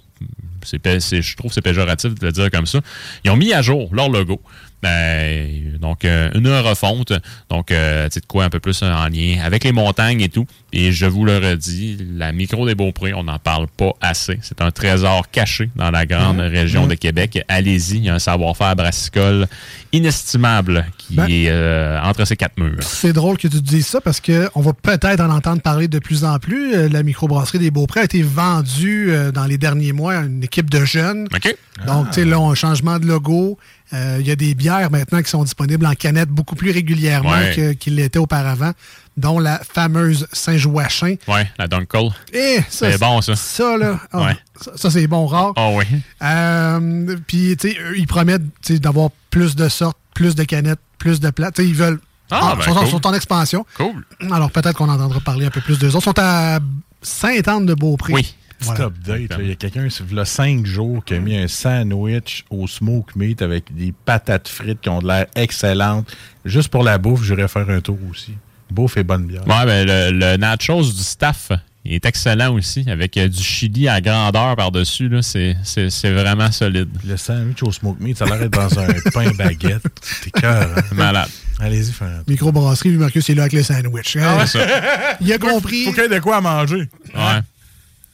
Je 0.64 1.36
trouve 1.36 1.50
que 1.50 1.54
c'est 1.54 1.62
péjoratif 1.62 2.14
de 2.14 2.26
le 2.26 2.32
dire 2.32 2.50
comme 2.50 2.66
ça. 2.66 2.80
Ils 3.24 3.30
ont 3.30 3.36
mis 3.36 3.52
à 3.52 3.62
jour 3.62 3.88
leur 3.92 4.08
logo. 4.08 4.40
Ben, 4.82 5.76
donc, 5.78 6.04
euh, 6.04 6.30
une 6.34 6.48
refonte. 6.48 7.12
Donc, 7.50 7.70
euh, 7.70 8.06
tu 8.08 8.14
sais 8.14 8.20
de 8.20 8.26
quoi 8.26 8.44
un 8.44 8.50
peu 8.50 8.60
plus 8.60 8.82
en 8.82 9.08
lien 9.08 9.38
avec 9.44 9.64
les 9.64 9.72
montagnes 9.72 10.20
et 10.22 10.28
tout. 10.28 10.46
Et 10.72 10.92
je 10.92 11.06
vous 11.06 11.24
le 11.24 11.36
redis, 11.38 11.98
la 12.16 12.32
micro 12.32 12.66
des 12.66 12.74
Beaupré, 12.74 13.12
on 13.12 13.24
n'en 13.24 13.38
parle 13.38 13.66
pas 13.76 13.92
assez. 14.00 14.38
C'est 14.42 14.60
un 14.62 14.70
trésor 14.70 15.30
caché 15.30 15.68
dans 15.76 15.90
la 15.90 16.06
grande 16.06 16.38
Ouais, 16.38 16.48
région 16.48 16.82
ouais. 16.82 16.88
de 16.90 16.94
Québec. 16.94 17.42
Allez-y, 17.48 17.96
il 17.96 18.04
y 18.04 18.08
a 18.08 18.14
un 18.14 18.18
savoir-faire 18.20 18.76
brassicole 18.76 19.46
inestimable 19.92 20.86
qui 20.98 21.14
Ben- 21.14 21.26
est 21.28 21.46
euh, 21.48 22.00
entre 22.02 22.24
ces 22.24 22.36
quatre 22.36 22.58
murs. 22.58 22.78
C'est 22.82 23.12
drôle 23.12 23.36
que 23.36 23.48
tu 23.48 23.60
dises 23.60 23.86
ça 23.86 24.00
parce 24.00 24.20
qu'on 24.20 24.60
va 24.60 24.72
peut-être 24.72 25.20
en 25.20 25.30
entendre 25.30 25.60
parler 25.60 25.88
de 25.88 25.98
plus 25.98 26.24
en 26.24 26.38
plus. 26.38 26.74
Euh, 26.74 26.88
La 26.88 27.02
microbrasserie 27.02 27.58
des 27.58 27.70
Beaupré 27.70 28.00
a 28.00 28.04
été 28.04 28.22
vendue 28.22 29.10
euh, 29.12 29.30
dans 29.32 29.44
les 29.46 29.58
derniers 29.58 29.92
mois 29.92 30.14
à 30.14 30.20
une 30.22 30.42
équipe 30.44 30.70
de 30.70 30.84
jeunes. 30.84 31.26
OK. 31.34 31.54
Donc, 31.86 32.08
tu 32.08 32.14
sais, 32.14 32.24
là, 32.24 32.38
un 32.38 32.54
changement 32.54 32.98
de 32.98 33.06
logo. 33.06 33.58
Euh, 33.92 34.18
Il 34.20 34.26
y 34.26 34.30
a 34.30 34.36
des 34.36 34.54
bières 34.54 34.90
maintenant 34.90 35.20
qui 35.22 35.30
sont 35.30 35.42
disponibles 35.42 35.84
en 35.86 35.94
canette 35.94 36.28
beaucoup 36.28 36.54
plus 36.54 36.70
régulièrement 36.70 37.30
Ouais. 37.30 37.52
que- 37.56 37.72
qu'il 37.72 37.96
l'était 37.96 38.18
auparavant, 38.20 38.72
dont 39.16 39.38
la 39.40 39.58
fameuse 39.58 40.26
Saint-Joachim. 40.32 41.16
Ouais, 41.26 41.50
la 41.58 41.66
Dunkel. 41.66 42.10
Eh, 42.32 42.60
C'est 42.68 42.98
bon, 43.00 43.20
ça. 43.20 43.34
Ça, 43.34 43.76
là, 43.76 43.98
ah, 44.12 44.22
Ouais. 44.26 44.36
ça, 44.60 44.70
ça, 44.76 44.90
c'est 44.90 45.06
bon 45.08 45.26
rare. 45.26 45.52
Ah 45.56 45.70
oui. 45.72 45.84
Euh, 46.22 47.16
Puis, 47.26 47.56
tu 47.56 47.70
sais, 47.72 47.76
eux, 47.80 47.98
ils 47.98 48.06
promettent 48.06 48.42
d'avoir 48.80 49.10
plus 49.30 49.56
de 49.56 49.68
sortes, 49.68 49.98
plus 50.14 50.34
de 50.34 50.44
canettes, 50.44 50.78
plus 50.98 51.18
de 51.20 51.30
plats. 51.30 51.50
Tu 51.50 51.62
sais, 51.62 51.68
ils 51.68 51.74
veulent. 51.74 52.00
Ah, 52.30 52.50
Ah, 52.52 52.56
ben, 52.56 52.62
sont, 52.62 52.74
cool. 52.74 52.86
sont 52.88 53.06
en 53.08 53.14
expansion. 53.14 53.66
Cool. 53.76 54.04
Alors, 54.30 54.52
peut-être 54.52 54.76
qu'on 54.76 54.88
entendra 54.88 55.18
parler 55.20 55.46
un 55.46 55.50
peu 55.50 55.60
plus 55.60 55.78
d'eux 55.80 55.88
autres. 55.88 55.98
Ils 55.98 56.02
sont 56.14 56.18
à 56.20 56.60
Sainte-Anne-de-Beaupré. 57.02 58.12
Oui. 58.12 58.34
Petit 58.60 58.66
Voilà. 58.68 58.84
update. 58.84 59.30
là. 59.30 59.36
Il 59.40 59.48
y 59.48 59.52
a 59.52 59.54
quelqu'un, 59.56 59.86
il 59.88 60.16
y 60.16 60.20
a 60.20 60.24
cinq 60.24 60.66
jours, 60.66 61.04
qui 61.04 61.14
a 61.14 61.18
mis 61.18 61.36
un 61.36 61.48
sandwich 61.48 62.44
au 62.50 62.66
smoke 62.68 63.12
meat 63.16 63.42
avec 63.42 63.74
des 63.74 63.92
patates 64.04 64.48
frites 64.48 64.80
qui 64.82 64.88
ont 64.88 65.00
de 65.00 65.06
l'air 65.08 65.26
excellentes. 65.34 66.14
Juste 66.44 66.68
pour 66.68 66.82
la 66.84 66.98
bouffe, 66.98 67.24
j'irais 67.24 67.48
faire 67.48 67.68
un 67.70 67.80
tour 67.80 67.98
aussi. 68.10 68.34
Bouffe 68.70 68.96
et 68.98 69.02
bonne 69.02 69.26
bière. 69.26 69.46
Ouais, 69.48 69.64
ben, 69.66 69.86
le, 69.86 70.10
le 70.16 70.36
nachos 70.36 70.82
du 70.92 71.02
staff, 71.02 71.50
il 71.84 71.94
est 71.94 72.04
excellent 72.04 72.52
aussi, 72.54 72.84
avec 72.88 73.16
euh, 73.16 73.28
du 73.28 73.42
chili 73.42 73.88
à 73.88 74.00
grandeur 74.00 74.54
par-dessus. 74.56 75.08
là. 75.08 75.22
C'est 75.22 75.56
c'est- 75.64 75.88
c'est 75.90 76.12
vraiment 76.12 76.52
solide. 76.52 76.88
Le 77.04 77.16
sandwich 77.16 77.62
au 77.62 77.72
smoke 77.72 77.96
meat, 78.00 78.18
ça 78.18 78.26
a 78.26 78.28
l'air 78.28 78.38
d'être 78.40 78.52
dans 78.52 78.78
un 78.78 78.86
pain 79.14 79.30
baguette. 79.32 79.82
T'es 80.22 80.30
cœur. 80.30 80.68
hein? 80.76 80.82
Malade. 80.94 81.28
Allez-y, 81.58 81.92
un 82.04 82.22
Microbrasserie, 82.28 82.90
Marcus, 82.90 83.28
il 83.28 83.32
est 83.32 83.34
là 83.36 83.42
avec 83.42 83.52
les 83.54 83.62
sandwichs. 83.62 84.16
Ah, 84.20 84.46
c'est 84.46 84.58
ça. 84.58 85.16
il 85.20 85.32
a 85.32 85.38
compris. 85.38 85.84
Faut 85.86 85.92
qu'il 85.92 86.02
y 86.02 86.06
ait 86.06 86.08
de 86.08 86.18
quoi 86.20 86.36
à 86.36 86.40
manger. 86.40 86.88
Ouais. 87.14 87.40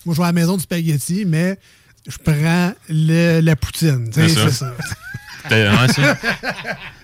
Moi, 0.07 0.15
je 0.15 0.21
vais 0.21 0.25
à 0.25 0.29
la 0.29 0.33
maison 0.33 0.57
du 0.57 0.63
spaghetti, 0.63 1.25
mais 1.27 1.59
je 2.09 2.17
prends 2.25 2.73
le- 2.89 3.41
la 3.41 3.57
poutine. 3.57 4.09
C'est 4.13 4.29
ça. 4.51 4.73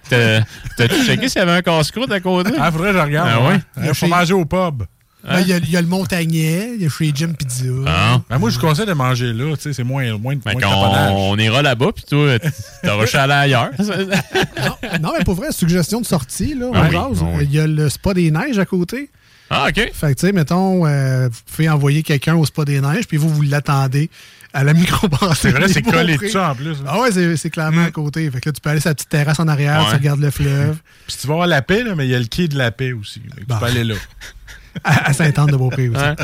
T'as- 0.08 0.42
T'as-tu 0.76 1.04
checké 1.06 1.28
s'il 1.28 1.38
y 1.38 1.42
avait 1.42 1.52
un 1.52 1.62
casse-croûte 1.62 2.10
à 2.12 2.20
côté? 2.20 2.50
Ah, 2.58 2.70
faudrait 2.72 2.92
que 2.92 2.98
je 2.98 3.02
regarde. 3.02 3.28
Ah 3.32 3.40
ouais. 3.40 3.54
ouais? 3.76 3.88
Il 3.88 3.94
faut 3.94 4.06
manger 4.08 4.34
au 4.34 4.44
pub. 4.44 4.82
Là, 5.24 5.40
Il 5.40 5.46
y, 5.46 5.52
a- 5.52 5.58
il 5.58 5.70
y 5.70 5.76
a 5.76 5.80
le 5.80 5.86
Montagnet, 5.86 6.72
il 6.74 6.82
y 6.82 6.86
a 6.86 6.88
chez 6.88 7.12
Jim 7.14 7.32
Pizza. 7.38 7.64
Ah. 7.86 8.20
Ben, 8.28 8.38
moi, 8.38 8.50
je 8.50 8.56
vous 8.58 8.60
conseille 8.66 8.86
de 8.86 8.92
manger 8.92 9.32
là. 9.32 9.54
tu 9.56 9.62
sais, 9.62 9.72
C'est 9.72 9.84
moins, 9.84 10.18
moins, 10.18 10.34
Fait 10.34 10.52
moins 10.54 10.60
taponnage. 10.60 11.12
on 11.14 11.38
ira 11.38 11.62
là-bas, 11.62 11.90
puis 11.94 12.04
toi, 12.10 12.38
t'auras 12.82 13.06
chalé 13.06 13.32
ailleurs. 13.32 13.70
Non, 15.00 15.12
mais 15.16 15.24
pour 15.24 15.34
vrai, 15.34 15.52
suggestion 15.52 16.00
de 16.00 16.06
sortie, 16.06 16.54
là, 16.54 16.66
on 16.66 16.74
Ah 16.74 16.82
oui, 16.88 16.92
jase. 16.92 17.18
ah 17.22 17.26
oui. 17.36 17.44
Il 17.44 17.52
y 17.54 17.60
a 17.60 17.66
le 17.68 17.88
spa 17.88 18.14
des 18.14 18.30
neiges 18.32 18.58
à 18.58 18.64
côté. 18.66 19.10
Ah, 19.54 19.66
OK. 19.68 19.74
Fait 19.92 20.14
que, 20.14 20.20
tu 20.20 20.26
sais, 20.26 20.32
mettons, 20.32 20.86
euh, 20.86 21.28
vous 21.30 21.40
pouvez 21.46 21.68
envoyer 21.68 22.02
quelqu'un 22.02 22.34
au 22.34 22.44
spa 22.46 22.64
des 22.64 22.80
neiges, 22.80 23.06
puis 23.06 23.16
vous, 23.18 23.28
vous 23.28 23.42
l'attendez 23.42 24.08
à 24.54 24.64
la 24.64 24.72
microbrasserie. 24.74 25.36
C'est 25.36 25.50
vrai, 25.58 25.68
c'est 25.68 25.82
collé 25.82 26.16
de 26.16 26.28
ça 26.28 26.50
en 26.50 26.54
plus. 26.54 26.72
hein. 26.80 26.84
Ah 26.86 27.00
ouais, 27.00 27.36
c'est 27.36 27.50
clairement 27.50 27.84
à 27.84 27.90
côté. 27.90 28.30
Fait 28.30 28.40
que 28.40 28.48
là, 28.48 28.52
tu 28.52 28.60
peux 28.60 28.70
aller 28.70 28.80
sur 28.80 28.90
la 28.90 28.94
petite 28.94 29.08
terrasse 29.10 29.40
en 29.40 29.48
arrière, 29.48 29.80
Ouais. 29.80 29.86
tu 29.90 29.94
regardes 29.96 30.20
le 30.20 30.30
fleuve. 30.30 30.76
Puis 31.06 31.16
tu 31.20 31.26
vas 31.26 31.34
avoir 31.34 31.46
la 31.48 31.62
paix, 31.62 31.82
là, 31.82 31.94
mais 31.94 32.06
il 32.06 32.10
y 32.10 32.14
a 32.14 32.18
le 32.18 32.24
quai 32.26 32.48
de 32.48 32.56
la 32.56 32.70
paix 32.70 32.92
aussi. 32.92 33.20
Bon. 33.46 33.54
Tu 33.54 33.60
peux 33.60 33.66
aller 33.66 33.84
là. 33.84 33.94
à 34.84 35.08
à 35.10 35.12
Sainte-Anne-de-Beaupré 35.12 35.88
aussi. 35.90 35.98
Ouais. 36.00 36.14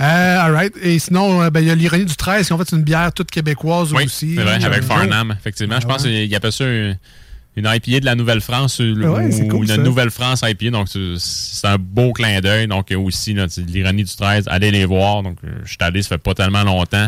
Euh, 0.00 0.40
all 0.40 0.52
right. 0.52 0.74
Et 0.82 0.98
sinon, 0.98 1.42
euh, 1.42 1.50
ben, 1.50 1.60
il 1.60 1.66
y 1.68 1.70
a 1.70 1.74
l'ironie 1.74 2.04
du 2.04 2.14
13, 2.16 2.46
qui 2.46 2.52
en 2.52 2.58
fait 2.58 2.70
une 2.72 2.82
bière 2.82 3.10
toute 3.12 3.30
québécoise 3.30 3.92
Oui, 3.94 4.04
aussi. 4.04 4.34
vrai, 4.34 4.62
avec 4.62 4.82
Euh, 4.82 4.86
Farnham, 4.86 5.34
effectivement. 5.38 5.80
Je 5.80 5.86
Ah 5.86 5.92
pense 5.94 6.04
ouais. 6.04 6.26
qu'il 6.26 6.34
appelle 6.34 6.52
ça 6.52 6.64
une, 6.64 6.98
une 7.56 7.66
IPA 7.66 8.00
de 8.00 8.04
la 8.04 8.14
Nouvelle-France 8.14 8.80
euh, 8.80 8.94
Ah 9.02 9.12
ouais, 9.12 9.32
c'est 9.32 9.44
ou 9.44 9.48
cool, 9.48 9.70
une. 9.70 9.82
Nouvelle-France 9.82 10.42
IPA. 10.44 10.70
Donc, 10.70 10.88
c'est 11.18 11.66
un 11.66 11.78
beau 11.78 12.12
clin 12.12 12.40
d'œil. 12.40 12.66
Donc, 12.66 12.92
euh, 12.92 12.98
aussi, 12.98 13.34
l'ironie 13.66 14.04
du 14.04 14.14
13, 14.14 14.44
allez 14.48 14.70
les 14.70 14.84
voir. 14.84 15.22
Donc, 15.22 15.38
euh, 15.42 15.48
je 15.64 15.70
suis 15.70 15.78
allé, 15.80 16.02
ça 16.02 16.10
fait 16.10 16.18
pas 16.18 16.34
tellement 16.34 16.64
longtemps. 16.64 17.06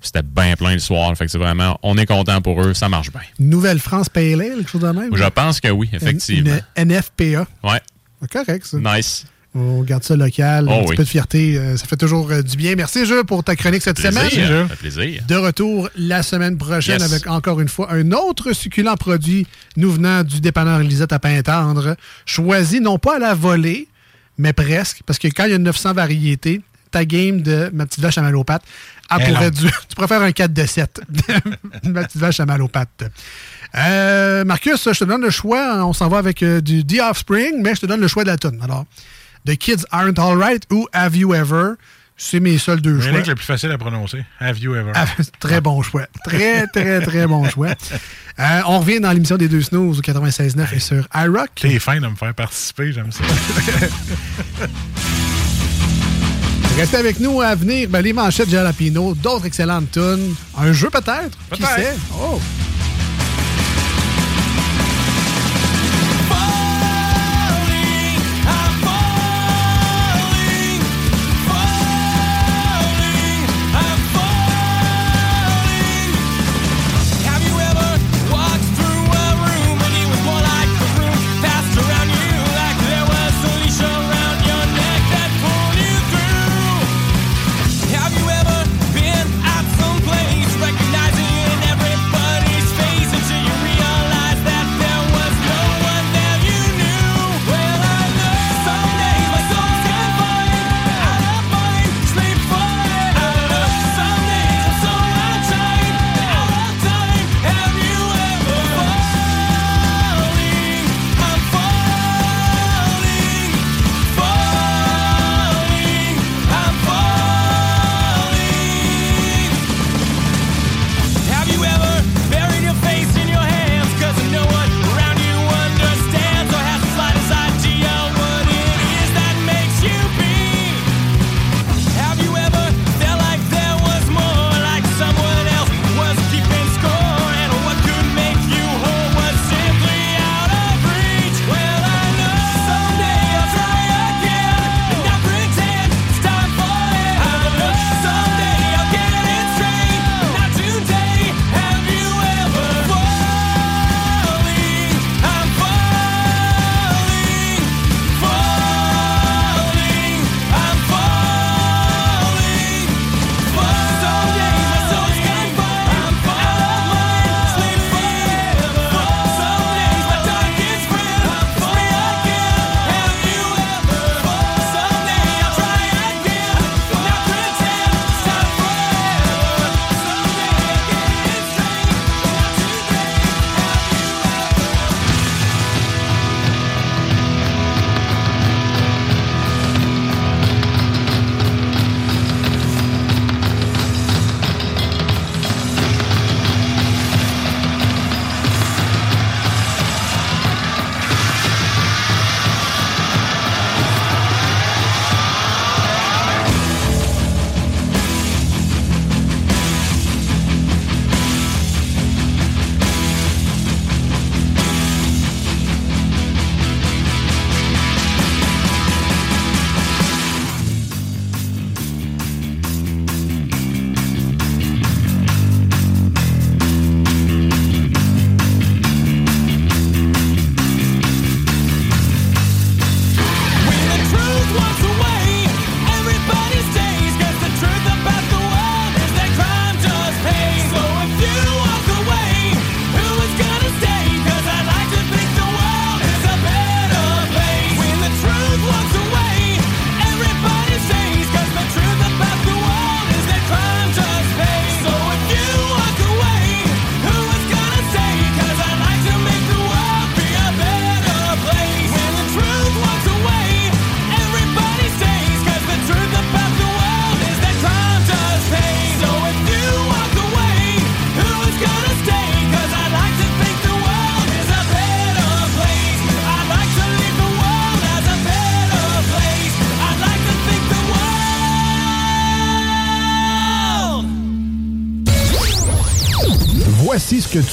C'était 0.00 0.22
bien 0.22 0.54
plein 0.56 0.72
le 0.72 0.78
soir. 0.80 1.16
Fait 1.16 1.26
que 1.26 1.30
c'est 1.30 1.38
vraiment, 1.38 1.78
on 1.82 1.96
est 1.96 2.06
content 2.06 2.40
pour 2.42 2.62
eux, 2.62 2.74
ça 2.74 2.88
marche 2.88 3.10
bien. 3.10 3.22
Nouvelle-France 3.38 4.08
Ale, 4.14 4.38
quelque 4.38 4.68
chose 4.68 4.82
de 4.82 4.90
même? 4.90 5.14
Je 5.14 5.24
pense 5.24 5.60
que 5.60 5.68
oui, 5.68 5.88
effectivement. 5.92 6.58
Une 6.76 6.92
NFPA. 6.92 7.46
Ouais. 7.62 7.80
C'est 8.20 8.30
correct, 8.30 8.66
ça. 8.66 8.78
Nice. 8.78 9.24
On 9.58 9.82
garde 9.82 10.04
ça 10.04 10.16
local, 10.16 10.66
Oh 10.68 10.72
un 10.72 10.84
petit 10.84 10.96
peu 10.96 11.04
de 11.04 11.08
fierté, 11.08 11.56
euh, 11.56 11.76
ça 11.78 11.86
fait 11.86 11.96
toujours 11.96 12.30
euh, 12.30 12.42
du 12.42 12.56
bien. 12.56 12.74
Merci, 12.76 13.06
Jules, 13.06 13.24
pour 13.26 13.42
ta 13.42 13.56
chronique 13.56 13.82
cette 13.82 13.96
Plaisir, 13.96 14.20
semaine. 14.30 14.68
ça 14.68 14.76
fait 14.76 14.88
plaisir. 14.90 15.22
De 15.26 15.34
retour 15.34 15.88
la 15.96 16.22
semaine 16.22 16.58
prochaine 16.58 17.00
Yes. 17.00 17.10
avec 17.12 17.26
encore 17.26 17.60
une 17.60 17.68
fois 17.68 17.90
un 17.92 18.12
autre 18.12 18.52
succulent 18.52 18.96
produit 18.96 19.46
nous 19.76 19.90
venant 19.92 20.22
du 20.24 20.40
dépanneur 20.40 20.80
Lisette 20.80 21.12
à 21.12 21.18
Pintendre, 21.18 21.96
choisi 22.26 22.80
non 22.80 22.98
pas 22.98 23.16
à 23.16 23.18
la 23.18 23.34
volée, 23.34 23.88
mais 24.38 24.52
presque, 24.52 25.00
parce 25.06 25.18
que 25.18 25.28
quand 25.28 25.44
il 25.44 25.52
y 25.52 25.54
a 25.54 25.58
900 25.58 25.94
variétés, 25.94 26.60
ta 26.90 27.04
game 27.06 27.40
de 27.40 27.70
ma 27.72 27.86
petite 27.86 28.00
vache 28.00 28.18
à 28.18 28.22
mal 28.22 28.36
aux 28.36 28.44
pattes, 28.44 28.62
elle 29.10 29.18
Eh 29.26 29.32
pourrait 29.32 29.50
du- 29.50 29.66
tu 29.88 29.96
préfères 29.96 30.20
un 30.22 30.32
4 30.32 30.52
de 30.52 30.66
7 30.66 31.00
ma 31.84 32.04
petite 32.04 32.20
vache 32.20 32.40
à 32.40 32.46
mal 32.46 32.60
aux 32.60 32.68
pattes. 32.68 33.04
Euh, 33.74 34.44
Marcus, 34.44 34.88
je 34.92 34.98
te 34.98 35.04
donne 35.04 35.22
le 35.22 35.30
choix. 35.30 35.84
On 35.86 35.92
s'en 35.92 36.08
va 36.08 36.18
avec 36.18 36.42
euh, 36.42 36.60
du 36.60 36.84
The 36.84 37.00
Offspring, 37.10 37.62
mais 37.62 37.74
je 37.74 37.80
te 37.80 37.86
donne 37.86 38.00
le 38.00 38.08
choix 38.08 38.22
de 38.24 38.28
la 38.30 38.36
tune. 38.38 38.58
Alors, 38.62 38.84
The 39.46 39.56
Kids 39.56 39.84
Aren't 39.92 40.18
Alright 40.18 40.64
ou 40.72 40.86
Have 40.92 41.16
You 41.16 41.32
Ever? 41.34 41.74
C'est 42.18 42.40
mes 42.40 42.56
seuls 42.56 42.80
deux 42.80 42.98
C'est 43.00 43.10
choix. 43.10 43.20
le 43.20 43.34
plus 43.34 43.44
facile 43.44 43.70
à 43.70 43.76
prononcer. 43.78 44.24
Have 44.40 44.58
you 44.58 44.74
ever? 44.74 44.90
Ah, 44.94 45.04
très 45.38 45.60
bon 45.60 45.82
choix. 45.82 46.06
Très, 46.24 46.66
très, 46.72 47.00
très 47.02 47.26
bon 47.26 47.46
choix. 47.50 47.74
Euh, 48.38 48.60
on 48.66 48.78
revient 48.80 49.00
dans 49.00 49.12
l'émission 49.12 49.36
des 49.36 49.48
deux 49.48 49.60
snooze 49.60 49.98
au 49.98 50.02
96.9 50.02 50.74
et 50.74 50.80
sur 50.80 51.06
iRock. 51.14 51.50
T'es 51.56 51.78
fin 51.78 52.00
de 52.00 52.06
me 52.08 52.14
faire 52.16 52.32
participer, 52.32 52.90
j'aime 52.92 53.12
ça. 53.12 53.22
Restez 56.78 56.96
avec 56.96 57.20
nous 57.20 57.40
à 57.40 57.54
venir. 57.54 57.88
Ben, 57.90 58.00
les 58.02 58.12
manchettes 58.14 58.48
Jalapino, 58.50 59.14
d'autres 59.14 59.46
excellentes 59.46 59.90
tunes. 59.92 60.34
Un 60.58 60.72
jeu 60.72 60.88
peut-être? 60.90 61.36
Qui 61.52 61.60
Peut-être. 61.62 61.76
sait? 61.76 61.96
Oh! 62.18 62.40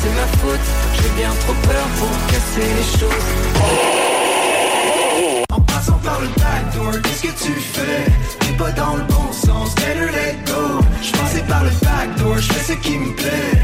c'est 0.00 0.14
ma 0.14 0.26
faute. 0.38 0.66
J'ai 0.94 1.10
bien 1.20 1.30
trop 1.40 1.54
peur 1.54 1.86
pour 1.98 2.10
casser 2.28 2.68
les 2.78 2.98
choses. 2.98 3.28
En 5.52 5.60
passant 5.60 5.98
par 6.04 6.20
le 6.20 6.28
backdoor, 6.28 7.02
qu'est-ce 7.02 7.22
que 7.22 7.44
tu 7.44 7.52
fais? 7.60 8.04
T'es 8.40 8.52
pas 8.56 8.70
dans 8.72 8.96
le 8.96 9.04
bon 9.04 9.32
sens, 9.32 9.74
better 9.76 10.10
let 10.12 10.36
go 10.46 10.80
Je 11.02 11.12
passais 11.12 11.42
par 11.42 11.64
le 11.64 11.70
backdoor, 11.82 12.38
je 12.38 12.52
fais 12.52 12.72
ce 12.72 12.78
qui 12.78 12.98
me 12.98 13.14
plaît 13.14 13.58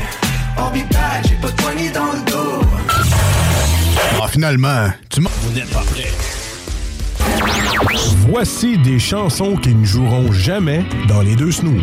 I'll 0.58 0.72
be 0.72 0.88
back, 0.90 1.26
j'ai 1.28 1.36
pas 1.36 1.50
de 1.50 1.56
poignée 1.62 1.90
dans 1.90 2.12
le 2.12 2.30
dos 2.30 2.60
Ah, 4.22 4.28
finalement, 4.28 4.90
tu 5.10 5.20
m'as... 5.20 5.30
Vous 5.42 5.52
n'êtes 5.52 5.70
pas 5.70 5.82
prêts. 5.92 6.12
Voici 8.28 8.78
des 8.78 8.98
chansons 8.98 9.56
qui 9.56 9.74
ne 9.74 9.84
joueront 9.84 10.32
jamais 10.32 10.84
dans 11.08 11.20
les 11.22 11.36
deux 11.36 11.52
snooze. 11.52 11.82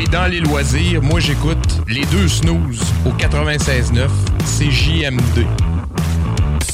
et 0.00 0.06
dans 0.06 0.26
les 0.26 0.40
loisirs, 0.40 1.02
moi 1.02 1.20
j'écoute 1.20 1.58
les 1.88 2.04
deux 2.06 2.28
snooze 2.28 2.80
au 3.04 3.10
96.9 3.10 4.08
CJMD. 4.44 5.46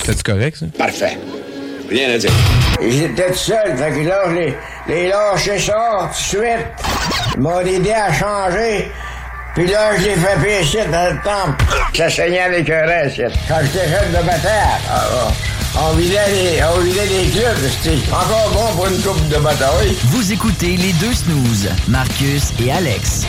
C'est 0.04 0.22
correct 0.22 0.56
ça? 0.58 0.66
Parfait. 0.78 1.18
Rien 1.90 2.10
à 2.14 2.18
dire. 2.18 2.30
J'étais 2.80 3.28
tout 3.28 3.34
seul, 3.38 3.76
fait 3.76 3.90
que 3.90 4.08
là, 4.08 4.22
je 4.28 4.34
les, 4.34 4.54
les 4.88 5.08
lâché 5.08 5.58
ça 5.58 5.98
tout 6.02 6.08
de 6.08 6.14
suite. 6.14 6.66
Ils 7.34 7.40
m'ont 7.40 7.60
aidé 7.60 7.92
à 7.92 8.12
changer. 8.12 8.90
Puis 9.54 9.66
là, 9.66 9.96
je 9.98 10.04
l'ai 10.04 10.14
fait 10.14 10.42
pécher 10.42 10.84
dans 10.92 11.14
le 11.14 11.20
temple. 11.22 11.64
Ça 11.94 12.10
saignait 12.10 12.40
avec 12.40 12.68
un 12.70 12.86
reste. 12.86 13.22
Quand 13.48 13.56
j'étais 13.62 13.88
jeune 13.88 14.10
de 14.10 14.26
bataille, 14.26 14.80
on 15.90 15.94
vidait 15.94 16.30
les, 16.30 16.62
on 16.64 16.80
vidait 16.80 17.06
les 17.06 17.30
clubs. 17.30 17.56
C'était 17.82 18.12
encore 18.12 18.50
bon 18.52 18.76
pour 18.76 18.86
une 18.86 19.00
coupe 19.02 19.28
de 19.28 19.38
bataille. 19.38 19.96
Vous 20.06 20.32
écoutez 20.32 20.76
les 20.76 20.92
deux 20.94 21.12
snooze, 21.12 21.68
Marcus 21.88 22.52
et 22.58 22.72
Alex. 22.72 23.26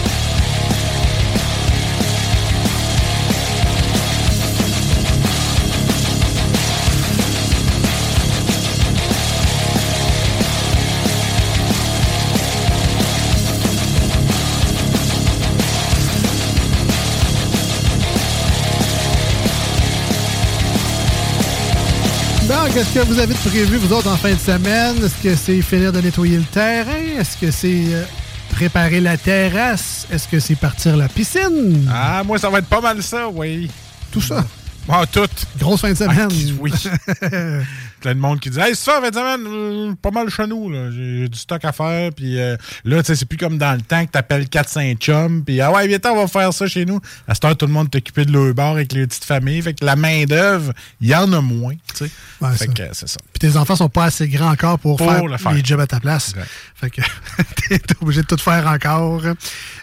Donc, 22.77 22.85
est-ce 22.85 22.93
que 22.93 23.05
vous 23.07 23.17
avez 23.17 23.33
de 23.33 23.39
prévu, 23.39 23.77
vous 23.77 23.91
autres, 23.91 24.07
en 24.07 24.17
fin 24.17 24.33
de 24.33 24.37
semaine? 24.37 25.03
Est-ce 25.03 25.23
que 25.23 25.35
c'est 25.35 25.63
finir 25.63 25.91
de 25.91 25.99
nettoyer 25.99 26.37
le 26.37 26.43
terrain? 26.43 27.19
Est-ce 27.19 27.35
que 27.35 27.49
c'est 27.49 27.85
euh, 27.87 28.03
préparer 28.51 28.99
la 28.99 29.17
terrasse? 29.17 30.05
Est-ce 30.11 30.27
que 30.27 30.39
c'est 30.39 30.53
partir 30.53 30.95
la 30.95 31.09
piscine? 31.09 31.89
Ah, 31.91 32.21
moi, 32.23 32.37
ça 32.37 32.51
va 32.51 32.59
être 32.59 32.67
pas 32.67 32.79
mal 32.79 33.01
ça, 33.01 33.29
oui. 33.29 33.67
Tout 34.11 34.21
ça? 34.21 34.45
Ah, 34.87 35.05
tout. 35.11 35.27
Grosse 35.57 35.81
fin 35.81 35.89
de 35.89 35.95
semaine. 35.97 36.29
Ah, 36.29 36.53
oui. 36.59 36.71
Plein 38.01 38.13
de 38.13 38.19
monde 38.19 38.39
qui 38.39 38.49
dit 38.49 38.59
Hey, 38.59 38.75
c'est 38.75 38.91
ça, 38.91 39.01
euh, 39.03 39.93
pas 40.01 40.11
mal 40.11 40.29
chez 40.29 40.45
nous, 40.45 40.69
là. 40.69 40.91
J'ai 40.91 41.27
du 41.27 41.37
stock 41.37 41.63
à 41.65 41.71
faire. 41.71 42.11
Puis 42.13 42.39
euh, 42.39 42.55
là, 42.85 43.01
tu 43.01 43.07
sais, 43.07 43.15
c'est 43.15 43.25
plus 43.25 43.37
comme 43.37 43.57
dans 43.57 43.73
le 43.73 43.81
temps 43.81 44.05
que 44.05 44.11
t'appelles 44.11 44.45
4-5 44.45 44.97
chums. 44.97 45.43
Puis 45.43 45.61
ah 45.61 45.71
ouais, 45.71 45.87
viens 45.87 45.97
on 46.05 46.15
va 46.15 46.27
faire 46.27 46.53
ça 46.53 46.67
chez 46.67 46.85
nous. 46.85 46.99
À 47.27 47.33
cette 47.33 47.45
heure, 47.45 47.57
tout 47.57 47.65
le 47.65 47.71
monde 47.73 47.89
est 47.93 47.97
occupé 47.97 48.25
de 48.25 48.31
leur 48.31 48.53
bar 48.53 48.73
avec 48.73 48.93
les 48.93 49.07
petites 49.07 49.25
familles. 49.25 49.61
Fait 49.61 49.73
que 49.73 49.83
la 49.83 49.95
main-d'œuvre, 49.95 50.73
il 51.01 51.07
y 51.07 51.15
en 51.15 51.31
a 51.33 51.41
moins, 51.41 51.73
tu 51.73 52.05
sais. 52.05 52.11
Ouais, 52.39 52.51
fait 52.55 52.67
ça. 52.67 52.73
que 52.73 52.81
euh, 52.83 52.89
c'est 52.93 53.09
ça. 53.09 53.17
Puis 53.33 53.49
tes 53.49 53.57
enfants 53.57 53.75
sont 53.75 53.89
pas 53.89 54.05
assez 54.05 54.27
grands 54.27 54.51
encore 54.51 54.77
pour, 54.79 54.97
Pour 54.97 55.11
faire, 55.11 55.25
le 55.25 55.37
faire. 55.37 55.51
les 55.53 55.63
jobs 55.63 55.79
à 55.79 55.87
ta 55.87 55.99
place. 55.99 56.33
Fait 56.75 56.89
que 56.91 57.01
t'es 57.69 57.79
obligé 58.01 58.21
de 58.21 58.27
tout 58.27 58.37
faire 58.37 58.67
encore. 58.67 59.21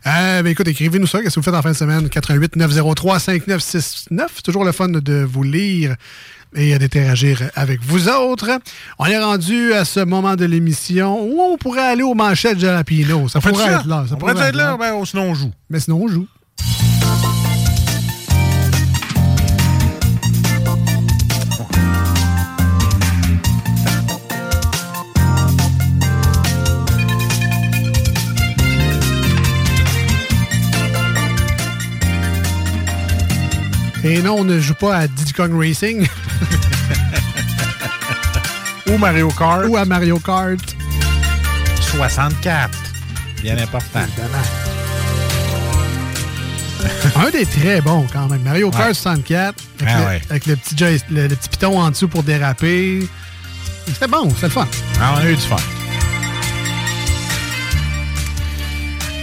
Euh, 0.07 0.43
ben 0.43 0.51
écoute, 0.51 0.69
écrivez-nous 0.69 1.07
ça. 1.07 1.23
Qu'est-ce 1.23 1.35
que 1.37 1.41
vous 1.41 1.45
faites 1.45 1.55
en 1.55 1.63
fin 1.63 1.71
de 1.73 1.77
semaine? 1.77 2.09
88 2.09 2.57
903 2.57 3.19
5969. 3.19 4.33
C'est 4.37 4.43
toujours 4.43 4.65
le 4.65 4.73
fun 4.73 4.89
de 4.89 5.25
vous 5.25 5.43
lire 5.43 5.97
et 6.55 6.79
d'interagir 6.79 7.51
avec 7.57 7.81
vous 7.83 8.09
autres. 8.09 8.51
On 8.99 9.07
est 9.07 9.19
rendu 9.19 9.73
à 9.73 9.85
ce 9.85 10.01
moment 10.01 10.37
de 10.37 10.45
l'émission 10.45 11.21
où 11.23 11.41
on 11.41 11.57
pourrait 11.57 11.87
aller 11.89 12.03
aux 12.03 12.15
manchettes 12.15 12.59
Jalapino. 12.61 13.29
Ça 13.29 13.39
On 13.39 13.43
pourrait 13.51 13.65
ça? 13.65 13.73
être 13.81 13.87
là. 13.87 14.05
Ça 14.09 14.15
On 14.15 14.19
pourrait 14.19 14.49
être 14.49 14.55
là, 14.55 14.77
ben, 14.77 15.05
sinon 15.05 15.23
on 15.25 15.35
joue. 15.35 15.53
Mais 15.71 15.81
sinon 15.81 16.03
on 16.03 16.09
joue. 16.09 16.27
Et 34.05 34.21
non, 34.23 34.37
on 34.41 34.45
ne 34.45 34.61
joue 34.61 34.75
pas 34.75 34.97
à 34.99 35.07
Diddy 35.09 35.33
Kong 35.33 35.53
Racing. 35.59 36.07
Ou 38.91 38.99
Mario 38.99 39.29
Kart. 39.31 39.65
Ou 39.67 39.77
à 39.79 39.85
Mario 39.87 40.19
Kart. 40.19 40.61
64. 41.81 42.71
Bien 43.43 43.57
important. 43.59 44.01
Un 47.17 47.31
des 47.31 47.47
très 47.47 47.81
bons 47.81 48.07
quand 48.13 48.29
même. 48.29 48.43
Mario 48.43 48.71
Kart 48.71 48.89
Ouais. 48.89 48.95
64. 48.95 49.55
Avec, 49.81 49.95
Ah 49.95 49.99
le, 50.01 50.07
ouais. 50.07 50.23
avec 50.31 50.47
le 50.47 50.57
petit 50.57 50.77
joy- 50.77 51.01
le, 51.11 51.27
le 51.29 51.37
petit 51.37 51.49
piton 51.49 51.81
en 51.81 51.91
dessous 51.91 52.09
pour 52.09 52.23
déraper. 52.23 53.09
C'était 53.87 54.07
bon, 54.09 54.29
c'était 54.31 54.47
le 54.47 54.53
fun. 54.53 54.69
Ah, 55.01 55.15
on 55.15 55.19
a 55.21 55.31
eu 55.31 55.35
du 55.35 55.41
fun. 55.41 55.57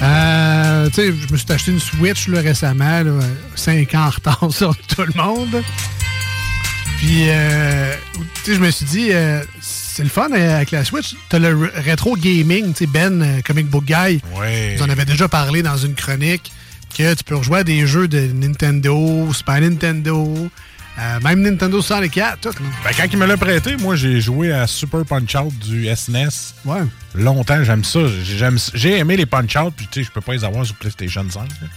Euh, 0.03 0.70
tu 0.89 0.95
sais, 0.95 1.07
je 1.07 1.31
me 1.31 1.37
suis 1.37 1.51
acheté 1.51 1.71
une 1.71 1.79
Switch 1.79 2.27
là, 2.27 2.41
récemment, 2.41 3.03
5 3.55 3.95
ans 3.95 4.05
en 4.05 4.09
retard 4.09 4.47
sur 4.51 4.75
tout 4.77 5.03
le 5.03 5.13
monde. 5.15 5.63
Puis, 6.97 7.25
euh, 7.29 7.93
tu 8.43 8.51
sais, 8.51 8.55
je 8.55 8.61
me 8.61 8.69
suis 8.69 8.85
dit, 8.85 9.07
euh, 9.11 9.41
c'est 9.59 10.03
le 10.03 10.09
fun 10.09 10.29
euh, 10.31 10.55
avec 10.57 10.71
la 10.71 10.85
Switch. 10.85 11.15
T'as 11.29 11.39
le 11.39 11.71
rétro 11.73 12.15
gaming, 12.15 12.73
tu 12.73 12.85
sais, 12.85 12.85
Ben, 12.85 13.21
euh, 13.21 13.41
Comic 13.43 13.67
Book 13.67 13.85
Guy. 13.85 14.21
Ouais. 14.39 14.75
Vous 14.77 14.83
en 14.83 14.89
avez 14.89 15.05
déjà 15.05 15.27
parlé 15.27 15.63
dans 15.63 15.77
une 15.77 15.95
chronique 15.95 16.51
que 16.95 17.13
tu 17.15 17.23
peux 17.23 17.35
rejouer 17.35 17.59
à 17.59 17.63
des 17.63 17.87
jeux 17.87 18.07
de 18.07 18.19
Nintendo, 18.19 19.33
Super 19.33 19.61
Nintendo, 19.61 20.49
euh, 20.99 21.19
même 21.21 21.41
Nintendo 21.41 21.81
64, 21.81 22.39
tout. 22.41 22.49
là. 22.49 22.69
Ben, 22.83 22.91
quand 22.95 23.05
il 23.11 23.17
me 23.17 23.25
l'a 23.25 23.37
prêté, 23.37 23.77
moi, 23.77 23.95
j'ai 23.95 24.19
joué 24.21 24.51
à 24.51 24.67
Super 24.67 25.05
Punch-Out 25.05 25.53
du 25.59 25.87
SNES. 25.95 26.53
Ouais. 26.65 26.81
Longtemps, 27.15 27.63
j'aime 27.63 27.83
ça. 27.83 27.99
J'ai- 28.73 28.97
aimé 28.97 29.17
les 29.17 29.25
Punch-Out, 29.25 29.73
puis 29.75 29.87
tu 29.91 30.01
sais, 30.01 30.07
je 30.07 30.11
peux 30.11 30.21
pas 30.21 30.33
les 30.33 30.43
avoir 30.43 30.65
sur 30.65 30.75
PlayStation 30.75 31.25
5. 31.29 31.41
là. 31.41 31.67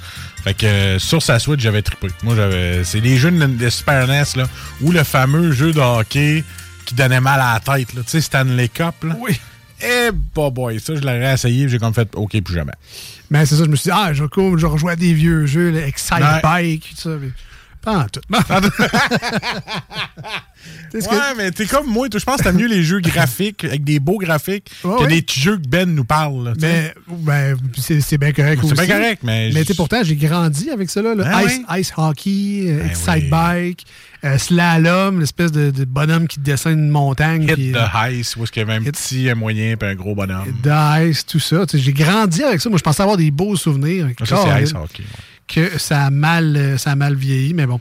Fait 0.42 0.54
que 0.54 0.66
euh, 0.66 0.98
sur 0.98 1.22
sa 1.22 1.38
Switch, 1.38 1.60
j'avais 1.60 1.82
trippé. 1.82 2.08
Moi, 2.22 2.34
j'avais. 2.36 2.84
C'est 2.84 3.00
des 3.00 3.16
jeux 3.16 3.30
de, 3.30 3.46
de 3.46 3.70
Super 3.70 4.06
NES, 4.08 4.24
là, 4.36 4.44
ou 4.82 4.92
le 4.92 5.02
fameux 5.04 5.52
jeu 5.52 5.72
de 5.72 5.80
hockey 5.80 6.44
qui 6.84 6.94
donnait 6.94 7.20
mal 7.20 7.40
à 7.40 7.54
la 7.54 7.60
tête, 7.60 7.94
là. 7.94 8.02
Tu 8.02 8.10
sais, 8.10 8.20
Stanley 8.20 8.68
Cup, 8.68 8.94
là. 9.04 9.16
Oui. 9.18 9.40
Eh, 9.82 10.10
bah 10.34 10.50
boy, 10.50 10.78
ça, 10.80 10.94
je 10.94 11.00
l'aurais 11.00 11.34
essayé, 11.34 11.68
j'ai 11.68 11.78
comme 11.78 11.92
fait, 11.94 12.08
OK, 12.14 12.40
plus 12.42 12.54
jamais. 12.54 12.72
Mais 13.30 13.44
c'est 13.44 13.56
ça, 13.56 13.64
je 13.64 13.68
me 13.70 13.76
suis 13.76 13.90
dit, 13.90 13.96
ah, 13.96 14.12
je, 14.12 14.22
je 14.24 14.66
rejoue 14.66 14.88
à 14.88 14.96
des 14.96 15.12
vieux 15.14 15.46
jeux, 15.46 15.70
là, 15.70 15.86
Excite 15.86 16.12
Ouais. 16.18 16.40
Bike, 16.42 16.94
tout 16.94 17.02
ça. 17.02 17.16
mais 17.20 17.28
Pas 17.84 17.98
en 17.98 18.04
tout. 18.06 18.20
Ouais, 20.94 21.00
que- 21.00 21.36
mais 21.36 21.50
t'es 21.50 21.66
comme 21.66 21.86
moi, 21.88 22.06
je 22.12 22.24
pense 22.24 22.36
que 22.38 22.44
t'as 22.44 22.52
mieux 22.52 22.68
les 22.68 22.82
jeux 22.84 23.00
graphiques, 23.00 23.64
avec 23.64 23.82
des 23.84 23.98
beaux 23.98 24.16
graphiques, 24.18 24.70
Ouais, 24.84 25.02
que 25.02 25.08
des 25.08 25.22
petits 25.22 25.40
jeux 25.40 25.56
que 25.56 25.66
Ben 25.68 25.92
nous 25.92 26.04
parle, 26.04 26.44
là. 26.44 26.52
Mais 26.60 26.94
ben, 27.08 27.56
c'est 27.76 28.00
c'est 28.00 28.16
bien 28.16 28.32
correct 28.32 28.60
C'est 28.62 28.72
aussi. 28.72 28.86
bien 28.86 28.96
correct, 28.96 29.22
mais 29.24 29.50
Mais 29.52 29.64
pourtant, 29.76 30.02
j'ai 30.04 30.14
grandi 30.16 30.70
avec 30.70 30.88
ça, 30.88 31.02
là. 31.02 31.12
Ah 31.26 31.42
ice, 31.44 31.60
oui? 31.68 31.80
ice 31.80 31.92
hockey, 31.96 32.64
euh, 32.68 32.78
Ben 32.78 32.86
Excite 32.90 33.08
oui. 33.24 33.28
Bike, 33.28 33.84
euh, 34.24 34.38
slalom, 34.38 35.18
l'espèce 35.20 35.50
de, 35.52 35.70
de 35.70 35.84
bonhomme 35.84 36.28
qui 36.28 36.38
descend 36.38 36.74
une 36.74 36.88
montagne. 36.88 37.42
Hit 37.42 37.54
puis, 37.54 37.72
the 37.72 37.76
euh, 37.76 38.10
Ice, 38.12 38.36
où 38.36 38.44
est-ce 38.44 38.52
qu'il 38.52 38.60
y 38.60 38.64
avait 38.64 38.74
un 38.74 38.82
petit, 38.82 39.28
un 39.28 39.34
moyen, 39.34 39.76
puis 39.76 39.88
un 39.88 39.94
gros 39.96 40.14
bonhomme. 40.14 40.46
de 40.62 41.08
ice, 41.10 41.26
tout 41.26 41.40
ça. 41.40 41.64
J'ai 41.74 41.92
grandi 41.92 42.42
avec 42.44 42.60
ça. 42.60 42.68
Moi, 42.70 42.78
je 42.78 42.84
pensais 42.84 43.02
avoir 43.02 43.16
des 43.18 43.30
beaux 43.32 43.56
souvenirs. 43.56 44.08
Ça, 44.24 44.36
c'est 44.44 44.62
ice 44.62 44.70
hockey. 44.74 45.02
ouais. 45.02 45.08
Que 45.46 45.78
ça 45.78 46.06
a, 46.06 46.10
mal, 46.10 46.56
euh, 46.56 46.78
ça 46.78 46.92
a 46.92 46.96
mal 46.96 47.14
vieilli, 47.14 47.54
mais 47.54 47.66
bon. 47.66 47.80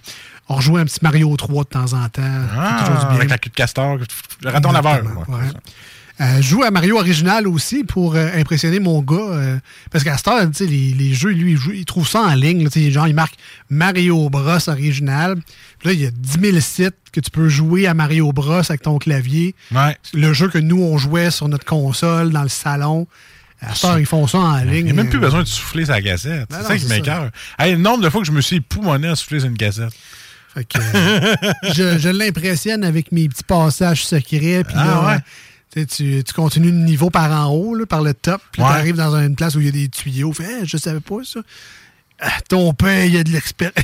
On 0.50 0.56
rejouait 0.56 0.82
un 0.82 0.86
petit 0.86 1.00
Mario 1.02 1.34
3 1.38 1.64
de 1.64 1.70
temps 1.70 1.94
en 1.94 2.10
temps. 2.10 2.22
Ah, 2.58 2.78
toujours 2.82 3.00
du 3.00 3.06
bien. 3.08 3.16
avec 3.16 3.30
la 3.30 3.38
queue 3.38 3.50
de 3.50 3.56
castor, 3.56 3.98
le 4.42 4.50
raton 4.50 4.72
laveur. 4.74 5.04
Ouais. 5.30 5.38
Euh, 6.22 6.38
je 6.38 6.42
joue 6.44 6.64
à 6.64 6.70
Mario 6.70 6.98
original 7.00 7.48
aussi 7.48 7.84
pour 7.84 8.16
euh, 8.16 8.30
impressionner 8.36 8.80
mon 8.80 9.02
gars. 9.02 9.16
euh, 9.18 9.58
parce 9.92 10.04
qu'à 10.04 10.16
cette 10.18 10.28
heure, 10.28 10.48
les, 10.60 10.68
les 10.94 11.14
jeux, 11.14 11.32
lui, 11.32 11.54
il, 11.54 11.58
joue- 11.58 11.72
il 11.72 11.86
trouve 11.86 12.08
ça 12.08 12.22
en 12.22 12.36
ligne. 12.36 12.66
là, 12.66 12.92
genre, 12.92 13.08
il 13.08 13.16
marque 13.16 13.34
Mario 13.70 14.30
Bros 14.30 14.70
original. 14.70 15.36
Puis 15.80 15.88
là, 15.88 15.94
il 15.94 16.02
y 16.02 16.06
a 16.06 16.12
10 16.12 16.40
000 16.52 16.60
sites 16.60 16.96
que 17.12 17.20
tu 17.20 17.32
peux 17.32 17.48
jouer 17.50 17.88
à 17.88 17.94
Mario 17.96 18.32
Bros 18.32 18.52
avec 18.54 18.82
ton 18.84 19.00
clavier. 19.00 19.56
Ouais. 19.72 19.98
Le 20.14 20.34
jeu 20.34 20.50
que 20.50 20.60
nous, 20.60 20.84
on 20.84 20.98
jouait 21.00 21.32
sur 21.32 21.48
notre 21.48 21.66
console, 21.66 22.30
dans 22.32 22.44
le 22.44 22.50
salon. 22.50 23.08
À 23.66 24.00
ils 24.00 24.06
font 24.06 24.28
ça 24.28 24.38
en 24.40 24.58
ligne. 24.58 24.76
Il 24.78 24.84
n'y 24.86 24.92
a 24.92 24.94
même 24.94 25.10
plus 25.10 25.20
besoin 25.20 25.42
de 25.44 25.48
souffler 25.48 25.86
sa 25.86 26.02
cassette. 26.02 26.50
Ben 26.50 26.58
C'est 26.62 26.68
ça 26.68 26.78
qui 26.78 26.86
m'écoeure. 26.88 27.30
Hey, 27.58 27.72
le 27.74 27.78
nombre 27.78 28.04
de 28.04 28.10
fois 28.10 28.22
que 28.22 28.28
je 28.28 28.32
me 28.32 28.42
suis 28.42 28.58
époumoné 28.58 29.08
à 29.08 29.16
souffler 29.16 29.40
sur 29.40 29.50
une 29.50 29.58
cassette. 29.58 29.94
Fait 30.54 30.66
que, 30.66 30.78
euh, 30.78 31.36
je, 31.74 31.98
je 31.98 32.10
l'impressionne 32.10 32.84
avec 32.84 33.12
mes 33.12 33.28
petits 33.30 33.44
passages 33.44 34.06
secrets. 34.06 34.64
Puis 34.64 34.76
Ah 34.78 34.86
là, 34.86 35.22
ouais? 35.76 35.86
tu 35.86 36.24
continues 36.36 36.72
de 36.72 36.78
niveau 36.78 37.10
par 37.10 37.32
en 37.32 37.52
haut, 37.52 37.74
là, 37.74 37.86
par 37.86 38.02
le 38.02 38.14
top. 38.14 38.42
Puis 38.52 38.62
Ouais. 38.62 38.68
tu 38.68 38.74
arrives 38.76 38.96
dans 38.96 39.16
une 39.16 39.36
place 39.36 39.56
où 39.56 39.60
il 39.62 39.66
y 39.66 39.70
a 39.70 39.72
des 39.72 39.90
tuyaux. 39.90 40.32
Fait, 40.34 40.44
Hey, 40.44 40.66
je 40.68 40.78
savais 40.78 41.00
pas 41.00 41.18
ça. 41.24 41.40
Ton 42.50 42.74
père, 42.74 43.06
il 43.06 43.18
a 43.18 43.24
de 43.24 43.30
l'expérience. 43.32 43.76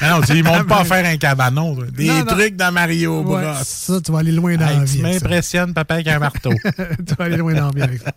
Ah 0.00 0.10
non, 0.10 0.20
tu 0.22 0.34
ils 0.36 0.44
montent 0.44 0.66
pas 0.66 0.80
à 0.80 0.84
faire 0.84 1.04
un 1.06 1.16
cabanon. 1.16 1.74
toi. 1.74 1.84
Des 1.92 2.06
Non, 2.06 2.18
non. 2.18 2.24
trucs 2.24 2.56
dans 2.56 2.72
Mario 2.72 3.22
Bros. 3.22 3.36
Ouais, 3.38 3.44
ça, 3.64 4.00
tu 4.00 4.12
vas 4.12 4.18
aller 4.20 4.32
loin 4.32 4.56
dans 4.56 4.66
Hey, 4.68 4.78
la 4.78 4.84
tu 4.84 4.92
vie. 4.96 5.02
m'impressionnes, 5.02 5.72
papa, 5.74 5.94
avec 5.94 6.08
un 6.08 6.18
marteau. 6.18 6.50
tu 6.64 7.14
vas 7.18 7.24
aller 7.24 7.36
loin 7.36 7.54
dans 7.54 7.66
la 7.66 7.70
vie 7.74 7.82
avec 7.82 8.00
ça. 8.02 8.12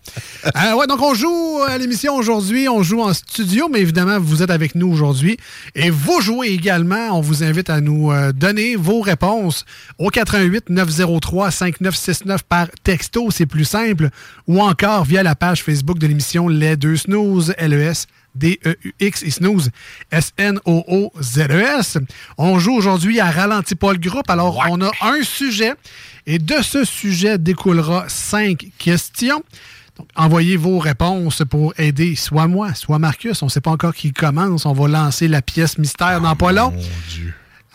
Euh, 0.56 0.76
ouais, 0.76 0.88
donc 0.88 1.02
on 1.02 1.14
joue 1.14 1.60
à 1.68 1.78
l'émission 1.78 2.16
aujourd'hui. 2.16 2.68
On 2.70 2.84
joue 2.84 3.02
en 3.02 3.14
studio, 3.14 3.70
mais 3.72 3.80
évidemment, 3.82 4.20
vous 4.20 4.44
êtes 4.44 4.50
avec 4.52 4.76
nous 4.76 4.88
aujourd'hui. 4.92 5.38
Et 5.76 5.90
vous 5.90 6.22
jouez 6.22 6.48
également. 6.50 7.18
On 7.18 7.22
vous 7.22 7.44
invite 7.44 7.70
à 7.70 7.82
nous 7.82 8.12
euh, 8.12 8.32
donner 8.32 8.76
vos 8.76 9.02
réponses 9.02 9.66
au 9.98 10.10
88 10.10 10.70
903 10.70 11.52
5969 11.52 12.44
par 12.44 12.68
texto. 12.84 13.30
C'est 13.32 13.46
plus 13.46 13.66
simple. 13.66 14.10
Ou 14.48 14.62
encore 14.62 15.06
via 15.06 15.24
la 15.24 15.36
page 15.36 15.64
Facebook 15.64 16.00
de 16.00 16.08
l'émission 16.08 16.48
Les 16.48 16.76
Deux 16.76 16.98
Snooze, 16.98 17.54
LES. 17.60 17.94
D-E-U-X 18.36 19.24
et 19.24 19.32
Snooze, 19.32 19.70
S-N-O-O-Z-E-S. 20.12 21.98
E 21.98 22.00
On 22.38 22.60
joue 22.60 22.74
aujourd'hui 22.74 23.20
à 23.20 23.30
Ralenti 23.30 23.76
pas 23.76 23.94
le 23.94 24.00
groupe. 24.00 24.30
Alors, 24.30 24.64
on 24.70 24.82
a 24.82 24.92
un 25.02 25.24
sujet 25.24 25.74
et 26.26 26.40
de 26.40 26.56
ce 26.62 26.84
sujet 26.86 27.38
découlera 27.38 28.06
cinq 28.08 28.68
questions. 28.78 29.44
Donc, 29.98 30.08
envoyez 30.16 30.56
vos 30.56 30.80
réponses 30.80 31.44
pour 31.50 31.74
aider 31.78 32.16
soit 32.16 32.48
moi, 32.48 32.74
soit 32.74 33.00
Marcus. 33.00 33.42
On 33.42 33.48
ne 33.48 33.52
sait 33.52 33.62
pas 33.62 33.72
encore 33.72 33.94
qui 33.94 34.14
commence. 34.14 34.66
On 34.66 34.74
va 34.74 34.88
lancer 34.88 35.28
la 35.28 35.42
pièce 35.42 35.78
mystère 35.78 36.22
dans 36.22 36.36
pas 36.36 36.52
long. 36.52 36.74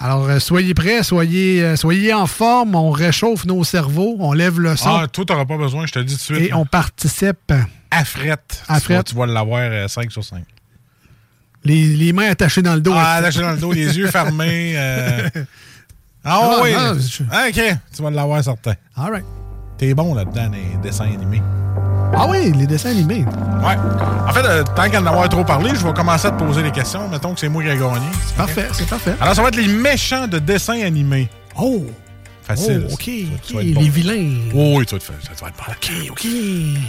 Alors, 0.04 0.28
euh, 0.28 0.38
soyez 0.38 0.74
prêts, 0.74 1.02
soyez, 1.02 1.62
euh, 1.62 1.76
soyez 1.76 2.12
en 2.12 2.26
forme. 2.26 2.74
On 2.74 2.90
réchauffe 2.90 3.46
nos 3.46 3.64
cerveaux, 3.64 4.16
on 4.20 4.34
lève 4.34 4.60
le 4.60 4.76
son 4.76 4.90
Ah, 4.90 5.06
toi, 5.08 5.24
t'auras 5.24 5.46
pas 5.46 5.56
besoin, 5.56 5.86
je 5.86 5.92
te 5.92 5.98
le 5.98 6.04
dis 6.04 6.12
tout 6.18 6.32
de 6.32 6.36
suite. 6.38 6.50
et 6.50 6.52
on 6.52 6.66
participe. 6.66 7.52
À 7.90 8.04
frette. 8.04 8.62
À 8.68 8.80
Tu 8.80 8.88
vas- 8.88 8.94
frette. 8.96 9.06
Tu 9.06 9.14
vas 9.14 9.24
l'avoir 9.24 9.60
euh, 9.62 9.88
5 9.88 10.12
sur 10.12 10.22
5. 10.22 10.44
Les, 11.64 11.86
les 11.96 12.12
mains 12.12 12.28
attachées 12.30 12.60
dans 12.60 12.74
le 12.74 12.82
dos. 12.82 12.92
Ah, 12.94 13.14
attaché 13.14 13.40
dans 13.40 13.52
le 13.52 13.56
dos, 13.56 13.72
les 13.72 13.96
yeux 13.96 14.08
fermés. 14.08 14.74
euh. 14.76 15.28
Ah 16.26 16.40
Ah, 16.42 16.58
oui. 16.62 16.72
non, 16.72 16.96
Ah, 17.30 17.44
OK, 17.48 17.60
tu 17.96 18.02
vas 18.02 18.10
l'avoir 18.10 18.42
certain. 18.44 18.72
All 18.96 19.10
right. 19.10 19.24
T'es 19.78 19.92
bon 19.94 20.14
là-dedans, 20.14 20.50
les 20.52 20.76
dessins 20.82 21.04
animés. 21.04 21.42
Ah 22.16 22.26
oui, 22.28 22.52
les 22.56 22.66
dessins 22.66 22.90
animés. 22.90 23.24
Ouais. 23.62 23.76
En 24.28 24.32
fait, 24.32 24.44
euh, 24.44 24.62
tant 24.76 24.88
qu'à 24.88 25.00
en 25.00 25.06
avoir 25.06 25.28
trop 25.28 25.44
parlé, 25.44 25.70
je 25.74 25.84
vais 25.84 25.92
commencer 25.92 26.28
à 26.28 26.30
te 26.30 26.42
poser 26.42 26.62
des 26.62 26.70
questions. 26.70 27.08
Mettons 27.08 27.34
que 27.34 27.40
c'est 27.40 27.48
moi 27.48 27.62
qui 27.62 27.68
ai 27.70 27.76
gagné. 27.76 28.06
C'est 28.26 28.36
parfait, 28.36 28.68
c'est 28.72 28.86
parfait. 28.88 29.14
Alors, 29.20 29.34
ça 29.34 29.42
va 29.42 29.48
être 29.48 29.56
les 29.56 29.66
méchants 29.68 30.26
de 30.28 30.38
dessins 30.38 30.80
animés. 30.82 31.28
Oh! 31.58 31.84
Facile. 32.42 32.86
Oh, 32.90 32.92
OK, 32.92 33.10
bon. 33.54 33.58
les 33.80 33.88
vilains. 33.88 34.30
Oh, 34.54 34.74
oui, 34.76 34.84
tu 34.84 34.94
vas 34.94 34.98
te 34.98 35.04
faire. 35.04 35.16
Ça 35.22 35.30
va 35.40 35.48
être 35.48 35.56
bon. 35.56 35.72
OK, 35.72 36.10
OK. 36.10 36.26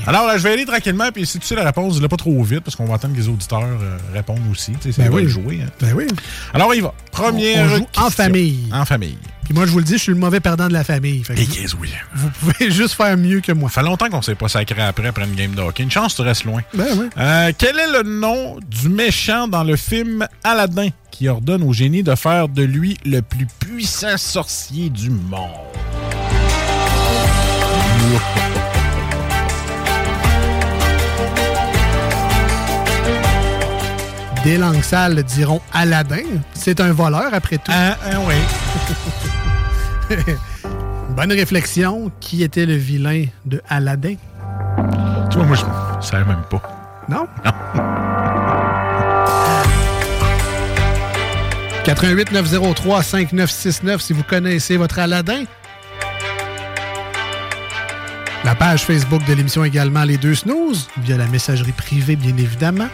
Alors, 0.05 0.27
là, 0.27 0.37
je 0.37 0.43
vais 0.43 0.51
aller 0.51 0.65
tranquillement, 0.65 1.09
puis 1.13 1.25
si 1.25 1.39
tu 1.39 1.47
sais 1.47 1.55
la 1.55 1.63
réponse, 1.63 1.93
dis-la 1.95 2.09
pas 2.09 2.17
trop 2.17 2.43
vite, 2.43 2.59
parce 2.59 2.75
qu'on 2.75 2.83
va 2.85 2.95
attendre 2.95 3.13
que 3.15 3.19
les 3.21 3.29
auditeurs 3.29 3.61
euh, 3.63 3.97
répondent 4.13 4.41
aussi. 4.51 4.73
Tu 4.73 4.91
sais, 4.91 5.01
c'est 5.01 5.09
Ben 5.09 5.13
oui. 5.15 5.29
jouer. 5.29 5.61
hein. 5.65 5.69
Ben 5.79 5.93
oui. 5.95 6.07
Alors, 6.53 6.67
on 6.67 6.73
y 6.73 6.81
va. 6.81 6.93
Première 7.09 7.65
On 7.71 7.75
joue 7.77 7.87
en 7.97 8.09
famille. 8.09 8.69
En 8.73 8.83
famille. 8.83 9.17
Puis 9.45 9.53
moi, 9.53 9.65
je 9.65 9.71
vous 9.71 9.77
le 9.77 9.83
dis, 9.85 9.93
je 9.93 9.97
suis 10.03 10.11
le 10.11 10.17
mauvais 10.17 10.39
perdant 10.39 10.67
de 10.67 10.73
la 10.73 10.83
famille. 10.83 11.23
Fait 11.23 11.35
que 11.35 11.39
Et 11.41 11.45
vous- 11.45 11.53
qu'est-ce 11.53 11.75
oui. 11.75 11.91
vous 12.15 12.29
pouvez 12.31 12.71
juste 12.71 12.95
faire 12.95 13.15
mieux 13.15 13.41
que 13.41 13.51
moi. 13.51 13.69
Ça 13.69 13.81
fait 13.81 13.87
longtemps 13.87 14.09
qu'on 14.09 14.21
s'est 14.23 14.35
pas 14.35 14.47
sacré 14.47 14.81
après, 14.81 15.07
après 15.07 15.23
une 15.25 15.35
game 15.35 15.53
de 15.53 15.61
hockey. 15.61 15.83
Une 15.83 15.91
chance, 15.91 16.15
tu 16.15 16.21
restes 16.23 16.45
loin. 16.45 16.61
Ben 16.73 16.87
oui. 16.97 17.05
Euh, 17.17 17.51
quel 17.57 17.77
est 17.77 17.91
le 17.91 18.03
nom 18.03 18.57
du 18.67 18.89
méchant 18.89 19.47
dans 19.47 19.63
le 19.63 19.75
film 19.75 20.27
Aladdin 20.43 20.89
qui 21.11 21.29
ordonne 21.29 21.63
au 21.63 21.71
génie 21.73 22.03
de 22.03 22.15
faire 22.15 22.49
de 22.49 22.63
lui 22.63 22.97
le 23.05 23.21
plus 23.21 23.45
puissant 23.59 24.17
sorcier 24.17 24.89
du 24.89 25.09
monde? 25.11 25.51
Des 34.43 34.57
langues 34.59 34.83
sales 34.83 35.23
diront 35.23 35.59
Aladdin. 35.73 36.21
C'est 36.53 36.79
un 36.79 36.91
voleur, 36.93 37.33
après 37.33 37.57
tout. 37.57 37.71
Ah, 37.73 37.97
ah 38.05 38.17
oui. 38.27 38.35
Bonne 41.15 41.31
réflexion. 41.31 42.11
Qui 42.19 42.43
était 42.43 42.65
le 42.65 42.75
vilain 42.75 43.25
de 43.45 43.61
Aladdin? 43.69 44.15
Tu 45.29 45.37
vois, 45.37 45.45
moi, 45.45 45.55
je 46.01 46.05
savais 46.05 46.25
même 46.25 46.43
pas. 46.49 46.61
Non? 47.09 47.27
88 51.85 52.31
903 52.31 53.03
5969 53.03 54.01
si 54.01 54.13
vous 54.13 54.23
connaissez 54.23 54.75
votre 54.77 54.97
Aladdin. 54.97 55.43
La 58.43 58.55
page 58.55 58.83
Facebook 58.83 59.23
de 59.25 59.33
l'émission 59.33 59.63
également 59.63 60.03
Les 60.03 60.17
Deux 60.17 60.35
Snooze, 60.35 60.87
via 60.97 61.17
la 61.17 61.27
messagerie 61.27 61.71
privée, 61.71 62.15
bien 62.15 62.35
évidemment. 62.37 62.87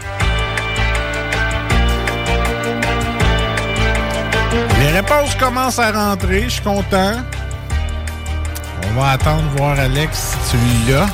Les 4.91 4.99
réponses 4.99 5.35
commencent 5.35 5.79
à 5.79 5.91
rentrer, 5.91 6.43
je 6.43 6.49
suis 6.49 6.61
content. 6.61 7.13
On 8.89 8.99
va 8.99 9.11
attendre 9.11 9.43
voir 9.55 9.79
Alex 9.79 10.35
si 10.43 10.57
tu 10.57 10.91
l'as. 10.91 11.07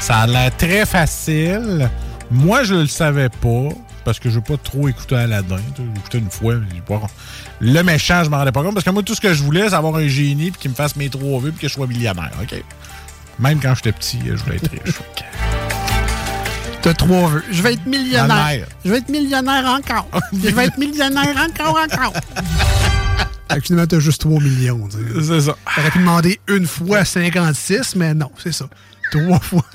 Ça 0.00 0.20
a 0.20 0.26
l'air 0.26 0.56
très 0.56 0.86
facile. 0.86 1.90
Moi, 2.30 2.62
je 2.62 2.74
le 2.74 2.86
savais 2.86 3.28
pas 3.28 3.68
parce 4.06 4.18
que 4.18 4.30
je 4.30 4.36
veux 4.36 4.40
pas 4.40 4.56
trop 4.56 4.88
écouter 4.88 5.16
Aladdin. 5.16 5.58
J'ai 5.76 5.84
écouté 6.00 6.18
une 6.18 6.30
fois. 6.30 6.54
pas- 6.88 7.02
Le 7.60 7.82
méchant, 7.82 8.24
je 8.24 8.30
m'en 8.30 8.38
rendais 8.38 8.52
pas 8.52 8.62
compte 8.62 8.72
parce 8.72 8.84
que 8.86 8.90
moi, 8.90 9.02
tout 9.02 9.14
ce 9.14 9.20
que 9.20 9.34
je 9.34 9.42
voulais, 9.42 9.68
c'est 9.68 9.74
avoir 9.74 9.96
un 9.96 10.08
génie 10.08 10.50
puis 10.50 10.60
qu'il 10.62 10.70
me 10.70 10.76
fasse 10.76 10.96
mes 10.96 11.10
trois 11.10 11.40
vœux 11.40 11.50
puis 11.50 11.60
que 11.60 11.68
je 11.68 11.74
sois 11.74 11.86
millionnaire. 11.86 12.30
OK? 12.40 12.54
Même 13.38 13.60
quand 13.60 13.74
j'étais 13.74 13.92
petit, 13.92 14.20
je 14.24 14.32
voulais 14.42 14.56
être 14.56 14.70
riche. 14.70 14.94
T'as 16.80 16.94
trois 16.94 17.28
vœux. 17.28 17.44
Je 17.50 17.62
vais 17.62 17.74
être. 17.74 17.86
Millionnaire. 17.86 18.66
Je 18.84 18.90
vais 18.90 18.98
être 18.98 19.08
millionnaire 19.10 19.64
encore. 19.66 20.06
Je 20.32 20.48
vais 20.50 20.66
être 20.66 20.78
millionnaire 20.78 21.34
encore, 21.48 21.78
encore. 21.78 22.12
Fait 23.54 23.60
que 23.60 23.66
finalement, 23.66 23.86
t'as 23.86 23.98
juste 24.00 24.20
3 24.20 24.40
millions. 24.40 24.88
C'est 25.22 25.40
ça. 25.40 25.54
T'aurais 25.76 25.90
pu 25.90 25.98
demander 25.98 26.40
une 26.48 26.66
fois 26.66 27.04
56, 27.04 27.96
mais 27.96 28.14
non, 28.14 28.30
c'est 28.42 28.52
ça. 28.52 28.66
Trois 29.12 29.38
fois. 29.40 29.62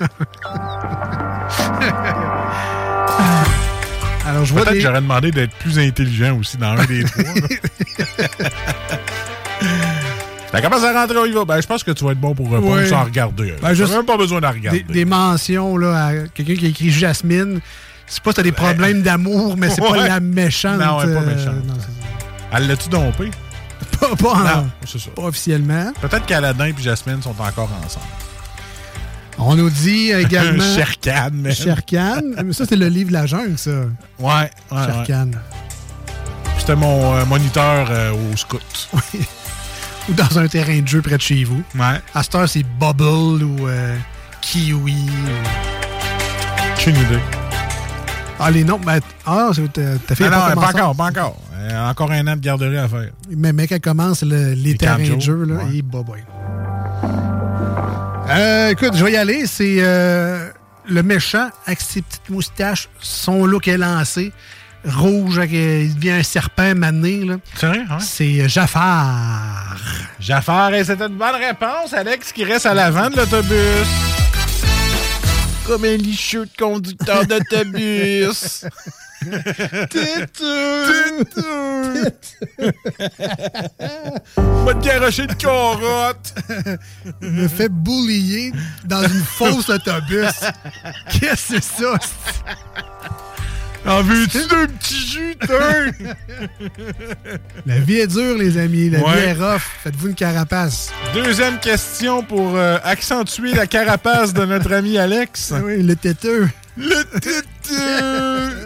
Alors, 4.26 4.44
je 4.44 4.52
vois 4.52 4.62
Peut-être 4.62 4.74
des... 4.74 4.78
que 4.80 4.86
j'aurais 4.86 5.00
demandé 5.00 5.30
d'être 5.30 5.54
plus 5.56 5.78
intelligent 5.78 6.36
aussi 6.38 6.56
dans 6.56 6.72
un 6.72 6.84
des 6.84 7.04
trois. 7.04 7.24
là. 7.24 7.32
Ça 10.52 10.60
commence 10.60 10.82
à 10.82 10.92
rentrer, 10.92 11.28
y 11.28 11.32
va? 11.32 11.44
Ben, 11.44 11.60
je 11.60 11.66
pense 11.66 11.84
que 11.84 11.92
tu 11.92 12.04
vas 12.04 12.10
être 12.10 12.20
bon 12.20 12.34
pour 12.34 12.50
répondre 12.52 12.84
sans 12.86 13.04
regarder. 13.04 13.54
Ben, 13.62 13.72
juste 13.72 13.92
même 13.94 14.04
pas 14.04 14.16
besoin 14.16 14.40
de 14.40 14.46
regarder. 14.46 14.82
des, 14.82 14.92
des 14.92 15.04
mentions 15.04 15.76
là, 15.76 16.06
à 16.06 16.12
quelqu'un 16.34 16.54
qui 16.54 16.66
a 16.66 16.68
écrit 16.68 16.90
Jasmine. 16.90 17.60
C'est 18.06 18.20
pas 18.22 18.30
que 18.32 18.36
t'as 18.36 18.42
des 18.42 18.50
problèmes 18.52 19.02
d'amour, 19.02 19.56
mais 19.56 19.70
c'est 19.70 19.80
pas 19.80 19.92
Ouais. 19.92 20.08
la 20.08 20.18
méchante. 20.18 20.80
Non, 20.80 21.00
elle 21.02 21.10
est 21.10 21.14
pas 21.14 21.20
euh, 21.20 21.34
méchante. 21.36 21.64
non, 21.66 21.74
Elle 22.52 22.66
l'a-tu 22.66 22.88
dompé? 22.88 23.30
Pas, 24.00 24.16
pas, 24.16 24.32
en- 24.32 24.38
Non, 24.62 24.70
c'est 24.86 24.98
ça. 24.98 25.10
pas 25.10 25.22
officiellement. 25.22 25.92
Peut-être 26.00 26.26
qu'Aladin 26.26 26.66
et 26.66 26.74
Jasmine 26.78 27.22
sont 27.22 27.30
encore 27.38 27.68
ensemble. 27.84 28.06
On 29.38 29.54
nous 29.56 29.70
dit 29.70 30.10
également. 30.12 30.62
Sherkan, 30.74 31.30
man. 31.32 31.52
Sherkan. 31.52 32.20
Mais 32.44 32.52
Ça, 32.52 32.64
c'est 32.68 32.76
le 32.76 32.88
livre 32.88 33.08
de 33.08 33.14
la 33.14 33.26
jungle, 33.26 33.56
ça. 33.58 33.70
Ouais, 34.18 34.50
ouais. 34.70 34.84
Sherkan. 34.86 35.28
ouais. 35.32 35.38
C'était 36.58 36.76
mon 36.76 37.14
euh, 37.16 37.24
moniteur 37.24 37.88
euh, 37.90 38.12
au 38.12 38.36
scout. 38.36 38.88
Ou 40.08 40.12
dans 40.14 40.38
un 40.38 40.46
terrain 40.48 40.80
de 40.80 40.88
jeu 40.88 41.00
près 41.02 41.16
de 41.16 41.22
chez 41.22 41.44
vous. 41.44 41.62
Ouais. 41.74 42.00
À 42.14 42.22
cette 42.22 42.34
heure, 42.34 42.48
c'est 42.48 42.62
Bubble 42.78 43.44
ou 43.44 43.68
euh, 43.68 43.96
Kiwi. 44.40 44.92
ou- 44.94 46.74
Aucune 46.74 46.96
idée. 46.96 47.20
Ah, 48.38 48.50
les 48.50 48.64
noms. 48.64 48.78
Ben, 48.78 49.00
ah, 49.26 49.50
c'est- 49.54 49.72
ta 50.06 50.14
fille 50.14 50.26
Ah 50.30 50.50
non, 50.54 50.60
pas 50.60 50.68
encore, 50.68 50.96
pas 50.96 51.04
encore. 51.04 51.36
Euh, 51.60 51.88
encore 51.90 52.10
un 52.10 52.26
an 52.26 52.36
de 52.36 52.40
garderie 52.40 52.78
à 52.78 52.88
faire. 52.88 53.10
Mais 53.28 53.52
mec, 53.52 53.70
elle 53.70 53.80
commence 53.80 54.22
le- 54.22 54.54
les, 54.54 54.76
terrains 54.76 54.98
de 55.16 55.20
jeu, 55.20 55.44
là. 55.44 55.56
ouais. 55.56 55.76
Et 55.76 55.82
bah, 55.82 56.02
boy. 56.02 56.24
Euh, 58.30 58.70
écoute, 58.70 58.96
je 58.96 59.04
vais 59.04 59.12
y 59.12 59.16
aller. 59.16 59.46
C'est 59.46 59.76
euh, 59.80 60.48
le 60.88 61.02
méchant 61.02 61.50
avec 61.66 61.80
ses 61.80 62.00
petites 62.00 62.30
moustaches, 62.30 62.88
son 63.00 63.44
look 63.44 63.68
est 63.68 63.76
lancé. 63.76 64.32
Rouge, 64.86 65.36
avec, 65.38 65.52
il 65.52 65.94
devient 65.96 66.12
un 66.12 66.22
serpent 66.22 66.74
mané. 66.74 67.26
C'est 67.54 67.66
vrai, 67.66 67.82
hein? 67.90 67.98
C'est 67.98 68.48
Jafar. 68.48 69.76
Jafar, 70.18 70.72
et 70.72 70.84
c'était 70.84 71.06
une 71.06 71.18
bonne 71.18 71.34
réponse, 71.34 71.92
Alex, 71.92 72.32
qui 72.32 72.44
reste 72.44 72.64
à 72.64 72.72
l'avant 72.72 73.10
de 73.10 73.16
l'autobus. 73.16 73.86
Comme 75.66 75.84
un 75.84 75.96
licheux 75.98 76.46
de 76.46 76.50
conducteur 76.58 77.26
d'autobus. 77.26 78.64
Va 84.64 84.74
te 84.74 84.84
garocher 84.86 85.26
de 85.26 85.34
carotte. 85.34 86.34
me 87.20 87.48
fait 87.48 87.68
boulier 87.68 88.52
dans 88.84 89.02
une 89.02 89.22
fausse 89.22 89.68
autobus. 89.68 90.40
Qu'est-ce 91.10 91.54
que 91.54 91.60
c'est 91.60 91.64
ça? 91.64 91.94
En 93.86 94.02
veux-tu 94.02 94.46
d'un 94.46 94.66
petit 94.66 95.06
jus? 95.06 95.36
La 97.66 97.78
vie 97.78 97.96
est 98.00 98.06
dure, 98.06 98.36
les 98.36 98.58
amis. 98.58 98.90
La 98.90 99.00
Ouais. 99.00 99.16
vie 99.16 99.26
est 99.28 99.32
rough. 99.32 99.62
Faites-vous 99.82 100.08
une 100.08 100.14
carapace. 100.14 100.90
Deuxième 101.14 101.58
question 101.58 102.22
pour 102.22 102.56
euh, 102.56 102.76
accentuer 102.84 103.54
la 103.54 103.66
carapace 103.66 104.34
de 104.34 104.44
notre 104.44 104.72
ami 104.74 104.98
Alex. 104.98 105.52
Ah 105.56 105.60
oui, 105.64 105.82
le 105.82 105.96
têteux. 105.96 106.48
Le 106.76 107.02
têteux! 107.20 108.56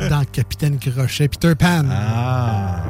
Dans 0.08 0.24
Capitaine 0.24 0.78
Crochet, 0.78 1.28
Peter 1.28 1.54
Pan. 1.54 1.84
Ah. 1.90 2.80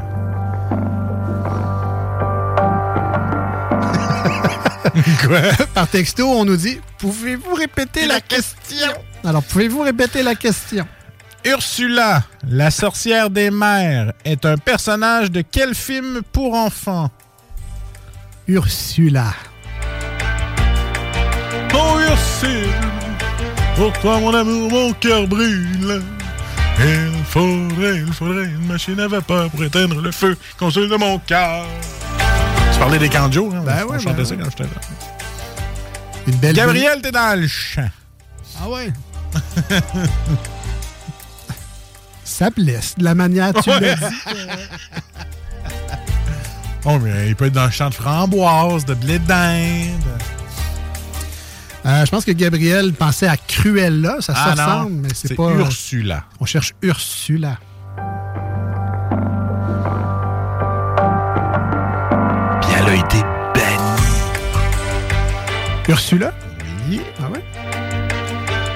Par 5.75 5.89
texto, 5.89 6.27
on 6.27 6.45
nous 6.45 6.57
dit 6.57 6.81
Pouvez-vous 6.99 7.55
répéter 7.55 8.07
la 8.07 8.21
question? 8.21 8.93
Alors, 9.25 9.43
pouvez-vous 9.43 9.83
répéter 9.83 10.23
la 10.23 10.35
question? 10.35 10.87
Ursula, 11.45 12.23
la 12.49 12.71
sorcière 12.71 13.31
des 13.31 13.51
mers, 13.51 14.13
est 14.25 14.45
un 14.45 14.57
personnage 14.57 15.31
de 15.31 15.43
quel 15.43 15.75
film 15.75 16.21
pour 16.33 16.55
enfants? 16.55 17.11
Ursula. 18.47 19.33
Oh 21.73 21.99
Ursule, 21.99 22.69
pour 23.77 23.93
toi 24.01 24.19
mon 24.21 24.35
amour, 24.35 24.71
mon 24.71 24.93
cœur 24.95 25.27
brûle. 25.27 26.03
Il 26.83 27.25
faudrait, 27.27 27.99
il 27.99 28.13
faudrait 28.13 28.45
une 28.47 28.67
machine 28.67 28.99
à 29.01 29.09
vapeur 29.09 29.51
pour 29.51 29.63
éteindre 29.65 30.01
le 30.01 30.11
feu 30.11 30.37
consulte 30.59 30.91
de 30.91 30.97
mon 30.97 31.19
cœur. 31.19 31.65
Tu 32.73 32.79
parlais 32.79 32.99
des 32.99 33.09
canjos, 33.11 33.53
hein? 33.55 33.63
Ben 33.65 33.85
On 33.87 33.93
ouais, 33.93 33.99
chantait 34.01 34.17
ben 34.17 34.25
ça 34.25 34.35
ouais. 34.35 34.41
quand 34.43 34.51
j'étais 34.51 34.63
là. 34.65 34.81
Une 36.27 36.37
belle 36.37 36.57
Gabriel, 36.57 37.01
t'es 37.03 37.13
dans 37.13 37.39
le 37.39 37.47
champ. 37.47 37.89
Ah 38.63 38.69
ouais 38.69 38.93
Ça 42.25 42.49
blesse 42.51 42.95
de 42.97 43.05
la 43.05 43.15
manière 43.15 43.53
tu 43.63 43.71
Ouais. 43.71 43.81
l'as 43.81 43.95
dit. 43.97 44.17
Oh, 46.87 46.99
mais 46.99 47.29
il 47.29 47.37
peut 47.37 47.47
être 47.47 47.53
dans 47.53 47.67
le 47.67 47.71
champ 47.71 47.91
de 47.91 47.95
framboise, 47.95 48.87
de 48.87 48.95
blé 48.95 49.19
d'Inde. 49.19 50.01
Euh, 51.87 52.05
je 52.05 52.11
pense 52.11 52.25
que 52.27 52.33
Gabriel 52.33 52.93
pensait 52.93 53.27
à 53.27 53.37
Cruella, 53.39 54.17
ça 54.21 54.35
Ah 54.37 54.53
se 54.53 54.57
non, 54.61 54.65
ressemble, 54.67 54.93
mais 55.03 55.09
c'est 55.15 55.29
c'est 55.29 55.35
pas. 55.35 55.51
Ursula. 55.53 56.25
On 56.39 56.45
cherche 56.45 56.75
Ursula. 56.83 57.59
Puis 62.61 62.71
elle 62.79 62.89
a 62.89 62.95
été 62.95 63.19
bannie. 63.55 64.03
Ursula? 65.89 66.33
Oui. 66.89 67.01
Ah 67.23 67.31
ouais? 67.31 67.43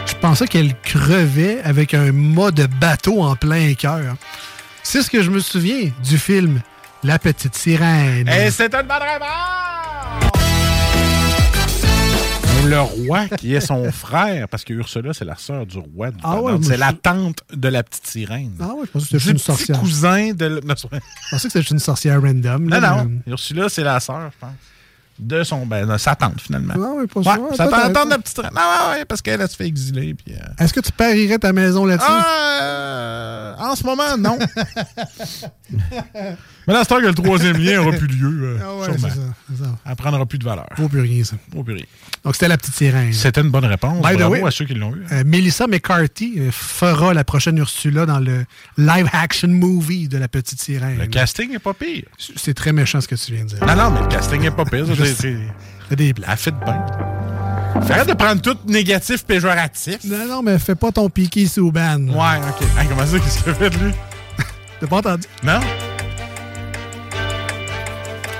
Je 0.06 0.14
pensais 0.14 0.46
qu'elle 0.46 0.74
crevait 0.80 1.60
avec 1.62 1.92
un 1.94 2.12
mât 2.12 2.50
de 2.50 2.66
bateau 2.66 3.22
en 3.22 3.36
plein 3.36 3.74
cœur. 3.74 4.16
C'est 4.82 5.02
ce 5.02 5.10
que 5.10 5.22
je 5.22 5.30
me 5.30 5.40
souviens 5.40 5.90
du 6.02 6.16
film 6.18 6.60
La 7.02 7.18
petite 7.18 7.54
sirène. 7.54 8.28
Et 8.28 8.50
c'est 8.50 8.74
une 8.74 8.82
bonne 8.86 9.02
réponse! 9.02 9.63
Le 12.66 12.80
roi 12.80 13.28
qui 13.28 13.54
est 13.54 13.60
son 13.60 13.90
frère, 13.92 14.48
parce 14.48 14.64
que 14.64 14.72
Ursula, 14.72 15.12
c'est 15.12 15.24
la 15.24 15.36
sœur 15.36 15.66
du 15.66 15.78
roi 15.78 16.10
du 16.10 16.16
Ah 16.22 16.40
ouais, 16.40 16.52
C'est 16.62 16.74
je- 16.74 16.80
la 16.80 16.92
tante 16.92 17.40
de 17.52 17.68
la 17.68 17.82
petite 17.82 18.06
sirène. 18.06 18.52
Ah 18.60 18.68
ouais, 18.74 18.86
je 18.86 18.90
pensais 18.90 19.08
que 19.12 19.18
c'était 19.18 19.32
une 19.32 19.38
sorcière. 19.38 19.80
cousin 19.80 20.32
de... 20.32 20.60
Je 20.66 21.30
pensais 21.30 21.48
que 21.48 21.52
c'était 21.52 21.60
une 21.60 21.78
sorcière 21.78 22.20
random. 22.22 22.64
non, 22.64 22.80
non. 22.80 23.04
mais- 23.04 23.32
Ursula, 23.32 23.68
c'est 23.68 23.84
la 23.84 24.00
sœur, 24.00 24.30
je 24.32 24.38
pense. 24.40 24.50
De 25.18 25.42
son... 25.44 25.64
Ben, 25.66 25.86
de 25.86 25.96
sa 25.96 26.14
tante, 26.16 26.40
finalement. 26.40 26.74
Ah 26.76 26.94
ouais, 26.98 27.06
pas 27.06 27.20
Ouais, 27.20 27.24
sûr. 27.48 27.56
Sa 27.56 27.66
peut-être. 27.68 27.92
tante 27.92 28.06
de 28.06 28.10
la 28.10 28.18
petite. 28.18 28.38
Non, 28.38 28.44
ouais, 28.44 28.98
ouais, 28.98 29.04
parce 29.04 29.22
qu'elle, 29.22 29.40
elle 29.40 29.48
se 29.48 29.56
fait 29.56 29.66
exiler, 29.66 30.14
puis... 30.14 30.34
euh, 30.34 30.62
Est-ce 30.64 30.72
que 30.74 30.80
tu 30.80 30.90
parierais 30.92 31.38
ta 31.38 31.52
maison 31.52 31.84
là-dessus? 31.84 32.06
Ah, 32.08 32.58
euh, 32.62 33.54
en 33.58 33.76
ce 33.76 33.84
moment, 33.84 34.16
non. 34.18 34.38
Mais 36.66 36.72
dans 36.72 36.82
ce 36.82 36.88
temps 36.88 36.96
que 37.00 37.06
le 37.06 37.14
troisième 37.14 37.56
lien 37.58 37.76
n'aura 37.82 37.96
plus 37.96 38.06
lieu, 38.06 38.42
euh, 38.42 38.58
Ah 38.62 38.74
ouais, 38.76 38.84
sûrement. 38.84 39.08
c'est 39.10 39.20
ça, 39.20 39.26
c'est 39.50 39.64
ça. 39.64 39.70
Elle 39.86 39.96
prendra 39.96 40.24
plus 40.24 40.38
de 40.38 40.44
valeur. 40.44 40.66
Vaut 40.76 40.88
plus 40.88 41.00
rien, 41.00 41.22
ça. 41.24 41.36
Vaut 41.52 41.62
plus 41.62 41.74
rien. 41.74 41.84
Donc, 42.24 42.34
c'était 42.34 42.48
la 42.48 42.56
petite 42.56 42.74
sirène. 42.74 43.12
C'était 43.12 43.42
une 43.42 43.50
bonne 43.50 43.66
réponse. 43.66 44.02
By 44.04 44.16
the 44.16 44.22
way, 44.28 44.42
à 44.42 44.50
ceux 44.50 44.64
qui 44.64 44.74
l'ont 44.74 44.94
eu. 44.94 45.04
Euh, 45.12 45.24
Melissa 45.26 45.66
McCarthy 45.66 46.40
fera 46.50 47.12
la 47.12 47.22
prochaine 47.24 47.58
Ursula 47.58 48.06
dans 48.06 48.18
le 48.18 48.46
live-action 48.78 49.48
movie 49.48 50.08
de 50.08 50.16
la 50.16 50.28
petite 50.28 50.60
sirène. 50.60 50.98
Le 50.98 51.06
casting 51.06 51.50
n'est 51.50 51.58
pas 51.58 51.74
pire. 51.74 52.04
C'est 52.18 52.54
très 52.54 52.72
méchant 52.72 53.00
ce 53.00 53.08
que 53.08 53.14
tu 53.14 53.32
viens 53.34 53.44
de 53.44 53.50
dire. 53.50 53.66
Non, 53.66 53.76
non, 53.76 53.90
mais 53.90 54.00
le 54.00 54.08
casting 54.08 54.40
n'est 54.40 54.50
pas 54.50 54.64
pire. 54.64 54.86
C'est- 55.06 55.96
des 55.96 56.12
blagues. 56.12 56.30
Elle 56.32 56.36
fait 56.38 56.50
de 56.50 56.64
bien. 56.64 56.86
Arrête 57.90 58.08
de 58.08 58.14
prendre 58.14 58.40
tout 58.40 58.56
négatif, 58.66 59.24
péjoratif. 59.24 59.98
Non, 60.04 60.26
non, 60.28 60.42
mais 60.42 60.58
fais 60.58 60.74
pas 60.74 60.92
ton 60.92 61.08
piqué 61.10 61.46
sous 61.46 61.70
ban. 61.72 61.98
Ouais, 62.08 62.38
OK. 62.48 62.66
Comment 62.88 63.06
ça, 63.06 63.18
qu'est-ce 63.18 63.42
qu'il 63.42 63.50
a 63.52 63.54
fait, 63.54 63.70
lui? 63.70 63.92
T'as 64.80 64.86
pas 64.86 64.96
entendu? 64.98 65.26
Non? 65.42 65.60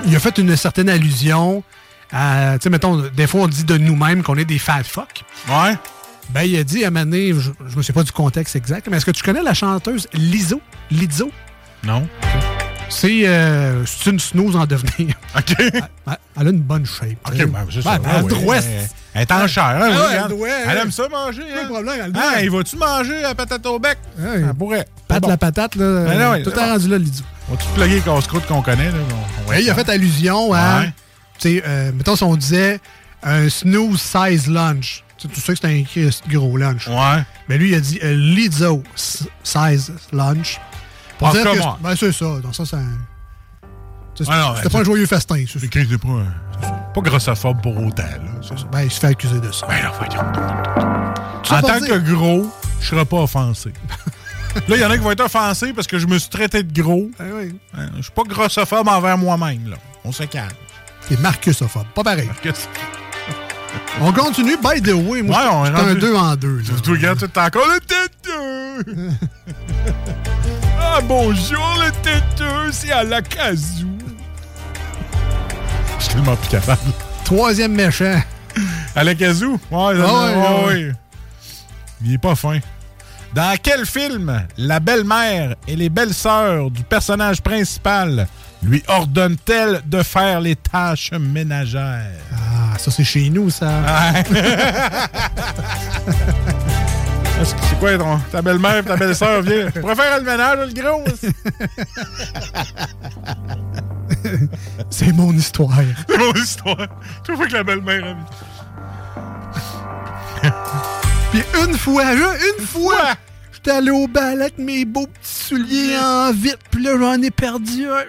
Il 0.07 0.15
a 0.15 0.19
fait 0.19 0.37
une 0.37 0.55
certaine 0.55 0.89
allusion 0.89 1.63
à, 2.11 2.53
tu 2.59 2.63
sais, 2.63 2.69
mettons, 2.69 2.97
des 3.15 3.27
fois 3.27 3.41
on 3.41 3.47
dit 3.47 3.63
de 3.63 3.77
nous-mêmes 3.77 4.21
qu'on 4.23 4.35
est 4.37 4.45
des 4.45 4.59
fat 4.59 4.83
fuck. 4.83 5.23
Ouais. 5.49 5.75
Ben, 6.29 6.43
il 6.43 6.57
a 6.57 6.63
dit 6.63 6.85
à 6.85 6.91
Mané, 6.91 7.33
je, 7.33 7.51
je 7.67 7.75
me 7.77 7.81
sais 7.81 7.93
pas 7.93 8.03
du 8.03 8.11
contexte 8.11 8.55
exact, 8.55 8.87
mais 8.89 8.97
est-ce 8.97 9.05
que 9.05 9.11
tu 9.11 9.23
connais 9.23 9.43
la 9.43 9.53
chanteuse 9.53 10.07
Lizzo? 10.13 10.61
Lizzo? 10.91 11.31
Non. 11.83 12.07
C'est 12.97 13.23
euh, 13.25 13.83
une 14.05 14.19
snooze 14.19 14.55
en 14.55 14.65
devenir. 14.65 15.15
OK. 15.37 15.53
Elle, 15.59 15.71
elle 16.39 16.47
a 16.47 16.49
une 16.49 16.61
bonne 16.61 16.85
shape. 16.85 17.17
OK, 17.27 17.45
ben, 17.45 17.65
c'est 17.69 17.81
ça. 17.81 17.97
Ben, 17.97 18.03
elle 18.05 18.11
Ah 18.15 18.21
elle- 18.53 18.83
Elle 19.13 19.21
est 19.21 19.31
en 19.31 19.47
chair. 19.47 19.63
hein, 19.81 19.91
Ah 19.93 20.27
oui, 20.31 20.49
elle 20.49 20.69
Elle 20.71 20.77
aime 20.77 20.91
ça 20.91 21.07
manger. 21.09 21.41
Pas 21.41 21.59
de 21.61 21.65
hein. 21.65 21.67
problème, 21.69 21.99
elle. 22.05 22.11
Ah, 22.15 22.41
il 22.41 22.49
va-tu 22.51 22.77
manger 22.77 23.21
la 23.21 23.35
patate 23.35 23.65
au 23.65 23.79
bec? 23.79 23.97
Pourrait. 24.57 24.85
Pat 25.07 25.21
Bon. 25.21 25.27
la 25.27 25.37
patate, 25.37 25.75
là. 25.75 26.05
Ben 26.05 26.19
non, 26.37 26.43
tout 26.43 26.57
est 26.57 26.63
rendu 26.71 26.87
là, 26.87 26.97
Lizzo. 26.97 27.23
On 27.49 27.53
va-tu 27.55 27.67
plugger 27.75 27.95
les 27.95 28.01
casse-croûtes 28.01 28.45
qu'on 28.47 28.61
connaît? 28.61 28.91
Là? 28.91 28.97
On- 29.11 29.43
on 29.45 29.49
va 29.49 29.59
Et 29.59 29.63
il 29.63 29.69
a 29.69 29.75
fait 29.75 29.87
allusion 29.89 30.53
à, 30.53 30.79
Ouais. 30.79 30.93
tu 31.37 31.49
sais, 31.57 31.63
euh, 31.67 31.91
mettons 31.93 32.15
si 32.15 32.23
on 32.23 32.35
disait 32.35 32.79
un 33.23 33.49
snooze 33.49 34.01
size 34.01 34.47
lunch. 34.47 35.03
Tu 35.17 35.27
sais, 35.33 35.53
que 35.53 35.59
c'est 35.61 35.65
un 35.65 35.83
gros 36.29 36.57
lunch. 36.57 36.87
Ouais. 36.87 37.23
Mais 37.49 37.57
lui, 37.57 37.69
il 37.71 37.75
a 37.75 37.79
dit 37.79 37.99
Lizzo 38.01 38.83
s- 38.95 39.23
size 39.43 39.91
lunch. 40.11 40.59
Pour 41.17 41.27
Ah, 41.27 41.31
dire 41.31 41.43
que 41.43 41.57
comment? 41.57 41.77
c'est- 41.77 41.83
ben, 41.83 41.95
c'est 41.95 42.11
ça. 42.11 42.25
Ça, 42.51 42.63
tu 44.15 44.23
sais, 44.23 44.31
Ah 44.31 44.37
non, 44.39 44.55
C'était 44.55 44.69
ben, 44.69 44.73
pas 44.73 44.79
un 44.79 44.83
joyeux 44.83 45.05
festin. 45.05 45.43
c'est 45.47 45.59
ça. 45.59 45.67
Pas, 45.97 46.07
un- 46.09 46.71
pas 46.93 47.01
grossophobe 47.01 47.61
pour 47.61 47.77
autant. 47.77 48.03
Là. 48.03 48.41
Ça. 48.41 48.55
Ben, 48.71 48.83
il 48.83 48.91
se 48.91 48.99
fait 48.99 49.07
accuser 49.07 49.39
de 49.41 49.51
ça. 49.51 49.67
Ben. 49.67 49.75
Tout 51.43 51.49
ça 51.49 51.57
En 51.57 51.61
tant 51.61 51.79
dire- 51.79 51.87
que 52.03 52.11
gros, 52.13 52.49
je 52.79 52.87
serais 52.87 53.05
pas 53.05 53.17
offensé. 53.17 53.73
là, 54.55 54.61
il 54.75 54.79
y 54.79 54.85
en 54.85 54.89
a 54.89 54.97
qui 54.97 55.03
vont 55.03 55.11
être 55.11 55.23
offensés 55.25 55.73
parce 55.73 55.87
que 55.87 55.99
je 55.99 56.07
me 56.07 56.17
suis 56.17 56.29
traité 56.29 56.63
de 56.63 56.81
gros. 56.81 57.09
Ben 57.19 57.25
oui. 57.35 57.59
Hein, 57.77 57.87
Je 57.97 58.03
suis 58.03 58.11
pas 58.11 58.23
grossophobe 58.23 58.87
envers 58.87 59.17
moi-même. 59.17 59.69
là. 59.69 59.77
On 60.05 60.11
se 60.13 60.23
calme. 60.23 60.49
C'est 61.01 61.19
marcusophobe. 61.19 61.85
Pas 61.93 62.03
pareil. 62.03 62.29
Qu'est-ce- 62.41 62.67
On 64.01 64.11
continue, 64.13 64.55
by 64.57 64.81
the 64.81 64.93
way. 64.93 65.21
Moi, 65.21 65.37
Ouais, 65.37 65.49
on 65.51 65.65
est 65.65 65.69
un 65.91 65.95
2 65.95 66.15
en 66.15 66.35
2. 66.35 66.61
Tu 66.83 66.91
regardes, 66.91 67.19
tu 67.31 67.39
encore 67.39 67.67
le 67.67 67.79
têteux. 67.81 69.11
ah, 70.97 71.01
bonjour, 71.01 71.75
le 71.83 71.91
têteux, 72.01 72.71
c'est 72.71 72.91
à 72.91 73.03
la 73.03 73.21
casou. 73.21 73.87
Je 75.99 76.03
suis 76.05 76.13
tellement 76.13 76.35
plus 76.35 76.49
capable. 76.49 76.81
Troisième 77.25 77.73
méchant. 77.73 78.21
À 78.95 79.03
la 79.03 79.13
casou? 79.15 79.59
Ouais, 79.71 79.93
Ah 80.01 80.03
ouais, 80.25 80.35
ouais. 80.35 80.65
ouais. 80.85 80.91
Il 82.03 82.13
est 82.13 82.17
pas 82.17 82.35
fin. 82.35 82.59
Dans 83.33 83.55
quel 83.61 83.85
film 83.85 84.45
la 84.57 84.79
belle-mère 84.79 85.55
et 85.67 85.75
les 85.75 85.89
belles-sœurs 85.89 86.71
du 86.71 86.83
personnage 86.83 87.41
principal 87.41 88.27
lui 88.63 88.81
ordonnent-elles 88.87 89.81
de 89.85 90.01
faire 90.01 90.39
les 90.39 90.55
tâches 90.55 91.11
ménagères? 91.11 92.11
Ah, 92.33 92.77
ça, 92.77 92.91
c'est 92.91 93.03
chez 93.03 93.29
nous, 93.29 93.49
ça. 93.49 93.67
Que 94.23 94.33
C'est 97.43 97.79
quoi 97.79 97.97
ton, 97.97 98.17
ta 98.31 98.41
belle-mère 98.41 98.85
ta 98.85 98.95
belle-sœur? 98.95 99.41
Viens. 99.41 99.69
Tu 99.71 99.81
pourrais 99.81 99.95
faire 99.95 100.17
le 100.19 100.23
ménage, 100.23 100.73
le 100.73 100.81
gros? 100.81 101.03
C'est 104.89 105.11
mon 105.11 105.33
histoire. 105.33 105.81
C'est 106.07 106.17
mon 106.17 106.33
histoire. 106.33 106.87
Tout 107.23 107.35
fois 107.35 107.47
que 107.47 107.53
la 107.53 107.63
belle-mère 107.63 108.05
a 108.05 108.13
mis. 108.13 108.23
Puis 111.31 111.43
une 111.65 111.77
fois, 111.77 112.13
là, 112.15 112.33
une 112.57 112.65
fois, 112.65 113.15
j'étais 113.51 113.71
allé 113.71 113.91
au 113.91 114.07
bal 114.07 114.41
avec 114.41 114.57
mes 114.57 114.85
beaux 114.85 115.07
petits 115.07 115.45
souliers 115.47 115.97
en 115.97 116.31
vite, 116.31 116.59
puis 116.71 116.83
là, 116.83 116.97
j'en 116.97 117.21
ai 117.21 117.31
perdu 117.31 117.87
un. 117.87 118.05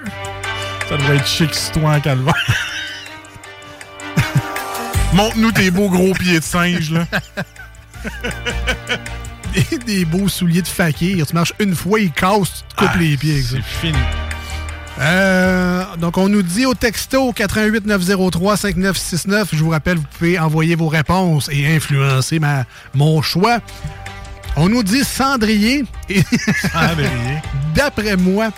Ça 0.88 0.96
devrait 0.96 1.16
être 1.16 1.26
chic 1.26 1.52
si 1.54 1.72
toi 1.72 1.94
en 1.94 2.00
calvaire. 2.00 2.34
Montre-nous 5.12 5.52
tes 5.52 5.70
beaux 5.70 5.88
gros 5.88 6.12
pieds 6.14 6.38
de 6.38 6.44
singe, 6.44 6.92
là. 6.92 7.06
des, 9.70 9.78
des 9.78 10.04
beaux 10.04 10.28
souliers 10.28 10.62
de 10.62 10.68
fakir. 10.68 11.26
Tu 11.26 11.34
marches 11.34 11.54
une 11.58 11.74
fois, 11.74 12.00
ils 12.00 12.12
cassent, 12.12 12.64
tu 12.68 12.74
te 12.74 12.80
coupes 12.80 12.90
Ah, 12.94 12.98
les 12.98 13.16
pieds. 13.16 13.42
C'est 13.42 13.62
fini. 13.62 13.98
Euh, 14.98 15.84
donc, 15.98 16.16
on 16.16 16.28
nous 16.28 16.42
dit 16.42 16.64
au 16.64 16.74
texto 16.74 17.32
88 17.32 17.86
903 17.86 18.56
5969. 18.56 19.48
Je 19.52 19.62
vous 19.62 19.70
rappelle, 19.70 19.98
vous 19.98 20.06
pouvez 20.18 20.38
envoyer 20.38 20.74
vos 20.74 20.88
réponses 20.88 21.48
et 21.52 21.66
influencer 21.74 22.38
ma, 22.38 22.64
mon 22.94 23.20
choix. 23.22 23.58
On 24.56 24.68
nous 24.70 24.82
dit 24.82 25.04
cendrier. 25.04 25.84
Et 26.08 26.22
Cendrier. 26.72 27.42
D'après 27.74 28.16
moi, 28.16 28.48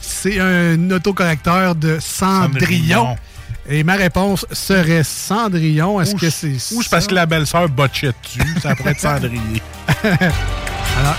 c'est 0.00 0.38
un 0.38 0.90
autocorrecteur 0.90 1.74
de 1.74 1.98
Cendrillon. 2.00 2.52
Cendrillon. 2.52 3.16
Et 3.68 3.84
ma 3.84 3.94
réponse 3.94 4.44
serait 4.50 5.04
Cendrillon. 5.04 6.00
Est-ce 6.00 6.14
que 6.16 6.30
c'est 6.30 6.54
Ou 6.74 6.82
c'est 6.82 6.90
parce 6.90 7.06
que 7.06 7.14
la 7.14 7.26
belle-sœur 7.26 7.68
botchait 7.68 8.12
dessus. 8.22 8.60
Ça 8.60 8.74
pourrait 8.74 8.90
être 8.92 9.00
cendrier. 9.00 9.62
Alors, 10.02 11.16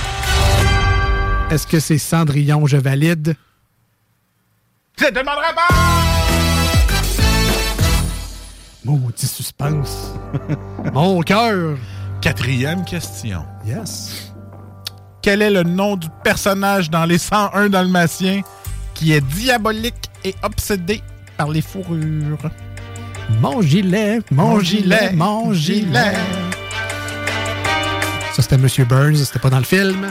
est-ce 1.50 1.66
que 1.66 1.80
c'est 1.80 1.98
Cendrillon? 1.98 2.66
Je 2.68 2.78
valide? 2.78 3.36
C'est 4.98 5.10
une 5.10 5.14
bonne 5.14 5.28
réponse! 5.28 6.04
Maudit 8.86 9.28
suspense. 9.28 10.14
Mon 10.94 11.22
cœur. 11.22 11.78
Quatrième 12.22 12.84
question. 12.84 13.46
Yes. 13.66 14.34
Quel 15.22 15.42
est 15.42 15.50
le 15.50 15.64
nom 15.64 15.96
du 15.96 16.08
personnage 16.24 16.90
dans 16.90 17.06
les 17.06 17.18
101 17.18 17.70
Dalmatiens 17.70 18.42
qui 18.94 19.14
est 19.14 19.22
diabolique 19.22 20.10
et 20.26 20.36
obsédé 20.44 21.02
par 21.38 21.50
les 21.50 21.62
fourrures? 21.62 22.50
Mon 23.40 23.62
gilet, 23.62 24.20
mon 24.32 24.60
gilet, 24.60 25.12
mon 25.14 25.54
gilet. 25.54 26.14
Ça, 28.34 28.42
c'était 28.42 28.58
Monsieur 28.58 28.86
Burns, 28.86 29.16
c'était 29.18 29.40
pas 29.40 29.50
dans 29.50 29.60
le 29.60 29.64
film. 29.64 30.08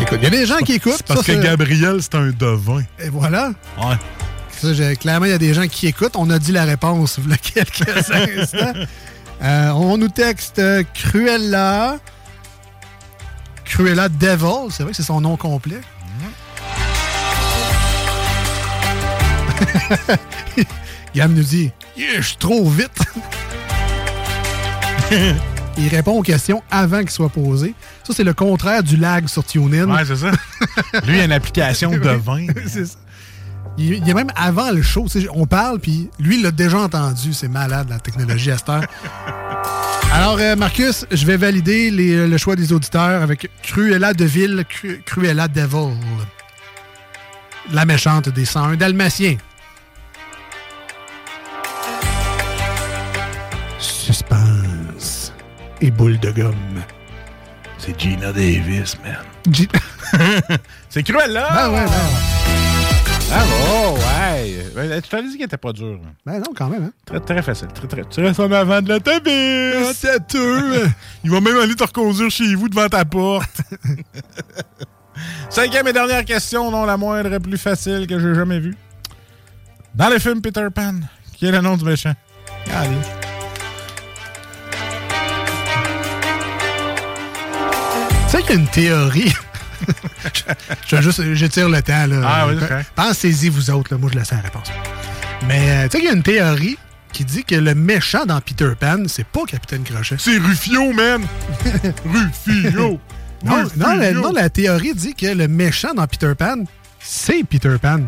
Écoute, 0.00 0.18
il 0.22 0.24
y 0.24 0.26
a 0.26 0.30
des 0.30 0.46
gens 0.46 0.58
qui 0.58 0.72
écoutent. 0.74 0.94
C'est 0.96 1.06
parce 1.06 1.24
ça, 1.24 1.34
que 1.34 1.42
Gabriel, 1.42 1.98
c'est 2.00 2.14
un 2.14 2.30
devin. 2.30 2.82
Et 2.98 3.08
voilà. 3.08 3.52
Ouais. 3.78 3.96
Ça, 4.50 4.96
clairement, 4.96 5.26
il 5.26 5.30
y 5.30 5.34
a 5.34 5.38
des 5.38 5.54
gens 5.54 5.66
qui 5.68 5.86
écoutent. 5.86 6.16
On 6.16 6.30
a 6.30 6.38
dit 6.38 6.52
la 6.52 6.64
réponse 6.64 7.18
il 7.24 7.30
y 7.30 7.34
a 7.34 7.36
quelques 7.36 7.88
instants. 8.38 8.72
Euh, 9.42 9.70
on 9.70 9.98
nous 9.98 10.08
texte 10.08 10.60
Cruella. 10.94 11.98
Cruella 13.68 14.08
Devil. 14.08 14.70
C'est 14.70 14.82
vrai 14.82 14.92
que 14.92 14.96
c'est 14.96 15.02
son 15.02 15.20
nom 15.20 15.36
complet. 15.36 15.80
Gam 21.14 21.32
nous 21.32 21.42
dit 21.42 21.70
Yeah, 21.96 22.20
Je 22.20 22.26
suis 22.28 22.36
trop 22.36 22.68
vite. 22.68 22.98
il 25.78 25.88
répond 25.88 26.18
aux 26.18 26.22
questions 26.22 26.62
avant 26.70 27.00
qu'ils 27.00 27.10
soient 27.10 27.28
posées. 27.28 27.74
Ça, 28.04 28.12
c'est 28.14 28.24
le 28.24 28.34
contraire 28.34 28.82
du 28.82 28.96
lag 28.96 29.26
sur 29.26 29.44
TuneIn. 29.44 29.90
Ouais, 29.90 30.04
c'est 30.04 30.16
ça. 30.16 30.30
Lui, 31.06 31.16
il 31.16 31.20
a 31.20 31.24
une 31.24 31.32
application 31.32 31.90
de 31.90 31.98
vin. 31.98 32.46
c'est 32.66 32.86
ça. 32.86 32.96
Il, 33.78 33.94
il 33.94 34.06
y 34.06 34.10
a 34.10 34.14
même 34.14 34.32
avant 34.36 34.70
le 34.72 34.82
show, 34.82 35.06
tu 35.08 35.20
sais, 35.22 35.28
on 35.32 35.46
parle, 35.46 35.78
puis 35.78 36.10
lui, 36.18 36.36
il 36.38 36.42
l'a 36.42 36.50
déjà 36.50 36.78
entendu. 36.80 37.32
C'est 37.32 37.48
malade, 37.48 37.88
la 37.88 37.98
technologie 38.00 38.50
à 38.50 38.58
cette 38.58 38.68
heure. 38.68 38.82
Alors, 40.12 40.36
euh, 40.40 40.56
Marcus, 40.56 41.06
je 41.10 41.24
vais 41.26 41.36
valider 41.36 41.90
les- 41.90 42.26
le 42.26 42.38
choix 42.38 42.56
des 42.56 42.72
auditeurs 42.72 43.22
avec 43.22 43.50
Cruella 43.62 44.14
de 44.14 44.24
Ville, 44.24 44.64
Cru- 44.68 45.00
Cruella 45.04 45.46
Devil. 45.48 45.94
La 47.72 47.84
méchante 47.84 48.28
des 48.30 48.44
101 48.46 48.76
Dalmatiens. 48.76 49.36
Suspense 53.78 55.32
et 55.80 55.90
boule 55.90 56.18
de 56.18 56.30
gomme. 56.30 56.82
C'est 57.78 57.98
Gina 58.00 58.32
Davis, 58.32 58.96
man. 59.04 59.16
G- 59.52 59.68
C'est 60.88 61.02
cruel, 61.02 61.32
là! 61.32 61.48
Ben 61.52 61.70
ouais, 61.70 61.84
ben 61.84 62.37
Bravo, 63.28 63.98
ouais. 63.98 64.64
Ben, 64.74 65.02
tu 65.02 65.08
t'avais 65.10 65.28
dit 65.28 65.36
qu'elle 65.36 65.46
était 65.46 65.58
pas 65.58 65.70
hein. 65.70 65.98
Ben 66.24 66.38
non, 66.38 66.52
quand 66.56 66.68
même. 66.68 66.84
Hein? 66.84 66.92
Très, 67.04 67.20
très 67.20 67.42
facile. 67.42 67.68
Très, 67.68 67.86
très. 67.86 68.04
Tu 68.04 68.20
restes 68.20 68.40
en 68.40 68.50
avant 68.50 68.80
de 68.80 68.88
l'autobus. 68.88 69.94
C'est 69.94 70.34
eux. 70.34 70.88
Il 71.24 71.30
va 71.30 71.40
même 71.40 71.58
aller 71.58 71.74
te 71.74 71.84
reconduire 71.84 72.30
chez 72.30 72.54
vous 72.54 72.68
devant 72.68 72.88
ta 72.88 73.04
porte. 73.04 73.60
Cinquième 75.50 75.88
et 75.88 75.92
dernière 75.92 76.24
question, 76.24 76.70
non 76.70 76.84
la 76.84 76.96
moindre 76.96 77.32
et 77.32 77.40
plus 77.40 77.58
facile 77.58 78.06
que 78.06 78.18
j'ai 78.18 78.34
jamais 78.34 78.60
vue. 78.60 78.76
Dans 79.94 80.08
le 80.08 80.18
film 80.18 80.40
Peter 80.40 80.66
Pan, 80.74 80.94
qui 81.34 81.46
est 81.46 81.52
le 81.52 81.60
nom 81.60 81.76
du 81.76 81.84
méchant? 81.84 82.14
Allez. 82.72 82.96
Tu 88.24 88.36
sais 88.36 88.42
qu'il 88.42 88.50
y 88.50 88.52
a 88.52 88.60
une 88.60 88.68
théorie. 88.68 89.32
Je, 90.34 90.42
je 90.86 90.96
vais 90.96 91.02
juste, 91.02 91.34
je 91.34 91.46
tire 91.46 91.68
le 91.68 91.82
temps. 91.82 92.06
Là. 92.06 92.20
Ah 92.24 92.46
oui. 92.48 92.54
Pensez-y, 92.94 93.48
vous 93.48 93.70
autres. 93.70 93.92
Là. 93.92 93.98
Moi, 93.98 94.10
je 94.12 94.18
laisse 94.18 94.30
la 94.30 94.38
réponse. 94.38 94.68
Mais 95.46 95.70
euh, 95.70 95.84
tu 95.84 95.90
sais 95.92 95.98
qu'il 95.98 96.08
y 96.08 96.12
a 96.12 96.14
une 96.14 96.22
théorie 96.22 96.78
qui 97.12 97.24
dit 97.24 97.44
que 97.44 97.54
le 97.54 97.74
méchant 97.74 98.26
dans 98.26 98.40
Peter 98.40 98.70
Pan, 98.78 99.04
c'est 99.06 99.26
pas 99.26 99.44
Capitaine 99.46 99.82
Crochet. 99.82 100.16
C'est 100.18 100.36
Rufio, 100.38 100.92
man! 100.92 101.22
Rufio! 102.04 102.98
Non, 103.44 103.62
Rufio! 103.64 103.70
non, 103.76 103.94
la, 103.96 104.12
non, 104.12 104.32
la 104.32 104.50
théorie 104.50 104.94
dit 104.94 105.14
que 105.14 105.26
le 105.26 105.48
méchant 105.48 105.94
dans 105.94 106.06
Peter 106.06 106.32
Pan, 106.36 106.64
c'est 107.00 107.44
Peter 107.44 107.76
Pan. 107.80 108.00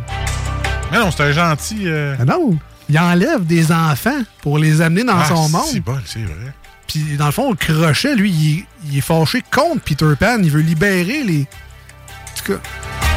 Mais 0.92 0.98
non, 0.98 1.10
c'est 1.10 1.22
un 1.22 1.32
gentil. 1.32 1.82
euh, 1.86 2.16
Ah 2.18 2.24
non, 2.24 2.58
il 2.88 2.98
enlève 2.98 3.44
des 3.46 3.70
enfants 3.72 4.20
pour 4.42 4.58
les 4.58 4.80
amener 4.80 5.04
dans 5.04 5.18
ah, 5.18 5.24
son 5.28 5.48
monde. 5.48 5.62
C'est 5.72 5.80
bon, 5.80 5.98
c'est 6.04 6.18
vrai. 6.24 6.52
Puis 6.90 7.16
dans 7.16 7.26
le 7.26 7.32
fond, 7.32 7.50
le 7.50 7.56
crochet, 7.56 8.14
lui, 8.16 8.30
il, 8.30 8.58
est- 8.58 8.64
il 8.90 8.98
est 8.98 9.00
fâché 9.00 9.42
contre 9.50 9.80
Peter 9.82 10.06
Pan. 10.18 10.38
Il 10.42 10.50
veut 10.50 10.60
libérer 10.60 11.22
les. 11.22 11.42
En 11.42 12.36
tout 12.44 12.52
cas. 12.54 12.58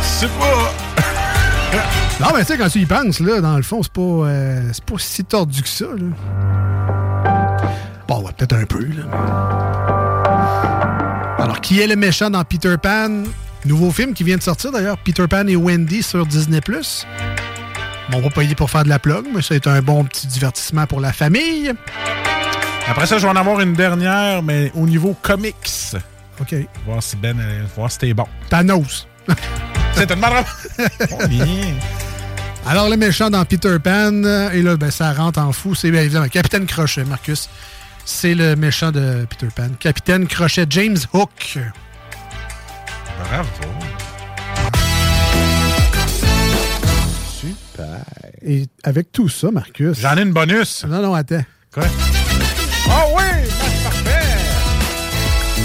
C'est 0.01 0.29
pas. 0.29 0.73
Non, 2.19 2.27
mais 2.35 2.41
tu 2.41 2.51
sais, 2.53 2.57
quand 2.59 2.69
tu 2.69 2.79
y 2.79 2.85
penses, 2.85 3.19
là, 3.19 3.41
dans 3.41 3.57
le 3.57 3.63
fond, 3.63 3.81
c'est 3.81 3.91
pas, 3.91 3.99
euh, 4.01 4.61
c'est 4.71 4.85
pas 4.85 4.93
si 4.99 5.23
tordu 5.23 5.63
que 5.63 5.67
ça, 5.67 5.85
là. 5.85 7.57
Bon, 8.07 8.21
ouais, 8.23 8.31
peut-être 8.37 8.53
un 8.53 8.65
peu, 8.65 8.85
là. 8.85 9.03
Alors, 11.39 11.59
qui 11.61 11.81
est 11.81 11.87
le 11.87 11.95
méchant 11.95 12.29
dans 12.29 12.43
Peter 12.43 12.75
Pan? 12.81 13.23
Nouveau 13.65 13.89
film 13.91 14.13
qui 14.13 14.23
vient 14.23 14.37
de 14.37 14.43
sortir, 14.43 14.71
d'ailleurs, 14.71 14.99
Peter 14.99 15.27
Pan 15.27 15.47
et 15.47 15.55
Wendy 15.55 16.03
sur 16.03 16.27
Disney+. 16.27 16.61
Bon, 18.11 18.17
on 18.17 18.21
va 18.21 18.29
payer 18.29 18.53
pour 18.53 18.69
faire 18.69 18.83
de 18.83 18.89
la 18.89 18.99
plug, 18.99 19.25
mais 19.33 19.41
c'est 19.41 19.65
un 19.65 19.81
bon 19.81 20.03
petit 20.05 20.27
divertissement 20.27 20.85
pour 20.85 20.99
la 20.99 21.11
famille. 21.11 21.73
Après 22.87 23.05
ça, 23.07 23.17
je 23.17 23.25
vais 23.25 23.31
en 23.31 23.35
avoir 23.35 23.59
une 23.61 23.73
dernière, 23.73 24.43
mais 24.43 24.71
au 24.75 24.85
niveau 24.85 25.15
comics. 25.21 25.95
OK. 26.39 26.55
Voir 26.85 27.01
si 27.01 27.15
Ben, 27.15 27.39
euh, 27.39 27.63
voir 27.75 27.91
si 27.91 27.99
t'es 27.99 28.13
bon. 28.13 28.25
Thanos. 28.49 29.07
C'est 29.93 30.11
une 30.11 30.23
réponse. 30.23 30.67
Oh, 31.11 31.27
bien. 31.27 31.45
Alors, 32.65 32.89
le 32.89 32.97
méchant 32.97 33.29
dans 33.29 33.43
Peter 33.45 33.77
Pan, 33.83 34.23
euh, 34.23 34.51
et 34.51 34.61
là, 34.61 34.75
ben, 34.77 34.89
ça 34.91 35.13
rentre 35.13 35.39
en 35.39 35.51
fou, 35.51 35.75
c'est 35.75 35.91
bien 35.91 36.01
évidemment 36.01 36.27
Capitaine 36.27 36.65
Crochet, 36.65 37.03
Marcus. 37.03 37.49
C'est 38.05 38.33
le 38.35 38.55
méchant 38.55 38.91
de 38.91 39.25
Peter 39.29 39.47
Pan. 39.55 39.69
Capitaine 39.79 40.27
Crochet, 40.27 40.65
James 40.69 40.97
Hook. 41.13 41.57
Bravo. 43.19 43.47
Super. 47.39 48.03
Et 48.45 48.67
avec 48.83 49.11
tout 49.11 49.29
ça, 49.29 49.51
Marcus. 49.51 49.99
J'en 49.99 50.17
ai 50.17 50.21
une 50.23 50.33
bonus. 50.33 50.85
Non, 50.85 51.01
non, 51.01 51.13
attends. 51.13 51.43
Quoi? 51.73 51.83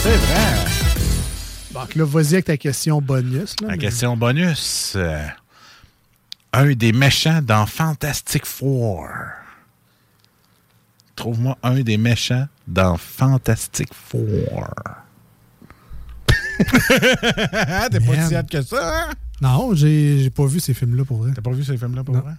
C'est 0.02 0.16
vrai. 0.16 0.64
Donc 1.72 1.94
là, 1.94 2.04
vas-y 2.04 2.34
avec 2.34 2.44
ta 2.46 2.56
question 2.56 3.00
bonus. 3.00 3.54
Là, 3.60 3.68
La 3.68 3.72
mais- 3.74 3.78
question 3.78 4.16
bonus. 4.16 4.94
euh, 4.96 5.26
un 6.52 6.72
des 6.72 6.92
méchants 6.92 7.40
dans 7.42 7.66
Fantastic 7.66 8.46
Four. 8.46 9.08
Trouve-moi 11.16 11.58
un 11.62 11.80
des 11.80 11.96
méchants 11.98 12.46
dans 12.66 12.96
Fantastic 12.96 13.88
Four. 13.92 14.70
T'es 16.58 18.00
pas 18.00 18.26
si 18.28 18.34
hâte 18.34 18.50
que 18.50 18.62
ça, 18.62 19.08
hein? 19.10 19.10
Non, 19.40 19.74
j'ai 19.74 20.30
pas 20.30 20.46
vu 20.46 20.58
ces 20.60 20.74
films-là 20.74 21.04
pour 21.04 21.18
vrai. 21.18 21.32
T'as 21.34 21.42
pas 21.42 21.50
vu 21.52 21.62
ces 21.64 21.76
films-là 21.76 22.02
pour 22.02 22.14
Non. 22.14 22.22
vrai? 22.22 22.34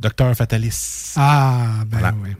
Docteur 0.00 0.34
Fatalis. 0.36 1.12
Ah, 1.16 1.82
ben 1.86 1.98
Voilà. 1.98 2.14
oui. 2.22 2.30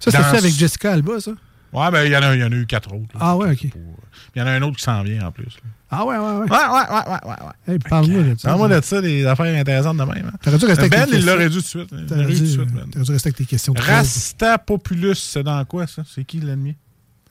Ça, 0.00 0.10
c'est 0.12 0.22
fait 0.22 0.38
avec 0.38 0.52
Jessica 0.54 0.92
Alba, 0.92 1.20
ça? 1.20 1.32
Ouais, 1.72 1.90
ben 1.90 2.04
il 2.04 2.12
y, 2.12 2.16
en 2.16 2.22
a- 2.22 2.34
il 2.34 2.40
y 2.40 2.44
en 2.44 2.50
a 2.52 2.54
eu 2.54 2.66
quatre 2.66 2.88
autres. 2.94 3.12
là. 3.14 3.20
Ah 3.20 3.36
ouais, 3.36 3.50
OK. 3.52 3.64
Il 3.64 4.38
y 4.38 4.42
en 4.42 4.46
a 4.46 4.50
un 4.52 4.62
autre 4.62 4.76
qui 4.76 4.82
s'en 4.82 5.02
vient 5.02 5.26
en 5.26 5.32
plus. 5.32 5.44
là. 5.44 5.70
Ah 5.90 6.04
ouais, 6.04 6.16
ouais, 6.16 6.24
ouais. 6.24 6.32
Ouais, 6.32 6.46
ouais, 6.48 6.48
ouais, 6.50 7.08
ouais, 7.08 7.46
ouais. 7.46 7.72
Hey, 7.74 7.78
Parle-moi 7.78 8.22
de 8.22 8.38
ça. 8.38 8.48
Parle-moi 8.48 8.68
de 8.68 8.84
ça, 8.84 9.00
des 9.00 9.24
affaires 9.26 9.58
intéressantes 9.60 9.96
de 9.96 10.02
même. 10.04 10.30
hein. 10.32 10.36
T'aurais 10.42 10.58
dû 10.58 10.66
rester 10.66 10.80
avec 10.80 10.92
Ben, 10.92 11.06
tes 11.06 11.16
il 11.16 11.24
l'aurait 11.26 11.48
dû 11.48 11.56
tout 11.56 11.62
de 11.62 11.66
suite. 11.66 11.88
Il 11.92 12.06
T'aurais 12.06 12.22
l'aurait 12.22 12.32
eu 12.34 12.36
tout 12.36 12.42
de 12.42 12.46
dû, 12.46 12.52
suite, 12.52 12.72
Ben. 12.74 12.90
t'aurais 12.90 13.04
dû 13.04 13.12
rester 13.12 13.28
avec 13.28 13.36
tes 13.36 13.44
questions 13.46 13.74
Rastapopulus, 13.78 15.14
c'est 15.14 15.42
dans 15.42 15.64
quoi, 15.64 15.86
ça? 15.86 16.02
C'est 16.06 16.24
qui 16.24 16.40
l'ennemi? 16.40 16.76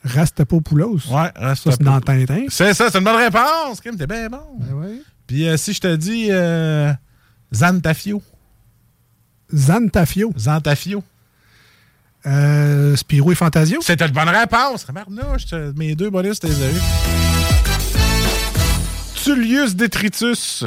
Rastapopoulos? 0.03 0.99
Ouais, 1.09 1.31
Ça, 1.35 1.55
c'est 1.55 1.81
dans 1.81 1.99
Tintin. 2.01 2.45
C'est 2.49 2.73
ça, 2.73 2.89
c'est 2.91 2.97
une 2.97 3.03
bonne 3.03 3.15
réponse. 3.15 3.81
Kim, 3.81 3.95
t'es 3.97 4.07
bien 4.07 4.27
bon. 4.29 4.39
Ben 4.59 4.73
ouais. 4.73 5.01
Puis 5.27 5.47
euh, 5.47 5.57
si 5.57 5.73
je 5.73 5.81
te 5.81 5.95
dis 5.95 6.27
euh, 6.29 6.93
Zantafio. 7.53 8.21
Zantafio. 9.53 10.31
Zantafio. 10.37 11.03
Euh, 12.27 12.95
Spiro 12.97 13.31
et 13.31 13.35
Fantasio? 13.35 13.79
C'était 13.81 14.05
une 14.05 14.11
bonne 14.11 14.29
réponse. 14.29 14.83
Remarque-nous, 14.83 15.73
mes 15.75 15.95
deux 15.95 16.09
bonus, 16.09 16.39
t'es 16.39 16.49
eu. 16.49 16.81
Tullius 19.15 19.75
Detritus. 19.75 20.65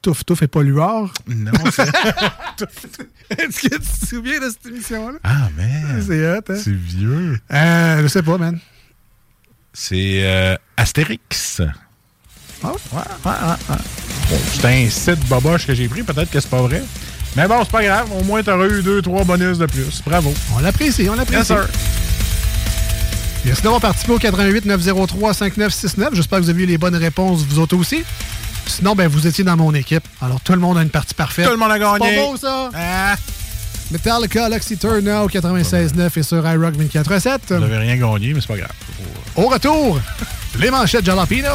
Touf 0.00 0.24
Touf 0.24 0.42
et 0.42 0.48
Polluard. 0.48 1.12
Non, 1.28 1.52
c'est... 1.70 1.82
Est-ce 3.38 3.68
que 3.68 3.76
tu 3.76 3.80
te 3.80 4.06
souviens 4.06 4.40
de 4.40 4.50
cette 4.50 4.66
émission-là? 4.66 5.18
Ah, 5.22 5.48
man. 5.56 6.04
C'est 6.04 6.26
hot, 6.28 6.40
hein? 6.48 6.60
C'est 6.60 6.74
vieux. 6.74 7.38
Euh, 7.52 8.02
je 8.02 8.08
sais 8.08 8.22
pas, 8.22 8.36
man. 8.36 8.58
C'est 9.72 10.24
euh, 10.24 10.56
Astérix. 10.76 11.62
Ah 12.64 12.72
ouais? 12.72 12.78
Ouais, 12.92 12.98
ouais, 12.98 13.30
ouais. 13.30 13.56
ouais. 13.70 13.82
Bon, 14.28 14.38
c'était 14.52 14.68
un 14.68 14.90
site 14.90 15.28
boboche 15.28 15.66
que 15.66 15.74
j'ai 15.74 15.88
pris. 15.88 16.02
Peut-être 16.02 16.30
que 16.30 16.40
c'est 16.40 16.50
pas 16.50 16.62
vrai. 16.62 16.82
Mais 17.36 17.48
bon, 17.48 17.60
c'est 17.62 17.70
pas 17.70 17.82
grave. 17.82 18.08
Au 18.12 18.24
moins, 18.24 18.42
t'auras 18.42 18.66
eu 18.66 18.82
deux, 18.82 19.00
trois 19.00 19.24
bonus 19.24 19.58
de 19.58 19.66
plus. 19.66 20.02
Bravo. 20.04 20.34
On 20.54 20.60
l'apprécie, 20.60 21.08
on 21.08 21.14
l'apprécie. 21.14 21.52
Yes. 21.52 21.62
Merci 23.44 23.62
d'avoir 23.62 23.80
participé 23.80 24.12
au 24.12 24.18
88 24.18 24.66
903 24.66 25.34
5969. 25.34 26.14
J'espère 26.14 26.38
que 26.38 26.44
vous 26.44 26.50
avez 26.50 26.62
eu 26.62 26.66
les 26.66 26.78
bonnes 26.78 26.96
réponses, 26.96 27.42
vous 27.48 27.58
autres 27.58 27.76
aussi. 27.76 28.04
Sinon, 28.66 28.94
ben, 28.94 29.08
vous 29.08 29.26
étiez 29.26 29.44
dans 29.44 29.56
mon 29.56 29.74
équipe. 29.74 30.04
Alors, 30.20 30.40
tout 30.40 30.52
le 30.52 30.60
monde 30.60 30.78
a 30.78 30.82
une 30.82 30.90
partie 30.90 31.14
parfaite. 31.14 31.46
Tout 31.46 31.50
le 31.52 31.56
monde 31.56 31.72
a 31.72 31.78
gagné. 31.78 31.98
C'est 32.00 32.16
pas 32.16 32.26
beau, 32.26 32.36
ça? 32.36 32.70
Ah. 32.74 33.16
Metallica, 33.90 34.48
Luxy 34.48 34.76
Turner 34.76 35.20
au 35.24 35.28
96.9 35.28 36.10
et 36.18 36.22
sur 36.22 36.48
iRock 36.48 36.74
24.7. 36.76 37.38
Vous 37.48 37.54
n'avez 37.58 37.78
rien 37.78 37.96
gagné, 37.96 38.32
mais 38.32 38.40
c'est 38.40 38.46
pas 38.46 38.56
grave. 38.56 38.72
Au 39.36 39.48
retour, 39.48 40.00
les 40.58 40.70
manchettes 40.70 41.04
Jalapino. 41.04 41.48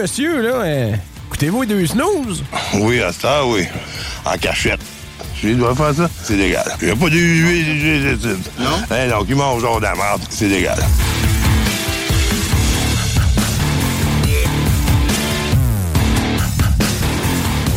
Monsieur, 0.00 0.40
là, 0.42 0.54
euh, 0.64 0.92
écoutez-vous 1.26 1.62
les 1.62 1.68
deux 1.68 1.86
snooze? 1.86 2.42
Oui, 2.74 3.00
à 3.00 3.12
ça, 3.12 3.44
oui. 3.46 3.64
En 4.24 4.36
cachette. 4.38 4.80
Tu 5.40 5.54
dois 5.54 5.74
faire 5.74 5.94
ça? 5.94 6.10
C'est 6.22 6.36
légal. 6.36 6.64
Il 6.80 6.86
n'y 6.86 6.92
a 6.92 6.96
pas 6.96 7.08
de 7.08 7.16
huile, 7.16 8.18
Non? 8.58 8.66
Hein, 8.90 9.08
donc, 9.08 9.26
il 9.28 9.36
mange 9.36 9.62
genre 9.62 9.78
de 9.78 9.84
la 9.84 9.94
merde. 9.94 10.20
C'est 10.30 10.48
légal. 10.48 10.78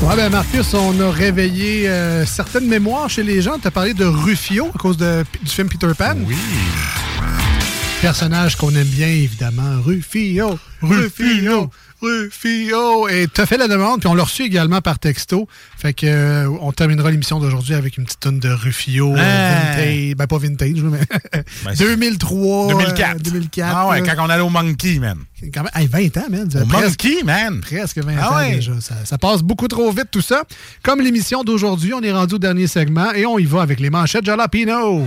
Ouais, 0.02 0.18
ben 0.18 0.30
Marcus, 0.30 0.74
on 0.74 1.00
a 1.00 1.10
réveillé 1.12 1.88
euh, 1.88 2.26
certaines 2.26 2.68
mémoires 2.68 3.10
chez 3.10 3.24
les 3.24 3.42
gens. 3.42 3.58
Tu 3.58 3.68
as 3.68 3.72
parlé 3.72 3.94
de 3.94 4.04
Rufio 4.06 4.70
à 4.76 4.78
cause 4.78 4.98
de- 4.98 5.24
du 5.42 5.50
film 5.50 5.70
Peter 5.70 5.88
Pan? 5.98 6.16
Oui. 6.26 6.36
Personnage 8.02 8.58
qu'on 8.58 8.72
aime 8.76 8.84
bien, 8.88 9.08
évidemment. 9.08 9.82
Rufio, 9.82 10.60
Rufio, 10.82 11.70
Rufio. 12.04 13.08
Et 13.08 13.28
tu 13.34 13.42
as 13.42 13.46
fait 13.46 13.58
la 13.58 13.68
demande, 13.68 14.00
puis 14.02 14.08
on 14.10 14.14
l'a 14.14 14.24
reçu 14.24 14.44
également 14.44 14.82
par 14.82 15.00
texto. 15.00 15.48
Fait 15.78 15.94
que 15.94 16.06
euh, 16.06 16.50
on 16.62 16.72
terminera 16.72 17.10
l'émission 17.12 17.40
d'aujourd'hui 17.40 17.74
avec 17.74 17.98
une 17.98 18.06
petite 18.06 18.20
tonne 18.20 18.40
de 18.40 18.50
Rufio. 18.50 19.14
euh, 19.14 19.16
vintage. 19.16 20.16
Ben, 20.16 20.28
pas 20.28 20.38
vintage, 20.38 20.82
mais 20.84 21.00
Ben, 21.66 21.76
c'est- 21.76 21.84
2003. 21.86 22.68
2004. 22.70 23.16
euh, 23.16 23.20
2004. 23.20 23.74
Ah 23.76 23.88
ouais, 23.88 24.02
là. 24.02 24.16
quand 24.16 24.26
on 24.26 24.30
allait 24.30 24.44
au 24.44 24.50
Monkey, 24.50 25.00
man. 25.00 25.18
Quand 25.54 25.64
même, 25.64 25.72
hey, 25.76 25.88
20 25.88 26.18
ans, 26.18 26.26
man. 26.30 26.50
Au 26.62 26.66
Presque- 26.66 27.04
Monkey, 27.04 27.24
man. 27.24 27.62
Presque 27.62 27.98
20 27.98 28.16
Ah 28.20 28.32
ans 28.32 28.38
ouais. 28.38 28.56
déjà. 28.56 28.74
Ça, 28.82 28.96
ça 29.06 29.18
passe 29.18 29.42
beaucoup 29.42 29.68
trop 29.68 29.92
vite, 29.92 30.08
tout 30.12 30.22
ça. 30.22 30.44
Comme 30.84 31.02
l'émission 31.02 31.44
d'aujourd'hui, 31.44 31.94
on 31.94 32.02
est 32.02 32.12
rendu 32.14 32.36
au 32.36 32.40
dernier 32.40 32.68
segment 32.68 33.12
et 33.14 33.26
on 33.26 33.38
y 33.40 33.46
va 33.46 33.62
avec 33.62 33.80
les 33.80 33.90
manchettes 33.90 34.26
Jalapino. 34.26 35.06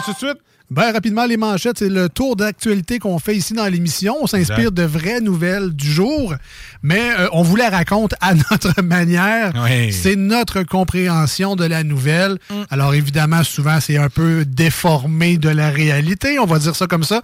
Commence 0.00 0.18
tout? 0.18 0.38
Ben, 0.70 0.92
rapidement, 0.92 1.26
les 1.26 1.36
manchettes, 1.36 1.78
c'est 1.80 1.88
le 1.88 2.08
tour 2.08 2.36
d'actualité 2.36 3.00
qu'on 3.00 3.18
fait 3.18 3.34
ici 3.36 3.54
dans 3.54 3.66
l'émission. 3.66 4.16
On 4.20 4.26
s'inspire 4.28 4.70
de 4.70 4.84
vraies 4.84 5.20
nouvelles 5.20 5.70
du 5.70 5.90
jour, 5.90 6.34
mais 6.84 7.10
euh, 7.18 7.26
on 7.32 7.42
vous 7.42 7.56
la 7.56 7.70
raconte 7.70 8.14
à 8.20 8.34
notre 8.50 8.80
manière. 8.80 9.52
Oui. 9.64 9.92
C'est 9.92 10.14
notre 10.14 10.62
compréhension 10.62 11.56
de 11.56 11.64
la 11.64 11.82
nouvelle. 11.82 12.38
Alors, 12.70 12.94
évidemment, 12.94 13.42
souvent, 13.42 13.80
c'est 13.80 13.96
un 13.96 14.08
peu 14.08 14.44
déformé 14.44 15.38
de 15.38 15.48
la 15.48 15.70
réalité, 15.70 16.38
on 16.38 16.46
va 16.46 16.60
dire 16.60 16.76
ça 16.76 16.86
comme 16.86 17.02
ça, 17.02 17.20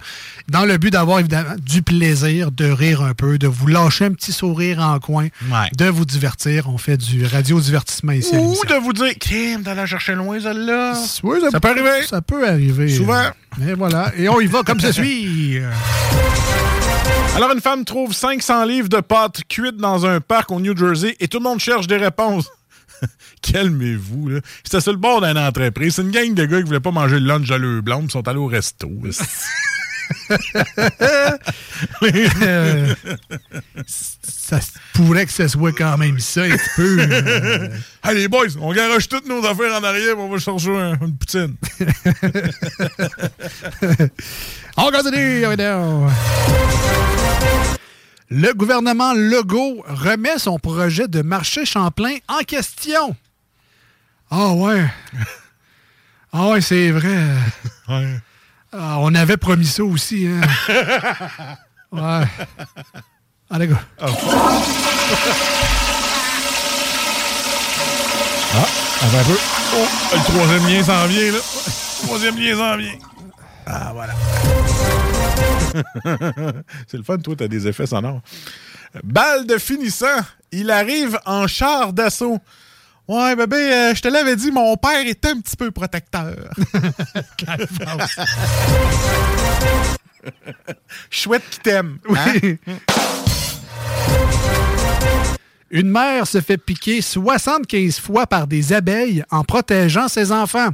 dans 0.49 0.65
le 0.65 0.77
but 0.77 0.91
d'avoir, 0.91 1.19
évidemment, 1.19 1.55
du 1.61 1.81
plaisir, 1.81 2.51
de 2.51 2.65
rire 2.69 3.01
un 3.01 3.13
peu, 3.13 3.37
de 3.37 3.47
vous 3.47 3.67
lâcher 3.67 4.05
un 4.05 4.11
petit 4.11 4.33
sourire 4.33 4.79
en 4.79 4.99
coin, 4.99 5.27
Ouais. 5.49 5.69
de 5.77 5.85
vous 5.85 6.03
divertir. 6.05 6.67
On 6.69 6.77
fait 6.77 6.97
du 6.97 7.25
radio-divertissement 7.25 8.11
ici 8.11 8.35
Ou 8.35 8.55
de 8.67 8.83
vous 8.83 8.91
dire, 8.91 9.13
crème, 9.19 9.61
d'aller 9.61 9.87
chercher 9.87 10.15
loin, 10.15 10.37
celle-là. 10.39 10.95
Oui, 11.23 11.37
Ça 11.49 11.59
peut 11.61 11.69
arriver. 11.69 12.05
Ça 12.05 12.21
peut 12.21 12.45
arriver. 12.45 12.89
Souvent. 12.89 13.23
Et 13.61 13.73
voilà. 13.73 14.11
Et 14.17 14.29
on 14.29 14.39
y 14.39 14.45
va 14.45 14.63
comme 14.63 14.79
suit. 14.79 15.59
Alors, 17.35 17.51
une 17.51 17.61
femme 17.61 17.85
trouve 17.85 18.13
500 18.13 18.65
livres 18.65 18.89
de 18.89 18.99
pâtes 18.99 19.41
cuites 19.47 19.77
dans 19.77 20.05
un 20.05 20.19
parc 20.21 20.51
au 20.51 20.59
New 20.59 20.75
Jersey 20.75 21.15
et 21.19 21.27
tout 21.27 21.37
le 21.37 21.43
monde 21.43 21.59
cherche 21.59 21.87
des 21.87 21.97
réponses. 21.97 22.49
Calmez-vous, 23.41 24.29
là. 24.29 24.39
C'était 24.63 24.81
sur 24.81 24.91
le 24.91 24.97
bord 24.97 25.21
d'une 25.21 25.37
entreprise. 25.37 25.95
C'est 25.95 26.01
une 26.01 26.11
gang 26.11 26.33
de 26.33 26.45
gars 26.45 26.57
qui 26.57 26.67
voulaient 26.67 26.79
pas 26.79 26.91
manger 26.91 27.19
le 27.19 27.27
lunch 27.27 27.47
de 27.47 27.55
leur 27.55 27.83
blonde, 27.83 28.05
ils 28.05 28.11
sont 28.11 28.27
allés 28.27 28.39
au 28.39 28.47
resto. 28.47 28.89
Euh, 32.41 32.95
ça 33.85 34.61
se 34.61 34.71
pourrait 34.93 35.25
que 35.25 35.31
ce 35.31 35.47
soit 35.47 35.71
quand 35.73 35.97
même 35.97 36.19
ça 36.19 36.43
un 36.43 36.49
petit 36.49 36.69
peu. 36.75 36.97
euh, 36.99 37.69
Hey 38.03 38.15
les 38.15 38.27
boys, 38.27 38.47
on 38.61 38.73
garoche 38.73 39.07
toutes 39.09 39.27
nos 39.27 39.43
affaires 39.45 39.73
en 39.79 39.83
arrière, 39.83 40.17
on 40.17 40.29
va 40.29 40.37
chercher 40.39 40.75
un- 40.75 40.97
une 41.01 41.17
poutine. 41.17 41.55
On 44.77 44.91
continue. 44.91 45.43
Le 48.29 48.53
gouvernement 48.53 49.13
Legault 49.13 49.83
remet 49.87 50.37
son 50.37 50.59
projet 50.59 51.07
de 51.07 51.21
marché 51.21 51.65
Champlain 51.65 52.17
en 52.27 52.39
question. 52.43 53.15
Ah 54.29 54.51
ouais. 54.53 54.85
Ah 56.31 56.49
ouais, 56.49 56.61
c'est 56.61 56.91
vrai. 56.91 57.17
Ouais. 57.87 58.19
Ah, 58.73 58.97
on 58.99 59.13
avait 59.15 59.37
promis 59.37 59.65
ça 59.65 59.83
aussi. 59.83 60.27
Hein. 60.27 60.41
Ouais. 61.89 62.23
Ah, 63.49 63.57
d'accord. 63.57 63.77
Ah, 63.97 64.07
attends 69.01 69.17
un 69.19 69.23
peu. 69.23 69.37
Oh, 69.73 69.87
le 70.13 70.19
troisième 70.23 70.67
lien 70.67 70.83
s'en 70.83 71.07
vient, 71.07 71.31
là. 71.31 71.37
Le 71.37 72.07
troisième 72.07 72.37
lien 72.37 72.57
s'en 72.57 72.75
vient. 72.77 72.97
Ah, 73.65 73.91
voilà. 73.93 74.13
C'est 76.87 76.97
le 76.97 77.03
fun, 77.03 77.17
toi, 77.19 77.35
t'as 77.37 77.47
des 77.47 77.67
effets 77.67 77.87
sonores. 77.87 78.19
Balle 79.03 79.47
de 79.47 79.57
finissant, 79.57 80.19
il 80.51 80.69
arrive 80.69 81.17
en 81.25 81.47
char 81.47 81.93
d'assaut. 81.93 82.39
Ouais, 83.07 83.35
bébé, 83.37 83.55
euh, 83.55 83.95
je 83.95 84.01
te 84.01 84.09
l'avais 84.09 84.35
dit, 84.35 84.51
mon 84.51 84.75
père 84.75 85.05
était 85.05 85.29
un 85.29 85.39
petit 85.39 85.55
peu 85.55 85.71
protecteur. 85.71 86.35
Chouette 91.09 91.43
qui 91.49 91.59
t'aime. 91.59 91.97
hein? 92.13 92.33
Une 95.69 95.89
mère 95.89 96.27
se 96.27 96.39
fait 96.41 96.57
piquer 96.57 97.01
75 97.01 97.99
fois 97.99 98.25
par 98.27 98.47
des 98.47 98.73
abeilles 98.73 99.23
en 99.31 99.43
protégeant 99.43 100.07
ses 100.07 100.31
enfants. 100.31 100.69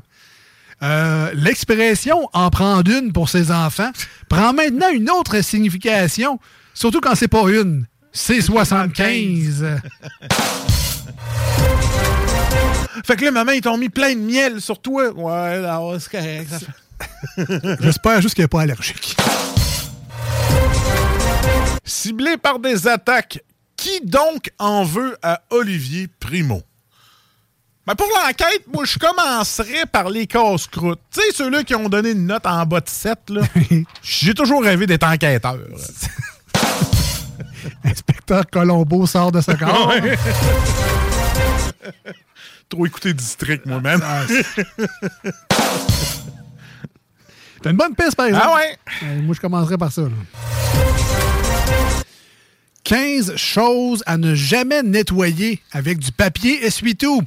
Euh, 0.82 1.32
L'expression 1.34 2.30
en 2.34 2.50
prendre 2.50 2.92
une 2.92 3.12
pour 3.14 3.30
ses 3.30 3.52
enfants 3.52 3.92
prend 4.30 4.54
maintenant 4.54 4.90
une 4.92 5.10
autre 5.10 5.42
signification, 5.42 6.40
surtout 6.74 7.00
quand 7.02 7.16
c'est 7.16 7.28
pas 7.28 7.48
une, 7.50 7.86
c'est 8.12 8.42
75. 8.42 9.66
Fait 13.06 13.16
que 13.16 13.26
là, 13.26 13.32
maman, 13.32 13.52
ils 13.52 13.62
t'ont 13.62 13.78
mis 13.78 13.90
plein 13.90 14.14
de 14.14 14.20
miel 14.20 14.62
sur 14.62 14.82
toi. 14.82 15.10
Ouais, 15.12 15.60
là, 15.62 15.80
c'est 16.00 16.12
correct. 16.12 16.48
fait- 16.50 17.78
J'espère 17.82 18.22
juste 18.22 18.36
qu'elle 18.36 18.44
n'est 18.46 18.50
pas 18.50 18.62
allergique. 18.62 19.16
Ciblé 21.84 22.38
par 22.38 22.60
des 22.60 22.88
attaques, 22.88 23.40
qui 23.76 24.00
donc 24.02 24.52
en 24.60 24.84
veut 24.84 25.18
à 25.22 25.42
Olivier 25.50 26.08
Primo? 26.20 26.62
Ben 27.86 27.96
pour 27.96 28.08
l'enquête, 28.16 28.64
moi, 28.74 28.86
je 28.86 28.98
commencerais 28.98 29.86
par 29.92 30.10
les 30.10 30.26
casse-croûtes. 30.26 31.02
Tu 31.14 31.20
sais, 31.20 31.32
ceux-là 31.36 31.64
qui 31.64 31.76
ont 31.76 31.90
donné 31.90 32.12
une 32.12 32.26
note 32.28 32.46
en 32.46 32.66
bas 32.66 32.80
de 32.80 32.88
7, 32.88 33.30
là. 33.30 33.42
J'ai 34.02 34.34
toujours 34.34 34.64
rêvé 34.64 34.88
d'être 34.88 35.06
enquêteur. 35.06 35.58
Inspecteur 37.84 38.46
Colombo 38.50 39.06
sort 39.06 39.34
de 39.34 39.42
ce 39.42 39.52
corps. 39.52 39.92
Trop 42.74 42.88
écouté 42.88 43.14
District, 43.14 43.68
moi-même. 43.68 44.00
T'as 47.62 47.70
une 47.70 47.78
bonne 47.78 47.94
piste, 47.94 48.16
par 48.16 48.26
exemple? 48.26 48.48
Ah 48.50 48.56
ouais? 48.56 48.80
Euh, 49.04 49.22
moi, 49.22 49.36
je 49.36 49.40
commencerais 49.40 49.78
par 49.78 49.92
ça. 49.92 50.02
là. 50.02 50.10
15 52.84 53.36
choses 53.36 54.02
à 54.08 54.18
ne 54.18 54.34
jamais 54.34 54.82
nettoyer 54.82 55.62
avec 55.72 56.00
du 56.00 56.12
papier 56.12 56.66
essuie-tout. 56.66 57.22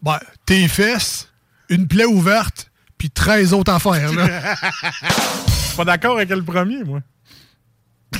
Ben, 0.00 0.18
tes 0.46 0.66
fesses, 0.68 1.28
une 1.68 1.86
plaie 1.86 2.06
ouverte, 2.06 2.70
puis 2.96 3.10
13 3.10 3.52
autres 3.52 3.72
affaires. 3.72 4.10
Là. 4.14 4.26
Pas 5.76 5.84
d'accord 5.84 6.16
avec 6.16 6.30
le 6.30 6.42
premier, 6.42 6.82
moi. 6.82 7.00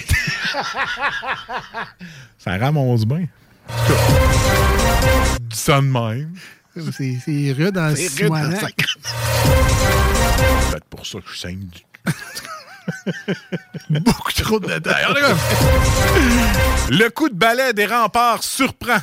Ça 2.37 2.59
ramasse 2.59 3.07
bien. 3.07 3.27
Dis 5.41 5.57
ça 5.57 5.81
de 5.81 5.87
même. 5.87 6.35
c'est, 6.93 7.19
c'est 7.25 7.53
rude 7.53 7.79
en 7.79 7.95
C'est 7.95 8.23
rude 8.23 8.33
en 8.33 8.57
sac. 8.57 8.75
Peut-être 10.71 10.85
pour 10.87 11.07
ça 11.07 11.19
que 11.19 11.31
je 11.33 11.39
saigne 11.39 11.67
du 11.67 11.83
Beaucoup 14.01 14.33
trop 14.33 14.59
de 14.59 14.67
détails. 14.67 15.07
Le 16.91 17.09
coup 17.11 17.29
de 17.29 17.35
balai 17.35 17.73
des 17.73 17.87
remparts 17.87 18.43
surprend. 18.43 18.99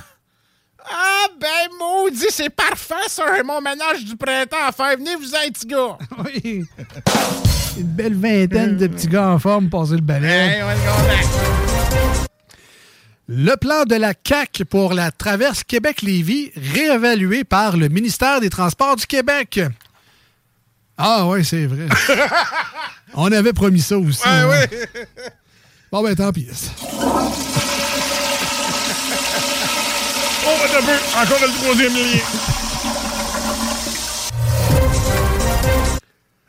Ah, 0.91 1.27
ben, 1.39 1.47
maudit, 1.77 2.25
c'est 2.31 2.49
parfait, 2.49 2.95
ça, 3.07 3.23
mon 3.43 3.61
ménage 3.61 4.03
du 4.05 4.15
printemps 4.15 4.57
à 4.67 4.71
faire. 4.71 4.97
Venez 4.97 5.15
vous 5.15 5.35
un 5.35 5.49
petit 5.51 5.67
gars. 5.67 5.97
Oui. 6.25 6.65
Une 7.77 7.87
belle 7.87 8.15
vingtaine 8.15 8.77
de 8.77 8.87
petits 8.87 9.07
gars 9.07 9.29
en 9.29 9.39
forme 9.39 9.69
passer 9.69 9.95
le 9.95 10.01
balai. 10.01 10.27
Hey, 10.27 10.63
on 10.63 10.71
est 10.71 10.75
content. 10.75 12.25
Le 13.31 13.55
plan 13.57 13.83
de 13.83 13.93
la 13.93 14.15
CAC 14.15 14.63
pour 14.67 14.93
la 14.93 15.11
traverse 15.11 15.63
Québec-Lévis 15.63 16.51
réévalué 16.73 17.43
par 17.43 17.77
le 17.77 17.87
ministère 17.87 18.41
des 18.41 18.49
Transports 18.49 18.95
du 18.95 19.05
Québec. 19.05 19.59
Ah 20.97 21.27
ouais, 21.27 21.43
c'est 21.43 21.67
vrai. 21.67 21.85
On 23.13 23.31
avait 23.31 23.53
promis 23.53 23.81
ça 23.81 23.99
aussi. 23.99 24.23
Ouais, 24.23 24.29
hein. 24.29 24.47
ouais. 24.49 24.67
Bon 25.91 26.01
ben 26.01 26.15
tant 26.15 26.31
pis. 26.31 26.47
Oh, 26.91 27.05
attends 30.65 30.77
un 30.77 30.81
peu. 30.81 30.97
Encore 31.21 31.47
le 31.47 31.53
troisième 31.63 31.93
lien. 31.93 32.68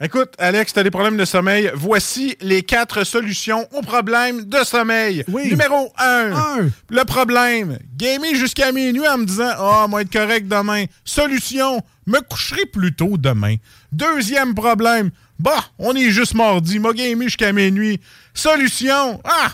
Écoute, 0.03 0.33
Alex, 0.39 0.73
t'as 0.73 0.83
des 0.83 0.91
problèmes 0.91 1.19
de 1.19 1.27
sommeil. 1.27 1.71
Voici 1.75 2.35
les 2.41 2.63
quatre 2.63 3.05
solutions 3.05 3.69
aux 3.75 3.83
problèmes 3.83 4.47
de 4.47 4.65
sommeil. 4.65 5.25
Numéro 5.29 5.93
1. 5.99 6.69
Le 6.89 7.05
problème. 7.05 7.79
Gamer 7.99 8.35
jusqu'à 8.35 8.73
minuit 8.73 9.07
en 9.07 9.19
me 9.19 9.27
disant 9.27 9.51
Ah, 9.59 9.87
moi 9.91 10.01
être 10.01 10.11
correct 10.11 10.49
demain. 10.49 10.87
Solution. 11.05 11.83
Me 12.07 12.19
coucherai 12.21 12.65
plus 12.65 12.95
tôt 12.95 13.19
demain. 13.19 13.57
Deuxième 13.93 14.55
problème. 14.55 15.11
Bah, 15.39 15.65
on 15.79 15.95
est 15.95 16.09
juste 16.09 16.35
mardi. 16.35 16.79
M'a 16.79 16.95
gamé 16.95 17.27
jusqu'à 17.27 17.53
minuit. 17.53 18.01
Solution. 18.33 19.21
Ah, 19.23 19.53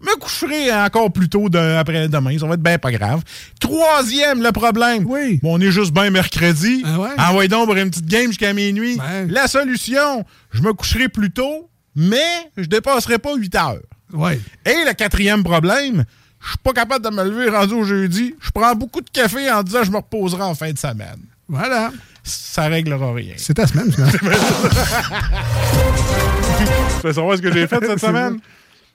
me 0.00 0.16
coucherai 0.18 0.72
encore 0.72 1.12
plus 1.12 1.28
tôt 1.28 1.48
de- 1.48 1.58
après 1.58 2.08
demain. 2.08 2.38
Ça 2.38 2.46
va 2.46 2.54
être 2.54 2.62
bien 2.62 2.78
pas 2.78 2.92
grave. 2.92 3.22
Troisième, 3.60 4.42
le 4.42 4.52
problème. 4.52 5.04
Oui. 5.06 5.38
Bon, 5.42 5.56
on 5.56 5.60
est 5.60 5.70
juste 5.70 5.92
bien 5.92 6.10
mercredi. 6.10 6.84
Ah 7.18 7.30
Envoyez 7.30 7.48
donc 7.48 7.66
pour 7.66 7.76
une 7.76 7.90
petite 7.90 8.06
game 8.06 8.28
jusqu'à 8.28 8.52
minuit. 8.52 8.98
La 9.28 9.48
solution, 9.48 10.24
je 10.52 10.62
me 10.62 10.72
coucherai 10.72 11.08
plus 11.08 11.30
tôt, 11.30 11.68
mais 11.94 12.50
je 12.56 12.64
dépasserai 12.64 13.18
pas 13.18 13.34
8 13.34 13.54
heures. 13.54 13.78
Ouais. 14.12 14.40
Et 14.64 14.84
le 14.86 14.92
quatrième 14.94 15.42
problème, 15.42 16.04
je 16.42 16.48
suis 16.50 16.58
pas 16.62 16.72
capable 16.72 17.04
de 17.04 17.10
me 17.10 17.24
lever 17.24 17.50
rendu 17.50 17.74
au 17.74 17.84
jeudi. 17.84 18.34
Je 18.40 18.50
prends 18.50 18.74
beaucoup 18.74 19.00
de 19.00 19.10
café 19.10 19.50
en 19.50 19.62
disant 19.62 19.82
je 19.82 19.90
me 19.90 19.96
reposerai 19.96 20.42
en 20.42 20.54
fin 20.54 20.70
de 20.72 20.78
semaine. 20.78 21.20
Voilà. 21.48 21.90
Ça 22.22 22.66
réglera 22.66 23.12
rien. 23.14 23.34
C'est 23.36 23.54
ta 23.54 23.66
semaine, 23.66 23.92
finalement. 23.92 24.18
Tu 27.00 27.06
veux 27.06 27.12
savoir 27.12 27.36
ce 27.36 27.42
que 27.42 27.52
j'ai 27.52 27.66
fait 27.66 27.78
cette 27.84 28.00
semaine? 28.00 28.38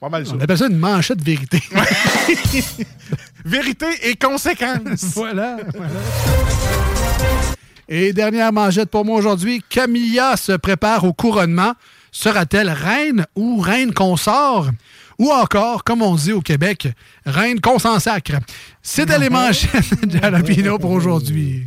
Pas 0.01 0.09
mal 0.09 0.25
ça. 0.25 0.33
On 0.35 0.39
appelle 0.39 0.57
ça 0.57 0.65
une 0.67 0.79
manchette 0.79 1.21
vérité. 1.21 1.61
Vérité 3.45 3.85
et 4.01 4.15
conséquence. 4.15 5.03
voilà, 5.13 5.57
voilà. 5.75 5.93
Et 7.87 8.11
dernière 8.11 8.51
mangette 8.51 8.89
pour 8.89 9.05
moi 9.05 9.19
aujourd'hui, 9.19 9.63
Camilla 9.69 10.37
se 10.37 10.53
prépare 10.53 11.03
au 11.03 11.13
couronnement. 11.13 11.73
Sera-t-elle 12.11 12.71
reine 12.71 13.27
ou 13.35 13.59
reine 13.59 13.93
consort? 13.93 14.71
Ou 15.19 15.29
encore, 15.29 15.83
comme 15.83 16.01
on 16.01 16.15
dit 16.15 16.31
au 16.31 16.41
Québec, 16.41 16.87
reine 17.27 17.61
qu'on 17.61 17.77
s'en 17.77 17.99
sacre. 17.99 18.39
C'était 18.81 19.19
les 19.19 19.29
manchettes 19.29 20.03
de 20.03 20.17
Jalapino 20.17 20.79
pour 20.79 20.91
aujourd'hui. 20.91 21.63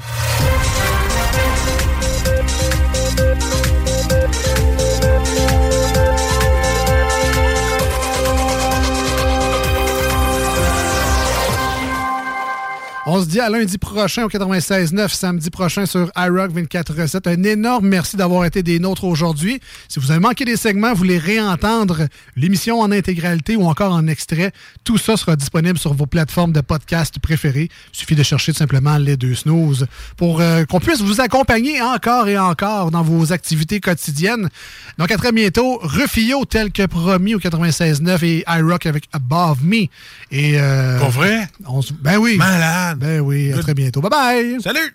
On 13.07 13.21
se 13.23 13.27
dit 13.29 13.39
à 13.39 13.51
lundi 13.51 13.77
prochain 13.77 14.25
au 14.25 14.29
96.9, 14.31 15.09
samedi 15.15 15.51
prochain 15.51 15.85
sur 15.85 16.11
iRock 16.17 16.53
24.7. 16.53 17.29
Un 17.39 17.43
énorme 17.43 17.87
merci 17.87 18.17
d'avoir 18.17 18.47
été 18.47 18.63
des 18.63 18.79
nôtres 18.79 19.05
aujourd'hui. 19.05 19.61
Si 19.91 20.01
vous 20.01 20.11
avez 20.11 20.21
manqué 20.21 20.47
des 20.47 20.57
segments, 20.57 20.89
vous 20.93 20.97
voulez 20.97 21.19
réentendre 21.19 22.07
l'émission 22.35 22.81
en 22.81 22.91
intégralité 22.91 23.57
ou 23.57 23.67
encore 23.67 23.93
en 23.93 24.07
extrait, 24.07 24.53
tout 24.85 24.97
ça 24.97 25.19
sera 25.19 25.37
disponible 25.37 25.79
sur 25.79 25.93
vos 25.93 26.07
plateformes 26.07 26.53
de 26.53 26.63
podcast 26.63 27.19
préférées. 27.19 27.69
Il 27.93 27.99
suffit 27.99 28.15
de 28.15 28.23
chercher 28.23 28.53
tout 28.53 28.59
simplement 28.59 28.97
les 28.97 29.19
deux 29.19 29.35
snooze 29.35 29.87
pour 30.17 30.41
euh, 30.41 30.65
qu'on 30.65 30.81
puisse 30.81 31.03
vous 31.03 31.21
accompagner 31.21 31.83
encore 31.83 32.27
et 32.29 32.39
encore 32.39 32.91
dans 32.91 33.03
vos 33.03 33.35
activités 33.35 33.81
quotidiennes. 33.81 34.49
Donc 34.97 35.11
à 35.11 35.19
très 35.19 35.33
bientôt. 35.33 35.79
Refio 35.83 36.47
tel 36.47 36.73
que 36.73 36.87
promis 36.87 37.35
au 37.35 37.39
96.9 37.39 38.25
et 38.25 38.45
iRock 38.49 38.87
avec 38.87 39.05
Above 39.13 39.63
Me. 39.63 39.89
Et, 40.31 40.59
euh, 40.59 40.99
Pas 40.99 41.09
vrai? 41.11 41.49
on 41.67 41.83
se- 41.83 41.93
ben 41.93 42.17
oui. 42.17 42.39
Malade. 42.39 42.94
Ben 42.97 43.21
oui, 43.21 43.51
à 43.53 43.57
Good. 43.57 43.62
très 43.62 43.75
bientôt. 43.75 44.01
Bye 44.01 44.11
bye. 44.11 44.61
Salut! 44.62 44.95